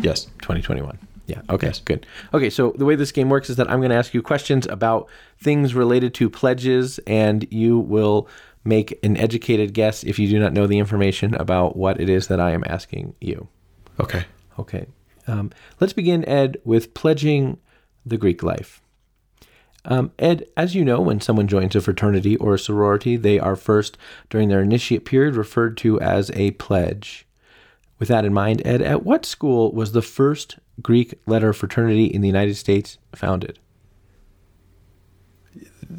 yes. 0.00 0.24
2021? 0.40 0.98
Yeah. 1.30 1.42
Okay. 1.48 1.72
Good. 1.84 2.06
Okay. 2.34 2.50
So 2.50 2.72
the 2.76 2.84
way 2.84 2.96
this 2.96 3.12
game 3.12 3.28
works 3.28 3.48
is 3.48 3.56
that 3.56 3.70
I'm 3.70 3.78
going 3.80 3.90
to 3.90 3.96
ask 3.96 4.12
you 4.12 4.22
questions 4.22 4.66
about 4.66 5.08
things 5.38 5.74
related 5.74 6.12
to 6.14 6.28
pledges, 6.28 6.98
and 7.06 7.46
you 7.52 7.78
will 7.78 8.28
make 8.64 8.98
an 9.02 9.16
educated 9.16 9.72
guess 9.72 10.04
if 10.04 10.18
you 10.18 10.28
do 10.28 10.38
not 10.38 10.52
know 10.52 10.66
the 10.66 10.78
information 10.78 11.34
about 11.34 11.76
what 11.76 12.00
it 12.00 12.08
is 12.08 12.26
that 12.26 12.40
I 12.40 12.50
am 12.50 12.64
asking 12.66 13.14
you. 13.20 13.48
Okay. 13.98 14.24
Okay. 14.58 14.86
Um, 15.26 15.50
let's 15.78 15.92
begin, 15.92 16.28
Ed, 16.28 16.58
with 16.64 16.92
pledging 16.94 17.58
the 18.04 18.18
Greek 18.18 18.42
life. 18.42 18.82
Um, 19.84 20.12
Ed, 20.18 20.46
as 20.56 20.74
you 20.74 20.84
know, 20.84 21.00
when 21.00 21.20
someone 21.20 21.48
joins 21.48 21.74
a 21.74 21.80
fraternity 21.80 22.36
or 22.36 22.54
a 22.54 22.58
sorority, 22.58 23.16
they 23.16 23.38
are 23.38 23.56
first, 23.56 23.96
during 24.28 24.48
their 24.48 24.62
initiate 24.62 25.06
period, 25.06 25.36
referred 25.36 25.76
to 25.78 25.98
as 26.00 26.30
a 26.34 26.50
pledge. 26.52 27.26
With 27.98 28.08
that 28.08 28.24
in 28.24 28.34
mind, 28.34 28.62
Ed, 28.64 28.82
at 28.82 29.04
what 29.04 29.24
school 29.24 29.72
was 29.72 29.92
the 29.92 30.02
first 30.02 30.58
Greek 30.82 31.14
letter 31.26 31.52
fraternity 31.52 32.06
in 32.06 32.20
the 32.20 32.28
United 32.28 32.56
States 32.56 32.98
founded? 33.14 33.58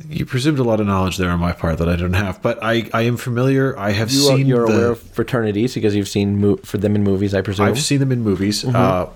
You 0.09 0.25
presumed 0.25 0.59
a 0.59 0.63
lot 0.63 0.79
of 0.79 0.87
knowledge 0.87 1.17
there 1.17 1.29
on 1.29 1.39
my 1.39 1.51
part 1.51 1.77
that 1.79 1.89
I 1.89 1.97
don't 1.97 2.13
have, 2.13 2.41
but 2.41 2.59
I, 2.63 2.89
I 2.93 3.01
am 3.01 3.17
familiar. 3.17 3.77
I 3.77 3.91
have 3.91 4.09
You 4.09 4.29
are, 4.29 4.37
seen 4.37 4.47
you're 4.47 4.65
the, 4.65 4.73
aware 4.73 4.91
of 4.91 5.01
fraternities 5.01 5.73
because 5.73 5.95
you've 5.95 6.07
seen 6.07 6.39
mo- 6.39 6.57
for 6.57 6.77
them 6.77 6.95
in 6.95 7.03
movies, 7.03 7.33
I 7.33 7.41
presume. 7.41 7.65
I've 7.67 7.79
seen 7.79 7.99
them 7.99 8.11
in 8.11 8.21
movies. 8.21 8.63
Mm-hmm. 8.63 8.75
Uh, 8.75 9.07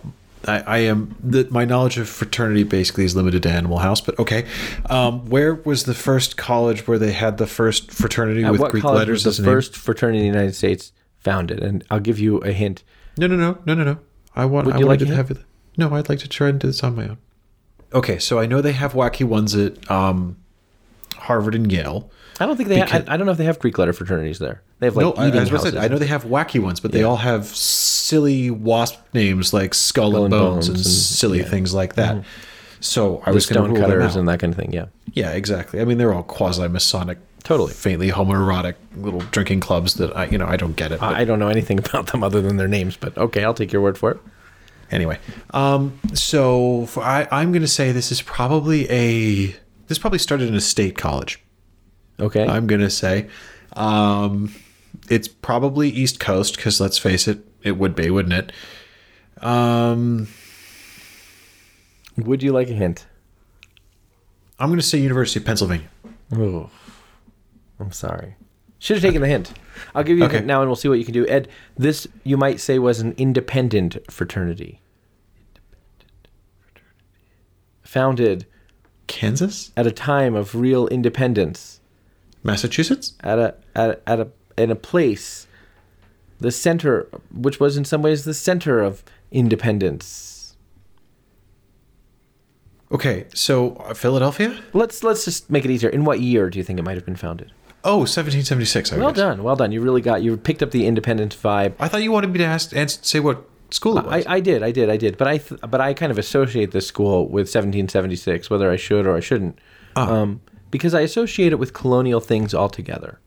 I, 0.47 0.59
I 0.59 0.77
am 0.79 1.15
the, 1.23 1.47
my 1.49 1.63
knowledge 1.63 1.97
of 1.97 2.09
fraternity 2.09 2.63
basically 2.63 3.05
is 3.05 3.15
limited 3.15 3.41
to 3.43 3.49
Animal 3.49 3.77
House, 3.79 4.01
but 4.01 4.19
okay. 4.19 4.45
Um, 4.89 5.25
where 5.29 5.55
was 5.55 5.85
the 5.85 5.93
first 5.93 6.35
college 6.35 6.87
where 6.87 6.99
they 6.99 7.13
had 7.13 7.37
the 7.37 7.47
first 7.47 7.89
fraternity 7.91 8.43
At 8.43 8.51
with 8.51 8.61
what 8.61 8.71
Greek 8.71 8.81
college 8.83 8.99
letters 8.99 9.25
was 9.25 9.39
as 9.39 9.43
the 9.43 9.43
a 9.43 9.45
name? 9.45 9.55
first 9.55 9.77
fraternity 9.77 10.19
in 10.19 10.23
the 10.31 10.37
United 10.37 10.55
States 10.55 10.91
founded? 11.19 11.63
And 11.63 11.83
I'll 11.89 11.99
give 12.01 12.19
you 12.19 12.39
a 12.39 12.51
hint. 12.51 12.83
No, 13.17 13.27
no, 13.27 13.37
no, 13.37 13.57
no, 13.65 13.73
no, 13.75 13.83
no. 13.85 13.97
I 14.35 14.43
want. 14.45 14.65
Would 14.67 14.75
I 14.75 14.79
you 14.79 14.87
wanted 14.87 15.07
like 15.07 15.09
to 15.09 15.15
have 15.15 15.31
it. 15.31 15.37
No, 15.77 15.93
I'd 15.95 16.09
like 16.09 16.19
to 16.19 16.27
try 16.29 16.49
and 16.49 16.59
do 16.59 16.67
this 16.67 16.83
on 16.83 16.95
my 16.95 17.09
own. 17.09 17.17
Okay, 17.93 18.17
so 18.19 18.39
I 18.39 18.45
know 18.45 18.61
they 18.61 18.73
have 18.73 18.93
wacky 18.93 19.25
ones 19.25 19.55
at 19.55 19.89
um, 19.91 20.37
Harvard 21.17 21.55
and 21.55 21.71
Yale. 21.71 22.09
I 22.39 22.45
don't 22.45 22.57
think 22.57 22.69
they. 22.69 22.81
Because- 22.81 22.91
ha- 22.91 23.03
I, 23.07 23.13
I 23.13 23.17
don't 23.17 23.25
know 23.25 23.31
if 23.31 23.37
they 23.37 23.45
have 23.45 23.59
Greek 23.59 23.77
letter 23.77 23.93
fraternities 23.93 24.39
there. 24.39 24.61
They 24.79 24.87
have 24.87 24.95
like 24.97 25.05
no, 25.05 25.13
I, 25.13 25.25
I 25.25 25.27
eating 25.29 25.39
was 25.39 25.49
about 25.49 25.57
to 25.59 25.63
houses. 25.67 25.79
say, 25.79 25.85
I 25.85 25.87
know 25.87 25.97
they 25.97 26.07
have 26.07 26.25
wacky 26.25 26.59
ones, 26.61 26.79
but 26.81 26.91
they 26.91 27.03
all 27.03 27.15
have 27.17 27.45
silly 27.47 28.51
wasp 28.51 28.99
names 29.13 29.53
like 29.53 29.73
Skull, 29.73 30.11
Skull 30.11 30.25
and 30.25 30.33
and 30.33 30.41
Bones, 30.41 30.67
and, 30.67 30.75
Bones 30.75 30.85
and- 30.87 30.93
silly 30.95 31.39
yeah. 31.39 31.45
things 31.45 31.73
like 31.73 31.95
that. 31.95 32.23
So 32.81 33.21
I 33.25 33.31
the 33.31 33.35
was 33.35 33.45
going 33.47 33.63
to 33.73 33.79
rule 33.79 33.87
them 33.89 34.01
out. 34.01 34.15
and 34.15 34.27
that 34.27 34.39
kind 34.39 34.53
of 34.53 34.59
thing. 34.59 34.71
Yeah. 34.73 34.87
Yeah, 35.13 35.31
exactly. 35.31 35.79
I 35.79 35.85
mean, 35.85 35.97
they're 35.97 36.13
all 36.13 36.23
quasi-Masonic, 36.23 37.17
Totally. 37.43 37.73
faintly 37.73 38.11
homoerotic 38.11 38.75
little 38.97 39.21
drinking 39.31 39.61
clubs 39.61 39.95
that 39.95 40.15
I, 40.15 40.25
you 40.25 40.37
know, 40.37 40.45
I 40.45 40.57
don't 40.57 40.75
get 40.75 40.91
it. 40.91 40.99
But 40.99 41.15
I 41.15 41.21
I 41.21 41.25
don't 41.25 41.39
know 41.39 41.47
anything 41.47 41.79
about 41.85 42.07
them 42.07 42.21
other 42.21 42.41
than 42.41 42.57
their 42.57 42.67
names, 42.67 42.97
but 42.97 43.17
okay, 43.17 43.43
I'll 43.45 43.53
take 43.53 43.71
your 43.71 43.81
word 43.81 43.97
for 43.97 44.11
it. 44.11 44.19
Anyway, 44.91 45.19
um, 45.51 45.99
so 46.13 46.85
for, 46.85 47.03
I, 47.03 47.27
I'm 47.31 47.51
going 47.51 47.61
to 47.61 47.67
say 47.67 47.91
this 47.91 48.11
is 48.11 48.21
probably 48.21 48.89
a. 48.91 49.55
This 49.87 49.99
probably 49.99 50.19
started 50.19 50.47
in 50.47 50.55
a 50.55 50.61
state 50.61 50.97
college. 50.97 51.39
Okay. 52.19 52.47
I'm 52.47 52.65
going 52.65 52.81
to 52.81 52.89
say, 52.89 53.27
um, 53.73 54.53
it's 55.09 55.27
probably 55.27 55.89
East 55.89 56.19
Coast 56.19 56.55
because 56.55 56.81
let's 56.81 56.97
face 56.97 57.27
it, 57.27 57.39
it 57.61 57.77
would 57.77 57.95
be, 57.95 58.09
wouldn't 58.09 58.33
it? 58.33 58.51
Um, 59.43 60.27
Would 62.17 62.41
you 62.41 62.53
like 62.53 62.69
a 62.69 62.73
hint? 62.73 63.05
I'm 64.57 64.69
going 64.69 64.79
to 64.79 64.85
say 64.85 64.99
University 64.99 65.39
of 65.39 65.45
Pennsylvania. 65.45 65.89
Oh, 66.33 66.69
I'm 67.79 67.91
sorry. 67.91 68.35
Should 68.85 68.97
have 68.97 69.01
taken 69.03 69.21
the 69.21 69.27
hint. 69.27 69.51
I'll 69.95 70.03
give 70.03 70.19
you 70.19 70.25
a 70.25 70.29
hint 70.29 70.45
now, 70.45 70.61
and 70.61 70.69
we'll 70.69 70.75
see 70.75 70.87
what 70.87 70.99
you 70.99 71.05
can 71.05 71.13
do. 71.15 71.25
Ed, 71.25 71.47
this 71.75 72.07
you 72.23 72.37
might 72.37 72.59
say 72.59 72.77
was 72.77 72.99
an 72.99 73.15
independent 73.17 73.97
fraternity, 74.11 74.79
founded 77.81 78.45
Kansas, 79.07 79.71
at 79.75 79.87
a 79.87 79.91
time 79.91 80.35
of 80.35 80.53
real 80.53 80.87
independence, 80.89 81.81
Massachusetts. 82.43 83.15
at 83.21 83.39
a 83.39 83.55
at 83.75 83.89
a, 83.89 83.99
at 84.07 84.19
a 84.19 84.27
in 84.55 84.69
a 84.69 84.75
place, 84.75 85.47
the 86.39 86.51
center, 86.51 87.09
which 87.33 87.59
was 87.59 87.77
in 87.77 87.85
some 87.85 88.03
ways 88.03 88.23
the 88.23 88.35
center 88.35 88.81
of 88.81 89.03
independence. 89.31 90.57
Okay, 92.91 93.25
so 93.33 93.77
uh, 93.77 93.95
Philadelphia. 93.95 94.61
Let's 94.73 95.03
let's 95.03 95.25
just 95.25 95.49
make 95.49 95.65
it 95.65 95.71
easier. 95.71 95.89
In 95.89 96.05
what 96.05 96.19
year 96.19 96.51
do 96.51 96.59
you 96.59 96.63
think 96.63 96.77
it 96.77 96.83
might 96.83 96.97
have 96.97 97.05
been 97.05 97.15
founded? 97.15 97.51
Oh, 97.85 97.99
1776. 97.99 98.91
I 98.93 98.97
Well 98.97 99.09
guess. 99.09 99.17
done, 99.17 99.43
well 99.43 99.55
done. 99.55 99.71
You 99.71 99.81
really 99.81 100.01
got 100.01 100.21
you 100.23 100.35
picked 100.37 100.61
up 100.63 100.71
the 100.71 100.85
independent 100.87 101.37
vibe. 101.41 101.73
I 101.79 101.87
thought 101.87 102.01
you 102.03 102.11
wanted 102.11 102.31
me 102.31 102.39
to 102.39 102.43
ask 102.45 102.75
and 102.75 102.89
say 102.89 103.19
what 103.19 103.47
school 103.69 103.97
it 103.99 104.05
I, 104.05 104.17
was. 104.17 104.25
I 104.27 104.39
did, 104.39 104.63
I 104.63 104.71
did, 104.71 104.89
I 104.89 104.97
did. 104.97 105.17
But 105.17 105.27
I 105.27 105.37
th- 105.37 105.61
but 105.61 105.79
I 105.81 105.93
kind 105.93 106.11
of 106.11 106.17
associate 106.17 106.71
this 106.71 106.87
school 106.87 107.25
with 107.25 107.45
1776, 107.47 108.49
whether 108.49 108.71
I 108.71 108.75
should 108.75 109.05
or 109.05 109.15
I 109.15 109.19
shouldn't, 109.19 109.59
Ah. 109.95 110.09
um, 110.11 110.41
because 110.71 110.93
I 110.93 111.01
associate 111.01 111.51
it 111.53 111.59
with 111.59 111.73
colonial 111.73 112.19
things 112.19 112.53
altogether. 112.55 113.19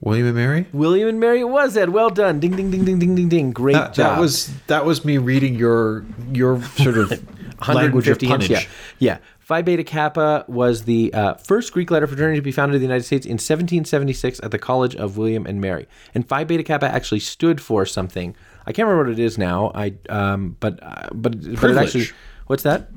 William 0.00 0.26
and 0.26 0.36
Mary. 0.36 0.66
William 0.72 1.08
and 1.08 1.18
Mary 1.18 1.40
it 1.40 1.48
was 1.48 1.76
Ed. 1.76 1.88
Well 1.90 2.10
done. 2.10 2.38
Ding 2.38 2.54
ding 2.54 2.70
ding 2.70 2.84
ding 2.84 2.98
ding 3.00 3.14
ding 3.16 3.28
ding. 3.28 3.50
Great 3.50 3.72
That, 3.72 3.94
job. 3.94 4.14
that 4.16 4.20
was 4.20 4.50
that 4.68 4.84
was 4.84 5.04
me 5.04 5.18
reading 5.18 5.54
your 5.56 6.04
your 6.32 6.62
sort 6.62 6.98
of 6.98 7.10
language 7.68 8.06
of 8.06 8.16
150 8.22 8.26
hints. 8.26 8.48
Yeah, 8.48 8.62
yeah. 9.00 9.18
Phi 9.48 9.62
Beta 9.62 9.82
Kappa 9.82 10.44
was 10.46 10.82
the 10.82 11.10
uh, 11.14 11.32
first 11.36 11.72
Greek 11.72 11.90
letter 11.90 12.06
fraternity 12.06 12.36
to 12.36 12.42
be 12.42 12.52
founded 12.52 12.74
in 12.74 12.80
the 12.82 12.86
United 12.86 13.04
States 13.04 13.24
in 13.24 13.36
1776 13.36 14.40
at 14.42 14.50
the 14.50 14.58
College 14.58 14.94
of 14.94 15.16
William 15.16 15.46
and 15.46 15.58
Mary. 15.58 15.88
And 16.14 16.28
Phi 16.28 16.44
Beta 16.44 16.62
Kappa 16.62 16.84
actually 16.84 17.20
stood 17.20 17.58
for 17.58 17.86
something. 17.86 18.36
I 18.66 18.72
can't 18.72 18.86
remember 18.86 19.10
what 19.10 19.18
it 19.18 19.24
is 19.24 19.38
now. 19.38 19.72
I 19.74 19.94
um, 20.10 20.58
but 20.60 20.82
uh, 20.82 21.08
but 21.14 21.40
but 21.62 21.70
it 21.70 21.78
actually 21.78 22.08
what's 22.46 22.62
that? 22.64 22.90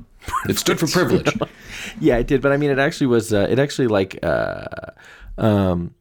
It 0.46 0.58
stood 0.58 0.78
for 0.78 0.86
privilege. 0.86 1.34
yeah, 2.00 2.18
it 2.18 2.26
did. 2.26 2.42
But 2.42 2.52
I 2.52 2.58
mean, 2.58 2.70
it 2.70 2.78
actually 2.78 3.06
was. 3.06 3.32
Uh, 3.32 3.46
it 3.48 3.58
actually 3.58 3.88
like 3.88 4.18
uh, 4.22 4.66
um, 5.38 5.94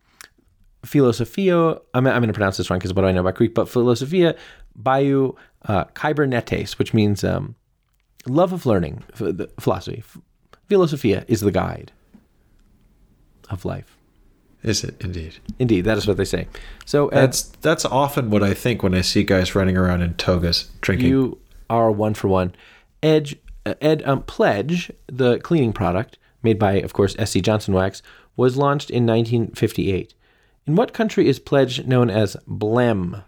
philosophia. 0.84 1.78
I'm, 1.94 2.06
I'm 2.06 2.20
going 2.20 2.28
to 2.28 2.34
pronounce 2.34 2.58
this 2.58 2.70
wrong 2.70 2.80
because 2.80 2.94
what 2.94 3.04
do 3.04 3.08
I 3.08 3.14
know 3.14 3.22
about 3.22 3.36
Greek? 3.36 3.56
But 3.56 3.70
philosophia, 3.70 4.36
biou, 4.76 5.34
uh, 5.64 5.86
kybernetes, 5.96 6.78
which 6.78 6.94
means 6.94 7.24
um, 7.24 7.56
love 8.28 8.52
of 8.52 8.66
learning, 8.66 9.06
philosophy. 9.58 10.04
Philosophia 10.72 11.26
is 11.28 11.42
the 11.42 11.52
guide 11.52 11.92
of 13.50 13.66
life. 13.66 13.98
Is 14.64 14.86
it 14.86 14.96
indeed? 15.02 15.36
Indeed, 15.60 15.82
that 15.82 15.98
is 15.98 16.08
what 16.08 16.16
they 16.16 16.24
say. 16.24 16.48
So 16.86 17.10
Ed, 17.10 17.20
That's 17.20 17.42
that's 17.60 17.84
often 17.84 18.30
what 18.30 18.42
I 18.42 18.54
think 18.54 18.82
when 18.82 18.96
I 18.96 19.02
see 19.02 19.24
guys 19.24 19.54
running 19.54 19.76
around 19.76 20.02
in 20.02 20.14
togas 20.14 20.72
drinking. 20.80 21.10
you 21.10 21.40
are 21.70 21.92
one 21.92 22.14
for 22.14 22.30
one. 22.30 22.56
Edge, 23.04 23.36
uh, 23.66 23.74
Ed 23.82 24.02
um, 24.06 24.24
Pledge, 24.24 24.94
the 25.08 25.40
cleaning 25.40 25.74
product 25.74 26.18
made 26.42 26.58
by, 26.58 26.76
of 26.76 26.94
course, 26.94 27.18
SC 27.22 27.42
Johnson 27.42 27.74
Wax, 27.74 28.02
was 28.38 28.56
launched 28.56 28.90
in 28.90 29.06
1958. 29.06 30.14
In 30.68 30.78
what 30.78 30.94
country 30.94 31.28
is 31.28 31.38
Pledge 31.38 31.84
known 31.86 32.10
as 32.10 32.38
Blem? 32.48 33.26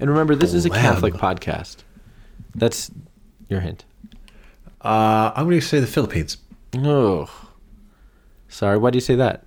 And 0.00 0.10
remember, 0.10 0.34
this 0.34 0.52
is 0.52 0.64
a 0.64 0.70
Catholic 0.70 1.14
podcast. 1.14 1.84
That's 2.56 2.90
your 3.48 3.60
hint. 3.60 3.84
Uh, 4.86 5.32
I'm 5.34 5.46
going 5.46 5.60
to 5.60 5.66
say 5.66 5.80
the 5.80 5.86
Philippines. 5.86 6.38
Oh, 6.76 7.28
Sorry, 8.48 8.78
why 8.78 8.90
do 8.90 8.96
you 8.96 9.00
say 9.02 9.16
that? 9.16 9.44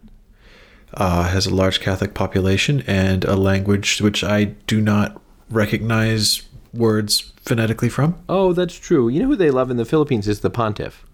Uh, 0.93 1.23
has 1.23 1.45
a 1.47 1.53
large 1.55 1.79
Catholic 1.79 2.13
population 2.13 2.83
and 2.85 3.23
a 3.25 3.35
language 3.35 4.01
which 4.01 4.23
I 4.23 4.43
do 4.43 4.81
not 4.81 5.21
recognize 5.49 6.43
words 6.73 7.31
phonetically 7.45 7.89
from. 7.89 8.15
Oh, 8.27 8.53
that's 8.53 8.75
true. 8.77 9.07
You 9.09 9.21
know 9.21 9.27
who 9.27 9.35
they 9.35 9.51
love 9.51 9.71
in 9.71 9.77
the 9.77 9.85
Philippines 9.85 10.27
is 10.27 10.41
the 10.41 10.49
pontiff. 10.49 11.05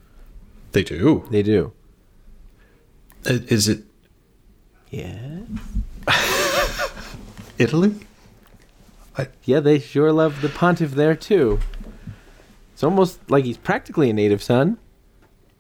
They 0.72 0.84
do. 0.84 1.26
They 1.30 1.44
do. 1.44 1.72
Is 3.26 3.68
it 3.68 3.84
Yeah. 4.90 5.40
Italy? 7.58 7.96
Yeah, 9.46 9.62
they 9.62 9.80
sure 9.80 10.12
love 10.12 10.42
the 10.42 10.50
pontiff 10.50 10.92
there 10.92 11.16
too. 11.16 11.60
It's 12.76 12.84
almost 12.84 13.22
like 13.32 13.46
he's 13.46 13.56
practically 13.56 14.10
a 14.10 14.14
native 14.14 14.44
son. 14.44 14.78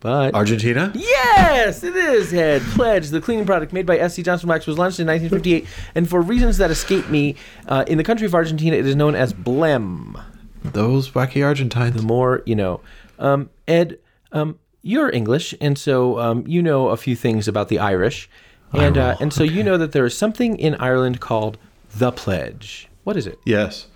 But 0.01 0.35
Argentina? 0.35 0.91
Yes, 0.93 1.81
it 1.81 1.95
is 1.95 2.29
Head 2.29 2.61
Pledge, 2.73 3.07
the 3.07 3.21
cleaning 3.21 3.45
product 3.45 3.71
made 3.71 3.85
by 3.85 3.97
S.C. 3.97 4.21
Johnson 4.21 4.49
Wax, 4.49 4.67
was 4.67 4.77
launched 4.77 4.99
in 4.99 5.07
1958, 5.07 5.65
and 5.95 6.09
for 6.09 6.21
reasons 6.21 6.57
that 6.57 6.71
escape 6.71 7.07
me, 7.07 7.37
uh, 7.69 7.85
in 7.87 7.97
the 7.97 8.03
country 8.03 8.25
of 8.25 8.35
Argentina, 8.35 8.75
it 8.75 8.85
is 8.85 8.97
known 8.97 9.15
as 9.15 9.31
Blem. 9.31 10.21
Those 10.61 11.11
wacky 11.11 11.41
Argentines. 11.43 11.95
The 11.95 12.01
more 12.01 12.43
you 12.45 12.55
know. 12.55 12.81
Um, 13.17 13.49
Ed, 13.65 13.97
um, 14.33 14.59
you're 14.81 15.09
English, 15.09 15.55
and 15.61 15.77
so 15.77 16.19
um, 16.19 16.43
you 16.45 16.61
know 16.61 16.89
a 16.89 16.97
few 16.97 17.15
things 17.15 17.47
about 17.47 17.69
the 17.69 17.79
Irish, 17.79 18.29
and 18.73 18.97
uh, 18.97 19.15
and 19.21 19.31
so 19.31 19.45
you 19.45 19.63
know 19.63 19.77
that 19.77 19.93
there 19.93 20.05
is 20.05 20.17
something 20.17 20.57
in 20.59 20.75
Ireland 20.75 21.21
called 21.21 21.57
the 21.95 22.11
Pledge. 22.11 22.89
What 23.05 23.15
is 23.15 23.25
it? 23.25 23.39
Yes. 23.45 23.87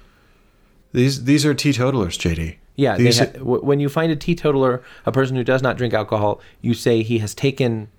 These 0.93 1.25
these 1.25 1.45
are 1.45 1.53
teetotalers, 1.53 2.17
JD. 2.17 2.55
Yeah, 2.79 2.95
These 2.97 3.19
ha- 3.19 3.25
w- 3.25 3.61
when 3.61 3.79
you 3.81 3.89
find 3.89 4.09
a 4.11 4.15
teetotaler, 4.15 4.81
a 5.05 5.11
person 5.11 5.35
who 5.35 5.43
does 5.43 5.61
not 5.61 5.77
drink 5.77 5.93
alcohol, 5.93 6.39
you 6.61 6.73
say 6.73 7.03
he 7.03 7.17
has 7.19 7.33
taken, 7.35 7.89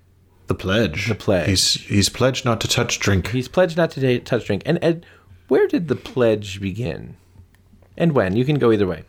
the 0.46 0.54
pledge. 0.54 1.06
The 1.08 1.14
pledge. 1.14 1.48
He's 1.48 1.74
he's 1.74 2.08
pledged 2.08 2.44
not 2.44 2.60
to 2.62 2.68
touch 2.68 2.98
drink. 2.98 3.28
he's 3.28 3.46
pledged 3.48 3.76
not 3.76 3.90
to 3.92 4.00
ta- 4.18 4.24
touch 4.24 4.46
drink. 4.46 4.62
And 4.64 4.78
Ed, 4.82 5.04
where 5.48 5.66
did 5.68 5.88
the 5.88 5.96
pledge 5.96 6.60
begin, 6.60 7.16
and 7.96 8.12
when? 8.12 8.36
You 8.36 8.44
can 8.44 8.56
go 8.58 8.72
either 8.72 8.86
way. 8.86 9.04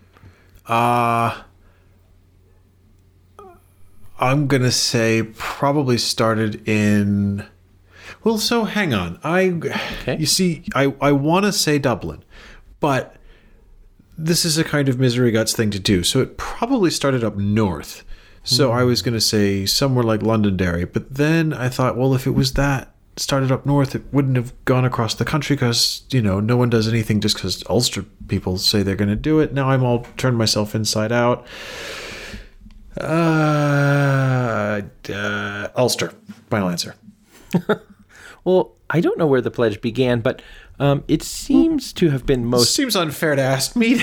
Uh 0.67 1.41
I'm 4.19 4.47
gonna 4.47 4.71
say 4.71 5.23
probably 5.23 5.97
started 5.97 6.67
in 6.67 7.45
well 8.23 8.37
so 8.37 8.65
hang 8.65 8.93
on. 8.93 9.19
I 9.23 9.49
Okay. 9.49 10.17
you 10.19 10.25
see 10.25 10.63
I, 10.75 10.93
I 11.01 11.11
wanna 11.11 11.51
say 11.51 11.79
Dublin, 11.79 12.23
but 12.79 13.15
this 14.17 14.45
is 14.45 14.57
a 14.57 14.63
kind 14.63 14.89
of 14.89 14.99
misery 14.99 15.31
guts 15.31 15.53
thing 15.53 15.71
to 15.71 15.79
do. 15.79 16.03
So 16.03 16.21
it 16.21 16.37
probably 16.37 16.91
started 16.91 17.23
up 17.23 17.35
north. 17.37 18.03
So 18.43 18.71
I 18.71 18.83
was 18.83 19.01
gonna 19.01 19.21
say 19.21 19.65
somewhere 19.65 20.03
like 20.03 20.21
Londonderry, 20.21 20.85
but 20.85 21.13
then 21.15 21.53
I 21.53 21.69
thought, 21.69 21.97
well 21.97 22.13
if 22.15 22.25
it 22.25 22.31
was 22.31 22.53
that 22.53 22.91
started 23.17 23.51
up 23.51 23.65
north, 23.65 23.95
it 23.95 24.03
wouldn't 24.11 24.35
have 24.35 24.53
gone 24.65 24.85
across 24.85 25.13
the 25.13 25.25
country 25.25 25.55
because 25.55 26.03
you 26.11 26.21
know 26.21 26.39
no 26.39 26.57
one 26.57 26.69
does 26.69 26.87
anything 26.87 27.19
just 27.21 27.35
because 27.35 27.63
Ulster 27.69 28.03
people 28.27 28.57
say 28.57 28.83
they're 28.83 28.95
going 28.95 29.09
to 29.09 29.15
do 29.15 29.39
it. 29.39 29.53
Now 29.53 29.69
I'm 29.69 29.83
all 29.83 30.05
turned 30.17 30.37
myself 30.37 30.73
inside 30.75 31.11
out. 31.11 31.45
Uh, 32.99 34.81
uh, 35.13 35.67
Ulster. 35.75 36.13
Final 36.49 36.69
answer. 36.69 36.95
Well, 38.43 38.75
I 38.89 39.01
don't 39.01 39.17
know 39.17 39.27
where 39.27 39.41
the 39.41 39.51
pledge 39.51 39.81
began, 39.81 40.21
but 40.21 40.41
um, 40.81 41.03
it 41.07 41.21
seems 41.21 41.93
to 41.93 42.09
have 42.09 42.25
been 42.25 42.43
most 42.43 42.75
Seems 42.75 42.95
unfair 42.95 43.35
to 43.35 43.41
ask 43.41 43.75
me. 43.75 44.01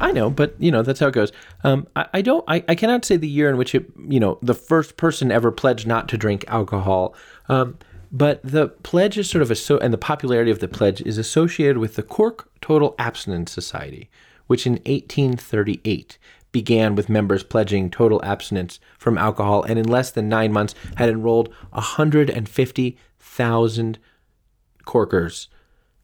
I 0.00 0.10
know, 0.10 0.28
but 0.28 0.56
you 0.58 0.72
know 0.72 0.82
that's 0.82 0.98
how 0.98 1.06
it 1.06 1.14
goes. 1.14 1.30
Um, 1.62 1.86
I, 1.94 2.06
I 2.14 2.22
don't. 2.22 2.42
I, 2.48 2.64
I 2.66 2.74
cannot 2.74 3.04
say 3.04 3.16
the 3.16 3.28
year 3.28 3.48
in 3.48 3.56
which 3.56 3.76
it. 3.76 3.86
You 4.08 4.18
know, 4.18 4.40
the 4.42 4.54
first 4.54 4.96
person 4.96 5.30
ever 5.30 5.52
pledged 5.52 5.86
not 5.86 6.08
to 6.08 6.18
drink 6.18 6.44
alcohol. 6.48 7.14
Um, 7.48 7.78
but 8.10 8.42
the 8.42 8.70
pledge 8.82 9.16
is 9.16 9.30
sort 9.30 9.42
of 9.42 9.52
a 9.52 9.54
so, 9.54 9.78
and 9.78 9.94
the 9.94 9.98
popularity 9.98 10.50
of 10.50 10.58
the 10.58 10.66
pledge 10.66 11.02
is 11.02 11.18
associated 11.18 11.78
with 11.78 11.94
the 11.94 12.02
Cork 12.02 12.50
Total 12.60 12.96
Abstinence 12.98 13.52
Society, 13.52 14.10
which 14.48 14.66
in 14.66 14.72
1838 14.72 16.18
began 16.50 16.96
with 16.96 17.08
members 17.08 17.44
pledging 17.44 17.90
total 17.90 18.20
abstinence 18.24 18.80
from 18.98 19.16
alcohol, 19.16 19.62
and 19.62 19.78
in 19.78 19.86
less 19.86 20.10
than 20.10 20.28
nine 20.28 20.52
months 20.52 20.74
had 20.96 21.08
enrolled 21.08 21.48
150,000 21.70 23.98
Corkers 24.84 25.48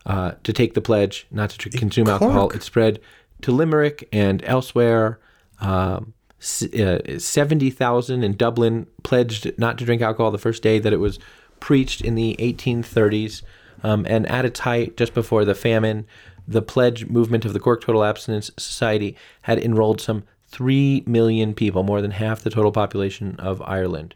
uh, 0.06 0.32
to 0.44 0.52
take 0.52 0.74
the 0.74 0.80
pledge 0.80 1.26
not 1.30 1.50
to 1.50 1.58
tr- 1.58 1.76
consume 1.76 2.08
alcohol. 2.08 2.50
It 2.50 2.62
spread 2.62 3.00
to 3.42 3.52
Limerick 3.52 4.08
and 4.12 4.42
elsewhere. 4.44 5.18
Um, 5.60 6.14
uh, 6.78 7.18
70,000 7.18 8.22
in 8.22 8.36
Dublin 8.36 8.86
pledged 9.02 9.58
not 9.58 9.78
to 9.78 9.84
drink 9.84 10.02
alcohol 10.02 10.30
the 10.30 10.38
first 10.38 10.62
day 10.62 10.78
that 10.78 10.92
it 10.92 11.00
was 11.00 11.18
preached 11.60 12.00
in 12.00 12.14
the 12.14 12.36
1830s. 12.38 13.42
Um, 13.82 14.06
and 14.08 14.26
at 14.26 14.44
its 14.44 14.60
height, 14.60 14.96
just 14.96 15.12
before 15.12 15.44
the 15.44 15.54
famine, 15.54 16.06
the 16.46 16.62
pledge 16.62 17.06
movement 17.06 17.44
of 17.44 17.52
the 17.52 17.60
Cork 17.60 17.82
Total 17.82 18.04
Abstinence 18.04 18.50
Society 18.56 19.16
had 19.42 19.58
enrolled 19.58 20.00
some 20.00 20.24
3 20.48 21.02
million 21.06 21.54
people, 21.54 21.82
more 21.82 22.00
than 22.00 22.12
half 22.12 22.42
the 22.42 22.50
total 22.50 22.72
population 22.72 23.34
of 23.38 23.60
Ireland, 23.62 24.14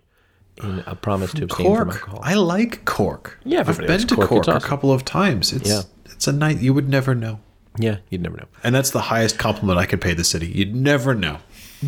in 0.63 0.83
a 0.87 0.95
promise 0.95 1.33
to 1.35 1.45
abstain 1.45 1.67
from 1.67 1.91
Cork. 1.91 1.97
alcohol. 1.97 2.21
I 2.23 2.35
like 2.35 2.85
Cork. 2.85 3.39
Yeah, 3.45 3.65
I've 3.67 3.79
been 3.79 4.07
to 4.07 4.15
Cork. 4.15 4.29
Cork, 4.29 4.49
It's 4.49 4.65
a 4.65 4.69
couple 4.69 4.93
of 4.93 5.05
times. 5.05 5.53
It's 5.53 5.69
Yeah. 5.69 5.83
it's 6.07 6.27
a 6.29 6.33
night 6.33 6.59
you 6.61 6.73
would 6.75 6.89
never 6.89 7.15
know. 7.15 7.41
yeah, 7.79 7.99
you'd 8.11 8.21
never 8.23 8.37
know. 8.37 8.47
And 8.65 8.75
that's 8.75 8.91
the 8.91 9.01
highest 9.03 9.39
compliment 9.39 9.79
I 9.79 9.87
could 9.87 10.01
pay 10.01 10.13
the 10.15 10.25
city. 10.25 10.47
You'd 10.49 10.75
never 10.75 11.15
know. 11.15 11.39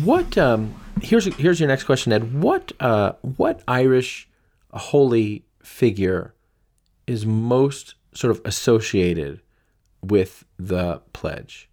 What 0.03 0.37
um 0.37 0.73
here's 1.01 1.25
here's 1.35 1.59
your 1.59 1.67
next 1.69 1.83
question, 1.83 2.11
Ed. 2.13 2.41
What 2.41 2.71
uh 2.79 3.13
what 3.21 3.61
Irish 3.67 4.27
holy 4.71 5.43
figure 5.61 6.33
is 7.05 7.25
most 7.25 7.95
sort 8.13 8.31
of 8.31 8.41
associated 8.45 9.41
with 10.01 10.45
the 10.57 11.01
pledge? 11.13 11.69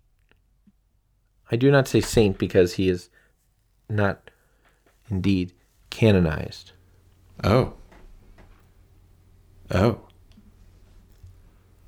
I 1.51 1.57
do 1.57 1.70
not 1.70 1.88
say 1.88 2.01
saint 2.01 2.38
because 2.38 2.74
he 2.74 2.88
is 2.88 3.09
not 3.88 4.30
indeed 5.11 5.53
canonized. 5.90 6.72
Oh. 7.45 7.74
Oh. 9.70 10.01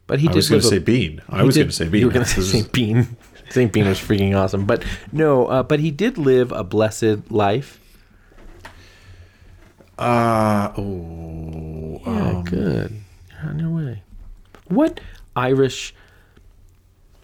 But 0.07 0.21
he 0.21 0.29
I 0.29 0.33
was 0.33 0.49
going 0.49 0.61
to 0.61 0.67
say 0.67 0.79
Bean. 0.79 1.23
I 1.29 1.43
was 1.43 1.57
going 1.57 1.69
to 1.69 1.73
say 1.75 1.89
Bean. 1.89 2.01
You 2.01 2.07
were 2.07 2.13
going 2.13 2.25
to 2.27 2.31
say 2.31 2.43
Saint 2.43 2.73
Bean. 2.73 3.17
Saint 3.51 3.73
Bean 3.73 3.87
was 3.87 3.99
freaking 3.99 4.37
awesome, 4.37 4.67
but 4.67 4.85
no. 5.11 5.47
Uh, 5.47 5.63
but 5.63 5.81
he 5.81 5.91
did 5.91 6.17
live 6.19 6.53
a 6.53 6.65
blessed 6.65 7.31
life. 7.31 7.79
Uh, 9.99 10.73
oh. 10.77 12.01
Yeah, 12.05 12.43
good. 12.45 12.97
You're 13.43 13.51
on 13.51 13.59
your 13.59 13.71
way. 13.71 14.03
What 14.69 15.01
Irish 15.37 15.95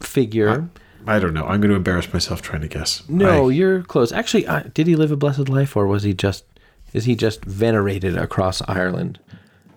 figure? 0.00 0.68
I 1.06 1.18
don't 1.18 1.32
know. 1.34 1.44
I'm 1.44 1.60
going 1.60 1.70
to 1.70 1.76
embarrass 1.76 2.12
myself 2.12 2.42
trying 2.42 2.60
to 2.62 2.68
guess. 2.68 3.02
no, 3.08 3.48
I- 3.48 3.52
you're 3.52 3.82
close. 3.82 4.12
Actually, 4.12 4.46
uh, 4.46 4.64
did 4.74 4.86
he 4.86 4.96
live 4.96 5.10
a 5.10 5.16
blessed 5.16 5.48
life, 5.48 5.76
or 5.76 5.86
was 5.86 6.02
he 6.02 6.12
just 6.14 6.44
is 6.98 7.04
he 7.04 7.14
just 7.14 7.44
venerated 7.44 8.18
across 8.18 8.60
Ireland? 8.68 9.20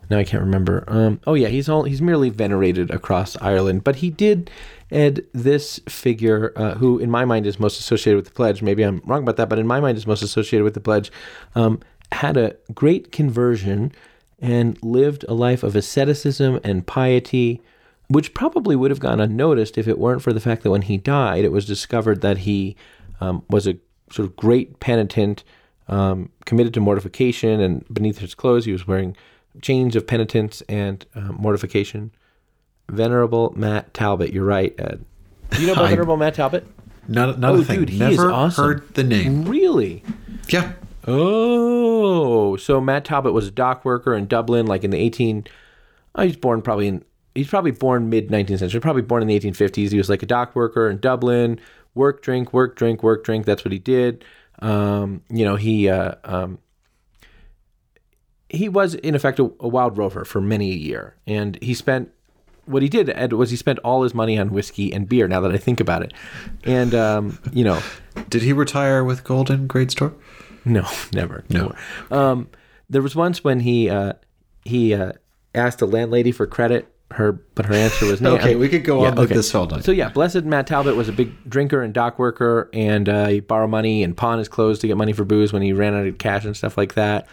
No, 0.09 0.17
I 0.17 0.23
can't 0.25 0.43
remember. 0.43 0.83
Um, 0.87 1.21
oh 1.25 1.35
yeah, 1.35 1.47
he's 1.47 1.69
all 1.69 1.83
he's 1.83 2.01
merely 2.01 2.29
venerated 2.29 2.91
across 2.91 3.37
Ireland, 3.37 3.83
but 3.85 3.97
he 3.97 4.09
did. 4.09 4.49
Ed, 4.91 5.23
this 5.31 5.79
figure, 5.87 6.51
uh, 6.57 6.73
who 6.73 6.99
in 6.99 7.09
my 7.09 7.23
mind 7.23 7.45
is 7.45 7.59
most 7.59 7.79
associated 7.79 8.17
with 8.17 8.25
the 8.25 8.33
pledge, 8.33 8.61
maybe 8.61 8.83
I'm 8.83 9.01
wrong 9.05 9.23
about 9.23 9.37
that, 9.37 9.47
but 9.47 9.59
in 9.59 9.67
my 9.67 9.79
mind 9.79 9.97
is 9.97 10.05
most 10.05 10.21
associated 10.21 10.65
with 10.65 10.73
the 10.73 10.81
pledge, 10.81 11.11
um, 11.55 11.79
had 12.11 12.35
a 12.35 12.57
great 12.73 13.13
conversion 13.13 13.93
and 14.41 14.81
lived 14.83 15.23
a 15.29 15.33
life 15.33 15.63
of 15.63 15.77
asceticism 15.77 16.59
and 16.63 16.85
piety, 16.87 17.61
which 18.09 18.33
probably 18.33 18.75
would 18.75 18.91
have 18.91 18.99
gone 18.99 19.21
unnoticed 19.21 19.77
if 19.77 19.87
it 19.87 19.99
weren't 19.99 20.23
for 20.23 20.33
the 20.33 20.41
fact 20.41 20.63
that 20.63 20.71
when 20.71 20.81
he 20.81 20.97
died, 20.97 21.45
it 21.45 21.53
was 21.53 21.65
discovered 21.65 22.19
that 22.19 22.39
he 22.39 22.75
um, 23.21 23.43
was 23.49 23.65
a 23.67 23.77
sort 24.11 24.27
of 24.27 24.35
great 24.35 24.79
penitent, 24.81 25.45
um, 25.91 26.29
committed 26.45 26.73
to 26.73 26.79
mortification, 26.79 27.59
and 27.59 27.85
beneath 27.93 28.17
his 28.17 28.33
clothes, 28.33 28.65
he 28.65 28.71
was 28.71 28.87
wearing 28.87 29.15
chains 29.61 29.95
of 29.95 30.07
penitence 30.07 30.61
and 30.69 31.05
uh, 31.13 31.31
mortification. 31.33 32.11
Venerable 32.89 33.53
Matt 33.55 33.93
Talbot, 33.93 34.33
you're 34.33 34.43
right, 34.45 34.73
Ed. 34.79 35.05
Do 35.51 35.61
you 35.61 35.67
know 35.67 35.73
about 35.73 35.85
I- 35.85 35.89
Venerable 35.89 36.17
Matt 36.17 36.33
Talbot? 36.33 36.65
Not, 37.07 37.39
not 37.39 37.51
Oh, 37.55 37.59
a 37.61 37.63
thing. 37.63 37.79
dude, 37.79 37.89
he 37.89 37.95
is 38.03 38.17
Never 38.17 38.31
awesome. 38.31 38.63
heard 38.63 38.93
the 38.95 39.03
name. 39.03 39.45
Really? 39.45 40.03
Yeah. 40.49 40.73
Oh, 41.07 42.55
so 42.57 42.79
Matt 42.79 43.05
Talbot 43.05 43.33
was 43.33 43.47
a 43.47 43.51
dock 43.51 43.83
worker 43.85 44.13
in 44.15 44.27
Dublin, 44.27 44.65
like 44.67 44.83
in 44.83 44.91
the 44.91 44.97
18. 44.97 45.45
Oh, 46.15 46.23
he's 46.23 46.35
born 46.37 46.61
probably 46.61 46.87
in. 46.87 47.03
He's 47.33 47.47
probably 47.47 47.71
born 47.71 48.09
mid 48.09 48.29
19th 48.29 48.59
century, 48.59 48.81
probably 48.81 49.01
born 49.01 49.21
in 49.21 49.27
the 49.27 49.39
1850s. 49.39 49.91
He 49.91 49.97
was 49.97 50.09
like 50.09 50.21
a 50.21 50.25
dock 50.25 50.55
worker 50.55 50.89
in 50.89 50.99
Dublin. 50.99 51.59
Work, 51.95 52.21
drink, 52.21 52.53
work, 52.53 52.75
drink, 52.75 53.03
work, 53.03 53.23
drink. 53.23 53.45
That's 53.45 53.63
what 53.65 53.71
he 53.71 53.79
did. 53.79 54.23
Um, 54.61 55.23
you 55.29 55.43
know, 55.45 55.55
he 55.55 55.89
uh, 55.89 56.15
um, 56.23 56.59
he 58.49 58.69
was 58.69 58.95
in 58.95 59.15
effect 59.15 59.39
a, 59.39 59.51
a 59.59 59.67
wild 59.67 59.97
rover 59.97 60.25
for 60.25 60.41
many 60.41 60.71
a 60.71 60.75
year, 60.75 61.15
and 61.25 61.57
he 61.61 61.73
spent 61.73 62.11
what 62.65 62.81
he 62.83 62.89
did 62.89 63.09
Ed, 63.09 63.33
was 63.33 63.49
he 63.49 63.55
spent 63.55 63.79
all 63.79 64.03
his 64.03 64.13
money 64.13 64.37
on 64.37 64.49
whiskey 64.51 64.93
and 64.93 65.07
beer. 65.09 65.27
Now 65.27 65.41
that 65.41 65.51
I 65.51 65.57
think 65.57 65.79
about 65.79 66.03
it, 66.03 66.13
and 66.63 66.93
um, 66.93 67.39
you 67.51 67.63
know, 67.63 67.81
Did 68.29 68.43
he 68.43 68.53
retire 68.53 69.03
with 69.03 69.23
Golden 69.23 69.67
Great 69.67 69.91
Store? 69.91 70.13
no, 70.65 70.87
never. 71.13 71.43
No. 71.49 71.73
Um, 72.11 72.49
there 72.89 73.01
was 73.01 73.15
once 73.15 73.43
when 73.43 73.61
he 73.61 73.89
uh, 73.89 74.13
he 74.63 74.93
uh, 74.93 75.13
asked 75.55 75.81
a 75.81 75.85
landlady 75.85 76.31
for 76.31 76.45
credit. 76.45 76.87
Her, 77.11 77.33
but 77.33 77.65
her 77.65 77.73
answer 77.73 78.05
was 78.05 78.21
no. 78.21 78.35
Okay, 78.35 78.55
we 78.55 78.69
could 78.69 78.83
go 78.83 79.05
on 79.05 79.15
like 79.15 79.29
this 79.29 79.53
all 79.53 79.67
night. 79.67 79.83
So 79.83 79.91
yeah, 79.91 80.09
blessed 80.09 80.43
Matt 80.43 80.67
Talbot 80.67 80.95
was 80.95 81.09
a 81.09 81.11
big 81.11 81.31
drinker 81.49 81.81
and 81.81 81.93
dock 81.93 82.17
worker, 82.17 82.69
and 82.73 83.09
uh, 83.09 83.27
he 83.27 83.39
borrowed 83.39 83.69
money 83.69 84.03
and 84.03 84.15
pawned 84.15 84.39
his 84.39 84.47
clothes 84.47 84.79
to 84.79 84.87
get 84.87 84.97
money 84.97 85.13
for 85.13 85.25
booze 85.25 85.51
when 85.51 85.61
he 85.61 85.73
ran 85.73 85.93
out 85.93 86.07
of 86.07 86.17
cash 86.17 86.45
and 86.45 86.55
stuff 86.55 86.77
like 86.77 86.93
that. 86.93 87.27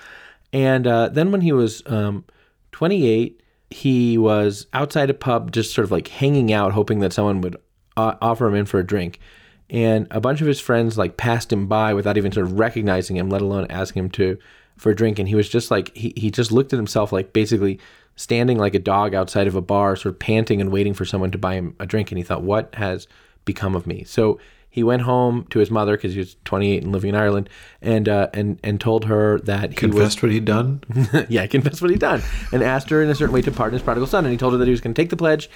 And 0.52 0.86
uh, 0.86 1.08
then 1.08 1.30
when 1.30 1.42
he 1.42 1.52
was 1.52 1.82
um, 1.86 2.24
28, 2.72 3.42
he 3.70 4.18
was 4.18 4.66
outside 4.72 5.10
a 5.10 5.14
pub, 5.14 5.52
just 5.52 5.74
sort 5.74 5.84
of 5.84 5.90
like 5.90 6.08
hanging 6.08 6.52
out, 6.52 6.72
hoping 6.72 7.00
that 7.00 7.12
someone 7.12 7.40
would 7.42 7.56
uh, 7.96 8.14
offer 8.20 8.46
him 8.46 8.54
in 8.54 8.66
for 8.66 8.78
a 8.78 8.86
drink. 8.86 9.20
And 9.70 10.06
a 10.10 10.20
bunch 10.20 10.40
of 10.40 10.46
his 10.46 10.60
friends 10.60 10.96
like 10.96 11.18
passed 11.18 11.52
him 11.52 11.66
by 11.66 11.92
without 11.92 12.16
even 12.16 12.32
sort 12.32 12.46
of 12.46 12.58
recognizing 12.58 13.16
him, 13.16 13.28
let 13.28 13.42
alone 13.42 13.66
asking 13.68 14.04
him 14.04 14.10
to 14.10 14.38
for 14.78 14.90
a 14.90 14.96
drink. 14.96 15.18
And 15.18 15.28
he 15.28 15.34
was 15.34 15.48
just 15.48 15.70
like 15.70 15.94
he 15.94 16.14
he 16.16 16.30
just 16.30 16.50
looked 16.50 16.72
at 16.72 16.78
himself 16.78 17.12
like 17.12 17.34
basically 17.34 17.78
standing 18.18 18.58
like 18.58 18.74
a 18.74 18.80
dog 18.80 19.14
outside 19.14 19.46
of 19.46 19.54
a 19.54 19.60
bar, 19.62 19.94
sort 19.94 20.14
of 20.14 20.18
panting 20.18 20.60
and 20.60 20.72
waiting 20.72 20.92
for 20.92 21.04
someone 21.04 21.30
to 21.30 21.38
buy 21.38 21.54
him 21.54 21.76
a 21.78 21.86
drink. 21.86 22.10
And 22.10 22.18
he 22.18 22.24
thought, 22.24 22.42
what 22.42 22.74
has 22.74 23.06
become 23.44 23.76
of 23.76 23.86
me? 23.86 24.02
So 24.04 24.40
he 24.68 24.82
went 24.82 25.02
home 25.02 25.46
to 25.50 25.60
his 25.60 25.70
mother 25.70 25.96
because 25.96 26.14
he 26.14 26.18
was 26.18 26.36
28 26.44 26.82
and 26.82 26.92
living 26.92 27.10
in 27.10 27.14
Ireland, 27.14 27.48
and 27.80 28.08
uh, 28.08 28.28
and 28.34 28.58
and 28.62 28.80
told 28.80 29.06
her 29.06 29.38
that 29.40 29.70
he 29.70 29.76
confessed 29.76 30.22
what 30.22 30.32
he'd 30.32 30.44
done. 30.44 30.82
yeah, 31.28 31.46
confessed 31.46 31.80
what 31.80 31.90
he'd 31.90 32.00
done, 32.00 32.22
and 32.52 32.62
asked 32.62 32.90
her 32.90 33.02
in 33.02 33.08
a 33.08 33.14
certain 33.14 33.32
way 33.32 33.40
to 33.42 33.52
pardon 33.52 33.74
his 33.74 33.82
prodigal 33.82 34.06
son. 34.06 34.24
And 34.24 34.32
he 34.32 34.36
told 34.36 34.52
her 34.52 34.58
that 34.58 34.66
he 34.66 34.70
was 34.72 34.80
going 34.80 34.94
to 34.94 35.00
take 35.00 35.10
the 35.10 35.16
pledge, 35.16 35.48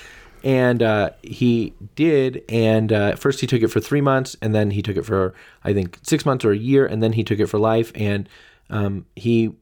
and 0.42 0.82
uh, 0.82 1.10
he 1.22 1.74
did. 1.94 2.42
And 2.48 2.92
uh, 2.92 3.16
first 3.16 3.40
he 3.40 3.46
took 3.46 3.62
it 3.62 3.68
for 3.68 3.80
three 3.80 4.00
months, 4.00 4.36
and 4.40 4.54
then 4.54 4.70
he 4.70 4.82
took 4.82 4.96
it 4.96 5.04
for 5.04 5.34
I 5.62 5.74
think 5.74 5.98
six 6.02 6.24
months 6.24 6.44
or 6.44 6.52
a 6.52 6.56
year, 6.56 6.86
and 6.86 7.02
then 7.02 7.12
he 7.12 7.24
took 7.24 7.38
it 7.38 7.46
for 7.46 7.58
life. 7.58 7.92
And 7.94 8.28
um, 8.70 9.04
he 9.14 9.52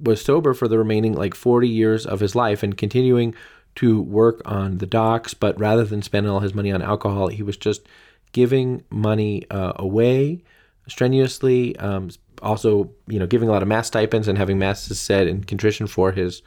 was 0.00 0.22
sober 0.22 0.54
for 0.54 0.68
the 0.68 0.78
remaining 0.78 1.14
like 1.14 1.34
40 1.34 1.68
years 1.68 2.06
of 2.06 2.20
his 2.20 2.34
life 2.34 2.62
and 2.62 2.76
continuing 2.76 3.34
to 3.76 4.00
work 4.02 4.42
on 4.44 4.78
the 4.78 4.86
docks. 4.86 5.34
But 5.34 5.58
rather 5.58 5.84
than 5.84 6.02
spending 6.02 6.30
all 6.30 6.40
his 6.40 6.54
money 6.54 6.72
on 6.72 6.82
alcohol, 6.82 7.28
he 7.28 7.42
was 7.42 7.56
just 7.56 7.86
giving 8.32 8.82
money 8.90 9.44
uh, 9.50 9.72
away 9.76 10.42
strenuously. 10.88 11.76
Um, 11.78 12.10
also, 12.42 12.90
you 13.06 13.18
know, 13.18 13.26
giving 13.26 13.48
a 13.48 13.52
lot 13.52 13.62
of 13.62 13.68
mass 13.68 13.86
stipends 13.86 14.28
and 14.28 14.36
having 14.36 14.58
masses 14.58 15.00
said 15.00 15.26
in 15.26 15.44
contrition 15.44 15.86
for 15.86 16.12
his 16.12 16.42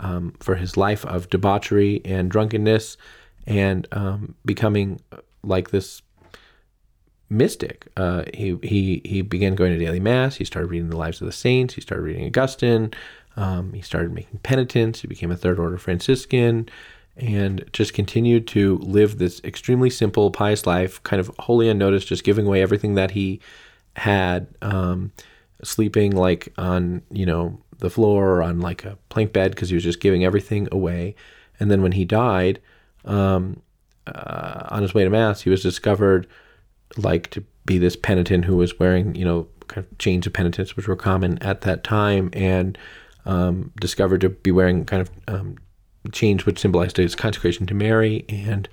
um, 0.00 0.34
for 0.40 0.56
his 0.56 0.76
life 0.76 1.04
of 1.06 1.30
debauchery 1.30 2.00
and 2.04 2.30
drunkenness, 2.30 2.96
and 3.46 3.86
um, 3.92 4.34
becoming 4.44 5.00
uh, 5.12 5.18
like 5.42 5.70
this 5.70 6.02
mystic. 7.30 7.86
Uh, 7.96 8.24
he 8.34 8.58
he 8.62 9.02
he 9.04 9.22
began 9.22 9.54
going 9.54 9.72
to 9.72 9.84
daily 9.84 10.00
mass. 10.00 10.36
He 10.36 10.44
started 10.44 10.68
reading 10.68 10.90
the 10.90 10.96
lives 10.96 11.20
of 11.20 11.26
the 11.26 11.32
saints. 11.32 11.74
He 11.74 11.80
started 11.80 12.02
reading 12.02 12.26
Augustine. 12.26 12.92
Um, 13.36 13.72
he 13.72 13.82
started 13.82 14.12
making 14.12 14.40
penitence. 14.40 15.00
He 15.00 15.08
became 15.08 15.30
a 15.30 15.36
third 15.36 15.58
order 15.58 15.78
Franciscan, 15.78 16.68
and 17.16 17.64
just 17.72 17.94
continued 17.94 18.46
to 18.48 18.78
live 18.78 19.18
this 19.18 19.40
extremely 19.44 19.90
simple, 19.90 20.30
pious 20.30 20.66
life, 20.66 21.02
kind 21.02 21.20
of 21.20 21.30
wholly 21.38 21.68
unnoticed, 21.68 22.08
just 22.08 22.24
giving 22.24 22.46
away 22.46 22.62
everything 22.62 22.94
that 22.94 23.12
he 23.12 23.40
had, 23.96 24.48
um, 24.62 25.12
sleeping 25.62 26.12
like 26.12 26.52
on 26.56 27.02
you 27.10 27.26
know 27.26 27.58
the 27.78 27.90
floor 27.90 28.30
or 28.30 28.42
on 28.42 28.60
like 28.60 28.84
a 28.84 28.98
plank 29.08 29.32
bed 29.32 29.52
because 29.52 29.68
he 29.68 29.74
was 29.74 29.84
just 29.84 30.00
giving 30.00 30.24
everything 30.24 30.68
away. 30.72 31.14
And 31.60 31.70
then 31.70 31.82
when 31.82 31.92
he 31.92 32.04
died, 32.04 32.60
um, 33.04 33.62
uh, 34.06 34.66
on 34.70 34.82
his 34.82 34.94
way 34.94 35.04
to 35.04 35.10
mass, 35.10 35.42
he 35.42 35.50
was 35.50 35.62
discovered 35.62 36.26
like 36.96 37.30
to 37.30 37.44
be 37.66 37.78
this 37.78 37.96
penitent 37.96 38.44
who 38.44 38.56
was 38.56 38.78
wearing, 38.78 39.14
you 39.14 39.24
know, 39.24 39.46
kind 39.68 39.86
of 39.86 39.98
chains 39.98 40.26
of 40.26 40.32
penitence, 40.32 40.76
which 40.76 40.88
were 40.88 40.96
common 40.96 41.38
at 41.42 41.60
that 41.62 41.84
time, 41.84 42.30
and 42.32 42.78
um, 43.26 43.72
discovered 43.80 44.20
to 44.22 44.30
be 44.30 44.50
wearing 44.50 44.84
kind 44.84 45.02
of 45.02 45.10
um, 45.28 45.56
chains 46.12 46.46
which 46.46 46.58
symbolized 46.58 46.96
his 46.96 47.14
consecration 47.14 47.66
to 47.66 47.74
Mary. 47.74 48.24
And 48.28 48.68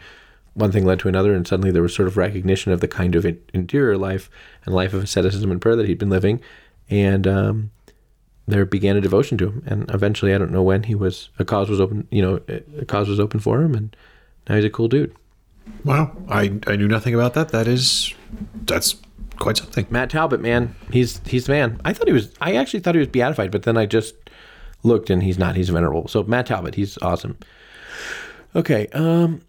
one 0.53 0.72
thing 0.72 0.86
led 0.86 0.99
to 0.99 1.09
another, 1.09 1.34
and 1.36 1.45
suddenly 1.45 1.72
there 1.72 1.82
was 1.82 1.93
sort 1.93 2.07
of 2.07 2.16
recognition 2.16 2.72
of 2.72 2.80
the 2.80 2.88
kind 2.88 3.16
of 3.16 3.26
interior 3.53 3.97
life 3.97 4.30
and 4.66 4.74
life 4.74 4.93
of 4.93 5.03
asceticism 5.03 5.51
and 5.51 5.61
prayer 5.61 5.76
that 5.76 5.88
he'd 5.88 5.99
been 5.99 6.09
living, 6.09 6.39
and 6.89 7.28
um, 7.28 7.72
there 8.47 8.66
began 8.66 8.95
a 8.95 9.01
devotion 9.01 9.38
to 9.39 9.47
him. 9.47 9.63
And 9.66 9.91
eventually, 9.93 10.34
I 10.34 10.38
don't 10.38 10.51
know 10.51 10.63
when 10.63 10.84
he 10.84 10.95
was 10.95 11.30
a 11.38 11.45
cause 11.45 11.70
was 11.70 11.82
open, 11.82 12.07
you 12.09 12.22
know, 12.22 12.39
a 12.80 12.86
cause 12.86 13.09
was 13.09 13.20
open 13.20 13.41
for 13.41 13.61
him, 13.61 13.76
and 13.76 13.95
now 14.47 14.55
he's 14.55 14.63
a 14.63 14.70
cool 14.70 14.88
dude. 14.88 15.13
Wow, 15.84 16.16
I 16.30 16.59
I 16.68 16.76
knew 16.76 16.88
nothing 16.88 17.13
about 17.13 17.34
that. 17.36 17.49
That 17.49 17.68
is, 17.68 18.13
that's 18.66 18.95
quite 19.38 19.57
something. 19.57 19.86
Matt 19.89 20.09
Talbot, 20.09 20.41
man, 20.41 20.76
he's 20.91 21.22
he's 21.26 21.45
the 21.45 21.53
man. 21.53 21.80
I 21.86 21.93
thought 21.93 22.07
he 22.07 22.13
was. 22.13 22.34
I 22.41 22.55
actually 22.55 22.80
thought 22.80 22.95
he 22.95 22.99
was 22.99 23.07
beatified, 23.07 23.51
but 23.51 23.63
then 23.63 23.78
I 23.78 23.86
just 23.86 24.16
looked 24.84 25.09
and 25.09 25.22
he's 25.24 25.38
not. 25.38 25.55
He's 25.55 25.70
venerable. 25.70 26.07
So 26.07 26.24
Matt 26.24 26.47
Talbot, 26.47 26.76
he's 26.76 26.97
awesome. 26.99 27.38
Okay, 28.55 28.88
um, 28.93 29.41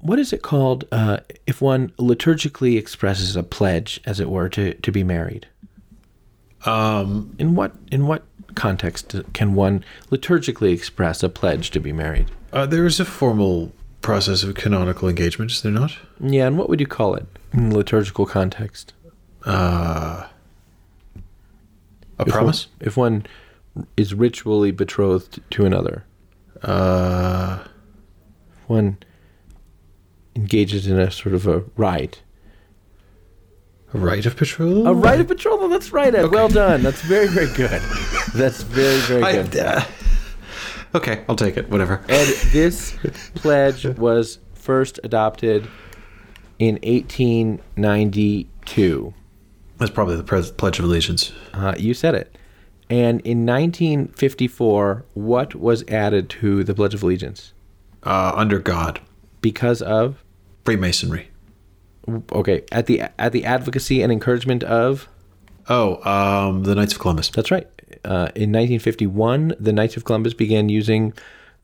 what 0.00 0.18
is 0.18 0.32
it 0.32 0.42
called 0.42 0.84
uh, 0.90 1.18
if 1.46 1.60
one 1.60 1.90
liturgically 1.98 2.78
expresses 2.78 3.36
a 3.36 3.42
pledge, 3.42 4.00
as 4.06 4.18
it 4.18 4.28
were, 4.30 4.48
to 4.50 4.74
to 4.74 4.90
be 4.92 5.04
married? 5.04 5.46
Um, 6.64 7.34
In 7.38 7.54
what 7.54 7.72
in 7.92 8.06
what 8.06 8.24
context 8.54 9.14
can 9.34 9.54
one 9.54 9.84
liturgically 10.10 10.72
express 10.72 11.22
a 11.22 11.28
pledge 11.28 11.70
to 11.72 11.80
be 11.80 11.92
married? 11.92 12.30
uh, 12.52 12.64
there 12.66 12.86
is 12.86 12.98
a 12.98 13.04
formal 13.04 13.70
process 14.06 14.42
of 14.44 14.54
canonical 14.54 15.08
engagement, 15.08 15.50
is 15.50 15.60
there 15.62 15.72
not? 15.72 15.96
Yeah, 16.20 16.46
and 16.46 16.56
what 16.56 16.68
would 16.68 16.80
you 16.80 16.86
call 16.86 17.14
it 17.16 17.26
in 17.52 17.74
liturgical 17.74 18.24
context? 18.24 18.94
Uh, 19.44 20.26
a 22.18 22.22
If 22.22 22.28
promise. 22.32 22.66
one- 22.78 22.86
if 22.86 22.96
one 22.96 23.26
is 23.96 24.14
ritually 24.14 24.70
betrothed 24.70 25.40
to 25.50 25.66
another, 25.66 26.04
Uh, 26.62 27.58
if 28.62 28.68
one 28.68 28.96
engages 30.34 30.86
in 30.86 30.98
a 30.98 31.10
sort 31.10 31.34
of 31.34 31.46
a 31.46 31.62
rite. 31.76 32.22
a 33.94 33.98
rite 33.98 34.26
of 34.26 34.36
betrothal. 34.36 34.86
A 34.86 34.92
rite 34.94 35.20
of 35.20 35.28
betrothal. 35.28 35.68
That's 35.68 35.92
right, 35.92 36.14
Ed. 36.14 36.30
Well 36.30 36.48
done. 36.48 36.82
That's 36.82 37.02
very, 37.02 37.28
very 37.28 37.52
good. 37.54 37.80
That's 38.34 38.62
very, 38.62 38.98
very 39.00 39.22
I- 39.28 39.32
good. 39.42 39.56
uh, 39.58 39.84
okay, 40.96 41.24
I'll 41.28 41.36
take 41.36 41.56
it. 41.56 41.68
Whatever. 41.70 42.00
And 42.08 42.28
this 42.52 42.96
pledge 43.34 43.84
was 43.98 44.38
first 44.54 44.98
adopted 45.04 45.68
in 46.58 46.74
1892. 47.76 49.14
That's 49.78 49.90
probably 49.90 50.16
the 50.16 50.22
Pledge 50.22 50.78
of 50.78 50.84
Allegiance. 50.86 51.32
Uh, 51.52 51.74
you 51.76 51.92
said 51.94 52.14
it. 52.14 52.36
And 52.88 53.20
in 53.22 53.44
1954, 53.44 55.04
what 55.14 55.54
was 55.54 55.84
added 55.88 56.30
to 56.30 56.64
the 56.64 56.74
Pledge 56.74 56.94
of 56.94 57.02
Allegiance? 57.02 57.52
Uh, 58.02 58.32
under 58.34 58.58
God, 58.58 59.00
Because 59.42 59.82
of 59.82 60.22
Freemasonry. 60.64 61.28
okay, 62.32 62.62
at 62.72 62.86
the 62.86 63.02
at 63.18 63.32
the 63.32 63.44
advocacy 63.44 64.00
and 64.02 64.10
encouragement 64.12 64.62
of 64.64 65.08
Oh, 65.68 66.00
um, 66.08 66.62
the 66.62 66.74
Knights 66.76 66.92
of 66.94 67.00
Columbus. 67.00 67.28
That's 67.30 67.50
right. 67.50 67.68
Uh, 68.06 68.30
in 68.36 68.52
1951, 68.52 69.56
the 69.58 69.72
Knights 69.72 69.96
of 69.96 70.04
Columbus 70.04 70.32
began 70.32 70.68
using 70.68 71.12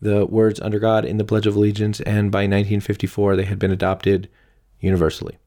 the 0.00 0.26
words 0.26 0.60
under 0.60 0.80
God 0.80 1.04
in 1.04 1.16
the 1.16 1.24
Pledge 1.24 1.46
of 1.46 1.54
Allegiance, 1.54 2.00
and 2.00 2.32
by 2.32 2.40
1954, 2.40 3.36
they 3.36 3.44
had 3.44 3.60
been 3.60 3.70
adopted 3.70 4.28
universally. 4.80 5.38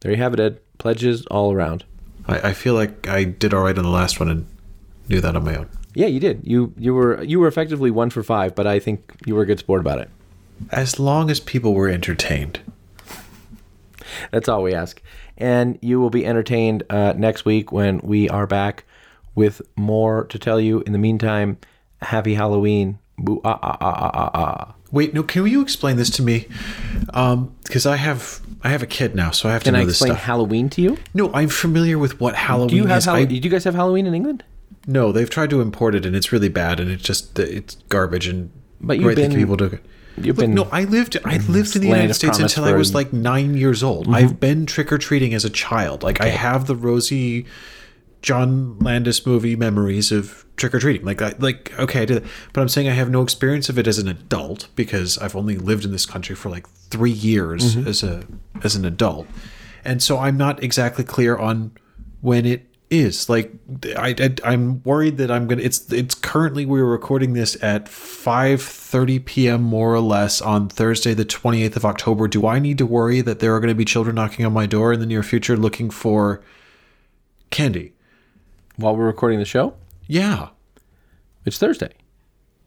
There 0.00 0.12
you 0.12 0.18
have 0.18 0.34
it, 0.34 0.40
Ed. 0.40 0.60
Pledges 0.76 1.24
all 1.26 1.52
around. 1.52 1.84
I, 2.26 2.50
I 2.50 2.52
feel 2.52 2.74
like 2.74 3.08
I 3.08 3.24
did 3.24 3.54
all 3.54 3.62
right 3.62 3.76
on 3.76 3.84
the 3.84 3.90
last 3.90 4.20
one 4.20 4.28
and 4.28 4.46
knew 5.08 5.22
that 5.22 5.34
on 5.34 5.44
my 5.44 5.56
own. 5.56 5.70
Yeah, 5.94 6.06
you 6.06 6.20
did. 6.20 6.42
You 6.44 6.74
you 6.76 6.94
were 6.94 7.22
you 7.24 7.40
were 7.40 7.48
effectively 7.48 7.90
one 7.90 8.10
for 8.10 8.22
five, 8.22 8.54
but 8.54 8.66
I 8.66 8.78
think 8.78 9.14
you 9.24 9.34
were 9.34 9.42
a 9.42 9.46
good 9.46 9.58
sport 9.58 9.80
about 9.80 9.98
it. 9.98 10.10
As 10.70 11.00
long 11.00 11.30
as 11.30 11.40
people 11.40 11.74
were 11.74 11.88
entertained. 11.88 12.60
That's 14.30 14.48
all 14.48 14.62
we 14.62 14.74
ask. 14.74 15.00
And 15.36 15.78
you 15.80 16.00
will 16.00 16.10
be 16.10 16.26
entertained 16.26 16.82
uh, 16.90 17.14
next 17.16 17.44
week 17.44 17.72
when 17.72 18.00
we 18.00 18.28
are 18.28 18.46
back 18.46 18.84
with 19.38 19.62
more 19.76 20.24
to 20.26 20.38
tell 20.38 20.60
you. 20.60 20.80
In 20.86 20.92
the 20.92 20.98
meantime, 20.98 21.56
happy 22.02 22.34
Halloween. 22.34 22.98
Boo 23.16 23.40
ah 23.44 23.58
ah 23.62 23.76
ah 23.80 24.00
ah 24.02 24.10
ah 24.14 24.30
ah. 24.34 24.74
Wait, 24.90 25.12
no. 25.14 25.22
Can 25.22 25.46
you 25.46 25.60
explain 25.62 25.96
this 25.96 26.10
to 26.10 26.22
me? 26.22 26.46
Because 27.06 27.86
I 27.86 27.96
have 27.96 28.40
I 28.62 28.68
have 28.70 28.82
a 28.82 28.86
kid 28.86 29.14
now, 29.14 29.30
so 29.30 29.48
I 29.48 29.52
have 29.52 29.62
Can 29.64 29.74
to 29.74 29.78
I 29.78 29.82
know 29.82 29.86
this 29.86 30.00
explain. 30.00 30.18
Halloween 30.18 30.68
to 30.70 30.80
you? 30.82 30.98
no, 31.14 31.32
I'm 31.32 31.48
familiar 31.48 31.98
with 31.98 32.20
what 32.20 32.34
Halloween 32.34 32.68
Do 32.68 32.76
you 32.76 32.86
have 32.86 32.98
is. 32.98 33.04
Hall- 33.06 33.16
I- 33.16 33.24
Do 33.24 33.34
you 33.34 33.50
guys 33.50 33.64
have 33.64 33.74
Halloween 33.74 34.06
in 34.06 34.14
England? 34.14 34.44
no, 34.86 35.12
they've 35.12 35.28
tried 35.28 35.50
to 35.50 35.60
import 35.60 35.94
it, 35.94 36.06
and 36.06 36.16
it's 36.16 36.32
really 36.32 36.48
bad, 36.48 36.80
and 36.80 36.90
it's 36.90 37.02
just 37.02 37.38
it's 37.38 37.76
garbage, 37.88 38.26
and 38.26 38.50
But 38.80 38.98
you've 38.98 39.14
been- 39.16 39.30
can 39.32 39.40
people 39.40 39.56
do 39.56 39.66
it. 39.66 39.80
You've 40.16 40.36
Look, 40.38 40.46
been 40.46 40.54
no, 40.54 40.66
I 40.72 40.82
lived. 40.84 41.16
I 41.24 41.36
lived 41.36 41.76
in 41.76 41.82
the 41.82 41.86
United 41.88 42.14
States 42.14 42.38
until 42.40 42.64
I 42.64 42.72
was 42.72 42.92
like 42.92 43.12
nine 43.12 43.54
years 43.56 43.82
old. 43.84 44.06
Mm-hmm. 44.06 44.14
I've 44.14 44.40
been 44.40 44.66
trick 44.66 44.90
or 44.92 44.98
treating 44.98 45.32
as 45.34 45.44
a 45.44 45.50
child. 45.50 46.02
Like 46.02 46.20
I 46.20 46.28
have 46.30 46.66
the 46.66 46.74
rosy 46.74 47.46
John 48.28 48.78
Landis 48.80 49.24
movie 49.24 49.56
memories 49.56 50.12
of 50.12 50.44
trick 50.56 50.74
or 50.74 50.80
treating. 50.80 51.06
Like, 51.06 51.22
I, 51.22 51.34
like 51.38 51.72
okay, 51.78 52.02
I 52.02 52.04
did 52.04 52.22
that. 52.22 52.30
But 52.52 52.60
I'm 52.60 52.68
saying 52.68 52.86
I 52.86 52.92
have 52.92 53.08
no 53.08 53.22
experience 53.22 53.70
of 53.70 53.78
it 53.78 53.86
as 53.86 53.98
an 53.98 54.06
adult 54.06 54.68
because 54.76 55.16
I've 55.16 55.34
only 55.34 55.56
lived 55.56 55.86
in 55.86 55.92
this 55.92 56.04
country 56.04 56.36
for 56.36 56.50
like 56.50 56.68
three 56.90 57.10
years 57.10 57.74
Mm-hmm. 57.74 57.88
as 57.88 58.02
a 58.02 58.24
as 58.62 58.76
an 58.76 58.84
adult, 58.84 59.26
and 59.82 60.02
so 60.02 60.18
I'm 60.18 60.36
not 60.36 60.62
exactly 60.62 61.04
clear 61.04 61.38
on 61.38 61.72
when 62.20 62.44
it 62.44 62.66
is 62.90 63.30
like 63.30 63.50
I, 63.96 64.14
I 64.44 64.52
am 64.52 64.82
worried 64.82 65.16
that 65.16 65.30
I'm 65.30 65.46
gonna 65.46 65.62
it's 65.62 65.90
it's 65.90 66.14
currently 66.14 66.66
we're 66.66 66.84
recording 66.84 67.32
this 67.32 67.56
at 67.62 67.86
5:30 67.86 69.24
p.m. 69.24 69.62
more 69.62 69.94
or 69.94 70.00
less 70.00 70.42
on 70.42 70.68
Thursday 70.68 71.14
the 71.14 71.24
28th 71.24 71.76
of 71.76 71.84
October. 71.86 72.28
Do 72.28 72.46
I 72.46 72.58
need 72.58 72.76
to 72.76 72.86
worry 72.86 73.22
that 73.22 73.40
there 73.40 73.54
are 73.54 73.60
going 73.60 73.68
to 73.68 73.74
be 73.74 73.86
children 73.86 74.16
knocking 74.16 74.44
on 74.44 74.52
my 74.52 74.66
door 74.66 74.92
in 74.92 75.00
the 75.00 75.06
near 75.06 75.22
future 75.22 75.56
looking 75.56 75.88
for 75.88 76.42
candy? 77.50 77.92
While 78.78 78.96
we're 78.96 79.06
recording 79.06 79.38
the 79.40 79.44
show, 79.44 79.74
Yeah. 80.06 80.48
it's 81.44 81.58
Thursday. 81.58 81.90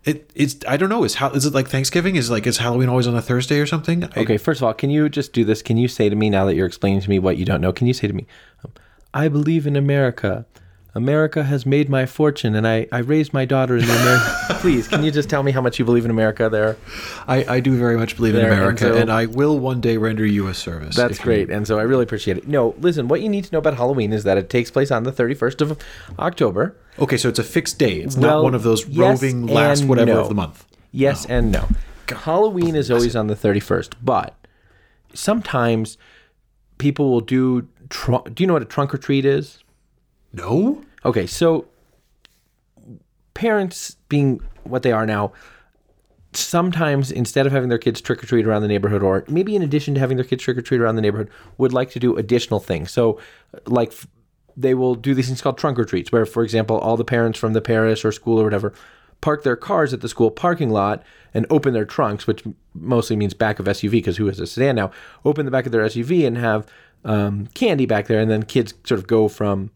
It 0.04 0.30
it's 0.36 0.56
I 0.68 0.78
don't 0.78 0.90
know 0.90 1.04
is 1.04 1.16
how 1.16 1.30
is 1.30 1.46
it 1.46 1.54
like 1.54 1.68
Thanksgiving 1.70 2.16
is 2.18 2.30
like 2.30 2.46
is 2.48 2.58
Halloween 2.58 2.90
always 2.90 3.08
on 3.08 3.16
a 3.16 3.22
Thursday 3.22 3.60
or 3.60 3.66
something? 3.66 4.04
I- 4.04 4.22
Okay, 4.22 4.38
first 4.38 4.60
of 4.60 4.64
all, 4.66 4.74
can 4.74 4.90
you 4.90 5.08
just 5.10 5.32
do 5.32 5.46
this? 5.46 5.62
Can 5.62 5.78
you 5.78 5.88
say 5.88 6.10
to 6.10 6.16
me 6.16 6.30
now 6.30 6.46
that 6.46 6.56
you're 6.56 6.66
explaining 6.68 7.02
to 7.02 7.10
me 7.10 7.18
what 7.20 7.38
you 7.38 7.46
don't 7.46 7.62
know? 7.62 7.72
Can 7.72 7.88
you 7.88 7.94
say 7.94 8.08
to 8.08 8.14
me, 8.14 8.26
um, 8.66 8.72
I 9.14 9.28
believe 9.30 9.66
in 9.68 9.76
America. 9.76 10.46
America 10.94 11.44
has 11.44 11.66
made 11.66 11.88
my 11.90 12.06
fortune, 12.06 12.54
and 12.54 12.68
I, 12.68 12.86
I 12.92 12.98
raised 13.00 13.32
my 13.34 13.46
daughter 13.46 13.78
in 13.78 13.84
America. 13.86 14.46
Please, 14.60 14.90
can 14.90 15.04
you 15.04 15.12
just 15.12 15.30
tell 15.30 15.42
me 15.42 15.52
how 15.52 15.62
much 15.62 15.80
you 15.80 15.86
believe 15.86 16.04
in 16.04 16.12
America 16.12 16.50
there? 16.50 16.76
I, 17.28 17.46
I 17.56 17.60
do 17.62 17.78
very 17.78 17.96
much 17.98 18.18
believe 18.18 18.36
in 18.36 18.42
There, 18.42 18.52
and 18.52 18.60
America, 18.60 18.80
so- 18.86 18.98
and 18.98 19.10
I 19.10 19.28
will 19.28 19.58
one 19.58 19.80
day 19.80 19.96
render 19.96 20.26
you 20.26 20.48
a 20.48 20.54
service. 20.54 20.98
That's 20.98 21.14
if 21.14 21.20
you- 21.20 21.24
great. 21.24 21.50
And 21.50 21.66
so 21.66 21.80
I 21.80 21.84
really 21.84 22.04
appreciate 22.04 22.38
it. 22.38 22.48
No, 22.48 22.76
listen, 22.80 23.08
what 23.08 23.22
you 23.22 23.30
need 23.30 23.46
to 23.46 23.52
know 23.54 23.60
about 23.60 23.76
Halloween 23.78 24.12
is 24.12 24.26
that 24.26 24.38
it 24.38 24.50
takes 24.50 24.70
place 24.70 24.92
on 24.92 25.04
the 25.04 25.14
31st 25.14 25.62
of 25.62 25.80
October. 26.20 26.76
Okay, 27.00 27.16
so 27.18 27.30
it's 27.30 27.40
a 27.40 27.44
fixed 27.44 27.80
day. 27.80 27.98
It's 28.02 28.18
Well, 28.18 28.38
not 28.40 28.44
one 28.44 28.54
of 28.56 28.64
those 28.64 28.86
yes 28.88 28.98
roving 29.22 29.48
last 29.48 29.86
whatever 29.86 30.12
no. 30.14 30.22
of 30.22 30.28
the 30.28 30.36
month. 30.36 30.66
Yes 30.92 31.26
and 31.26 31.54
no. 31.54 31.70
Halloween 32.10 32.76
is 32.76 32.92
always 32.92 33.16
on 33.16 33.28
the 33.28 33.36
31st, 33.36 33.94
but 34.04 34.36
sometimes 35.14 35.98
people 36.78 37.10
will 37.10 37.22
do. 37.22 37.68
Tr- 37.90 38.18
do 38.34 38.44
you 38.44 38.48
know 38.48 38.54
what 38.54 38.62
a 38.62 38.66
trunk 38.66 38.94
or 38.94 38.98
treat 38.98 39.24
is? 39.24 39.64
No. 40.34 40.84
Okay, 41.04 41.28
so 41.28 41.66
parents 43.34 43.98
being 44.10 44.40
what 44.64 44.84
they 44.84 44.92
are 44.92 45.06
now, 45.06 45.34
sometimes 46.34 47.12
instead 47.12 47.46
of 47.46 47.52
having 47.52 47.70
their 47.70 47.78
kids 47.78 48.00
trick 48.02 48.24
or 48.24 48.28
treat 48.28 48.46
around 48.46 48.62
the 48.62 48.68
neighborhood, 48.68 49.04
or 49.04 49.26
maybe 49.28 49.56
in 49.56 49.62
addition 49.62 49.94
to 49.96 50.00
having 50.00 50.18
their 50.18 50.26
kids 50.26 50.44
trick 50.44 50.58
or 50.58 50.62
treat 50.62 50.80
around 50.80 50.96
the 50.96 51.02
neighborhood, 51.02 51.30
would 51.58 51.74
like 51.74 51.92
to 51.92 52.00
do 52.00 52.16
additional 52.18 52.60
things. 52.60 52.92
So, 52.92 53.20
like, 53.66 53.94
they 54.56 54.74
will 54.74 54.96
do 54.96 55.14
these 55.14 55.28
things 55.28 55.42
called 55.42 55.58
trunk 55.58 55.80
or 55.80 55.86
treats, 55.86 56.12
where, 56.12 56.26
for 56.26 56.44
example, 56.44 56.78
all 56.78 56.98
the 56.98 57.06
parents 57.06 57.40
from 57.40 57.54
the 57.54 57.62
parish 57.62 58.06
or 58.06 58.12
school 58.12 58.40
or 58.40 58.44
whatever 58.44 58.74
park 59.22 59.44
their 59.44 59.56
cars 59.56 59.94
at 59.94 60.02
the 60.02 60.10
school 60.10 60.32
parking 60.32 60.72
lot 60.72 61.04
and 61.34 61.46
open 61.50 61.74
their 61.74 61.86
trunks, 61.86 62.28
which 62.28 62.44
mostly 62.74 63.16
means 63.16 63.34
back 63.34 63.60
of 63.60 63.68
SUV 63.68 63.92
because 63.92 64.18
who 64.18 64.26
has 64.26 64.40
a 64.40 64.48
sedan 64.48 64.76
now? 64.76 64.92
Open 65.24 65.46
the 65.46 65.52
back 65.52 65.66
of 65.66 65.72
their 65.72 65.84
SUV 65.84 66.28
and 66.28 66.38
have 66.38 66.66
um, 67.06 67.48
candy 67.54 67.86
back 67.86 68.08
there, 68.08 68.20
and 68.20 68.30
then 68.30 68.44
kids 68.44 68.74
sort 68.84 69.00
of 69.00 69.08
go 69.08 69.28
from 69.28 69.72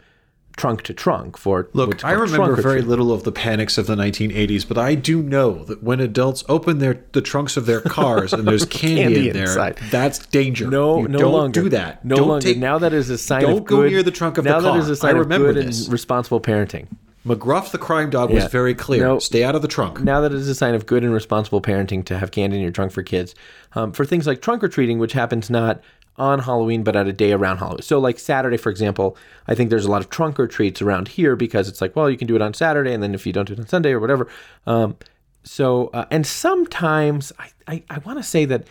trunk 0.58 0.82
to 0.84 0.94
trunk 0.94 1.38
for 1.38 1.70
Look, 1.74 2.04
I 2.06 2.12
remember 2.12 2.56
very 2.62 2.82
little 2.82 3.12
of 3.12 3.24
the 3.24 3.32
panics 3.32 3.78
of 3.78 3.88
the 3.88 3.96
1980s, 3.96 4.68
but 4.68 4.78
I 4.78 4.96
do 4.96 5.22
know 5.22 5.64
that 5.66 5.84
when 5.84 6.00
adults 6.00 6.44
open 6.48 6.80
their 6.80 7.04
the 7.12 7.22
trunks 7.22 7.58
of 7.58 7.66
their 7.66 7.82
cars 7.82 8.32
and 8.34 8.48
there's 8.48 8.66
candy, 8.66 9.02
Candy 9.04 9.28
in 9.30 9.34
there, 9.34 9.44
inside. 9.44 9.78
that's 9.92 10.20
danger. 10.28 10.68
No, 10.68 11.00
You 11.02 11.08
no 11.10 11.20
don't 11.20 11.34
longer. 11.34 11.62
do 11.64 11.70
that. 11.70 12.04
No 12.06 12.16
don't 12.16 12.28
longer. 12.28 12.48
Take, 12.48 12.58
now 12.58 12.78
that 12.78 12.94
is 12.94 13.10
a 13.10 13.18
sign 13.18 13.42
don't 13.42 13.58
of 13.60 13.66
go 13.66 13.78
good. 13.82 13.92
near 13.92 14.04
the 14.04 14.12
trunk 14.12 14.38
of 14.38 14.44
the 14.46 14.50
now 14.50 14.62
that 14.62 14.70
car. 14.72 14.80
is 14.80 14.90
a 14.90 14.96
sign 14.96 15.16
I 15.16 15.20
remember 15.20 15.50
of 15.50 15.56
good 15.56 15.68
this. 15.68 15.84
and 15.86 15.92
responsible 15.94 16.40
parenting. 16.40 16.88
McGruff 17.26 17.72
the 17.72 17.80
crime 17.80 18.12
dog 18.12 18.30
was 18.32 18.46
very 18.46 18.76
clear. 18.76 19.02
No. 19.02 19.18
Stay 19.20 19.44
out 19.44 19.56
of 19.56 19.64
the 19.64 19.68
trunk. 19.68 20.00
Now 20.02 20.22
that 20.22 20.32
is 20.32 20.48
a 20.48 20.54
sign 20.54 20.76
of 20.76 20.86
good 20.86 21.04
and 21.04 21.12
responsible 21.12 21.60
parenting 21.60 22.06
to 22.06 22.18
have 22.20 22.30
candy 22.30 22.58
in 22.58 22.62
your 22.62 22.72
trunk 22.72 22.92
for 22.92 23.02
kids. 23.02 23.34
Um, 23.74 23.92
for 23.94 24.06
things 24.06 24.28
like 24.28 24.42
trunk 24.44 24.64
or 24.64 24.68
treating, 24.68 25.00
which 25.00 25.14
happens 25.14 25.50
not 25.50 25.82
on 26.18 26.40
Halloween 26.40 26.84
but 26.84 26.96
at 26.96 27.08
a 27.08 27.14
day 27.14 27.32
around 27.34 27.58
Halloween. 27.58 27.82
So, 27.82 28.00
like 28.00 28.20
Saturday, 28.20 28.58
for 28.58 28.70
example, 28.70 29.18
I 29.48 29.56
think 29.56 29.70
there's 29.70 29.86
a 29.86 29.92
lot 29.92 30.02
of 30.02 30.10
trunk 30.10 30.40
or 30.40 30.48
treats 30.48 30.82
around 30.82 31.10
here 31.10 31.36
because 31.36 31.68
it's 31.68 31.82
like, 31.82 31.96
well, 31.96 32.10
you 32.10 32.18
can 32.18 32.28
do 32.28 32.36
it 32.36 32.42
on 32.42 32.54
Saturday, 32.54 32.94
and 32.94 33.04
then 33.04 33.14
if 33.14 33.26
you 33.26 33.34
don't 33.34 33.46
do 33.46 33.54
it 33.54 33.60
on 33.60 33.68
Sunday 33.68 33.92
or 33.92 34.00
whatever. 34.00 34.28
Um, 34.66 34.96
so, 35.44 35.88
uh, 35.88 36.06
and 36.10 36.26
sometimes 36.26 37.32
I, 37.38 37.50
I, 37.68 37.84
I 37.90 37.98
want 38.00 38.18
to 38.20 38.24
say 38.24 38.46
that 38.46 38.66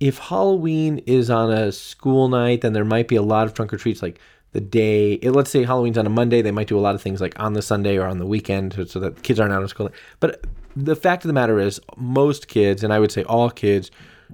if 0.00 0.18
Halloween 0.18 0.98
is 1.06 1.30
on 1.30 1.50
a 1.50 1.72
school 1.72 2.28
night, 2.28 2.60
then 2.60 2.72
there 2.72 2.84
might 2.84 3.08
be 3.08 3.16
a 3.16 3.22
lot 3.22 3.46
of 3.46 3.54
trunk 3.54 3.72
or 3.72 3.76
treats 3.78 4.02
like 4.02 4.18
the 4.52 4.60
day. 4.60 5.14
it- 5.14 5.30
let's 5.32 5.50
say 5.50 5.64
Halloween's 5.64 5.98
on 5.98 6.06
a 6.06 6.10
Monday, 6.10 6.42
they 6.42 6.50
might 6.50 6.68
do 6.68 6.78
a 6.78 6.80
lot 6.80 6.94
of 6.94 7.02
things 7.02 7.20
like 7.20 7.38
on 7.40 7.52
the 7.54 7.62
Sunday 7.62 7.96
or 7.96 8.06
on 8.06 8.18
the 8.18 8.26
weekend 8.26 8.74
so, 8.74 8.84
so 8.84 9.00
that 9.00 9.22
kids 9.22 9.40
aren't 9.40 9.52
out 9.52 9.62
of 9.62 9.70
school. 9.70 9.90
But 10.20 10.44
the 10.76 10.96
fact 10.96 11.24
of 11.24 11.28
the 11.28 11.32
matter 11.32 11.58
is, 11.58 11.80
most 11.96 12.48
kids, 12.48 12.84
and 12.84 12.92
I 12.92 12.98
would 12.98 13.10
say 13.12 13.24
all 13.24 13.50
kids, 13.50 13.90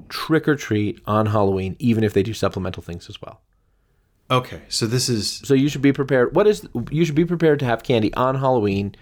trick 0.08 0.48
or 0.48 0.56
treat 0.56 1.00
on 1.06 1.26
Halloween, 1.26 1.76
even 1.78 2.04
if 2.04 2.12
they 2.12 2.22
do 2.22 2.34
supplemental 2.34 2.82
things 2.82 3.08
as 3.08 3.20
well. 3.20 3.40
Okay, 4.30 4.62
so 4.68 4.86
this 4.86 5.08
is 5.08 5.42
So 5.44 5.54
you 5.54 5.68
should 5.68 5.82
be 5.82 5.92
prepared. 5.92 6.34
What 6.34 6.46
is 6.46 6.66
you 6.90 7.04
should 7.04 7.14
be 7.14 7.26
prepared 7.26 7.58
to 7.60 7.66
have 7.66 7.82
candy 7.82 8.12
on 8.14 8.36
Halloween, 8.36 8.94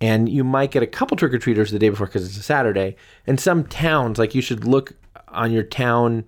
and 0.00 0.28
you 0.28 0.44
might 0.44 0.70
get 0.70 0.82
a 0.82 0.86
couple 0.86 1.16
trick 1.16 1.34
or 1.34 1.38
treaters 1.38 1.70
the 1.70 1.78
day 1.78 1.88
before 1.88 2.06
because 2.06 2.26
it's 2.26 2.38
a 2.38 2.42
Saturday. 2.42 2.96
And 3.26 3.40
some 3.40 3.64
towns, 3.64 4.18
like 4.18 4.34
you 4.34 4.42
should 4.42 4.64
look 4.64 4.94
on 5.28 5.50
your 5.52 5.64
town, 5.64 6.24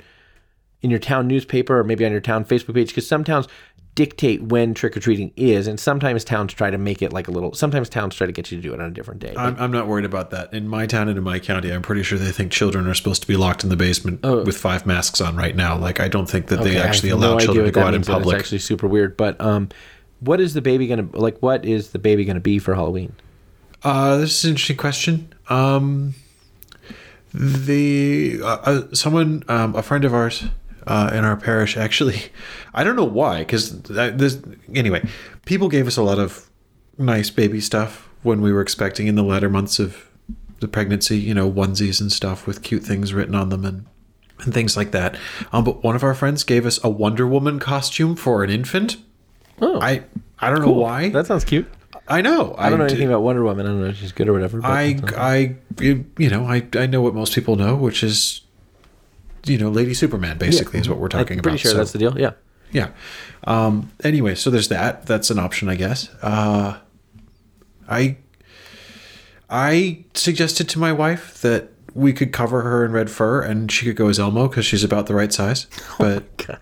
in 0.80 0.90
your 0.90 0.98
town 0.98 1.28
newspaper 1.28 1.78
or 1.78 1.84
maybe 1.84 2.04
on 2.04 2.12
your 2.12 2.20
town 2.20 2.44
Facebook 2.44 2.74
page, 2.74 2.88
because 2.88 3.06
some 3.06 3.24
towns 3.24 3.46
dictate 3.94 4.42
when 4.42 4.72
trick 4.72 4.96
or 4.96 5.00
treating 5.00 5.32
is, 5.36 5.66
and 5.66 5.78
sometimes 5.78 6.24
towns 6.24 6.54
try 6.54 6.70
to 6.70 6.78
make 6.78 7.02
it 7.02 7.12
like 7.12 7.28
a 7.28 7.30
little. 7.30 7.52
Sometimes 7.52 7.88
towns 7.88 8.14
try 8.14 8.26
to 8.26 8.32
get 8.32 8.50
you 8.50 8.56
to 8.56 8.62
do 8.62 8.72
it 8.72 8.80
on 8.80 8.86
a 8.86 8.90
different 8.90 9.20
day. 9.20 9.34
I'm, 9.36 9.56
I'm 9.58 9.70
not 9.70 9.86
worried 9.86 10.06
about 10.06 10.30
that. 10.30 10.52
In 10.54 10.66
my 10.66 10.86
town 10.86 11.08
and 11.08 11.18
in 11.18 11.24
my 11.24 11.38
county, 11.38 11.70
I'm 11.70 11.82
pretty 11.82 12.02
sure 12.02 12.18
they 12.18 12.32
think 12.32 12.52
children 12.52 12.86
are 12.86 12.94
supposed 12.94 13.20
to 13.22 13.28
be 13.28 13.36
locked 13.36 13.64
in 13.64 13.70
the 13.70 13.76
basement 13.76 14.22
with 14.22 14.56
five 14.56 14.86
masks 14.86 15.20
on 15.20 15.36
right 15.36 15.54
now. 15.54 15.76
Like, 15.76 16.00
I 16.00 16.08
don't 16.08 16.28
think 16.28 16.46
that 16.46 16.56
they 16.56 16.62
Oh. 16.62 16.72
Okay, 16.72 16.80
I 16.80 16.86
actually 16.86 17.10
allow 17.10 17.34
no 17.34 17.40
children 17.40 17.66
to 17.66 17.70
go 17.72 17.82
out 17.82 17.92
in 17.94 18.02
public. 18.02 18.34
It's 18.36 18.44
actually 18.44 18.58
super 18.60 18.86
weird. 18.88 19.16
But 19.16 19.38
um, 19.40 19.68
what 20.20 20.40
is 20.40 20.54
the 20.54 20.62
baby 20.62 20.86
gonna 20.86 21.08
like? 21.12 21.38
What 21.40 21.64
is 21.64 21.90
the 21.90 21.98
baby 21.98 22.24
gonna 22.24 22.40
be 22.40 22.58
for 22.58 22.74
Halloween? 22.74 23.12
Uh, 23.82 24.16
this 24.18 24.38
is 24.38 24.44
an 24.44 24.50
interesting 24.50 24.76
question. 24.76 25.34
Um, 25.48 26.14
the 27.34 28.40
uh, 28.42 28.46
uh, 28.46 28.94
someone, 28.94 29.42
um, 29.48 29.74
a 29.74 29.82
friend 29.82 30.04
of 30.04 30.14
ours 30.14 30.44
uh, 30.86 31.10
in 31.12 31.24
our 31.24 31.36
parish, 31.36 31.76
actually, 31.76 32.22
I 32.74 32.84
don't 32.84 32.96
know 32.96 33.04
why, 33.04 33.40
because 33.40 33.82
this 33.82 34.38
anyway, 34.74 35.06
people 35.46 35.68
gave 35.68 35.86
us 35.86 35.96
a 35.96 36.02
lot 36.02 36.18
of 36.18 36.48
nice 36.98 37.30
baby 37.30 37.60
stuff 37.60 38.08
when 38.22 38.40
we 38.40 38.52
were 38.52 38.60
expecting 38.60 39.06
in 39.06 39.14
the 39.14 39.22
latter 39.22 39.48
months 39.48 39.78
of 39.78 40.08
the 40.60 40.68
pregnancy. 40.68 41.18
You 41.18 41.34
know, 41.34 41.50
onesies 41.50 42.00
and 42.00 42.12
stuff 42.12 42.46
with 42.46 42.62
cute 42.62 42.82
things 42.82 43.12
written 43.12 43.34
on 43.34 43.48
them 43.48 43.64
and 43.64 43.86
and 44.40 44.52
things 44.52 44.76
like 44.76 44.90
that. 44.90 45.16
Um, 45.52 45.64
but 45.64 45.82
one 45.82 45.94
of 45.94 46.02
our 46.02 46.14
friends 46.14 46.44
gave 46.44 46.66
us 46.66 46.82
a 46.84 46.90
Wonder 46.90 47.26
Woman 47.26 47.58
costume 47.58 48.16
for 48.16 48.42
an 48.42 48.50
infant. 48.50 48.96
Oh, 49.60 49.80
I 49.80 50.04
I 50.38 50.50
don't 50.50 50.62
know 50.62 50.72
why. 50.72 51.10
That 51.10 51.26
sounds 51.26 51.44
cute. 51.44 51.66
I 52.08 52.20
know. 52.20 52.54
I 52.58 52.68
don't 52.68 52.78
know 52.78 52.88
d- 52.88 52.94
anything 52.94 53.08
about 53.08 53.22
Wonder 53.22 53.44
Woman. 53.44 53.64
I 53.64 53.68
don't 53.70 53.80
know 53.80 53.88
if 53.88 53.96
she's 53.96 54.12
good 54.12 54.28
or 54.28 54.32
whatever. 54.32 54.60
But 54.60 54.70
I, 54.70 54.98
I, 55.16 55.56
you 55.80 56.04
you 56.18 56.28
know, 56.28 56.44
I, 56.44 56.66
I 56.74 56.86
know 56.86 57.00
what 57.00 57.14
most 57.14 57.34
people 57.34 57.56
know, 57.56 57.76
which 57.76 58.02
is, 58.02 58.41
you 59.44 59.58
know, 59.58 59.70
Lady 59.70 59.94
Superman. 59.94 60.38
Basically, 60.38 60.80
is 60.80 60.88
what 60.88 60.98
we're 60.98 61.08
talking 61.08 61.34
I'm 61.34 61.40
about. 61.40 61.42
pretty 61.50 61.58
sure 61.58 61.70
So, 61.72 61.76
that's 61.78 61.92
the 61.92 61.98
deal. 61.98 62.18
Yeah. 62.18 62.32
yeah. 62.72 62.90
Um. 63.44 63.90
Anyway, 64.04 64.34
so 64.34 64.50
there's 64.50 64.68
that. 64.68 65.06
That's 65.06 65.30
an 65.30 65.38
option, 65.38 65.68
I 65.68 65.74
guess. 65.76 66.08
Uh, 66.22 66.78
I, 67.88 68.16
I 69.50 70.04
suggested 70.14 70.68
to 70.70 70.78
my 70.78 70.92
wife 70.92 71.40
that 71.42 71.68
we 71.94 72.12
could 72.12 72.32
cover 72.32 72.62
her 72.62 72.84
in 72.84 72.92
red 72.92 73.10
fur 73.10 73.42
and 73.42 73.70
she 73.70 73.84
could 73.86 73.96
go 73.96 74.08
as 74.08 74.18
Elmo 74.18 74.48
because 74.48 74.64
she's 74.64 74.82
about 74.84 75.06
the 75.06 75.14
right 75.14 75.32
size. 75.32 75.66
But 75.98 76.36
Gosh. 76.38 76.58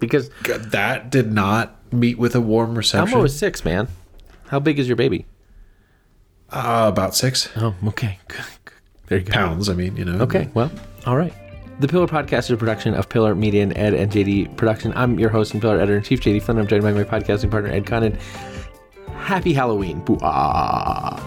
Because 0.00 0.30
that 0.48 1.10
did 1.10 1.32
not 1.32 1.80
meet 1.92 2.18
with 2.18 2.34
a 2.34 2.40
warm 2.40 2.74
reception. 2.74 3.12
Elmo 3.14 3.24
is 3.24 3.38
six, 3.38 3.64
man. 3.64 3.86
How 4.48 4.58
big 4.58 4.78
is 4.80 4.88
your 4.88 4.96
baby? 4.96 5.26
uh, 6.50 6.86
about 6.92 7.14
six 7.14 7.48
Oh, 7.56 7.74
okay. 7.88 8.18
There 9.06 9.18
you 9.18 9.24
go. 9.24 9.32
pounds. 9.32 9.68
I 9.68 9.74
mean, 9.74 9.96
you 9.96 10.04
know. 10.06 10.22
Okay, 10.22 10.48
well, 10.54 10.70
all 11.06 11.16
right. 11.16 11.32
The 11.80 11.88
Pillar 11.88 12.06
Podcast 12.06 12.38
is 12.44 12.50
a 12.50 12.56
production 12.56 12.94
of 12.94 13.08
Pillar 13.08 13.34
Media 13.34 13.62
and 13.62 13.76
Ed 13.76 13.94
and 13.94 14.10
JD 14.12 14.56
Production. 14.56 14.92
I'm 14.94 15.18
your 15.18 15.30
host 15.30 15.52
and 15.52 15.60
Pillar 15.60 15.76
Editor 15.78 15.96
in 15.96 16.02
Chief, 16.02 16.20
JD 16.20 16.42
Flynn. 16.42 16.58
I'm 16.58 16.66
joined 16.66 16.82
by 16.82 16.92
my 16.92 17.04
podcasting 17.04 17.50
partner, 17.50 17.70
Ed 17.70 17.86
Condon. 17.86 18.16
Happy 19.16 19.52
Halloween. 19.52 20.00
Boo-ah. 20.00 21.18